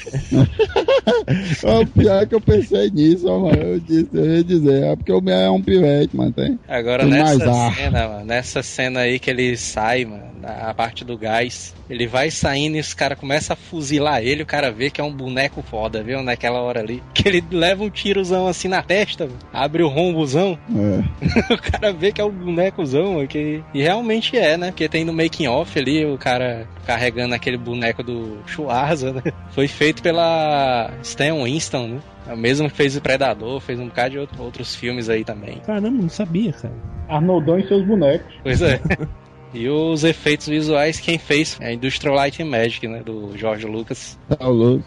Ó, 1.64 1.80
O 1.82 1.86
pior 1.86 2.22
é 2.22 2.26
que 2.26 2.34
eu 2.34 2.40
pensei 2.40 2.90
nisso, 2.90 3.26
ó, 3.28 3.38
mano. 3.38 3.56
Eu 3.62 3.80
disse, 3.80 4.08
eu 4.12 4.36
ia 4.36 4.44
dizer, 4.44 4.82
é 4.84 4.96
porque 4.96 5.12
o 5.12 5.20
meu 5.20 5.34
é 5.34 5.50
um 5.50 5.62
pivete, 5.62 6.16
mano. 6.16 6.32
Tem, 6.32 6.58
Agora 6.68 7.02
tem 7.04 7.12
nessa 7.12 7.72
cena, 7.74 8.08
mano, 8.08 8.24
nessa 8.24 8.62
cena 8.62 9.00
aí 9.00 9.18
que 9.18 9.30
ele 9.30 9.56
sai, 9.56 10.04
mano, 10.04 10.24
na 10.40 10.72
parte 10.74 11.04
do 11.04 11.16
gás, 11.18 11.74
ele 11.88 12.06
vai 12.06 12.30
saindo 12.30 12.76
e 12.76 12.80
os 12.80 12.94
caras 12.94 13.18
começam 13.18 13.54
a 13.54 13.56
fuzilar 13.56 14.22
ele, 14.22 14.42
o 14.42 14.46
cara 14.46 14.70
vê 14.70 14.89
que 14.90 15.00
é 15.00 15.04
um 15.04 15.12
boneco 15.12 15.62
foda, 15.62 16.02
viu? 16.02 16.22
Naquela 16.22 16.60
hora 16.60 16.80
ali. 16.80 17.02
Que 17.14 17.28
ele 17.28 17.44
leva 17.50 17.82
um 17.84 17.90
tirozão 17.90 18.46
assim 18.46 18.68
na 18.68 18.82
testa, 18.82 19.28
abre 19.52 19.82
o 19.82 19.88
rombozão, 19.88 20.58
É. 20.70 21.52
o 21.54 21.58
cara 21.58 21.92
vê 21.92 22.12
que 22.12 22.20
é 22.20 22.24
um 22.24 22.30
bonecozão, 22.30 23.26
que... 23.26 23.62
e 23.74 23.82
realmente 23.82 24.36
é, 24.36 24.56
né? 24.56 24.68
Porque 24.68 24.88
tem 24.88 25.04
no 25.04 25.12
making 25.12 25.46
off 25.46 25.78
ali 25.78 26.04
o 26.04 26.16
cara 26.18 26.66
carregando 26.86 27.34
aquele 27.34 27.56
boneco 27.56 28.02
do 28.02 28.38
Schwarza, 28.46 29.12
né? 29.12 29.22
Foi 29.52 29.68
feito 29.68 30.02
pela 30.02 30.90
Stan 31.02 31.34
Winston, 31.44 31.86
né? 31.88 31.98
É 32.28 32.34
o 32.34 32.36
mesmo 32.36 32.68
que 32.70 32.76
fez 32.76 32.96
o 32.96 33.00
Predador, 33.00 33.60
fez 33.60 33.80
um 33.80 33.86
bocado 33.86 34.10
de 34.10 34.18
outro- 34.18 34.42
outros 34.42 34.74
filmes 34.74 35.08
aí 35.08 35.24
também. 35.24 35.56
Caramba, 35.66 35.90
não 36.02 36.08
sabia, 36.08 36.52
cara. 36.52 36.74
Arnoldão 37.08 37.58
e 37.58 37.66
seus 37.66 37.84
bonecos. 37.84 38.32
Pois 38.42 38.62
é. 38.62 38.80
E 39.52 39.68
os 39.68 40.04
efeitos 40.04 40.46
visuais, 40.46 41.00
quem 41.00 41.18
fez 41.18 41.58
é 41.60 41.68
a 41.68 41.72
Industrial 41.72 42.14
Light 42.14 42.40
and 42.42 42.46
Magic, 42.46 42.86
né? 42.86 43.02
Do 43.04 43.36
George 43.36 43.66
Lucas. 43.66 44.18
Tá 44.28 44.46
louco. 44.46 44.84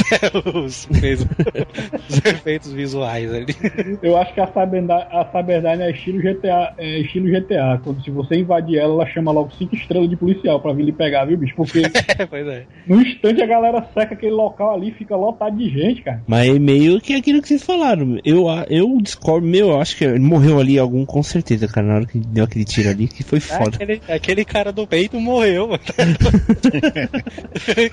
os, 0.54 0.86
fez 1.00 1.20
os 2.08 2.16
efeitos 2.24 2.72
visuais 2.72 3.32
ali. 3.32 3.54
Eu 4.02 4.16
acho 4.16 4.32
que 4.32 4.40
a 4.40 4.46
Cyberdyne, 4.46 4.90
a 4.92 5.28
Cyberdyne 5.32 5.82
é 5.82 5.90
estilo 5.90 6.18
GTA, 6.20 6.74
é 6.78 7.00
estilo 7.00 7.28
GTA. 7.28 7.80
Quando 7.84 8.02
se 8.02 8.10
você 8.10 8.36
invadir 8.36 8.78
ela, 8.78 8.94
ela 8.94 9.06
chama 9.06 9.32
logo 9.32 9.50
cinco 9.58 9.74
estrelas 9.74 10.08
de 10.08 10.16
policial 10.16 10.60
pra 10.60 10.72
vir 10.72 10.84
lhe 10.84 10.92
pegar, 10.92 11.24
viu, 11.26 11.36
bicho? 11.36 11.54
Porque 11.56 11.82
pois 12.30 12.46
é. 12.46 12.64
no 12.86 13.00
instante 13.02 13.42
a 13.42 13.46
galera 13.46 13.86
seca 13.92 14.14
aquele 14.14 14.32
local 14.32 14.74
ali, 14.74 14.92
fica 14.92 15.14
lotado 15.16 15.56
de 15.56 15.68
gente, 15.68 16.02
cara. 16.02 16.22
Mas 16.26 16.48
é 16.54 16.58
meio 16.58 17.00
que 17.00 17.14
aquilo 17.14 17.42
que 17.42 17.48
vocês 17.48 17.62
falaram. 17.62 18.18
Eu, 18.24 18.48
a- 18.48 18.66
eu 18.70 18.96
discordo, 19.00 19.46
meu, 19.46 19.68
eu 19.70 19.80
acho 19.80 19.96
que 19.96 20.04
ele 20.04 20.18
morreu 20.20 20.58
ali 20.58 20.78
algum 20.78 21.04
com 21.04 21.22
certeza, 21.22 21.68
cara, 21.68 21.86
na 21.86 21.94
hora 21.96 22.06
que 22.06 22.18
deu 22.18 22.44
aquele 22.44 22.64
tiro 22.64 22.88
ali, 22.88 23.08
que 23.08 23.22
foi 23.22 23.38
É 23.38 23.40
foda. 23.40 23.76
aquele, 23.76 24.00
aquele 24.08 24.44
cara 24.44 24.72
do 24.72 24.86
peito 24.86 25.20
morreu, 25.20 25.68
mano. 25.68 25.80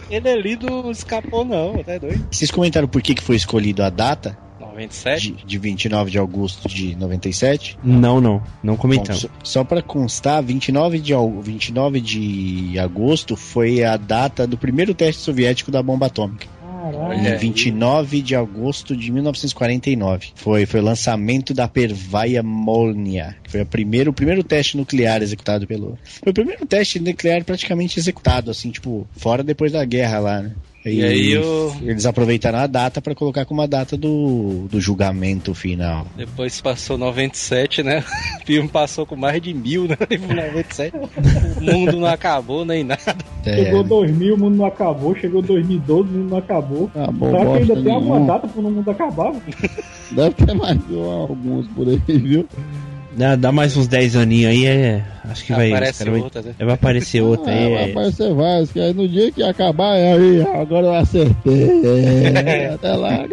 Ele 0.10 0.30
ali 0.30 0.58
não 0.62 0.92
escapou, 0.92 1.46
não, 1.46 1.84
tá 1.84 1.98
doido? 1.98 2.26
Vocês 2.32 2.52
comentaram 2.52 2.88
por 2.88 3.02
que, 3.02 3.16
que 3.16 3.24
foi 3.24 3.36
escolhido 3.36 3.84
a 3.84 3.90
data 3.90 4.38
97? 4.60 5.32
de, 5.32 5.46
de 5.46 5.58
29 5.58 6.12
de 6.12 6.20
agosto 6.20 6.68
de 6.68 6.96
97? 6.96 7.78
Não, 7.84 8.20
não, 8.20 8.42
não 8.64 8.76
Bom, 8.76 8.82
comentamos. 8.82 9.22
só, 9.22 9.30
só 9.44 9.64
para 9.64 9.82
constar, 9.82 10.42
29 10.44 11.00
de, 11.00 11.14
au- 11.14 11.42
29 11.42 12.02
de 12.02 12.80
agosto 12.80 13.36
foi 13.36 13.84
a 13.84 13.98
data 13.98 14.48
do 14.48 14.58
primeiro 14.58 14.94
teste 14.94 15.22
soviético 15.22 15.72
da 15.72 15.82
bomba 15.84 16.08
atômica. 16.08 16.48
Caralho. 16.84 17.14
Em 17.14 17.38
29 17.38 18.22
de 18.22 18.36
agosto 18.36 18.96
de 18.96 19.10
1949. 19.10 20.32
Foi, 20.36 20.66
foi 20.66 20.82
o 20.82 20.84
lançamento 20.84 21.54
da 21.54 21.66
Pervaia 21.66 22.44
Molnia. 22.44 23.38
que 23.42 23.52
Foi 23.52 23.62
a 23.62 23.66
primeiro, 23.66 24.12
o 24.12 24.14
primeiro 24.14 24.44
teste 24.44 24.76
nuclear 24.76 25.22
executado 25.22 25.66
pelo. 25.66 25.98
Foi 26.04 26.32
o 26.32 26.34
primeiro 26.34 26.66
teste 26.66 27.00
nuclear 27.00 27.46
praticamente 27.46 27.98
executado, 27.98 28.52
assim, 28.52 28.70
tipo, 28.70 29.08
fora 29.16 29.44
depois 29.44 29.72
da 29.72 29.86
guerra 29.86 30.20
lá, 30.20 30.42
né? 30.42 30.52
E 30.86 31.02
aí 31.04 31.38
o- 31.38 31.74
eles 31.82 32.06
aproveitaram 32.06 32.60
a 32.60 32.68
data 32.68 33.02
para 33.02 33.16
colocar 33.16 33.46
como 33.46 33.62
a 33.62 33.66
data 33.68 33.96
do, 33.96 34.68
do 34.70 34.82
julgamento 34.82 35.54
final. 35.54 36.06
Depois 36.16 36.60
passou 36.60 36.98
97, 36.98 37.82
né? 37.84 38.04
O 38.44 38.46
filme 38.46 38.68
passou 38.68 39.06
com 39.06 39.16
mais 39.16 39.42
de 39.42 39.54
mil, 39.54 39.88
né? 39.88 39.96
Em 40.12 40.18
97. 40.18 40.94
O 41.58 41.62
mundo 41.62 41.98
não 42.00 42.08
acabou 42.08 42.66
nem 42.66 42.84
nada. 42.84 43.16
É, 43.46 43.64
Chegou 43.64 43.84
2000, 43.84 44.36
o 44.36 44.38
mundo 44.38 44.58
não 44.58 44.66
acabou. 44.66 45.16
Chegou 45.16 45.42
2012, 45.42 46.10
o 46.10 46.12
mundo 46.12 46.30
não 46.32 46.38
acabou. 46.38 46.92
Acabou 46.94 47.30
Será 47.32 47.46
que 47.46 47.58
ainda 47.58 47.82
tem 47.82 47.94
alguma 47.94 48.20
data 48.20 48.48
pro 48.50 48.62
mundo 48.62 48.92
acabar? 48.92 49.34
Deve 50.12 50.36
ter 50.46 50.54
mais 50.54 50.78
alguns 51.30 51.68
por 51.70 51.88
aí, 51.88 51.98
viu? 52.18 52.46
Dá, 53.16 53.36
dá 53.36 53.52
mais 53.52 53.78
uns 53.78 53.88
10 53.88 54.16
aninhos 54.16 54.52
aí, 54.52 54.66
é. 54.66 55.04
Acho 55.26 55.46
que 55.46 55.54
vai. 55.54 55.70
Aparece 55.70 55.92
os 55.92 55.98
cara 56.00 56.12
vai- 56.12 56.22
outra, 56.22 56.42
né? 56.42 56.56
Vai 56.58 56.74
aparecer 56.74 57.22
outra 57.24 57.52
aí. 57.52 57.64
É, 57.64 57.70
vai 57.76 57.88
é. 57.88 57.92
aparecer 57.92 58.34
vários, 58.34 58.72
que 58.72 58.80
aí 58.80 58.94
no 58.94 59.08
dia 59.08 59.32
que 59.32 59.44
acabar, 59.44 59.96
é 59.96 60.14
aí, 60.14 60.42
agora 60.42 60.88
eu 60.88 60.94
acertei. 60.96 61.70
É, 62.46 62.74
até 62.74 62.94
lá? 62.94 63.26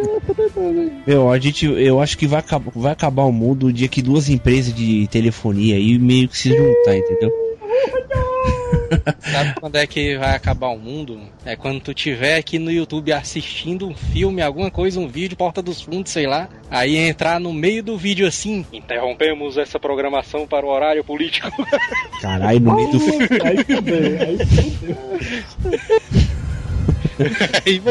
Meu, 1.05 1.31
a 1.31 1.39
gente, 1.39 1.65
eu 1.65 1.99
acho 1.99 2.17
que 2.17 2.27
vai 2.27 2.39
acabar, 2.39 2.71
vai 2.75 2.91
acabar 2.91 3.23
o 3.23 3.31
mundo 3.31 3.67
o 3.67 3.73
dia 3.73 3.87
que 3.87 4.01
duas 4.01 4.29
empresas 4.29 4.73
de 4.73 5.07
telefonia 5.07 5.75
aí 5.75 5.97
meio 5.97 6.27
que 6.27 6.37
se 6.37 6.49
juntar, 6.49 6.95
entendeu? 6.95 7.31
Sabe 9.19 9.55
quando 9.59 9.75
é 9.75 9.87
que 9.87 10.17
vai 10.17 10.35
acabar 10.35 10.67
o 10.67 10.77
mundo? 10.77 11.21
É 11.45 11.55
quando 11.55 11.79
tu 11.79 11.93
tiver 11.93 12.37
aqui 12.37 12.59
no 12.59 12.71
YouTube 12.71 13.11
assistindo 13.11 13.87
um 13.87 13.95
filme, 13.95 14.41
alguma 14.41 14.69
coisa, 14.69 14.99
um 14.99 15.07
vídeo, 15.07 15.37
Porta 15.37 15.61
dos 15.61 15.81
Fundos, 15.81 16.11
sei 16.11 16.27
lá. 16.27 16.49
Aí 16.69 16.97
entrar 16.97 17.39
no 17.39 17.53
meio 17.53 17.83
do 17.83 17.97
vídeo 17.97 18.27
assim. 18.27 18.65
Interrompemos 18.71 19.57
essa 19.57 19.79
programação 19.79 20.45
para 20.47 20.65
o 20.65 20.69
horário 20.69 21.03
político. 21.03 21.49
Caralho, 22.21 22.59
no 22.59 22.75
meio 22.75 22.91
do 22.91 22.99
filme. 22.99 23.27
Aí 23.43 23.63
fudeu, 23.63 24.21
aí 24.21 24.37
fudeu. 24.37 25.77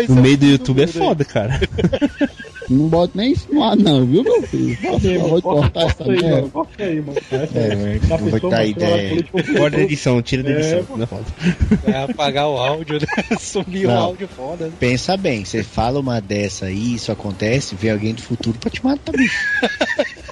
No 0.09 0.23
meio 0.23 0.39
do 0.39 0.47
YouTube 0.47 0.83
é 0.83 0.87
foda, 0.87 1.25
cara. 1.25 1.61
Não 2.71 2.89
bote 2.89 3.17
nem 3.17 3.33
isso 3.33 3.49
no 3.53 3.65
ar, 3.65 3.77
não, 3.77 4.07
viu, 4.07 4.23
meu 4.23 4.43
filho? 4.45 4.79
Nossa, 4.83 5.07
eu 5.09 5.21
vou 5.29 5.43
cortar 5.43 5.83
essa 5.87 5.95
Corta 6.05 6.13
aí, 6.13 6.21
mano. 6.23 6.31
merda. 6.37 6.49
Corta 6.51 6.83
aí, 6.85 7.01
mano. 7.01 7.19
Essa 7.19 7.59
É, 7.59 7.73
é, 7.73 7.99
vou 8.17 8.41
dar 8.41 8.51
mano, 8.59 8.65
ideia. 8.71 9.01
ela 9.01 9.09
política- 9.11 9.59
Corta 9.59 9.77
a 9.77 9.81
edição, 9.81 10.23
tira 10.23 10.43
da 10.45 10.51
É, 10.51 10.55
edição. 10.55 10.79
é. 11.03 11.91
Vai 11.91 12.03
apagar 12.05 12.49
o 12.49 12.57
áudio, 12.57 12.99
né? 13.01 13.07
Sumir 13.41 13.87
o 13.87 13.91
áudio 13.91 14.29
foda. 14.29 14.67
né? 14.67 14.73
Pensa 14.79 15.17
bem, 15.17 15.45
você 15.45 15.63
fala 15.65 15.99
uma 15.99 16.21
dessa 16.21 16.67
aí, 16.67 16.95
isso 16.95 17.11
acontece, 17.11 17.75
vem 17.75 17.91
alguém 17.91 18.15
do 18.15 18.23
futuro 18.23 18.57
pra 18.59 18.71
te 18.71 18.85
matar, 18.85 19.13
bicho. 19.13 19.37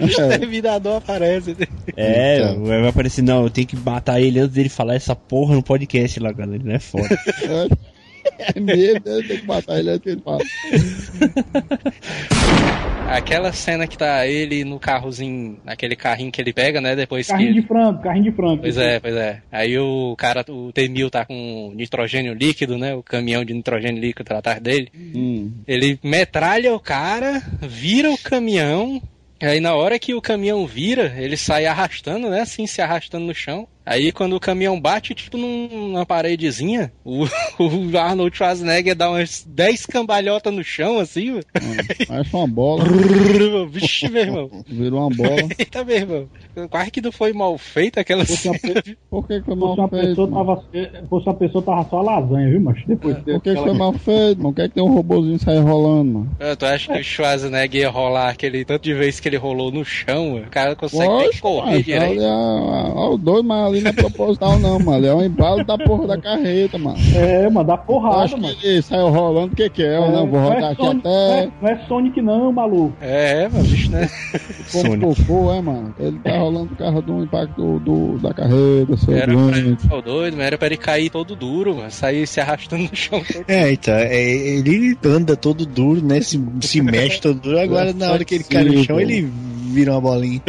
O 0.00 0.06
exterminador 0.06 0.96
aparece. 0.96 1.50
né? 1.56 1.66
É, 1.96 2.40
Então. 2.40 2.64
vai 2.64 2.88
aparecer, 2.88 3.22
não, 3.22 3.44
eu 3.44 3.50
tenho 3.50 3.66
que 3.66 3.76
matar 3.76 4.20
ele 4.20 4.40
antes 4.40 4.52
dele 4.56 4.68
falar 4.68 4.96
essa 4.96 5.14
porra 5.14 5.54
no 5.54 5.62
podcast 5.62 6.18
lá, 6.18 6.32
galera. 6.32 6.56
Ele 6.56 6.64
não 6.68 6.74
é 6.74 6.80
foda. 6.80 7.08
É 8.54 8.60
mesmo, 8.60 9.00
né? 9.04 9.22
tem 9.26 9.38
que 9.38 9.46
matar 9.46 9.78
ele 9.78 9.90
antes 9.90 10.02
que 10.02 10.08
ele 10.10 10.22
fala. 10.22 10.38
Aquela 13.08 13.52
cena 13.52 13.86
que 13.86 13.96
tá 13.96 14.26
ele 14.26 14.64
no 14.64 14.78
carrozinho, 14.78 15.58
naquele 15.64 15.96
carrinho 15.96 16.30
que 16.30 16.40
ele 16.40 16.52
pega, 16.52 16.78
né? 16.80 16.94
Depois 16.94 17.26
Carrinho 17.26 17.54
que. 17.54 17.60
de 17.62 17.66
frango, 17.66 18.02
carrinho 18.02 18.24
de 18.24 18.32
frango. 18.32 18.60
Pois 18.60 18.76
é, 18.76 19.00
pois 19.00 19.16
é. 19.16 19.40
Aí 19.50 19.78
o 19.78 20.14
cara, 20.16 20.44
o 20.48 20.70
T-1000 20.72 21.10
tá 21.10 21.24
com 21.24 21.72
nitrogênio 21.74 22.34
líquido, 22.34 22.76
né? 22.76 22.94
O 22.94 23.02
caminhão 23.02 23.44
de 23.44 23.54
nitrogênio 23.54 24.00
líquido 24.00 24.34
atrás 24.34 24.60
dele. 24.60 24.90
Hum. 24.94 25.50
Ele 25.66 25.98
metralha 26.02 26.74
o 26.74 26.80
cara, 26.80 27.42
vira 27.62 28.10
o 28.10 28.18
caminhão. 28.18 29.00
Aí 29.40 29.60
na 29.60 29.74
hora 29.74 29.98
que 29.98 30.14
o 30.14 30.20
caminhão 30.20 30.66
vira, 30.66 31.14
ele 31.16 31.36
sai 31.36 31.64
arrastando, 31.64 32.28
né? 32.28 32.42
Assim, 32.42 32.66
se 32.66 32.82
arrastando 32.82 33.24
no 33.24 33.34
chão. 33.34 33.66
Aí 33.88 34.12
quando 34.12 34.36
o 34.36 34.40
caminhão 34.40 34.78
bate, 34.80 35.14
tipo, 35.14 35.36
num- 35.38 35.68
numa 35.92 36.04
paredezinha, 36.04 36.92
o, 37.04 37.24
o 37.58 37.98
Arnold 37.98 38.36
Schwarzenegger 38.36 38.94
dá 38.94 39.08
umas 39.10 39.44
10 39.48 39.86
cambalhotas 39.86 40.52
no 40.52 40.62
chão, 40.62 40.98
assim, 40.98 41.32
velho. 41.32 41.44
Parece 42.06 42.34
uma 42.36 42.46
bola. 42.46 42.84
Vixe, 43.70 44.08
meu 44.10 44.22
irmão. 44.22 44.50
Virou 44.66 45.00
uma 45.00 45.10
bola. 45.16 45.48
Eita, 45.58 45.84
meu 45.84 45.96
irmão. 45.96 46.28
Quase 46.70 46.90
que 46.90 47.00
não 47.00 47.12
foi 47.12 47.32
mal 47.32 47.56
feita 47.56 48.00
aquela 48.00 48.24
cena. 48.24 48.58
pe- 48.58 48.96
Por 49.10 49.26
que 49.26 49.38
que 49.40 49.46
foi 49.46 49.54
mal 49.54 49.74
feito? 49.88 49.90
pessoa 50.08 50.28
tava, 50.28 50.64
uma 51.10 51.34
pessoa 51.34 51.62
tava 51.64 51.88
só 51.88 52.00
lasanha, 52.02 52.50
viu, 52.50 52.60
macho? 52.60 52.86
Depois 52.86 53.16
Por 53.18 53.40
que 53.42 53.54
que 53.54 53.60
foi 53.60 53.72
mal 53.72 53.92
feito, 53.94 54.42
mano? 54.42 54.54
Quer 54.54 54.68
que 54.68 54.74
tem 54.74 54.82
um 54.84 54.92
robozinho 54.94 55.38
sair 55.38 55.60
rolando, 55.60 56.12
mano? 56.12 56.30
Ah, 56.40 56.56
Tu 56.56 56.66
acha 56.66 56.92
que 56.92 57.00
o 57.00 57.04
Schwarzenegger 57.04 57.80
ia 57.82 57.88
rolar 57.90 58.28
aquele 58.30 58.64
tanto 58.64 58.82
de 58.82 58.94
vez 58.94 59.20
que 59.20 59.28
ele 59.28 59.36
rolou 59.36 59.70
no 59.70 59.84
chão? 59.84 60.32
mano? 60.34 60.46
O 60.46 60.50
cara 60.50 60.74
consegue 60.76 61.06
nem 61.08 61.26
Lógico, 61.26 61.48
correr 61.48 61.70
mano, 61.70 61.82
direito. 61.82 62.22
é, 62.22 62.26
ó, 62.28 63.14
o 63.14 63.18
dois, 63.18 63.44
mas 63.44 63.66
ali 63.66 63.77
não 63.80 63.90
é 63.90 63.92
proposital 63.92 64.58
não, 64.58 64.78
mano. 64.78 64.92
Ali 64.98 65.06
É 65.06 65.14
um 65.14 65.22
embalo 65.24 65.64
da 65.64 65.76
porra 65.78 66.06
da 66.08 66.18
carreta, 66.18 66.78
mano. 66.78 66.96
É, 67.14 67.48
mano, 67.50 67.66
dá 67.66 67.76
porrada, 67.76 68.22
acho 68.24 68.38
mano. 68.38 68.54
que 68.56 68.66
ele 68.66 68.82
saiu 68.82 69.08
rolando, 69.08 69.52
o 69.52 69.56
que 69.56 69.68
que 69.70 69.82
é? 69.82 69.96
Eu 69.96 70.10
não 70.12 70.26
vou 70.26 70.40
não 70.40 70.48
rodar 70.48 70.62
é 70.70 70.72
aqui 70.72 70.82
Sonic, 70.84 71.00
até... 71.06 71.10
não, 71.10 71.34
é, 71.34 71.50
não 71.62 71.68
é 71.68 71.86
Sonic 71.86 72.22
não, 72.22 72.52
maluco. 72.52 72.92
É, 73.00 73.42
é, 73.44 73.48
mano, 73.48 73.64
bicho, 73.64 73.90
né? 73.90 74.10
Como 74.72 75.14
cocô, 75.14 75.52
é, 75.52 75.60
mano? 75.60 75.94
Ele 75.98 76.18
tá 76.18 76.38
rolando 76.38 76.72
o 76.72 76.76
carro 76.76 77.02
do 77.02 77.22
impacto 77.22 77.54
do, 77.56 77.78
do- 77.78 78.18
da 78.18 78.32
carreta, 78.34 78.96
seu 78.96 79.14
Era 79.16 79.32
doente. 79.32 79.86
pra, 79.86 79.96
oh, 79.98 80.02
doido, 80.02 80.36
mas 80.36 80.46
era 80.46 80.58
pra 80.58 80.66
ele 80.66 80.76
cair 80.76 81.10
todo 81.10 81.34
duro, 81.36 81.76
mano. 81.76 81.90
Sair 81.90 82.26
se 82.26 82.40
arrastando 82.40 82.84
no 82.84 82.96
chão. 82.96 83.22
É, 83.46 83.72
então, 83.72 83.94
é, 83.94 84.22
ele 84.24 84.96
anda 85.04 85.36
todo 85.36 85.64
duro, 85.66 86.02
né? 86.04 86.20
Se, 86.20 86.40
se 86.60 86.80
mexe 86.80 87.20
todo 87.20 87.40
duro, 87.40 87.58
agora 87.58 87.92
na 87.92 88.10
hora 88.12 88.24
que 88.24 88.34
ele 88.34 88.44
cai 88.44 88.64
no 88.64 88.82
chão, 88.84 88.98
ele 89.00 89.22
vira 89.70 89.92
uma 89.92 90.00
bolinha. 90.00 90.42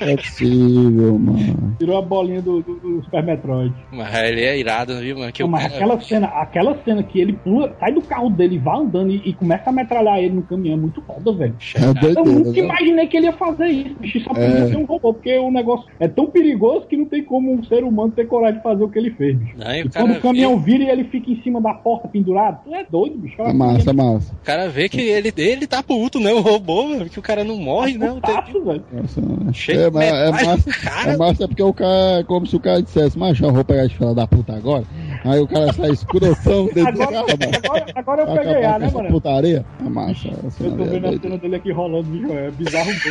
É 0.00 0.16
possível, 0.16 1.18
mano. 1.18 1.76
Tirou 1.78 1.98
a 1.98 2.02
bolinha 2.02 2.40
do, 2.42 2.55
do, 2.62 2.76
do 2.76 3.04
Super 3.04 3.22
Metroid. 3.24 3.74
Mas 3.92 4.14
ele 4.14 4.42
é 4.44 4.58
irado, 4.58 4.96
viu, 4.98 5.18
mano? 5.18 5.32
Que 5.32 5.42
Não, 5.42 5.48
mas 5.50 5.62
cara- 5.64 5.74
aquela 5.74 6.00
cena, 6.00 6.26
aquela 6.28 6.78
cena 6.84 7.02
que 7.02 7.20
ele 7.20 7.32
pula, 7.32 7.74
sai 7.78 7.92
do 7.92 8.02
carro 8.02 8.30
dele, 8.30 8.58
vai 8.58 8.78
andando 8.78 9.10
e, 9.10 9.22
e 9.24 9.32
começa 9.32 9.70
a 9.70 9.72
metralhar 9.72 10.18
ele 10.18 10.34
no 10.34 10.42
caminhão 10.42 10.76
é 10.76 10.80
muito 10.80 11.00
foda, 11.02 11.32
velho. 11.32 11.54
É 11.74 11.84
Eu 11.84 11.94
doideira, 11.94 12.22
nunca 12.24 12.50
né? 12.52 12.58
imaginei 12.58 13.06
que 13.06 13.16
ele 13.16 13.26
ia 13.26 13.32
fazer 13.32 13.66
isso, 13.68 13.94
bicho. 14.00 14.20
Só 14.20 14.30
podia 14.30 14.44
É. 14.46 14.68
ser 14.68 14.76
um 14.76 14.84
robô, 14.84 15.12
porque 15.12 15.36
o 15.38 15.50
negócio 15.50 15.86
é 16.00 16.08
tão 16.08 16.26
perigoso 16.26 16.86
que 16.86 16.96
não 16.96 17.04
tem 17.06 17.22
como 17.24 17.52
um 17.52 17.62
ser 17.64 17.84
humano 17.84 18.12
ter 18.12 18.26
coragem 18.26 18.56
de 18.58 18.62
fazer 18.62 18.82
o 18.84 18.88
que 18.88 18.98
ele 18.98 19.10
fez, 19.10 19.36
bicho. 19.36 19.56
Não, 19.56 19.74
e 19.74 19.82
o 19.82 19.90
cara 19.90 20.06
quando 20.06 20.16
o 20.16 20.20
caminhão 20.20 20.58
vê- 20.58 20.72
vira 20.72 20.84
e 20.84 20.88
ele 20.90 21.04
fica 21.04 21.30
em 21.30 21.40
cima 21.42 21.60
da 21.60 21.74
porta 21.74 22.08
pendurado, 22.08 22.60
tu 22.64 22.74
é 22.74 22.84
doido, 22.84 23.16
bicho. 23.18 23.40
É 23.40 23.52
massa, 23.52 23.90
é 23.90 23.92
massa. 23.92 24.32
O 24.34 24.44
cara 24.44 24.68
vê 24.68 24.88
que 24.88 25.00
ele, 25.00 25.32
ele 25.36 25.66
tá 25.66 25.82
puto, 25.82 26.18
né? 26.20 26.32
O 26.32 26.40
robô, 26.40 26.84
mano, 26.88 27.08
que 27.08 27.18
o 27.18 27.22
cara 27.22 27.44
não 27.44 27.56
morre, 27.56 27.96
né? 27.98 28.06
Não 28.08 28.20
tem- 28.20 28.34
Putaço, 28.36 28.64
velho. 28.64 28.84
Nossa, 28.92 29.52
Cheio 29.52 29.80
é, 29.80 29.84
é, 29.84 29.90
metralha 29.90 30.32
massa, 30.32 30.70
cara. 30.70 31.12
é 31.12 31.16
massa 31.16 31.48
porque 31.48 31.62
o 31.62 31.72
cara 31.72 32.20
é 32.20 32.22
como 32.36 32.46
se 32.46 32.54
o 32.56 32.60
cara 32.60 32.82
dissesse, 32.82 33.18
mas 33.18 33.40
eu 33.40 33.50
vou 33.52 33.64
pegar 33.64 33.86
esse 33.86 33.94
filho 33.94 34.14
da 34.14 34.26
puta 34.26 34.54
agora. 34.54 34.84
Aí 35.24 35.40
o 35.40 35.46
cara 35.48 35.72
sai 35.72 35.90
escrotão 35.90 36.66
dentro 36.66 36.92
do 36.94 37.02
Agora, 37.02 37.12
carro, 37.12 37.26
mano. 37.28 37.52
agora, 37.64 37.86
agora 37.94 38.22
eu 38.22 38.26
peguei 38.36 38.64
a, 38.64 38.72
com 38.74 38.78
né, 38.78 38.90
mano? 38.92 39.08
putaria. 39.08 39.64
É 39.84 39.88
massa. 39.88 40.28
Eu 40.60 40.72
tô 40.76 40.82
é 40.82 40.86
vendo 40.86 41.06
a 41.06 41.10
doida. 41.10 41.22
cena 41.22 41.38
dele 41.38 41.56
aqui 41.56 41.72
rolando, 41.72 42.04
bicho, 42.04 42.32
é 42.32 42.50
bizarro 42.50 42.86
mesmo. 42.90 43.10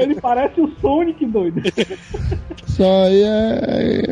Ele 0.00 0.14
parece 0.20 0.60
o 0.60 0.68
Sonic, 0.80 1.24
doido. 1.26 1.60
Isso 2.66 2.82
aí 2.84 3.22
é. 3.22 3.60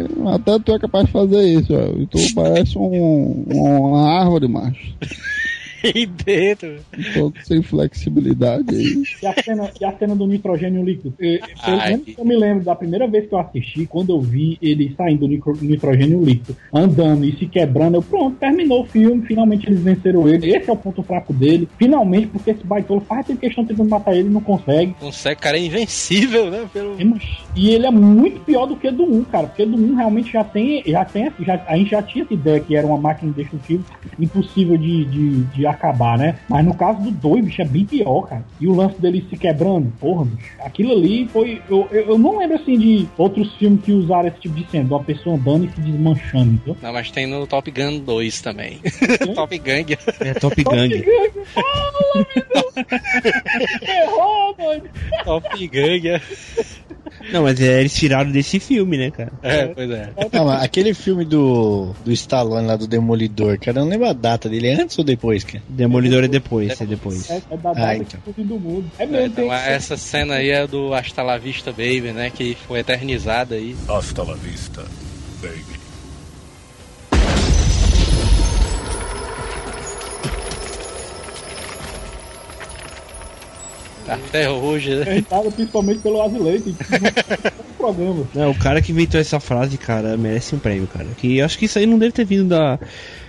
é- 0.00 0.34
Até 0.34 0.58
tu 0.58 0.72
é 0.74 0.78
capaz 0.78 1.06
de 1.06 1.12
fazer 1.12 1.42
isso. 1.42 1.72
E 1.98 2.06
Tu 2.06 2.18
parece 2.34 2.78
um, 2.78 3.44
uma 3.50 4.20
árvore, 4.20 4.48
macho. 4.48 4.94
Aí 5.94 6.06
dentro. 6.06 6.76
Todo 7.12 7.34
sem 7.44 7.62
flexibilidade 7.62 8.74
aí. 8.74 9.02
E 9.22 9.26
a 9.26 9.42
cena, 9.42 9.70
e 9.80 9.84
a 9.84 9.92
cena 9.92 10.16
do 10.16 10.26
nitrogênio 10.26 10.82
líquido? 10.82 11.14
Eu, 11.18 11.40
pelo 11.64 11.80
Ai. 11.80 11.90
menos 11.90 12.06
que 12.06 12.18
eu 12.18 12.24
me 12.24 12.36
lembro 12.36 12.64
da 12.64 12.74
primeira 12.74 13.06
vez 13.06 13.28
que 13.28 13.34
eu 13.34 13.38
assisti, 13.38 13.86
quando 13.86 14.10
eu 14.10 14.20
vi 14.20 14.58
ele 14.62 14.94
saindo 14.96 15.20
do 15.20 15.28
nitro- 15.28 15.58
nitrogênio 15.60 16.24
líquido, 16.24 16.56
andando 16.72 17.24
e 17.24 17.36
se 17.36 17.46
quebrando, 17.46 17.96
eu 17.96 18.02
pronto, 18.02 18.36
terminou 18.36 18.82
o 18.82 18.86
filme, 18.86 19.26
finalmente 19.26 19.66
eles 19.68 19.80
venceram 19.80 20.28
ele. 20.28 20.50
Esse 20.54 20.70
é 20.70 20.72
o 20.72 20.76
ponto 20.76 21.02
fraco 21.02 21.32
dele. 21.32 21.68
Finalmente, 21.78 22.28
porque 22.28 22.52
esse 22.52 22.64
baitolo 22.64 23.00
faz 23.00 23.26
tempo 23.26 23.40
questão 23.40 23.64
tentando 23.64 23.88
matar 23.88 24.14
ele 24.14 24.28
e 24.28 24.32
não 24.32 24.40
consegue. 24.40 24.94
Consegue, 24.94 25.40
cara 25.40 25.58
é 25.58 25.60
invencível, 25.60 26.50
né? 26.50 26.66
Pelo... 26.72 26.96
E 27.54 27.70
ele 27.70 27.86
é 27.86 27.90
muito 27.90 28.40
pior 28.40 28.66
do 28.66 28.76
que 28.76 28.90
do 28.90 29.04
1, 29.04 29.24
cara. 29.24 29.46
Porque 29.46 29.66
do 29.66 29.76
1 29.76 29.94
realmente 29.96 30.32
já 30.32 30.44
tem. 30.44 30.82
Já 30.86 31.04
tem 31.04 31.30
já, 31.40 31.62
a 31.66 31.76
gente 31.76 31.90
já 31.90 32.02
tinha 32.02 32.24
essa 32.24 32.34
ideia 32.34 32.60
que 32.60 32.76
era 32.76 32.86
uma 32.86 32.98
máquina 32.98 33.32
destrutiva 33.32 33.84
impossível 34.18 34.76
de, 34.76 35.04
de, 35.04 35.42
de 35.44 35.66
acabar, 35.74 36.18
né? 36.18 36.36
Mas 36.48 36.64
no 36.64 36.74
caso 36.74 37.00
do 37.00 37.10
2, 37.10 37.44
bicho, 37.44 37.62
é 37.62 37.64
bem 37.64 37.84
pior, 37.84 38.22
cara. 38.22 38.44
E 38.60 38.66
o 38.66 38.74
lance 38.74 39.00
dele 39.00 39.26
se 39.28 39.36
quebrando, 39.36 39.92
porra, 40.00 40.24
bicho. 40.24 40.52
Aquilo 40.60 40.92
ali 40.92 41.28
foi. 41.28 41.60
Eu, 41.68 41.88
eu, 41.90 42.08
eu 42.08 42.18
não 42.18 42.38
lembro 42.38 42.56
assim 42.56 42.78
de 42.78 43.06
outros 43.16 43.52
filmes 43.56 43.82
que 43.82 43.92
usaram 43.92 44.28
esse 44.28 44.40
tipo 44.40 44.54
de 44.54 44.70
cena, 44.70 44.84
de 44.84 44.90
uma 44.90 45.02
pessoa 45.02 45.36
andando 45.36 45.66
e 45.66 45.70
se 45.70 45.80
desmanchando, 45.80 46.52
entendeu? 46.52 46.76
Não, 46.80 46.92
mas 46.92 47.10
tem 47.10 47.26
no 47.26 47.46
Top 47.46 47.70
Gun 47.70 47.98
2 48.00 48.40
também. 48.40 48.78
Top 49.34 49.58
Gang. 49.58 49.98
É 50.20 50.34
Top 50.34 50.62
Gang. 50.62 51.04
Fala, 51.54 51.92
meu 52.14 52.24
Deus! 52.34 52.74
Errou, 53.82 54.56
mano! 54.58 54.84
Top 55.24 55.68
Gang. 55.68 56.20
Não, 57.32 57.42
mas 57.42 57.60
é, 57.60 57.80
eles 57.80 57.94
tiraram 57.94 58.30
desse 58.30 58.58
filme, 58.60 58.96
né, 58.96 59.10
cara? 59.10 59.32
É, 59.42 59.66
pois 59.66 59.90
é. 59.90 60.10
Não, 60.32 60.44
mas 60.46 60.62
aquele 60.62 60.94
filme 60.94 61.24
do, 61.24 61.94
do 62.04 62.12
Stallone 62.12 62.66
lá 62.66 62.76
do 62.76 62.86
Demolidor, 62.86 63.58
cara, 63.58 63.78
eu 63.78 63.84
não 63.84 63.90
lembro 63.90 64.08
a 64.08 64.12
data 64.12 64.48
dele, 64.48 64.68
é 64.68 64.74
antes 64.80 64.98
ou 64.98 65.04
depois, 65.04 65.44
cara? 65.44 65.62
Demolidor 65.68 66.24
é 66.24 66.28
depois, 66.28 66.80
é 66.80 66.86
depois. 66.86 67.30
É, 67.30 67.36
é 67.50 67.56
da 67.56 67.72
data 67.72 67.86
Ah, 67.86 67.96
então. 67.96 68.20
fim 68.34 68.42
do 68.44 68.58
mundo. 68.58 68.90
É 68.98 69.04
É, 69.04 69.06
mesmo, 69.06 69.26
então, 69.26 69.48
tem 69.48 69.52
essa 69.52 69.96
cena 69.96 70.34
aí 70.34 70.50
é 70.50 70.66
do 70.66 70.92
Hasta 70.94 71.22
La 71.22 71.38
Vista 71.38 71.70
Baby, 71.70 72.12
né? 72.12 72.30
Que 72.30 72.56
foi 72.66 72.80
eternizada 72.80 73.54
aí. 73.54 73.76
Hasta 73.88 74.22
la 74.22 74.34
vista, 74.34 74.84
Até 84.08 84.50
hoje, 84.50 84.94
né? 84.94 85.12
irritado 85.12 85.50
principalmente 85.50 86.00
pelo 86.00 86.22
Azileite. 86.22 86.74
programa. 87.84 88.26
Não, 88.34 88.50
o 88.50 88.58
cara 88.58 88.80
que 88.80 88.92
inventou 88.92 89.20
essa 89.20 89.38
frase, 89.38 89.76
cara, 89.76 90.16
merece 90.16 90.54
um 90.54 90.58
prêmio, 90.58 90.86
cara. 90.86 91.06
Que 91.16 91.38
eu 91.38 91.44
acho 91.44 91.58
que 91.58 91.66
isso 91.66 91.78
aí 91.78 91.86
não 91.86 91.98
deve 91.98 92.12
ter 92.12 92.24
vindo 92.24 92.48
da, 92.48 92.78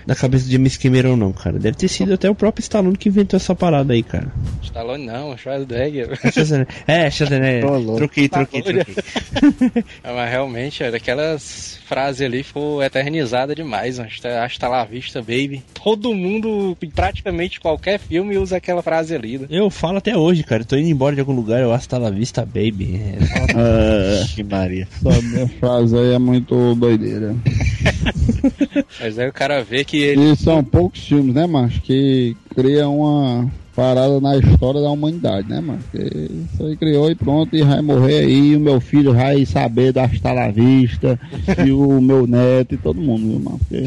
da 0.05 0.15
cabeça 0.15 0.45
de 0.45 0.53
James 0.53 0.77
Cameron, 0.77 1.15
não, 1.15 1.31
cara. 1.33 1.57
Deve 1.57 1.77
ter 1.77 1.87
sido 1.87 2.13
até 2.13 2.29
o 2.29 2.35
próprio 2.35 2.61
Stallone 2.61 2.95
que 2.97 3.09
inventou 3.09 3.37
essa 3.37 3.55
parada 3.55 3.93
aí, 3.93 4.03
cara. 4.03 4.27
Stallone 4.63 5.05
não, 5.05 5.35
Schwarzenegger. 5.37 6.11
É, 6.23 6.31
Schwarzenegger. 6.31 6.67
É, 6.87 7.09
Schwarzenegger. 7.11 7.65
Louco. 7.65 7.95
Troquei, 7.97 8.29
troquei, 8.29 8.61
Tá 8.61 8.71
troquei. 8.71 9.83
É, 10.03 10.13
Mas 10.13 10.29
realmente, 10.29 10.83
olha, 10.83 10.97
aquelas 10.97 11.79
frases 11.87 12.21
ali 12.21 12.43
foi 12.43 12.85
eternizada 12.85 13.55
demais. 13.55 13.99
Hasta, 13.99 14.43
hasta 14.43 14.67
La 14.67 14.83
Vista 14.85 15.21
Baby. 15.21 15.63
Todo 15.73 16.13
mundo, 16.13 16.77
praticamente 16.93 17.59
qualquer 17.59 17.99
filme, 17.99 18.37
usa 18.37 18.57
aquela 18.57 18.81
frase 18.81 19.15
ali. 19.15 19.37
Né? 19.39 19.47
Eu 19.49 19.69
falo 19.69 19.97
até 19.97 20.15
hoje, 20.17 20.43
cara. 20.43 20.61
Eu 20.61 20.65
tô 20.65 20.75
indo 20.75 20.89
embora 20.89 21.15
de 21.15 21.21
algum 21.21 21.33
lugar, 21.35 21.61
eu 21.61 21.71
hasta 21.73 21.97
la 21.97 22.09
vista, 22.09 22.45
baby. 22.45 23.01
É, 23.01 23.15
É, 23.55 24.23
Que 24.35 24.43
Maria. 24.43 24.87
essa 25.05 25.21
minha 25.21 25.47
frase 25.47 25.97
aí 25.97 26.13
é 26.13 26.19
muito 26.19 26.75
doideira. 26.75 27.35
Mas 28.99 29.19
aí 29.19 29.27
o 29.27 29.33
cara 29.33 29.63
vê 29.63 29.83
que 29.83 29.97
ele. 29.97 30.31
E 30.31 30.35
são 30.35 30.63
poucos 30.63 31.05
filmes, 31.05 31.33
né, 31.33 31.45
macho? 31.45 31.81
Que 31.81 32.35
cria 32.55 32.87
uma 32.87 33.49
parada 33.75 34.21
na 34.21 34.37
história 34.37 34.81
da 34.81 34.89
humanidade, 34.89 35.49
né, 35.49 35.59
mano? 35.59 35.83
Isso 35.93 36.65
aí 36.65 36.77
criou 36.77 37.11
e 37.11 37.15
pronto, 37.15 37.55
e 37.55 37.61
vai 37.61 37.81
morrer 37.81 38.19
aí, 38.19 38.55
o 38.55 38.59
meu 38.59 38.79
filho 38.79 39.13
vai 39.13 39.45
saber 39.45 39.91
da 39.91 40.07
vista, 40.07 41.19
e 41.65 41.71
o 41.71 41.99
meu 42.01 42.25
neto 42.25 42.75
e 42.75 42.77
todo 42.77 43.01
mundo, 43.01 43.27
viu, 43.27 43.39
mano? 43.39 43.59
Porque 43.59 43.83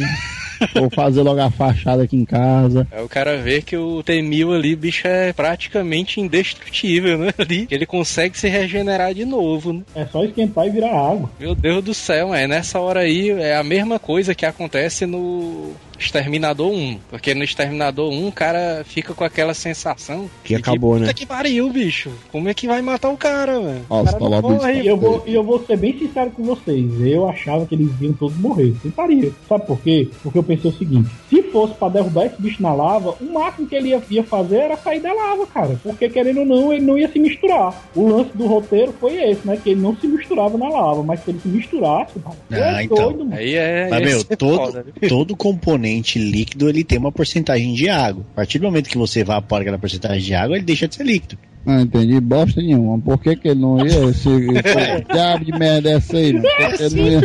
vou 0.75 0.91
fazer 0.91 1.23
logo 1.23 1.41
a 1.41 1.51
fachada 1.51 2.03
aqui 2.03 2.17
em 2.17 2.25
casa. 2.25 2.87
Aí 2.91 3.03
o 3.03 3.09
cara 3.09 3.37
vê 3.37 3.63
que 3.63 3.77
o 3.77 4.03
T-1000 4.03 4.55
ali, 4.55 4.77
bicho, 4.77 5.07
é 5.07 5.33
praticamente 5.33 6.21
indestrutível, 6.21 7.19
né? 7.19 7.33
Ali. 7.39 7.67
Ele 7.71 7.87
consegue 7.87 8.39
se 8.39 8.49
regenerar 8.49 9.15
de 9.15 9.25
novo, 9.25 9.73
né? 9.73 9.83
É 9.95 10.05
só 10.07 10.25
esquentar 10.25 10.67
e 10.67 10.71
virar 10.71 10.91
água. 10.91 11.31
Meu 11.39 11.55
Deus 11.55 11.83
do 11.85 11.95
céu, 11.95 12.35
é 12.35 12.47
nessa 12.47 12.81
hora 12.81 13.01
aí 13.01 13.31
é 13.31 13.57
a 13.57 13.63
mesma 13.63 13.99
coisa 13.99 14.35
que 14.35 14.45
acontece 14.45 15.07
no 15.07 15.73
Exterminador 15.99 16.71
1. 16.71 16.99
Porque 17.11 17.35
no 17.35 17.45
Exterminador 17.45 18.11
1 18.13 18.29
o 18.29 18.33
cara 18.33 18.85
fica 18.85 19.13
com 19.15 19.25
aquela 19.25 19.55
sensação 19.55 20.29
Que 20.45 20.55
acabou, 20.55 20.99
de, 20.99 21.07
né? 21.07 21.13
Que 21.13 21.27
pariu, 21.27 21.69
bicho. 21.71 22.11
Como 22.31 22.49
é 22.49 22.55
que 22.55 22.67
vai 22.67 22.81
matar 22.83 23.11
o 23.11 23.17
cara, 23.17 23.59
velho? 23.61 23.85
O 23.89 23.95
Nossa, 23.97 24.13
cara 24.13 24.29
lá 24.29 24.43
não 24.43 24.51
morre, 24.51 24.83
E 24.83 24.87
eu, 24.87 24.97
vou, 24.97 25.23
e 25.27 25.35
eu 25.35 25.43
vou 25.43 25.65
ser 25.65 25.77
bem 25.77 25.99
sincero 25.99 26.31
com 26.31 26.45
vocês. 26.45 26.89
Eu 27.01 27.29
achava 27.29 27.67
que 27.67 27.75
eles 27.75 27.91
iam 28.01 28.13
todos 28.13 28.37
morrer. 28.39 28.75
Sem 28.83 28.91
paria. 28.91 29.33
Sabe 29.49 29.67
por 29.67 29.81
quê? 29.81 30.09
Porque 30.23 30.39
eu 30.39 30.43
pensei 30.43 30.71
o 30.71 30.75
seguinte: 30.75 31.11
se 31.29 31.43
fosse 31.45 31.75
pra 31.75 31.89
derrubar 31.89 32.27
esse 32.27 32.41
bicho 32.41 32.63
na 32.63 32.73
lava, 32.73 33.17
o 33.21 33.33
máximo 33.33 33.67
que 33.67 33.75
ele 33.75 33.89
ia, 33.89 34.03
ia 34.11 34.23
fazer 34.25 34.57
era 34.57 34.77
sair 34.77 35.01
da 35.01 35.13
lava, 35.13 35.47
cara. 35.47 35.79
Porque 35.83 36.09
querendo 36.09 36.41
ou 36.41 36.47
não, 36.47 36.73
ele 36.73 36.85
não 36.85 36.97
ia 36.99 37.11
se 37.11 37.19
misturar. 37.19 37.91
O 37.95 38.09
lance 38.09 38.31
do 38.37 38.47
roteiro 38.47 38.95
foi 39.01 39.17
esse, 39.31 39.47
né? 39.47 39.59
Que 39.63 39.71
ele 39.71 39.81
não 39.81 39.97
se 39.97 40.07
misturava 40.07 40.57
na 40.57 40.69
lava. 40.69 41.03
Mas 41.03 41.25
se 41.25 41.31
ele 41.31 41.41
se 41.41 41.49
misturasse, 41.49 42.13
Ah, 42.53 42.81
é 42.81 42.85
então. 42.85 42.97
doido, 42.97 43.19
mano. 43.25 43.35
Aí 43.35 43.55
é. 43.55 43.89
Mas, 43.91 44.05
meu, 44.05 44.21
ser 44.21 44.37
todo, 44.37 44.57
foda, 44.57 44.87
todo 45.09 45.37
componente 45.37 45.88
líquido 46.19 46.69
ele 46.69 46.85
tem 46.85 46.99
uma 46.99 47.13
porcentagem 47.13 47.75
de 47.75 47.89
água. 47.89 48.25
A 48.33 48.37
partir 48.37 48.59
do 48.59 48.65
momento 48.65 48.89
que 48.89 48.99
você 48.99 49.21
evapora 49.21 49.63
aquela 49.63 49.79
porcentagem 49.79 50.23
de 50.23 50.35
água, 50.35 50.57
ele 50.57 50.65
deixa 50.65 50.87
de 50.87 50.95
ser 50.95 51.05
líquido. 51.05 51.39
Não 51.69 51.83
entendi 51.83 52.19
bosta 52.19 52.63
nenhuma. 52.63 52.99
Por 52.99 53.19
que, 53.19 53.37
que 53.37 53.49
ele 53.49 53.61
não 53.61 53.79
ia? 53.87 54.11
Se, 54.15 54.31
que 54.31 55.13
diabo 55.13 55.45
de 55.45 55.53
merda 55.53 55.91
é 55.91 55.93
essa 55.97 56.17
aí, 56.17 56.33
mano? 56.33 56.49
Por 56.49 56.77
que 56.79 56.83
ele 56.83 56.95
não 56.95 57.09
ia? 57.09 57.21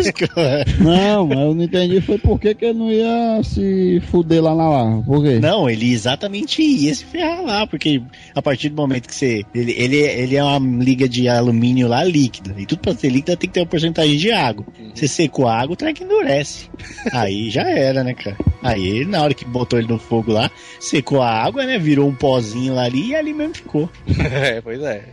Não, 0.79 1.27
mas 1.27 1.39
eu 1.39 1.55
não 1.55 1.63
entendi 1.63 2.01
foi 2.01 2.17
por 2.17 2.37
que, 2.37 2.53
que 2.53 2.65
ele 2.65 2.77
não 2.77 2.91
ia 2.91 3.41
se 3.41 4.01
fuder 4.11 4.43
lá 4.43 4.53
na 4.53 4.67
lava. 4.67 5.01
Por 5.03 5.23
quê? 5.23 5.39
Não, 5.39 5.69
ele 5.69 5.93
exatamente 5.93 6.61
ia 6.61 6.93
se 6.93 7.05
ferrar 7.05 7.41
lá, 7.41 7.65
porque 7.65 8.01
a 8.35 8.41
partir 8.41 8.67
do 8.67 8.75
momento 8.75 9.07
que 9.07 9.15
você. 9.15 9.45
Ele, 9.55 9.71
ele, 9.77 9.97
ele 9.97 10.35
é 10.35 10.43
uma 10.43 10.83
liga 10.83 11.07
de 11.07 11.29
alumínio 11.29 11.87
lá 11.87 12.03
líquida. 12.03 12.53
E 12.57 12.65
tudo 12.65 12.79
pra 12.79 12.93
ser 12.93 13.09
líquida 13.09 13.37
tem 13.37 13.47
que 13.47 13.53
ter 13.53 13.61
uma 13.61 13.65
porcentagem 13.65 14.17
de 14.17 14.29
água. 14.29 14.65
Você 14.93 15.07
secou 15.07 15.47
a 15.47 15.57
água, 15.57 15.73
o 15.73 15.77
treco 15.77 16.03
endurece. 16.03 16.69
Aí 17.13 17.49
já 17.49 17.61
era, 17.61 18.03
né, 18.03 18.13
cara? 18.13 18.35
Aí, 18.61 19.05
na 19.05 19.21
hora 19.21 19.33
que 19.33 19.45
botou 19.45 19.79
ele 19.79 19.87
no 19.87 19.99
fogo 19.99 20.31
lá, 20.31 20.51
secou 20.79 21.21
a 21.21 21.29
água, 21.29 21.65
né? 21.65 21.77
Virou 21.77 22.07
um 22.07 22.15
pozinho 22.15 22.73
lá 22.73 22.83
ali 22.83 23.09
e 23.09 23.15
ali 23.15 23.33
mesmo 23.33 23.55
ficou. 23.55 23.89
É, 24.57 24.61
pois 24.61 24.81
é. 24.81 25.03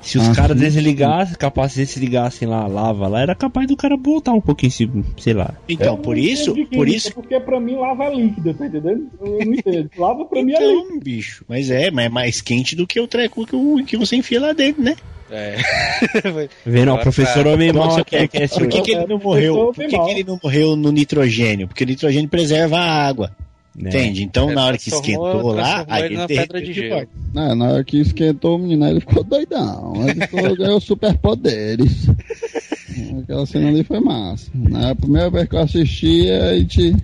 Se 0.00 0.16
os 0.16 0.28
Ah, 0.30 0.34
caras 0.34 0.56
desligassem, 0.58 1.34
capaz 1.36 1.74
de 1.74 1.84
desligassem 1.84 2.48
lá 2.48 2.62
a 2.62 2.66
lava 2.66 3.06
lá, 3.06 3.20
era 3.20 3.34
capaz 3.34 3.66
do 3.68 3.76
cara 3.76 3.96
voltar 3.98 4.32
um 4.32 4.40
pouquinho, 4.40 4.72
se- 4.72 4.90
sei 5.18 5.34
lá. 5.34 5.52
Então, 5.68 5.96
por 5.98 6.16
isso, 6.16 6.52
entendi 6.52 6.66
por 6.76 6.88
isso. 6.88 7.12
Porque 7.12 7.38
pra 7.38 7.60
mim 7.60 7.76
lava 7.76 8.04
é 8.04 8.14
líquida, 8.14 8.54
tá 8.54 8.66
entendendo? 8.66 9.08
Eu 9.20 9.44
não 9.44 9.54
entendo. 9.54 9.90
Lava 9.98 10.24
pra 10.24 10.42
mim 10.42 10.52
é 10.52 10.58
líquida. 10.58 10.80
Então, 10.86 10.98
bicho, 11.00 11.44
mas 11.46 11.70
é, 11.70 11.90
mas 11.90 12.06
é 12.06 12.08
mais 12.08 12.40
quente 12.40 12.74
do 12.74 12.86
que 12.86 12.98
o 12.98 13.06
treco 13.06 13.46
que, 13.46 13.54
o- 13.54 13.84
que 13.84 13.96
você 13.98 14.16
enfia 14.16 14.40
lá 14.40 14.52
dentro, 14.54 14.82
né? 14.82 14.96
É. 15.30 15.56
Vendo, 16.64 16.92
ó, 16.92 16.94
o 16.94 16.98
professor 16.98 17.46
homem 17.46 17.72
mal 17.72 17.94
aqui, 17.98 18.26
que 18.28 18.38
é 18.38 18.48
por 18.48 18.66
que, 18.68 18.80
que 18.82 18.92
ele 18.92 19.06
não 19.06 19.18
morreu? 19.18 19.54
Por 19.72 19.74
que, 19.74 19.86
que 19.88 20.10
ele 20.10 20.24
não 20.24 20.38
morreu 20.42 20.74
no 20.76 20.90
nitrogênio? 20.90 21.68
Porque 21.68 21.84
o 21.84 21.86
nitrogênio 21.86 22.28
preserva 22.28 22.78
a 22.78 23.06
água. 23.06 23.30
Né? 23.76 23.88
Entende? 23.88 24.22
Então, 24.22 24.46
Ele 24.46 24.54
na 24.54 24.64
hora 24.64 24.78
que 24.78 24.88
esquentou 24.88 25.52
lá, 25.52 25.84
aí 25.88 26.02
ele 26.02 26.14
ele 26.14 26.16
na 26.16 26.26
pedra 26.26 26.60
de 26.60 26.72
gelo. 26.72 27.08
Não, 27.32 27.54
na 27.54 27.68
hora 27.68 27.84
que 27.84 27.98
esquentou 27.98 28.56
o 28.56 28.58
menino, 28.58 28.86
ele 28.86 29.00
ficou 29.00 29.22
doidão. 29.22 29.92
Ele 30.08 30.26
ficou, 30.26 30.56
ganhou 30.56 30.80
superpoderes. 30.80 32.06
Aquela 33.22 33.46
cena 33.46 33.68
ali 33.68 33.84
foi 33.84 34.00
massa. 34.00 34.50
Na 34.54 34.94
primeira 34.94 35.30
vez 35.30 35.48
que 35.48 35.54
eu 35.54 35.60
assisti, 35.60 36.30
a 36.30 36.58
gente. 36.58 36.94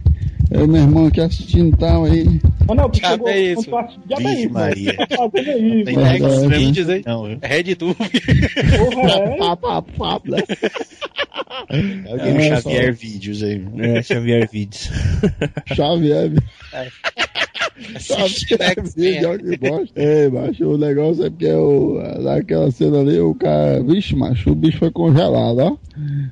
Eu 0.51 0.65
e 0.65 0.69
meu 0.69 0.83
irmão 0.83 1.07
aqui 1.07 1.21
assistindo 1.21 1.75
e 1.75 1.79
tal 1.79 2.05
aí. 2.05 2.41
Mas 2.67 2.77
não, 2.77 2.89
tu 2.89 2.99
chegou 2.99 3.29
é 3.29 3.41
isso. 3.41 3.63
Diabo 3.65 3.89
é 4.11 4.19
Vixe, 4.19 4.43
isso, 4.45 4.53
mano. 4.53 4.67
Maria. 4.67 4.97
Tá 4.97 5.31
fazendo 5.31 5.51
aí, 5.51 5.85
Tem 5.85 5.97
é, 5.99 6.49
Vídeos 6.49 6.89
aí. 6.89 7.03
Não, 7.05 7.25
viu? 7.25 7.39
RedTube. 7.43 7.95
Porra, 7.95 9.13
é. 9.19 9.37
Pá, 9.37 9.57
pá, 9.57 9.83
pá, 9.83 10.21
né? 10.25 10.39
É 11.71 12.15
o 12.15 12.19
Game 12.19 12.47
É, 12.47 12.61
Xavier 12.61 12.95
Vídeos 12.95 13.43
aí. 13.43 13.65
É, 13.79 14.03
Xavier 14.03 14.49
Vídeos. 14.51 14.91
Xavier. 15.75 16.33
Assiste, 17.95 18.57
né. 18.59 18.75
Ei, 19.97 20.29
macho, 20.31 20.65
o 20.65 20.79
negócio 20.79 21.25
é 21.27 21.31
porque 21.31 21.51
o, 21.53 22.01
naquela 22.23 22.71
cena 22.71 23.01
ali, 23.01 23.21
o 23.21 23.35
cara. 23.35 23.83
Vixe, 23.83 24.17
macho, 24.17 24.51
o 24.51 24.55
bicho 24.55 24.79
foi 24.79 24.91
congelado, 24.91 25.59
ó. 25.59 25.77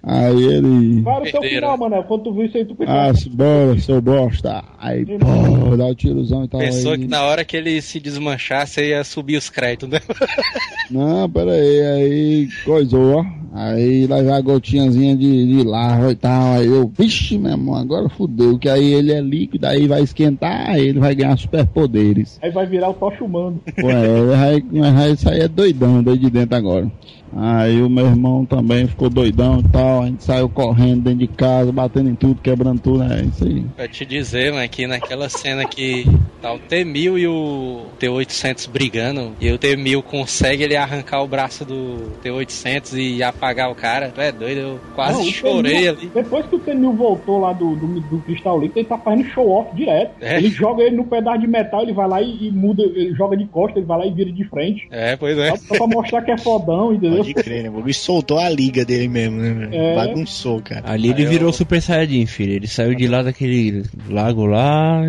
Aí 0.03 0.43
ele. 0.43 1.03
Era 1.07 1.19
o 1.19 1.23
Perderam. 1.23 1.43
final, 1.43 1.79
mano? 1.79 2.03
Quando 2.05 2.25
tu 2.25 2.33
viu 2.33 2.47
isso 2.47 2.57
aí, 2.57 2.65
tu 2.65 2.75
pensou. 2.75 2.95
Ah, 2.95 3.13
bora, 3.31 3.79
seu 3.79 4.01
bosta. 4.05 4.63
Aí, 4.79 5.05
pô, 5.07 5.77
dá 5.77 5.87
o 5.87 5.95
tirozão 5.95 6.45
e 6.45 6.49
tal. 6.49 6.61
Pensou 6.61 6.93
aí. 6.93 6.99
que 6.99 7.07
na 7.09 7.23
hora 7.23 7.45
que 7.45 7.57
ele 7.57 7.81
se 7.81 7.99
desmanchasse 7.99 8.83
ia 8.83 9.03
subir 9.03 9.37
os 9.37 9.49
créditos, 9.49 9.89
né? 9.89 10.01
Não, 10.91 11.29
pera 11.31 11.53
aí, 11.53 11.81
aí 11.81 12.49
coisou, 12.65 13.17
ó. 13.17 13.25
Aí 13.57 14.07
lá 14.09 14.23
já 14.23 14.37
a 14.37 14.41
gotinhazinha 14.41 15.17
de, 15.17 15.47
de 15.47 15.63
lava 15.63 16.11
e 16.11 16.17
tal. 16.17 16.55
Aí 16.55 16.67
eu, 16.67 16.87
vixe, 16.89 17.39
meu 17.39 17.53
irmão, 17.53 17.77
agora 17.77 18.09
fudeu. 18.09 18.59
Que 18.59 18.69
aí 18.69 18.93
ele 18.93 19.13
é 19.13 19.21
líquido, 19.21 19.67
aí 19.67 19.87
vai 19.87 20.03
esquentar, 20.03 20.71
aí 20.71 20.89
ele 20.89 20.99
vai 20.99 21.15
ganhar 21.15 21.39
superpoderes. 21.39 22.39
Aí 22.43 22.51
vai 22.51 22.67
virar 22.67 22.91
o 22.91 22.95
tocha 22.95 23.25
humano. 23.25 23.61
Ué, 23.83 24.07
ele 24.07 24.27
vai, 24.27 24.65
mas 24.73 24.95
vai 24.95 25.17
sair 25.17 25.49
doidão 25.49 26.03
daí 26.03 26.19
de 26.19 26.29
dentro 26.29 26.57
agora. 26.57 26.91
Aí 27.37 27.83
o 27.83 27.89
meu 27.89 28.07
irmão 28.07 28.45
também 28.45 28.87
ficou 28.87 29.11
doidão 29.11 29.59
e 29.61 29.69
tal. 29.69 30.03
A 30.03 30.07
gente 30.07 30.25
saiu 30.25 30.49
correndo 30.49 31.03
dentro 31.03 31.19
de 31.19 31.27
casa, 31.27 31.73
batendo 31.73 32.11
em 32.11 32.15
tudo, 32.15 32.41
quebrando 32.41 32.81
tudo, 32.81 33.03
é 33.03 33.23
isso 33.23 33.45
aí. 33.45 33.65
Pra 33.77 33.89
te 33.89 34.07
dizer, 34.07 34.53
mano, 34.53 34.69
que 34.69 34.87
naquela 34.87 35.29
cena 35.29 35.65
que 35.65 36.07
tá 36.41 36.53
o 36.53 36.59
T-1000 36.59 37.19
e 37.19 37.27
o 37.27 37.87
T-800brigando, 37.99 39.33
e 39.41 39.51
o 39.51 39.59
T-1000 39.59 40.03
consegue 40.03 40.63
ele 40.63 40.77
arrancar 40.77 41.23
o 41.23 41.27
braço 41.27 41.65
do 41.65 42.13
T-800 42.23 42.97
e 42.97 43.23
apagar 43.23 43.71
o 43.71 43.75
cara, 43.75 44.11
tu 44.15 44.21
é 44.21 44.31
doido, 44.31 44.59
eu 44.59 44.81
quase 44.95 45.19
Não, 45.19 45.31
chorei 45.31 45.89
ali. 45.89 46.11
Depois 46.15 46.47
que 46.47 46.57
o 46.57 46.59
Tenil 46.59 46.93
voltou 46.93 47.41
lá 47.41 47.53
do, 47.53 47.75
do, 47.75 48.01
do 48.01 48.19
Cristal 48.23 48.61
Líquido, 48.61 48.81
ele 48.81 48.89
tá 48.89 48.99
fazendo 48.99 49.25
show 49.31 49.51
off 49.51 49.75
direto. 49.75 50.13
É. 50.21 50.39
Ele 50.39 50.51
joga 50.51 50.83
ele 50.83 50.97
no 50.97 51.05
pedaço 51.05 51.41
de 51.41 51.47
metal, 51.47 51.83
ele 51.83 51.93
vai 51.93 52.09
lá 52.09 52.23
e, 52.23 52.49
e 52.49 52.51
muda, 52.51 52.83
ele 52.83 53.15
joga 53.15 53.37
de 53.37 53.47
costa, 53.47 53.79
ele 53.79 53.87
vai 53.87 53.99
lá 53.99 54.07
e 54.07 54.11
vira 54.11 54.31
de 54.31 54.45
frente. 54.45 54.87
É, 54.91 55.17
pois 55.17 55.37
é. 55.39 55.51
Só, 55.51 55.57
só 55.57 55.75
pra 55.77 55.87
mostrar 55.87 56.23
que 56.23 56.31
é 56.31 56.39
fodão, 56.39 56.93
entendeu? 56.93 57.24
Pode 57.33 57.45
crer, 57.45 57.71
né? 57.71 57.93
Soltou 57.93 58.39
a 58.39 58.49
liga 58.49 58.85
dele 58.85 59.09
mesmo, 59.09 59.39
né? 59.39 59.53
velho? 59.53 59.75
É. 59.75 59.95
Bagunçou, 59.95 60.61
cara. 60.61 60.83
Ali 60.85 61.09
ele 61.09 61.19
Aí 61.19 61.25
eu- 61.25 61.31
virou 61.31 61.53
Super 61.53 61.81
Saiyajin, 61.81 62.27
filho. 62.27 62.53
Ele 62.53 62.67
saiu 62.67 62.95
de 62.95 63.07
lá 63.07 63.23
daquele 63.23 63.85
lago 64.09 64.45
lá, 64.47 65.01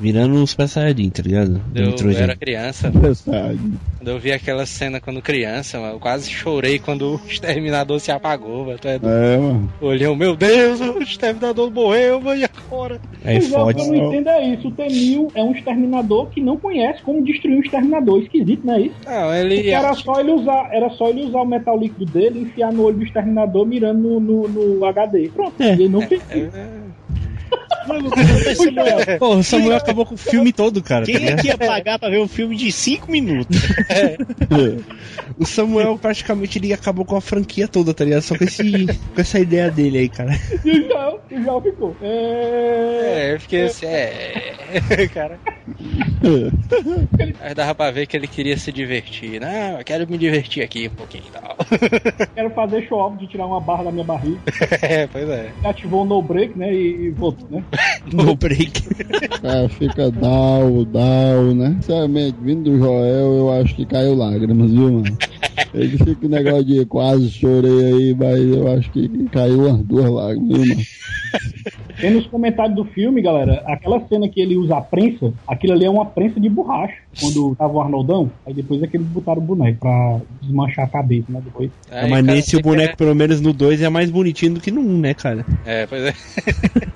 virando 0.00 0.34
um 0.34 0.46
Super 0.46 0.68
Saiyajin, 0.68 1.10
tá 1.10 1.22
ligado? 1.22 1.58
Do 1.72 1.80
Eu, 1.80 2.10
eu 2.10 2.18
era 2.18 2.36
criança, 2.36 2.90
quando 2.90 4.08
eu 4.08 4.18
vi 4.18 4.32
aquela 4.32 4.66
cena 4.66 5.00
quando 5.00 5.22
criança, 5.22 5.78
mano, 5.78 5.94
eu 5.94 6.00
quase 6.00 6.30
chorei 6.30 6.78
quando 6.78 7.14
o 7.14 7.20
exterminador 7.28 8.00
se 8.00 8.10
apagou, 8.10 8.76
tu 8.78 8.88
é. 8.88 8.96
É, 8.96 9.36
mano. 9.38 9.72
Olhei, 9.80 10.06
oh, 10.06 10.14
meu 10.14 10.36
Deus, 10.36 10.80
o 10.80 10.98
exterminador 11.02 11.70
morreu, 11.70 12.20
mano, 12.20 12.40
e 12.40 12.44
agora? 12.44 13.00
É, 13.24 13.38
o 13.38 13.40
que 13.40 13.80
eu 13.80 13.86
não 13.86 14.08
entendo 14.08 14.28
é 14.28 14.46
isso. 14.54 14.68
O 14.68 14.70
T-1000 14.72 15.30
é 15.34 15.42
um 15.42 15.52
exterminador 15.52 16.28
que 16.28 16.40
não 16.40 16.56
conhece 16.56 17.02
como 17.02 17.24
destruir 17.24 17.56
um 17.56 17.60
exterminador. 17.60 18.22
Esquisito, 18.22 18.66
não 18.66 18.74
é 18.74 18.80
isso? 18.82 18.94
Não, 19.06 19.34
ele. 19.34 19.54
Porque 19.56 19.70
era 19.70 19.94
só 19.94 20.20
ele 20.20 20.32
usar, 20.32 20.68
era 20.72 20.90
só 20.90 21.08
ele 21.08 21.24
usar 21.24 21.43
o 21.44 21.48
metal 21.48 21.78
líquido 21.78 22.06
dele, 22.06 22.40
enfiar 22.40 22.72
no 22.72 22.82
olho 22.82 22.98
do 22.98 23.04
exterminador, 23.04 23.66
mirando 23.66 24.20
no, 24.20 24.48
no, 24.48 24.48
no 24.48 24.84
HD. 24.84 25.28
Pronto. 25.28 25.60
É. 25.60 25.72
Ele 25.72 25.88
não 25.88 26.02
fez 26.02 26.22
É, 26.30 26.38
isso. 26.38 26.56
Samuel, 27.84 29.18
Pô, 29.18 29.36
o 29.36 29.44
Samuel 29.44 29.76
acabou 29.76 30.06
com 30.06 30.14
o 30.14 30.18
filme 30.18 30.52
todo, 30.52 30.82
cara. 30.82 31.04
tá 31.04 31.12
Quem 31.12 31.26
é 31.26 31.36
que 31.36 31.46
ia 31.48 31.58
pagar 31.58 31.98
pra 31.98 32.08
ver 32.08 32.20
um 32.20 32.28
filme 32.28 32.56
de 32.56 32.70
5 32.70 33.10
minutos? 33.10 33.56
O 35.38 35.44
Samuel 35.44 35.98
praticamente 35.98 36.58
ele 36.58 36.72
acabou 36.72 37.04
com 37.04 37.16
a 37.16 37.20
franquia 37.20 37.66
toda, 37.66 37.92
tá 37.92 38.04
ligado? 38.04 38.22
Só 38.22 38.38
com, 38.38 38.44
esse, 38.44 38.86
com 38.86 39.20
essa 39.20 39.38
ideia 39.40 39.70
dele 39.70 39.98
aí, 39.98 40.08
cara. 40.08 40.38
E 40.64 40.70
o 40.70 40.88
João, 40.88 41.18
o 41.30 41.42
João 41.42 41.60
ficou. 41.60 41.96
É... 42.00 43.14
É, 43.14 43.34
eu 43.34 43.40
fiquei 43.40 43.64
assim, 43.64 43.86
é. 43.86 44.54
Cara. 45.12 45.38
Aí 47.40 47.54
dava 47.54 47.74
pra 47.74 47.90
ver 47.90 48.06
que 48.06 48.16
ele 48.16 48.26
queria 48.26 48.56
se 48.56 48.70
divertir. 48.72 49.40
Não, 49.40 49.78
eu 49.78 49.84
quero 49.84 50.08
me 50.08 50.18
divertir 50.18 50.62
aqui 50.62 50.88
um 50.88 50.94
pouquinho 50.94 51.24
e 51.28 51.30
tal. 51.30 51.56
Quero 52.34 52.50
fazer 52.50 52.86
show 52.86 52.98
off 52.98 53.16
de 53.18 53.26
tirar 53.26 53.46
uma 53.46 53.60
barra 53.60 53.84
da 53.84 53.92
minha 53.92 54.04
barriga. 54.04 54.40
é, 54.82 55.06
pois 55.06 55.28
é. 55.28 55.52
Ativou 55.64 56.02
o 56.02 56.04
no 56.04 56.22
break, 56.22 56.58
né? 56.58 56.72
E, 56.72 57.06
e 57.06 57.10
voltou, 57.10 57.48
né? 57.50 57.64
No 58.12 58.34
break. 58.36 58.82
É, 59.42 59.68
fica 59.68 60.10
down, 60.10 60.84
down, 60.84 61.54
né? 61.54 61.76
Sinceramente, 61.80 62.36
vindo 62.40 62.70
do 62.70 62.78
Joel, 62.78 63.36
eu 63.36 63.52
acho 63.52 63.74
que 63.74 63.86
caiu 63.86 64.14
lágrimas, 64.14 64.70
viu, 64.70 64.92
mano? 64.92 65.18
Ele 65.72 65.98
fica 65.98 66.26
o 66.26 66.28
negócio 66.28 66.64
de 66.64 66.84
quase 66.86 67.30
chorei 67.30 67.84
aí, 67.84 68.14
mas 68.14 68.40
eu 68.40 68.72
acho 68.72 68.90
que 68.90 69.08
caiu 69.30 69.66
umas 69.66 69.84
duas 69.84 70.10
lágrimas, 70.10 70.58
viu, 70.58 70.66
mano? 70.66 70.86
Tem 72.00 72.10
nos 72.10 72.26
comentários 72.26 72.74
do 72.76 72.84
filme, 72.84 73.22
galera, 73.22 73.62
aquela 73.66 74.00
cena 74.08 74.28
que 74.28 74.40
ele 74.40 74.56
usa 74.56 74.76
a 74.76 74.80
prensa, 74.80 75.32
aquilo 75.46 75.72
ali 75.74 75.84
é 75.84 75.90
uma 75.90 76.04
prensa 76.06 76.40
de 76.40 76.48
borracha, 76.48 76.94
quando 77.20 77.54
tava 77.56 77.72
o 77.74 77.80
Arnoldão, 77.80 78.30
aí 78.46 78.52
depois 78.52 78.82
é 78.82 78.86
que 78.86 78.96
eles 78.96 79.06
botaram 79.06 79.40
o 79.40 79.44
boneco 79.44 79.78
pra 79.80 80.20
desmanchar 80.42 80.86
a 80.86 80.88
cabeça, 80.88 81.26
né? 81.30 81.40
Depois. 81.44 81.70
Aí, 81.90 82.10
mas 82.10 82.24
cara, 82.26 82.36
nesse 82.36 82.56
o 82.56 82.60
boneco, 82.62 82.88
quer- 82.90 82.96
pelo 82.96 83.14
menos 83.14 83.40
no 83.40 83.52
2, 83.52 83.80
é 83.82 83.88
mais 83.88 84.10
bonitinho 84.10 84.54
do 84.54 84.60
que 84.60 84.70
no 84.70 84.80
1, 84.80 84.98
né, 84.98 85.14
cara? 85.14 85.44
É, 85.64 85.86
pois 85.86 86.02
é. 86.04 86.14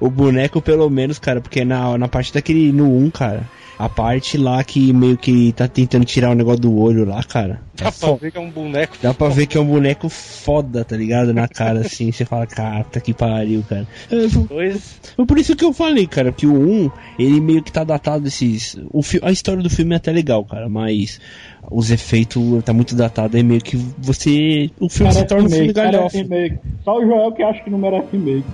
O 0.00 0.10
boneco, 0.10 0.60
pelo 0.60 0.90
menos, 0.90 1.18
cara, 1.20 1.40
porque 1.40 1.64
na, 1.64 1.96
na 1.96 2.08
parte 2.08 2.32
daquele. 2.34 2.72
No 2.72 2.96
1, 2.98 3.10
cara. 3.10 3.42
A 3.78 3.88
parte 3.88 4.36
lá 4.36 4.62
que 4.64 4.92
meio 4.92 5.16
que 5.16 5.52
tá 5.52 5.68
tentando 5.68 6.04
tirar 6.04 6.30
o 6.30 6.34
negócio 6.34 6.60
do 6.60 6.76
olho 6.76 7.04
lá, 7.04 7.22
cara. 7.22 7.60
Dá 7.74 7.92
pra 7.92 8.14
ver 8.14 8.32
que 8.32 8.38
é 8.38 8.40
um 8.40 8.50
boneco. 8.50 8.96
Dá 9.00 9.14
pra 9.14 9.28
ver 9.28 9.46
que 9.46 9.56
é 9.56 9.60
um 9.60 9.66
boneco 9.66 10.08
foda, 10.08 10.84
tá 10.84 10.96
ligado? 10.96 11.32
Na 11.32 11.46
cara, 11.46 11.80
assim. 11.80 12.10
Você 12.10 12.24
fala, 12.24 12.44
cara, 12.46 12.84
que 13.00 13.14
pariu, 13.14 13.64
cara. 13.68 13.86
É, 14.10 14.26
Dois. 14.26 14.98
Foi 15.14 15.24
por 15.24 15.38
isso 15.38 15.54
que 15.54 15.64
eu 15.64 15.72
falei, 15.72 16.06
cara, 16.06 16.32
que 16.32 16.46
o 16.46 16.86
1, 16.86 16.90
ele 17.20 17.40
meio 17.40 17.62
que 17.62 17.70
tá 17.70 17.84
datado 17.84 18.26
esses. 18.26 18.76
O 18.90 19.00
fi... 19.00 19.20
A 19.22 19.30
história 19.30 19.62
do 19.62 19.70
filme 19.70 19.94
é 19.94 19.96
até 19.96 20.10
legal, 20.10 20.44
cara, 20.44 20.68
mas 20.68 21.20
os 21.70 21.90
efeitos 21.90 22.64
tá 22.64 22.72
muito 22.72 22.94
datado, 22.94 23.36
é 23.38 23.42
meio 23.42 23.60
que 23.60 23.76
você. 23.98 24.70
O 24.80 24.88
filme 24.88 25.12
se 25.12 25.18
Merece 25.18 25.26
torna 25.26 25.46
um 25.46 25.50
filme 25.50 25.66
remake, 25.66 25.80
merece 25.92 26.24
galhofa. 26.24 26.60
Só 26.84 26.98
o 26.98 27.06
Joel 27.06 27.32
que 27.32 27.42
acha 27.42 27.62
que 27.62 27.70
não 27.70 27.78
merece 27.78 28.08
remake. 28.12 28.44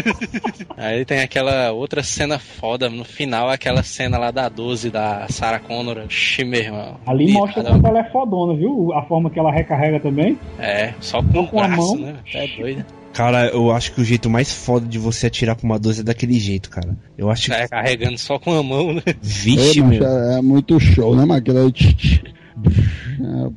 Aí 0.76 1.04
tem 1.04 1.20
aquela 1.20 1.72
outra 1.72 2.02
cena 2.02 2.38
foda 2.38 2.88
no 2.88 3.04
final, 3.04 3.48
aquela 3.48 3.82
cena 3.82 4.18
lá 4.18 4.30
da 4.30 4.48
12 4.48 4.90
da 4.90 5.26
Sarah 5.28 5.58
Connor. 5.58 5.98
Oxi, 6.04 6.44
meu 6.44 6.60
irmão. 6.60 6.96
Ali 7.06 7.32
mostra 7.32 7.62
cara, 7.62 7.74
como 7.74 7.86
ela 7.88 7.98
é 8.00 8.10
fodona, 8.10 8.54
viu? 8.56 8.92
A 8.92 9.02
forma 9.02 9.30
que 9.30 9.38
ela 9.38 9.52
recarrega 9.52 10.00
também. 10.00 10.38
É, 10.58 10.92
só 11.00 11.22
com 11.22 11.40
o 11.40 11.46
com 11.46 11.60
a 11.60 11.68
braço, 11.68 11.96
mão. 11.96 12.06
né? 12.06 12.14
É 12.32 12.46
doido. 12.56 12.84
Cara, 13.14 13.46
eu 13.46 13.70
acho 13.70 13.92
que 13.92 14.00
o 14.00 14.04
jeito 14.04 14.28
mais 14.28 14.52
foda 14.52 14.86
de 14.86 14.98
você 14.98 15.28
atirar 15.28 15.54
com 15.54 15.64
uma 15.64 15.78
12 15.78 16.00
é 16.00 16.04
daquele 16.04 16.38
jeito, 16.38 16.68
cara. 16.68 16.96
Eu 17.16 17.30
acho 17.30 17.46
que. 17.46 17.52
É, 17.52 17.68
carregando 17.68 18.18
só 18.18 18.40
com 18.40 18.52
a 18.52 18.62
mão, 18.62 18.92
né? 18.92 19.02
Vixe, 19.22 19.78
Ei, 19.78 19.84
macho, 19.84 20.00
meu. 20.00 20.06
é, 20.06 20.38
é 20.38 20.42
muito 20.42 20.80
show, 20.80 21.14
né, 21.14 21.24
mano? 21.24 21.42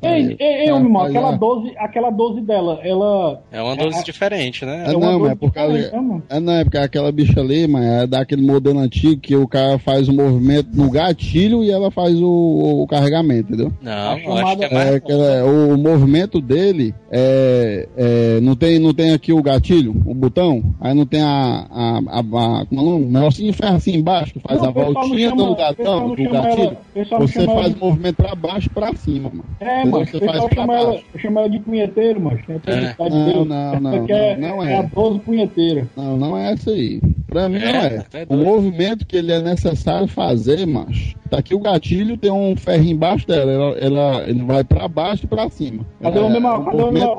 É, 0.02 0.07
Ei, 0.15 0.36
ei, 0.40 0.48
ei, 0.64 0.69
é, 0.69 0.80
meu 0.80 0.99
aquela 1.02 1.34
é- 1.34 1.38
12, 1.38 1.74
aquela 1.78 2.10
12 2.10 2.41
dela, 2.41 2.80
ela. 2.84 3.41
É 3.52 3.61
uma 3.61 3.76
12 3.76 3.99
É, 3.99 4.03
diferente, 4.03 4.65
né? 4.65 4.86
É, 4.88 4.95
uma 4.98 5.11
não, 5.11 5.19
mas 5.19 5.32
é 5.32 5.36
por 5.36 5.52
causa. 5.53 5.74
né? 5.78 6.22
É, 6.30 6.40
não, 6.40 6.53
é 6.53 6.64
porque 6.64 6.78
aquela 6.78 7.11
bicha 7.11 7.40
ali, 7.40 7.68
mas 7.68 7.84
é 7.86 8.07
daquele 8.07 8.45
modelo 8.45 8.80
antigo 8.80 9.19
que 9.22 9.36
o 9.36 9.48
cara 9.48 9.78
faz 9.80 10.07
o 10.07 10.14
movimento 10.14 10.69
no 10.74 10.90
gatilho 10.90 11.64
e 11.64 11.72
ela 11.72 11.90
faz 11.91 12.19
o, 12.19 12.82
o 12.84 12.88
carregamento, 12.88 13.53
entendeu? 13.53 13.72
Não, 13.82 13.91
A 13.91 13.95
eu 13.95 14.07
acho 14.11 14.24
que 14.24 14.30
é 14.30 14.36
chamada- 14.38 14.69
mais. 14.76 14.91
É, 14.91 14.95
aquela- 14.95 15.45
o, 15.45 15.74
o 15.74 15.78
movimento 15.78 16.41
dele 16.41 16.94
é, 17.11 17.88
é, 17.98 18.40
não 18.41 18.56
tem 18.56 18.80
não 18.80 18.94
tem 18.94 19.11
aqui 19.14 19.32
o 19.34 19.41
gatilho, 19.41 19.95
o 20.06 20.14
botão, 20.14 20.61
aí 20.82 20.94
não 20.94 21.06
tem 21.06 21.22
a, 21.22 21.65
a, 21.72 21.98
a, 22.07 22.19
a 22.19 22.65
é 22.72 22.80
um 22.80 22.99
negocinho 23.10 23.52
de 23.52 23.57
ferro 23.57 23.76
assim 23.76 23.95
embaixo 23.95 24.34
que 24.34 24.40
faz 24.40 24.61
Não, 24.61 24.69
a 24.69 24.72
voltinha 24.72 25.30
chama- 25.30 25.45
do 25.45 25.56
gatão, 25.56 26.10
do 26.15 26.30
gatilho. 26.30 26.78
ela- 26.95 27.19
Você 27.19 27.45
faz 27.45 27.57
ela- 27.68 27.76
o 27.82 27.86
movimento 27.86 28.15
pra 28.15 28.36
baixo 28.36 28.68
e 28.68 28.69
pra 28.69 28.86
cima, 28.95 29.30
mano. 29.30 29.45
É, 29.59 29.85
mano, 29.85 30.05
Você 30.05 30.18
o 30.18 30.19
pessoal 30.19 30.38
faz 30.39 30.45
pra 30.53 30.55
chama 30.61 30.76
ela, 30.77 30.99
chama 31.18 31.39
ela 31.41 31.49
de 31.49 31.59
punheteiro, 31.59 32.22
mano. 32.22 32.39
É. 32.47 32.53
a 32.53 32.91
cidade 32.91 33.15
Não, 33.15 33.45
não, 33.45 33.80
não, 33.80 34.03
aqui 34.03 34.11
é, 34.14 34.38
não, 34.38 34.49
não 34.57 34.64
é 34.64 34.73
é. 34.73 34.77
a 34.80 34.81
12 34.84 35.19
punheteira. 35.19 35.88
Não, 35.95 36.18
não 36.18 36.38
é 36.38 36.53
essa 36.53 36.72
aí. 36.72 37.01
Pra 37.27 37.49
mim 37.49 37.57
É, 37.57 37.72
não 37.73 37.80
é. 37.80 37.89
tá 37.99 38.19
O 38.30 38.38
movimento 38.38 39.05
que 39.05 39.18
ele 39.18 39.31
é 39.34 39.41
necessário 39.41 40.07
fazer, 40.07 40.65
macho. 40.65 41.15
Tá 41.30 41.39
aqui 41.39 41.53
o 41.53 41.59
gatilho, 41.59 42.15
tem 42.18 42.31
um 42.31 42.55
ferro 42.55 42.85
embaixo 42.85 43.27
dela. 43.27 43.51
Ela, 43.51 43.77
ela- 43.80 44.30
ele 44.30 44.43
vai 44.43 44.64
pra 44.64 44.88
baixo 44.88 45.26
e 45.26 45.27
pra 45.27 45.49
cima. 45.49 45.85
Cadê 46.01 46.19
o 46.19 46.30
meu- 46.30 46.39
o 46.39 46.64
cadê 46.65 46.84
o 46.84 46.91
meu- 46.91 47.18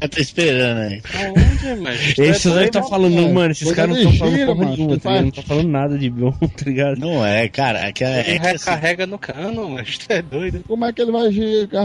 é. 0.00 0.08
Tô 0.08 0.20
esperando 0.20 0.78
aí. 0.78 1.02
Aonde, 1.26 1.80
mas? 1.82 2.18
Esses 2.18 2.56
aí 2.56 2.70
tá 2.70 2.82
falando, 2.82 3.18
é. 3.18 3.28
mano, 3.32 3.50
esses 3.50 3.70
caras 3.72 3.90
não 4.02 4.10
estão 4.10 4.18
falando 4.18 4.46
porra 4.46 4.64
nenhuma, 4.70 4.94
que 4.96 5.00
tá 5.02 5.10
ligado? 5.10 5.24
Não 5.24 5.30
tá 5.32 5.42
falando 5.42 5.68
nada 5.68 5.98
de 5.98 6.10
bom, 6.10 6.30
tá 6.40 6.64
ligado? 6.64 6.98
Não 6.98 7.26
é, 7.26 7.46
cara. 7.48 7.86
Aquela, 7.88 8.20
Ele 8.20 8.30
é 8.30 8.38
que 8.38 8.46
assim, 8.46 8.70
recarrega 8.70 9.06
no 9.06 9.18
cano, 9.18 9.68
mas 9.68 9.98
tu 9.98 10.10
é 10.10 10.22
doido. 10.22 10.37
Como 10.66 10.84
é 10.84 10.92
que 10.92 11.02
ele 11.02 11.12
vai 11.12 11.28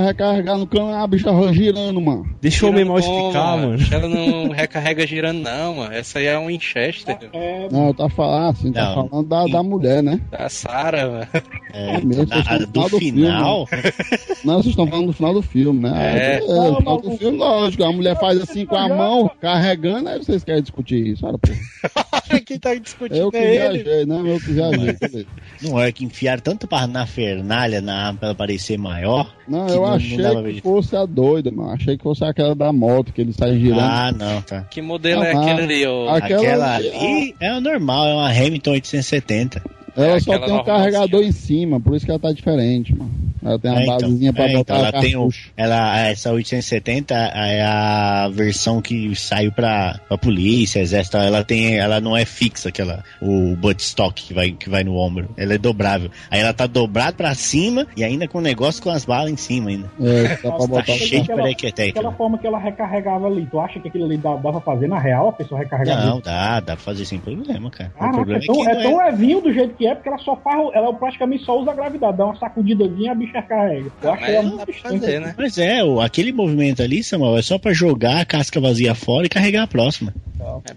recarregar 0.05 0.57
no 0.57 0.67
cano? 0.67 0.93
A 0.93 1.05
bicha 1.07 1.29
girando, 1.53 1.99
mano. 2.01 2.25
Deixa 2.41 2.65
o 2.65 2.69
homem 2.69 2.85
mal 2.85 2.99
explicar, 2.99 3.57
mano. 3.57 3.77
Ela 3.91 4.07
não 4.07 4.49
recarrega 4.49 5.05
girando, 5.07 5.39
não, 5.41 5.75
mano. 5.75 5.93
Essa 5.93 6.19
aí 6.19 6.25
é 6.25 6.37
um 6.37 6.47
Winchester. 6.47 7.17
É, 7.33 7.67
Não, 7.71 7.93
tá 7.93 8.09
falando 8.09 8.49
assim, 8.51 8.71
tá 8.71 8.95
Não. 8.95 9.07
falando 9.09 9.27
da, 9.27 9.45
da 9.45 9.63
mulher, 9.63 10.01
né? 10.03 10.19
Da 10.31 10.49
Sarah, 10.49 11.07
mano. 11.09 11.27
é, 11.73 12.01
mesmo, 12.01 12.25
na- 12.27 12.43
vocês 12.43 12.61
estão 12.61 12.83
do 12.87 12.89
no 12.89 12.89
final 12.89 12.89
do 12.89 12.99
final. 12.99 13.67
Não, 14.43 14.53
vocês 14.55 14.67
estão 14.67 14.87
falando 14.87 15.07
do 15.07 15.13
final 15.13 15.33
do 15.33 15.41
filme, 15.41 15.79
né? 15.81 15.93
É. 15.93 16.35
É, 16.37 16.39
no 16.69 16.77
final 16.77 17.01
do 17.01 17.11
filme, 17.17 17.37
lógico. 17.37 17.83
A 17.83 17.91
mulher 17.91 18.19
faz 18.19 18.41
assim 18.41 18.65
com 18.65 18.75
a 18.75 18.87
mão, 18.89 19.29
carregando, 19.41 20.09
aí 20.09 20.17
vocês 20.19 20.43
querem 20.43 20.61
discutir 20.61 21.07
isso. 21.07 21.25
Olha, 21.25 21.37
pô. 21.37 21.49
Quem 22.45 22.59
tá 22.59 22.73
discutindo 22.75 23.17
Eu 23.19 23.31
que 23.31 23.37
é 23.37 23.55
ele. 23.67 23.83
viajei, 23.83 24.05
né? 24.05 24.21
Eu 24.25 24.39
que 24.39 24.51
viajei. 24.51 25.27
Não 25.61 25.79
é 25.79 25.91
que 25.91 26.03
enfiaram 26.05 26.41
tanto 26.41 26.67
para 26.67 26.87
na 26.87 27.05
fernalha 27.05 27.81
na 27.81 28.07
arma 28.07 28.19
pra 28.19 28.27
ela 28.29 28.35
parecer 28.35 28.77
maior. 28.77 29.33
Não, 29.47 29.67
eu 29.67 29.75
não- 29.75 29.75
não 29.81 29.93
achei 29.93 30.17
ver. 30.17 30.53
que 30.55 30.61
fosse 30.61 30.95
a 30.95 31.05
doida, 31.05 31.51
mano. 31.51 31.71
Achei 31.71 31.97
que 31.97 32.03
fosse 32.03 32.23
aquela 32.23 32.53
da 32.55 32.71
moto, 32.73 33.13
que 33.13 33.21
ele 33.21 33.33
sai 33.33 33.57
girando. 33.59 33.81
Ah, 33.81 34.11
não, 34.11 34.41
tá. 34.41 34.61
Que 34.63 34.81
modelo 34.81 35.23
é 35.23 35.31
Ah, 35.33 35.41
aquele 35.41 35.61
ali, 35.61 35.87
ô? 35.87 36.09
Aquela 36.09 36.41
Aquela, 36.41 36.75
ali, 36.75 36.89
ali 36.89 37.35
é 37.39 37.53
o 37.53 37.61
normal, 37.61 38.07
é 38.07 38.13
uma 38.13 38.29
Hamilton 38.29 38.71
870. 38.71 39.61
Ela 39.95 40.15
É 40.15 40.19
só 40.19 40.37
tem 40.39 40.53
um 40.53 40.63
carregador 40.63 41.21
em 41.21 41.31
cima, 41.31 41.79
por 41.79 41.95
isso 41.95 42.05
que 42.05 42.11
ela 42.11 42.19
tá 42.19 42.31
diferente, 42.31 42.93
mano. 42.95 43.11
Ela 43.45 43.59
tem 43.59 43.71
uma 43.71 43.79
É, 43.79 43.83
então. 43.83 43.97
basezinha 43.99 44.33
pra 44.33 44.43
É, 44.45 44.53
botar 44.53 44.75
então, 44.75 44.75
ela 44.87 45.01
tem 45.01 45.15
o, 45.17 45.29
ela, 45.57 45.99
essa 45.99 46.31
870 46.31 47.13
é 47.13 47.61
a 47.61 48.29
versão 48.31 48.81
que 48.81 49.13
saiu 49.15 49.51
pra, 49.51 49.99
pra 50.07 50.17
polícia, 50.17 50.79
exército. 50.79 51.17
Ela 51.17 51.43
tem, 51.43 51.77
ela 51.77 51.99
não 51.99 52.15
é 52.15 52.23
fixa, 52.25 52.69
aquela 52.69 53.03
o 53.21 53.55
buttstock 53.57 54.23
que 54.23 54.33
vai, 54.33 54.51
que 54.51 54.69
vai 54.69 54.83
no 54.83 54.95
ombro. 54.95 55.29
Ela 55.37 55.55
é 55.55 55.57
dobrável. 55.57 56.09
Aí 56.31 56.39
ela 56.39 56.53
tá 56.53 56.65
dobrada 56.65 57.13
pra 57.17 57.35
cima 57.35 57.85
e 57.97 58.03
ainda 58.03 58.27
com 58.29 58.37
o 58.37 58.41
negócio 58.41 58.81
com 58.81 58.89
as 58.89 59.03
balas 59.03 59.29
em 59.31 59.37
cima 59.37 59.69
ainda. 59.69 59.91
É, 60.01 60.23
dá 60.29 60.37
pra 60.37 60.51
Tá 60.51 60.67
botar 60.67 60.83
cheio 60.93 61.09
de 61.09 61.17
aquela, 61.31 61.41
perequeteca. 61.43 61.99
aquela 61.99 62.13
forma 62.15 62.37
que 62.37 62.47
ela 62.47 62.57
recarregava 62.59 63.27
ali. 63.27 63.45
Tu 63.51 63.59
acha 63.59 63.77
que 63.79 63.89
aquilo 63.89 64.05
ali 64.05 64.17
dá, 64.17 64.35
dá 64.37 64.51
pra 64.51 64.61
fazer 64.61 64.87
na 64.87 64.99
real? 64.99 65.27
A 65.29 65.33
pessoa 65.33 65.59
recarregar 65.59 66.05
Não, 66.05 66.21
dá, 66.21 66.61
dá 66.61 66.75
pra 66.75 66.83
fazer 66.83 67.03
sem 67.05 67.19
problema, 67.19 67.69
cara. 67.69 67.91
o 67.93 67.99
Caraca, 67.99 68.15
problema 68.15 68.41
é 68.41 68.45
tão, 68.47 68.61
é 68.69 68.75
que 68.75 68.77
é 68.79 68.83
tão 68.83 68.97
levinho 68.97 69.41
do 69.41 69.53
jeito 69.53 69.73
que 69.75 69.82
é, 69.87 69.95
porque 69.95 70.09
ela 70.09 70.17
só 70.19 70.35
faz. 70.37 70.59
Ela 70.73 70.93
praticamente 70.93 71.43
só 71.43 71.59
usa 71.59 71.71
a 71.71 71.73
gravidade. 71.73 72.17
Dá 72.17 72.25
uma 72.25 72.35
sacudidazinha 72.37 73.07
e 73.07 73.09
a 73.09 73.15
bicha 73.15 73.41
carrega. 73.41 73.91
Eu 74.01 74.09
Ah, 74.09 74.13
acho 74.13 74.21
mas 74.21 74.29
ela 74.33 74.43
muito 74.43 74.73
fazer, 74.81 75.19
né? 75.21 75.35
Mas 75.37 75.57
é, 75.57 75.83
o- 75.83 75.99
aquele 76.01 76.31
movimento 76.31 76.81
ali, 76.81 77.03
Samuel, 77.03 77.37
é 77.37 77.41
só 77.41 77.57
pra 77.57 77.73
jogar 77.73 78.19
a 78.21 78.25
casca 78.25 78.59
vazia 78.59 78.93
fora 78.95 79.25
e 79.25 79.29
carregar 79.29 79.63
a 79.63 79.67
próxima. 79.67 80.13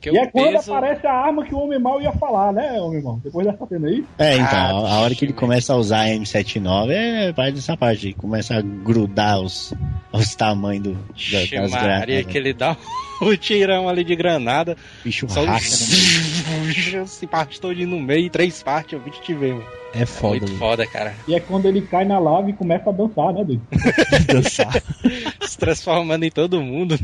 É 0.03 0.11
E 0.13 0.17
é 0.19 0.27
quando 0.29 0.53
peso... 0.55 0.73
aparece 0.73 1.07
a 1.07 1.13
arma 1.13 1.45
que 1.45 1.53
o 1.53 1.59
homem 1.59 1.79
mal 1.79 2.01
ia 2.01 2.13
falar, 2.13 2.53
né, 2.53 2.81
homem 2.81 3.03
mal? 3.03 3.19
Depois 3.23 3.45
dessa 3.47 3.67
cena 3.67 3.89
aí. 3.89 4.05
É, 4.17 4.35
então, 4.35 4.47
Ah, 4.49 4.71
a, 4.71 4.95
a 4.95 5.01
hora 5.01 5.15
que 5.15 5.25
ele 5.25 5.33
começa 5.33 5.73
a 5.73 5.77
usar 5.77 6.03
a 6.03 6.09
M79 6.09 6.91
é 6.93 7.33
parte 7.33 7.55
dessa 7.55 7.77
parte, 7.77 8.13
começa 8.13 8.55
a 8.57 8.61
grudar 8.63 9.41
os, 9.41 9.75
os 10.13 10.35
tamanhos 10.37 10.85
do, 10.85 10.93
da- 10.93 11.67
das 11.67 12.25
que 12.27 12.39
ele 12.39 12.53
dá 12.55 12.77
o 13.21 13.37
tirão 13.37 13.89
ali 13.89 14.05
de 14.05 14.15
granada. 14.15 14.77
bicho 15.05 15.29
Só 15.29 15.43
um 15.43 15.47
racha, 15.47 15.71
né? 15.71 17.07
se 17.07 17.27
parte 17.27 17.61
todinho 17.61 17.89
no 17.89 18.01
meio, 18.01 18.31
três 18.31 18.63
partes, 18.63 18.93
eu 18.93 19.01
vi 19.01 19.11
te 19.11 19.35
ver, 19.35 19.55
mano. 19.55 19.86
É 19.99 20.07
foda, 20.07 20.39
Muito 20.39 20.47
mano. 20.49 20.59
foda, 20.59 20.87
cara. 20.87 21.15
E 21.27 21.35
é 21.35 21.41
quando 21.41 21.67
ele 21.67 21.83
cai 21.83 22.05
na 22.05 22.19
lava 22.19 22.51
e 22.51 22.53
começa 22.53 22.91
a 22.91 22.93
dançar, 22.93 23.33
né, 23.33 23.45
doido? 23.45 23.63
dançar. 24.27 24.83
Se 25.47 25.59
transformando 25.59 26.25
em 26.25 26.31
todo 26.31 26.61
mundo. 26.61 26.99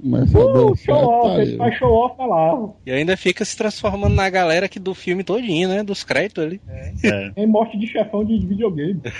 Começa 0.00 0.38
a 0.38 0.44
Uh, 0.44 0.76
show 0.76 0.94
off, 0.94 1.40
ele 1.40 1.56
faz 1.56 1.74
show 1.76 1.90
off 1.92 2.18
na 2.18 2.26
lava. 2.26 2.74
E 2.86 2.92
ainda 2.92 3.16
fica 3.16 3.44
se 3.44 3.56
transformando 3.56 4.14
na 4.14 4.28
galera 4.30 4.68
que 4.68 4.78
do 4.78 4.94
filme 4.94 5.24
todinho, 5.24 5.68
né? 5.68 5.82
Dos 5.82 6.04
créditos 6.04 6.44
ali. 6.44 6.60
É. 7.02 7.30
Tem 7.30 7.46
morte 7.46 7.78
de 7.78 7.86
chefão 7.86 8.24
de 8.24 8.38
videogame. 8.46 9.00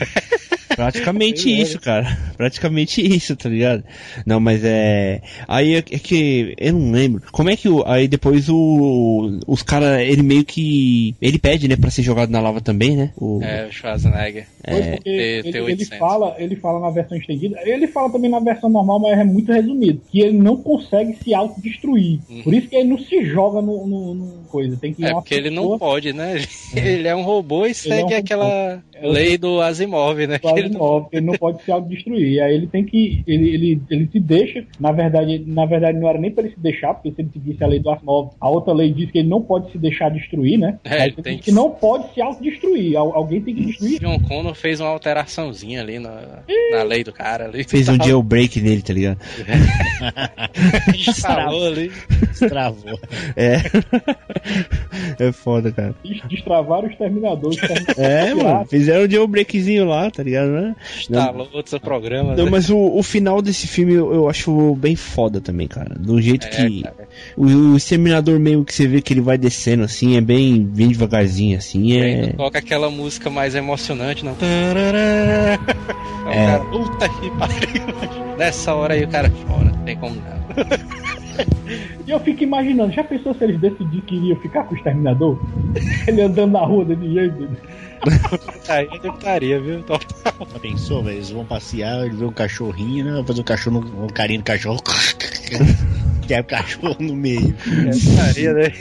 Praticamente 0.75 1.49
isso, 1.49 1.81
cara. 1.81 2.19
Praticamente 2.37 3.01
isso, 3.01 3.37
tá 3.37 3.49
ligado? 3.49 3.85
Não, 4.27 4.41
mas 4.41 4.63
é. 4.65 5.23
Aí 5.47 5.75
é, 5.75 5.79
é 5.79 5.83
que. 5.83 6.55
Eu 6.59 6.73
não 6.73 6.91
lembro. 6.91 7.23
Como 7.31 7.49
é 7.49 7.57
que 7.57 7.69
o. 7.69 7.85
Aí 7.87 8.09
depois 8.09 8.49
o. 8.49 9.39
Os 9.47 9.63
caras. 9.63 10.01
Ele 10.01 10.23
meio 10.23 10.45
que. 10.45 11.15
Ele 11.21 11.39
pede, 11.39 11.69
né, 11.69 11.77
pra 11.77 11.91
ser 11.91 12.03
jogado 12.03 12.31
na 12.31 12.41
lava 12.41 12.61
também, 12.61 12.84
né? 12.97 13.13
O, 13.17 13.41
É, 13.43 13.67
o 13.67 13.73
Schwarzenegger. 13.73 14.47
É, 14.63 14.91
porque 14.97 15.09
ele, 15.11 15.49
ele 15.49 15.61
800. 15.61 15.99
fala, 15.99 16.35
ele 16.39 16.57
fala 16.57 16.81
na 16.81 16.91
versão 16.91 17.17
estendida, 17.19 17.59
ele 17.65 17.87
fala 17.87 18.11
também 18.11 18.31
na 18.31 18.41
versão 18.41 18.69
normal, 18.71 18.99
mas 19.01 19.19
é 19.19 19.25
muito 19.25 19.53
resumido, 19.53 20.01
que 20.11 20.21
ele 20.21 20.37
não 20.39 20.57
consegue 20.57 21.17
se 21.23 21.35
autodestruir. 21.35 22.21
Por 22.43 22.53
isso 22.55 22.69
que 22.69 22.77
ele 22.77 22.89
não 22.89 22.99
se 22.99 23.25
joga 23.25 23.61
no, 23.61 23.87
no- 23.87 24.15
no 24.15 24.44
coisa. 24.55 24.77
Tem 24.77 24.95
que. 24.95 25.05
É 25.05 25.13
porque 25.13 25.35
ele 25.35 25.51
não 25.51 25.77
pode, 25.79 26.13
né? 26.13 26.37
Ele 26.75 27.07
é 27.09 27.15
um 27.15 27.23
robô 27.23 27.67
e 27.67 27.75
segue 27.75 27.95
é 27.95 27.99
um 27.99 28.03
robô. 28.09 28.15
aquela 28.17 28.83
É 28.95 29.07
o- 29.07 29.11
lei 29.11 29.39
do 29.39 29.61
Asimov, 29.61 30.27
né? 30.27 30.39
do 30.39 30.49
Asimov, 30.49 31.07
ele 31.13 31.25
não 31.27 31.35
pode 31.35 31.63
se 31.63 31.71
autodestruir. 31.71 32.43
Aí 32.43 32.55
ele 32.55 32.67
tem 32.67 32.85
que. 32.85 33.23
Ele, 33.27 33.49
ele, 33.55 33.83
ele 33.91 34.09
se 34.11 34.19
deixa. 34.21 34.65
Na 34.81 34.91
verdade, 34.93 35.43
na 35.47 35.65
verdade, 35.67 35.99
não 35.99 36.09
era 36.09 36.19
nem 36.19 36.31
para 36.31 36.45
ele 36.45 36.55
se 36.55 36.61
deixar, 36.61 36.95
porque 36.95 37.11
se 37.13 37.21
ele 37.23 37.31
seguisse 37.33 37.63
a 37.63 37.67
lei 37.67 37.79
do 37.81 37.91
Asimov, 37.91 38.31
a 38.41 38.49
outra 38.51 38.73
lei 38.73 38.93
diz 38.93 39.11
que 39.11 39.19
ele 39.19 39.29
não 39.29 39.41
pode 39.43 39.71
se 39.73 39.79
deixar 39.79 40.09
destruir, 40.11 40.59
né? 40.59 40.79
É, 40.85 41.07
ele 41.07 41.23
tem 41.23 41.39
que 41.39 41.53
não 41.53 41.71
pode 41.71 42.13
se 42.15 42.21
autodestruir. 42.21 42.97
Al- 42.97 43.15
Alguém 43.15 43.41
tem 43.41 43.55
que 43.55 43.65
destruir. 43.67 44.01
John 44.01 44.19
Connor 44.21 44.55
fez 44.55 44.81
uma 44.81 44.89
alteraçãozinha 44.91 45.81
ali 45.81 45.99
na, 45.99 46.43
na 46.73 46.83
lei 46.83 47.03
do 47.05 47.13
cara 47.13 47.45
ali. 47.47 47.65
Fez 47.65 47.89
um 47.89 47.97
jailbreak 48.03 48.61
nele, 48.61 48.83
tá 48.83 48.93
ligado? 48.93 49.19
Instalou 50.95 51.67
ali. 51.67 51.91
Travou. 52.49 52.99
É. 53.37 53.57
É 55.19 55.33
foda, 55.33 55.73
cara. 55.73 55.95
Des- 56.05 56.21
Destravar 56.29 56.85
o 56.85 56.87
exterminador. 56.87 57.51
o 57.51 57.55
exterminador 57.55 57.95
É, 58.05 58.27
pirata. 58.35 58.45
mano. 58.45 58.67
Fizeram 58.67 59.05
um 59.07 59.11
jailbreakzinho 59.11 59.85
lá, 59.87 60.11
tá 60.11 60.23
ligado, 60.23 60.49
né? 60.51 60.77
Instalou 60.99 61.49
outro 61.53 61.81
programa. 61.81 62.35
Não, 62.37 62.45
né? 62.45 62.51
mas 62.51 62.69
o, 62.71 62.77
o 62.79 63.03
final 63.03 63.41
desse 63.41 63.67
filme 63.67 63.95
eu, 63.95 64.13
eu 64.13 64.29
acho 64.29 64.75
bem 64.77 64.97
foda 64.97 65.41
também, 65.41 65.67
cara. 65.69 65.95
Do 65.99 66.21
jeito 66.21 66.47
É, 66.47 66.51
que. 66.51 66.83
cara. 66.83 67.09
O, 67.37 67.45
o 67.47 67.77
exterminador 67.77 68.39
meio 68.39 68.65
que 68.65 68.75
você 68.75 68.87
vê 68.87 69.01
que 69.01 69.13
ele 69.13 69.21
vai 69.21 69.39
descendo 69.39 69.83
assim, 69.85 70.17
é 70.17 70.21
bem, 70.21 70.63
bem 70.63 70.89
devagarzinho 70.89 71.57
assim. 71.59 71.97
É. 71.99 72.29
toca 72.37 72.59
aquela 72.59 72.91
música 72.91 73.31
mais 73.31 73.55
emocionante, 73.55 74.25
não? 74.25 74.35
Tarará. 74.35 75.59
O 76.25 76.29
É. 76.29 76.47
cara, 76.47 76.65
puta 76.65 77.09
que 77.09 77.31
pariu. 77.39 78.37
Nessa 78.39 78.75
hora 78.75 78.95
aí 78.95 79.05
o 79.05 79.09
cara 79.09 79.31
chora, 79.47 79.65
não 79.65 79.85
tem 79.85 79.97
como 79.97 80.17
não. 80.17 80.35
E 82.07 82.11
eu 82.11 82.21
fico 82.21 82.43
imaginando, 82.43 82.93
já 82.93 83.03
pensou 83.03 83.35
se 83.35 83.45
eles 83.45 83.59
decidiram 83.59 84.05
que 84.07 84.15
iriam 84.15 84.37
ficar 84.37 84.65
com 84.65 84.75
o 84.75 84.77
exterminador? 84.77 85.39
Ele 86.07 86.21
andando 86.23 86.53
na 86.53 86.61
rua 86.61 86.85
desse 86.85 87.11
jeito. 87.13 87.49
Aí 88.69 88.89
eu 89.03 89.15
estaria, 89.15 89.59
viu? 89.61 89.83
Já 90.53 90.59
pensou, 90.61 91.03
velho? 91.03 91.17
Eles 91.17 91.31
vão 91.31 91.45
passear, 91.47 92.05
ele 92.05 92.17
vê 92.17 92.25
um 92.27 92.33
cachorrinho, 92.33 93.05
né? 93.07 93.13
Vai 93.13 93.25
fazer 93.25 93.41
um 93.41 93.45
cachorro, 93.45 93.81
no- 93.81 94.05
um 94.05 94.09
carinho 94.09 94.41
no 94.41 94.45
cachorro. 94.45 94.81
Quer 96.29 96.41
o 96.41 96.45
cachorro 96.45 96.97
no 97.01 97.15
meio. 97.15 97.55
Estaria, 97.91 98.53
né? 98.55 98.73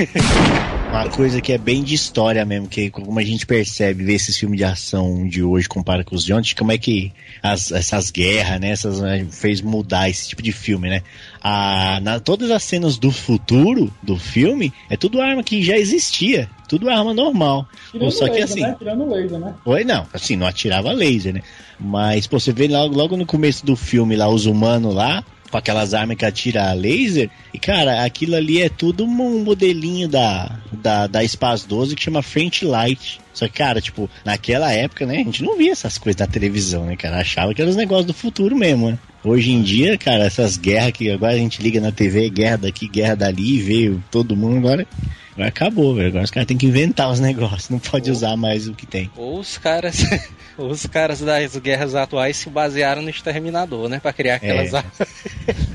Uma 0.89 1.09
coisa 1.09 1.41
que 1.41 1.51
é 1.51 1.57
bem 1.57 1.83
de 1.83 1.93
história 1.95 2.45
mesmo, 2.45 2.67
que 2.67 2.89
como 2.89 3.17
a 3.19 3.23
gente 3.23 3.45
percebe, 3.45 4.03
vê 4.03 4.13
esses 4.13 4.37
filmes 4.37 4.57
de 4.57 4.63
ação 4.63 5.27
de 5.27 5.43
hoje 5.43 5.67
compara 5.67 6.03
com 6.03 6.15
os 6.15 6.23
de 6.23 6.33
ontem, 6.33 6.53
como 6.55 6.71
é 6.71 6.77
que 6.77 7.11
as- 7.41 7.71
essas 7.71 8.11
guerras, 8.11 8.61
né, 8.61 8.69
essas, 8.69 9.01
né, 9.01 9.25
fez 9.29 9.59
mudar 9.61 10.09
esse 10.09 10.29
tipo 10.29 10.41
de 10.41 10.51
filme, 10.53 10.89
né? 10.89 11.01
A, 11.43 11.99
na, 12.01 12.19
todas 12.21 12.49
as 12.51 12.63
cenas 12.63 12.97
do 12.97 13.11
futuro 13.11 13.93
do 14.01 14.17
filme 14.17 14.71
é 14.89 14.95
tudo 14.95 15.21
arma 15.21 15.43
que 15.43 15.61
já 15.61 15.77
existia, 15.77 16.49
tudo 16.69 16.89
arma 16.89 17.13
normal. 17.13 17.67
Tirando 17.91 18.11
Só 18.11 18.25
que 18.25 18.39
laser, 18.39 18.43
assim, 18.45 18.61
né? 18.61 18.75
Tirando 18.79 19.09
laser, 19.09 19.39
né? 19.39 19.53
Oi, 19.65 19.83
não, 19.83 20.07
assim, 20.13 20.37
não 20.37 20.47
atirava 20.47 20.93
laser, 20.93 21.33
né? 21.33 21.41
Mas, 21.77 22.27
pô, 22.27 22.39
você 22.39 22.53
vê 22.53 22.67
logo, 22.67 22.95
logo 22.95 23.17
no 23.17 23.25
começo 23.25 23.65
do 23.65 23.75
filme 23.75 24.15
lá, 24.15 24.29
os 24.29 24.45
humanos 24.45 24.95
lá, 24.95 25.23
com 25.53 25.57
aquelas 25.59 25.93
armas 25.93 26.17
que 26.17 26.25
atira 26.25 26.73
laser, 26.73 27.29
e 27.53 27.59
cara, 27.59 28.03
aquilo 28.03 28.35
ali 28.35 28.59
é 28.59 28.69
tudo 28.69 29.03
um 29.03 29.43
modelinho 29.43 30.07
da, 30.07 30.59
da, 30.71 31.05
da 31.05 31.27
Spaz 31.27 31.63
12 31.63 31.95
que 31.95 32.01
chama 32.01 32.23
French 32.23 32.65
Light. 32.65 33.21
Só 33.31 33.47
que, 33.47 33.53
cara, 33.53 33.79
tipo, 33.79 34.09
naquela 34.25 34.71
época, 34.71 35.05
né, 35.05 35.17
a 35.17 35.23
gente 35.23 35.43
não 35.43 35.55
via 35.55 35.71
essas 35.71 35.99
coisas 35.99 36.19
na 36.19 36.25
televisão, 36.25 36.85
né, 36.85 36.95
cara? 36.95 37.19
Achava 37.19 37.53
que 37.53 37.61
eram 37.61 37.69
os 37.69 37.77
negócios 37.77 38.07
do 38.07 38.15
futuro 38.15 38.55
mesmo, 38.55 38.89
né? 38.89 38.97
Hoje 39.23 39.51
em 39.51 39.61
dia, 39.61 39.95
cara, 39.95 40.23
essas 40.23 40.57
guerras 40.57 40.91
que 40.91 41.11
agora 41.11 41.33
a 41.33 41.37
gente 41.37 41.61
liga 41.61 41.79
na 41.79 41.91
TV, 41.91 42.31
guerra 42.31 42.57
daqui, 42.57 42.87
guerra 42.87 43.15
dali, 43.15 43.61
veio 43.61 44.03
todo 44.09 44.35
mundo, 44.35 44.57
agora, 44.57 44.87
agora 45.33 45.49
acabou, 45.49 45.95
velho. 45.95 46.07
Agora 46.09 46.23
os 46.23 46.31
caras 46.31 46.47
têm 46.47 46.57
que 46.57 46.65
inventar 46.65 47.09
os 47.11 47.19
negócios, 47.19 47.69
não 47.69 47.79
pode 47.79 48.09
usar 48.11 48.35
mais 48.37 48.67
o 48.67 48.73
que 48.73 48.85
tem. 48.85 49.09
Ou 49.17 49.39
os 49.39 49.57
caras, 49.57 50.03
os 50.57 50.85
caras 50.85 51.19
das 51.21 51.55
guerras 51.57 51.95
atuais 51.95 52.37
se 52.37 52.49
basearam 52.49 53.01
no 53.01 53.09
exterminador, 53.09 53.89
né? 53.89 53.99
Pra 53.99 54.13
criar 54.13 54.35
aquelas 54.35 54.73
É. 54.73 54.77
armas. 54.77 54.93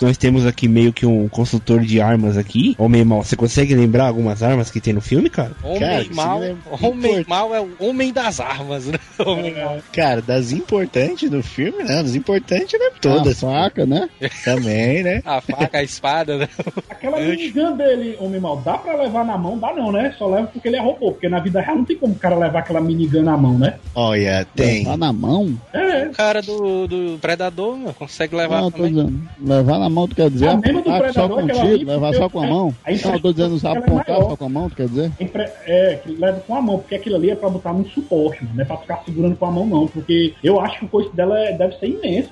Nós 0.00 0.16
temos 0.16 0.46
aqui 0.46 0.66
meio 0.66 0.92
que 0.92 1.04
um 1.06 1.28
consultor 1.28 1.80
de 1.80 2.00
armas 2.00 2.36
aqui. 2.38 2.74
Homem 2.78 3.04
mal, 3.04 3.22
você 3.22 3.36
consegue 3.36 3.74
lembrar 3.74 4.06
algumas 4.06 4.42
armas 4.42 4.70
que 4.70 4.80
tem 4.80 4.92
no 4.92 5.00
filme, 5.00 5.28
cara? 5.28 5.52
Homem 5.62 5.78
Cara, 5.80 6.04
mal, 6.14 6.38
lembra- 6.40 6.62
homem 6.80 7.24
mal 7.28 7.54
é 7.54 7.60
o 7.60 7.70
homem 7.78 8.12
das 8.12 8.40
armas, 8.40 8.86
né? 8.86 8.98
Homem 9.24 9.54
mal. 9.54 9.78
Cara, 9.92 10.22
das 10.22 10.52
importantes 10.52 11.28
do 11.30 11.42
filme, 11.42 11.84
né? 11.84 12.02
Das 12.02 12.14
importantes, 12.14 12.78
né? 12.80 12.90
Todas. 13.00 13.44
A 13.44 13.46
faca, 13.62 13.86
né? 13.86 14.08
Também, 14.44 15.02
né? 15.02 15.22
A 15.24 15.40
faca, 15.40 15.78
a 15.78 15.82
espada, 15.82 16.38
né? 16.38 16.48
Aquela 16.88 17.20
minigun 17.20 17.76
dele, 17.76 18.16
homem 18.18 18.40
mal, 18.40 18.56
dá 18.72 18.78
pra 18.78 18.96
levar 18.96 19.24
na 19.24 19.36
mão? 19.38 19.58
Dá 19.58 19.72
não, 19.74 19.92
né? 19.92 20.14
Só 20.18 20.26
leva 20.28 20.46
porque 20.48 20.68
ele 20.68 20.76
é 20.76 20.80
robô. 20.80 21.12
Porque 21.12 21.28
na 21.28 21.38
vida 21.40 21.60
real 21.60 21.76
não 21.76 21.84
tem 21.84 21.96
como 21.96 22.12
o 22.14 22.18
cara 22.18 22.36
levar 22.36 22.60
aquela 22.60 22.80
minigun 22.80 23.22
na 23.22 23.36
mão, 23.36 23.58
né? 23.58 23.74
Olha, 23.94 24.46
tem. 24.54 24.84
Tá 24.84 24.96
na 24.96 25.12
mão? 25.12 25.54
É. 25.72 26.06
O 26.06 26.12
cara 26.12 26.40
do, 26.42 26.86
do 26.86 27.18
Predador 27.20 27.76
meu, 27.76 27.92
consegue 27.94 28.34
levar 28.34 28.60
Não, 28.62 28.70
também. 28.70 28.90
dizendo. 28.94 29.20
Levar 29.40 29.78
na 29.78 29.88
mão, 29.88 30.08
tu 30.08 30.14
quer 30.16 30.30
dizer? 30.30 30.48
A 30.48 30.56
mesma 30.56 30.82
do 30.82 30.90
apontar 30.90 31.12
só 31.12 31.28
Predador, 31.28 31.40
com 31.62 31.68
tiro, 31.76 31.88
levar 31.90 32.14
só 32.14 32.28
com 32.28 32.40
a 32.40 32.46
é- 32.46 32.50
mão? 32.50 32.74
a 32.84 32.90
Não, 32.90 33.12
eu 33.14 33.20
tô 33.20 33.32
dizendo 33.32 33.58
só 33.58 33.74
é 33.74 33.78
apontar 33.78 34.16
maior. 34.16 34.30
só 34.30 34.36
com 34.36 34.44
a 34.44 34.48
mão, 34.48 34.68
tu 34.70 34.76
quer 34.76 34.88
dizer? 34.88 35.12
Empre- 35.20 35.50
É, 35.66 36.00
que 36.02 36.12
leva 36.12 36.40
com 36.40 36.54
a 36.54 36.62
mão, 36.62 36.78
porque 36.78 36.94
aquilo 36.94 37.16
ali 37.16 37.30
é 37.30 37.34
pra 37.36 37.48
botar 37.48 37.72
num 37.72 37.84
suporte, 37.86 38.42
mano. 38.44 38.54
Não 38.56 38.62
é 38.62 38.66
pra 38.66 38.76
ficar 38.78 39.02
segurando 39.04 39.36
com 39.36 39.46
a 39.46 39.50
mão, 39.50 39.66
não. 39.66 39.86
Porque 39.86 40.34
eu 40.42 40.60
acho 40.60 40.78
que 40.78 40.84
o 40.84 40.88
coice 40.88 41.14
dela 41.14 41.38
é- 41.38 41.52
deve 41.52 41.76
ser 41.78 41.86
imenso. 41.88 42.30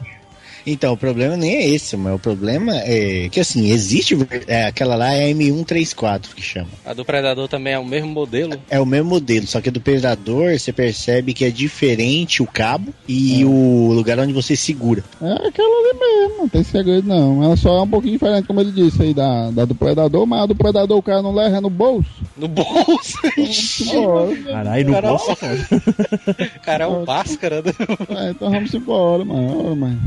Então, 0.66 0.92
o 0.92 0.96
problema 0.96 1.36
nem 1.36 1.56
é 1.56 1.68
esse, 1.68 1.96
mas 1.96 2.14
o 2.14 2.18
problema 2.18 2.72
é 2.76 3.28
que 3.30 3.40
assim, 3.40 3.70
existe 3.70 4.16
é, 4.46 4.66
aquela 4.66 4.94
lá 4.94 5.12
é 5.12 5.30
a 5.30 5.34
M134 5.34 6.34
que 6.34 6.42
chama. 6.42 6.68
A 6.84 6.92
do 6.92 7.04
Predador 7.04 7.48
também 7.48 7.72
é 7.72 7.78
o 7.78 7.84
mesmo 7.84 8.08
modelo. 8.08 8.60
É 8.68 8.80
o 8.80 8.86
mesmo 8.86 9.10
modelo, 9.10 9.46
só 9.46 9.60
que 9.60 9.68
a 9.68 9.72
do 9.72 9.80
Predador 9.80 10.58
você 10.58 10.72
percebe 10.72 11.34
que 11.34 11.44
é 11.44 11.50
diferente 11.50 12.42
o 12.42 12.46
cabo 12.46 12.92
e 13.08 13.44
o 13.44 13.92
lugar 13.92 14.18
onde 14.18 14.32
você 14.32 14.56
segura. 14.56 15.04
É 15.20 15.48
aquela 15.48 15.90
ali 15.90 15.98
mesmo, 15.98 16.38
não 16.38 16.48
tem 16.48 16.62
segredo 16.62 17.08
não. 17.08 17.42
Ela 17.42 17.56
só 17.56 17.78
é 17.78 17.82
um 17.82 17.88
pouquinho 17.88 18.14
diferente, 18.14 18.46
como 18.46 18.60
ele 18.60 18.72
disse 18.72 19.02
aí, 19.02 19.14
da, 19.14 19.50
da 19.50 19.64
do 19.64 19.74
Predador, 19.74 20.26
mas 20.26 20.42
a 20.42 20.46
do 20.46 20.54
Predador 20.54 20.98
o 20.98 21.02
cara 21.02 21.22
não 21.22 21.34
leva 21.34 21.56
é 21.56 21.60
no 21.60 21.70
bolso. 21.70 22.10
No 22.36 22.48
bolso? 22.48 23.18
Embora. 23.90 24.36
Caralho, 24.36 24.86
no 24.86 24.92
Cara, 24.92 25.08
bolso, 25.08 25.36
cara. 25.36 25.58
O 26.56 26.60
cara 26.60 26.84
é 26.84 26.86
um 26.86 27.04
Bhaskara, 27.04 27.62
né? 27.62 27.72
É, 28.10 28.30
então 28.30 28.50
vamos 28.50 28.74
embora, 28.74 29.24
mano. 29.24 29.76
Mano. 29.76 30.00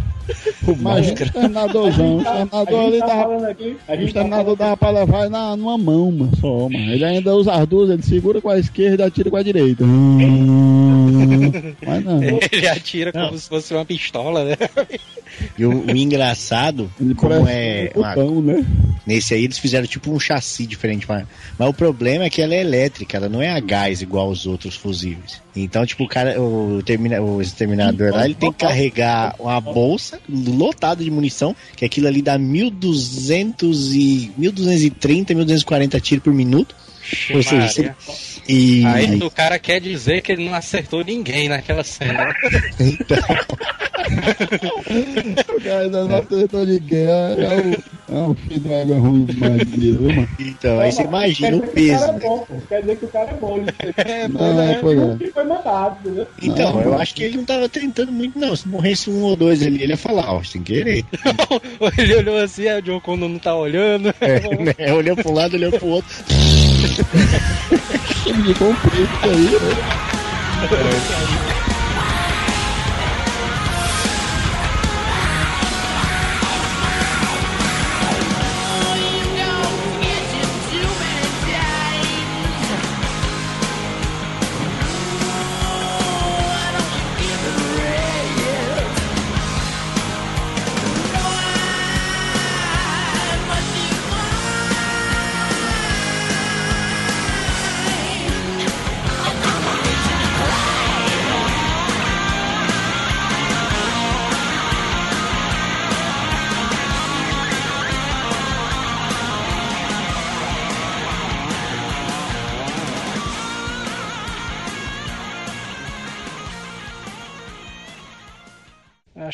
Imagina 0.68 0.80
o 0.80 0.84
Máscara. 0.84 1.26
exterminadorzão. 1.26 2.18
O 2.18 2.22
exterminador 2.22 2.80
ali 2.86 3.00
tá 3.00 3.06
dava. 3.08 3.48
aqui. 3.48 3.78
A 3.88 3.92
O 3.94 3.96
gente 3.96 3.98
tá 3.98 4.04
exterminador 4.06 4.56
dava 4.56 4.78
pra 4.78 4.90
levar 4.92 5.30
na, 5.30 5.56
numa 5.56 5.78
mão, 5.78 6.12
mano, 6.12 6.32
só, 6.40 6.70
mano. 6.70 6.92
Ele 6.94 7.06
ainda 7.06 7.34
usa 7.36 7.54
as 7.54 7.68
duas, 7.68 7.90
ele 7.90 8.04
segura 8.04 8.42
com 8.42 8.50
a 8.50 8.58
esquerda 8.60 9.04
e 9.04 9.08
atira 9.08 9.30
com 9.30 9.38
a 9.38 9.44
direita. 9.44 9.84
Hum. 9.84 10.83
Ele 12.52 12.68
atira 12.68 13.12
como 13.12 13.32
Não. 13.32 13.38
se 13.38 13.50
fosse 13.50 13.74
uma 13.74 13.86
pistola, 13.86 14.44
né? 14.46 14.56
E 15.58 15.66
o, 15.66 15.86
o 15.88 15.98
engraçado, 15.98 16.92
Ele 17.02 17.16
como 17.16 17.34
é. 17.48 17.92
um 17.96 18.02
uma- 18.02 18.10
botão, 18.14 18.40
né? 18.40 18.64
Nesse 19.06 19.34
aí 19.34 19.44
eles 19.44 19.58
fizeram 19.58 19.88
tipo 19.88 20.12
um 20.12 20.20
chassi 20.20 20.68
diferente. 20.68 21.08
Mas, 21.10 21.26
mas 21.58 21.68
o 21.70 21.74
problema 21.74 22.26
é 22.26 22.30
que 22.30 22.40
ela 22.40 22.54
é 22.54 22.62
elétrica, 22.62 23.18
ela 23.18 23.28
não 23.28 23.42
é 23.42 23.50
a 23.50 23.60
gás 23.60 24.04
igual 24.04 24.30
os 24.30 24.46
outros 24.46 24.76
fusíveis. 24.76 25.42
Então, 25.56 25.84
tipo, 25.88 26.04
o 26.04 26.08
cara, 26.08 26.40
o, 26.40 26.84
termina, 26.86 27.20
o 27.20 27.42
exterminador 27.42 28.12
lá, 28.12 28.26
ele 28.26 28.36
tem 28.36 28.52
que 28.52 28.60
carregar 28.60 29.36
uma 29.40 29.60
bolsa 29.60 30.20
lotada 30.30 31.04
de 31.04 31.10
munição, 31.10 31.56
que 31.76 31.84
aquilo 31.84 32.08
ali 32.08 32.22
dá 32.22 32.38
1200 32.38 33.96
e 33.96 34.32
1230, 34.38 35.34
1240 35.34 36.00
tiros 36.00 36.24
por 36.24 36.32
minuto. 36.34 36.76
Ou 37.34 37.42
seja, 37.44 37.68
se- 37.70 37.82
Maria. 37.82 37.96
E 38.48 38.86
Aí 38.86 39.18
o 39.24 39.32
cara 39.32 39.58
quer 39.58 39.80
dizer 39.80 40.22
que 40.22 40.32
ele 40.32 40.46
não 40.46 40.54
acertou 40.54 41.04
ninguém 41.04 41.48
naquela 41.50 41.84
cena. 41.84 42.34
O 44.14 45.62
cara 45.64 45.80
ainda 45.82 46.04
não 46.06 46.18
acertou 46.18 46.66
ninguém. 46.66 47.06
É, 47.06 47.36
é 47.40 48.14
o, 48.14 48.16
é 48.16 48.28
o 48.30 48.34
filho 48.36 48.60
do 48.60 48.76
água 48.76 48.98
ruim 49.00 49.26
demais, 49.26 49.64
viu, 49.70 50.02
mano? 50.02 50.30
então, 50.40 50.80
aí 50.80 50.92
você 50.92 51.04
imagina 51.04 51.58
o 51.58 51.62
Quer 51.62 51.72
dizer 51.74 51.74
que 51.74 51.88
peso. 51.88 52.00
cara 52.06 52.16
é 52.16 52.20
bom, 52.20 52.40
pô. 52.40 52.54
Quer 52.68 52.82
dizer 52.82 52.98
que 52.98 53.06
o 53.06 53.08
cara 53.08 53.30
é 53.30 53.34
bom. 53.34 53.58
Ele 53.58 54.28
Não, 54.34 54.62
é, 54.62 54.76
pois 54.80 55.00
é. 55.00 55.32
foi 55.32 55.44
mandado, 55.46 55.98
entendeu? 56.02 56.28
Então, 56.42 56.74
Não. 56.74 56.82
eu 56.82 57.00
acho 57.00 57.16
que 57.16 57.24
ele 57.24 57.38
não 57.38 57.46
tava 57.46 57.70
tentando 57.70 58.12
muito, 58.12 58.38
não. 58.38 58.56
Se 58.56 58.68
morresse 58.68 59.10
um 59.10 59.22
ou 59.24 59.36
dois 59.36 59.62
ali, 59.64 59.82
ele 59.82 59.94
ia 59.94 59.98
falar, 59.98 60.32
ó, 60.34 60.44
sem 60.44 60.62
querer. 60.62 61.06
ele 61.98 62.16
olhou 62.16 62.38
assim, 62.38 62.68
aí 62.68 62.80
o 62.80 62.82
John 62.82 63.00
Connor 63.00 63.30
não 63.30 63.40
tá 63.40 63.56
olhando. 63.56 64.14
É, 64.22 64.40
né? 64.86 64.94
Olhou 64.94 65.16
pra 65.16 65.32
um 65.32 65.34
lado, 65.34 65.56
olhou 65.56 65.72
pro 65.72 65.88
outro. 65.88 66.14
Ficou 66.94 68.70
um 68.70 68.76
preto 68.76 69.30
aí, 69.30 69.52
né? 69.52 69.74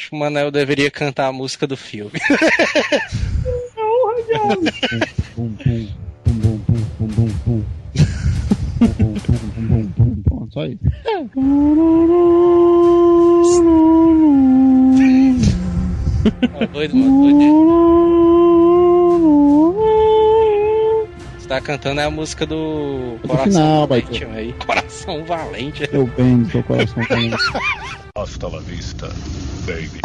Acho 0.10 0.12
que 0.12 0.16
o 0.16 0.20
Manel 0.20 0.50
deveria 0.50 0.90
cantar 0.90 1.28
a 1.28 1.32
música 1.32 1.68
do 1.68 1.78
filme. 1.78 2.14
Só 10.52 10.66
isso. 10.66 10.80
Ó, 16.56 16.66
doido, 16.74 16.96
mano, 16.96 17.22
doido. 17.22 17.40
Tá 21.50 21.60
cantando 21.60 22.00
é 22.00 22.04
a 22.04 22.12
música 22.12 22.46
do 22.46 23.18
Coração 23.26 23.52
final, 23.52 23.88
Valente, 23.88 24.24
aí. 24.26 24.54
Coração 24.64 25.26
Valente. 25.26 25.90
Meu 25.92 26.06
bem, 26.06 26.46
seu 26.46 26.62
coração 26.62 27.04
tá 27.10 28.22
Hasta 28.22 28.48
la 28.48 28.60
vista, 28.60 29.08
baby. 29.66 30.00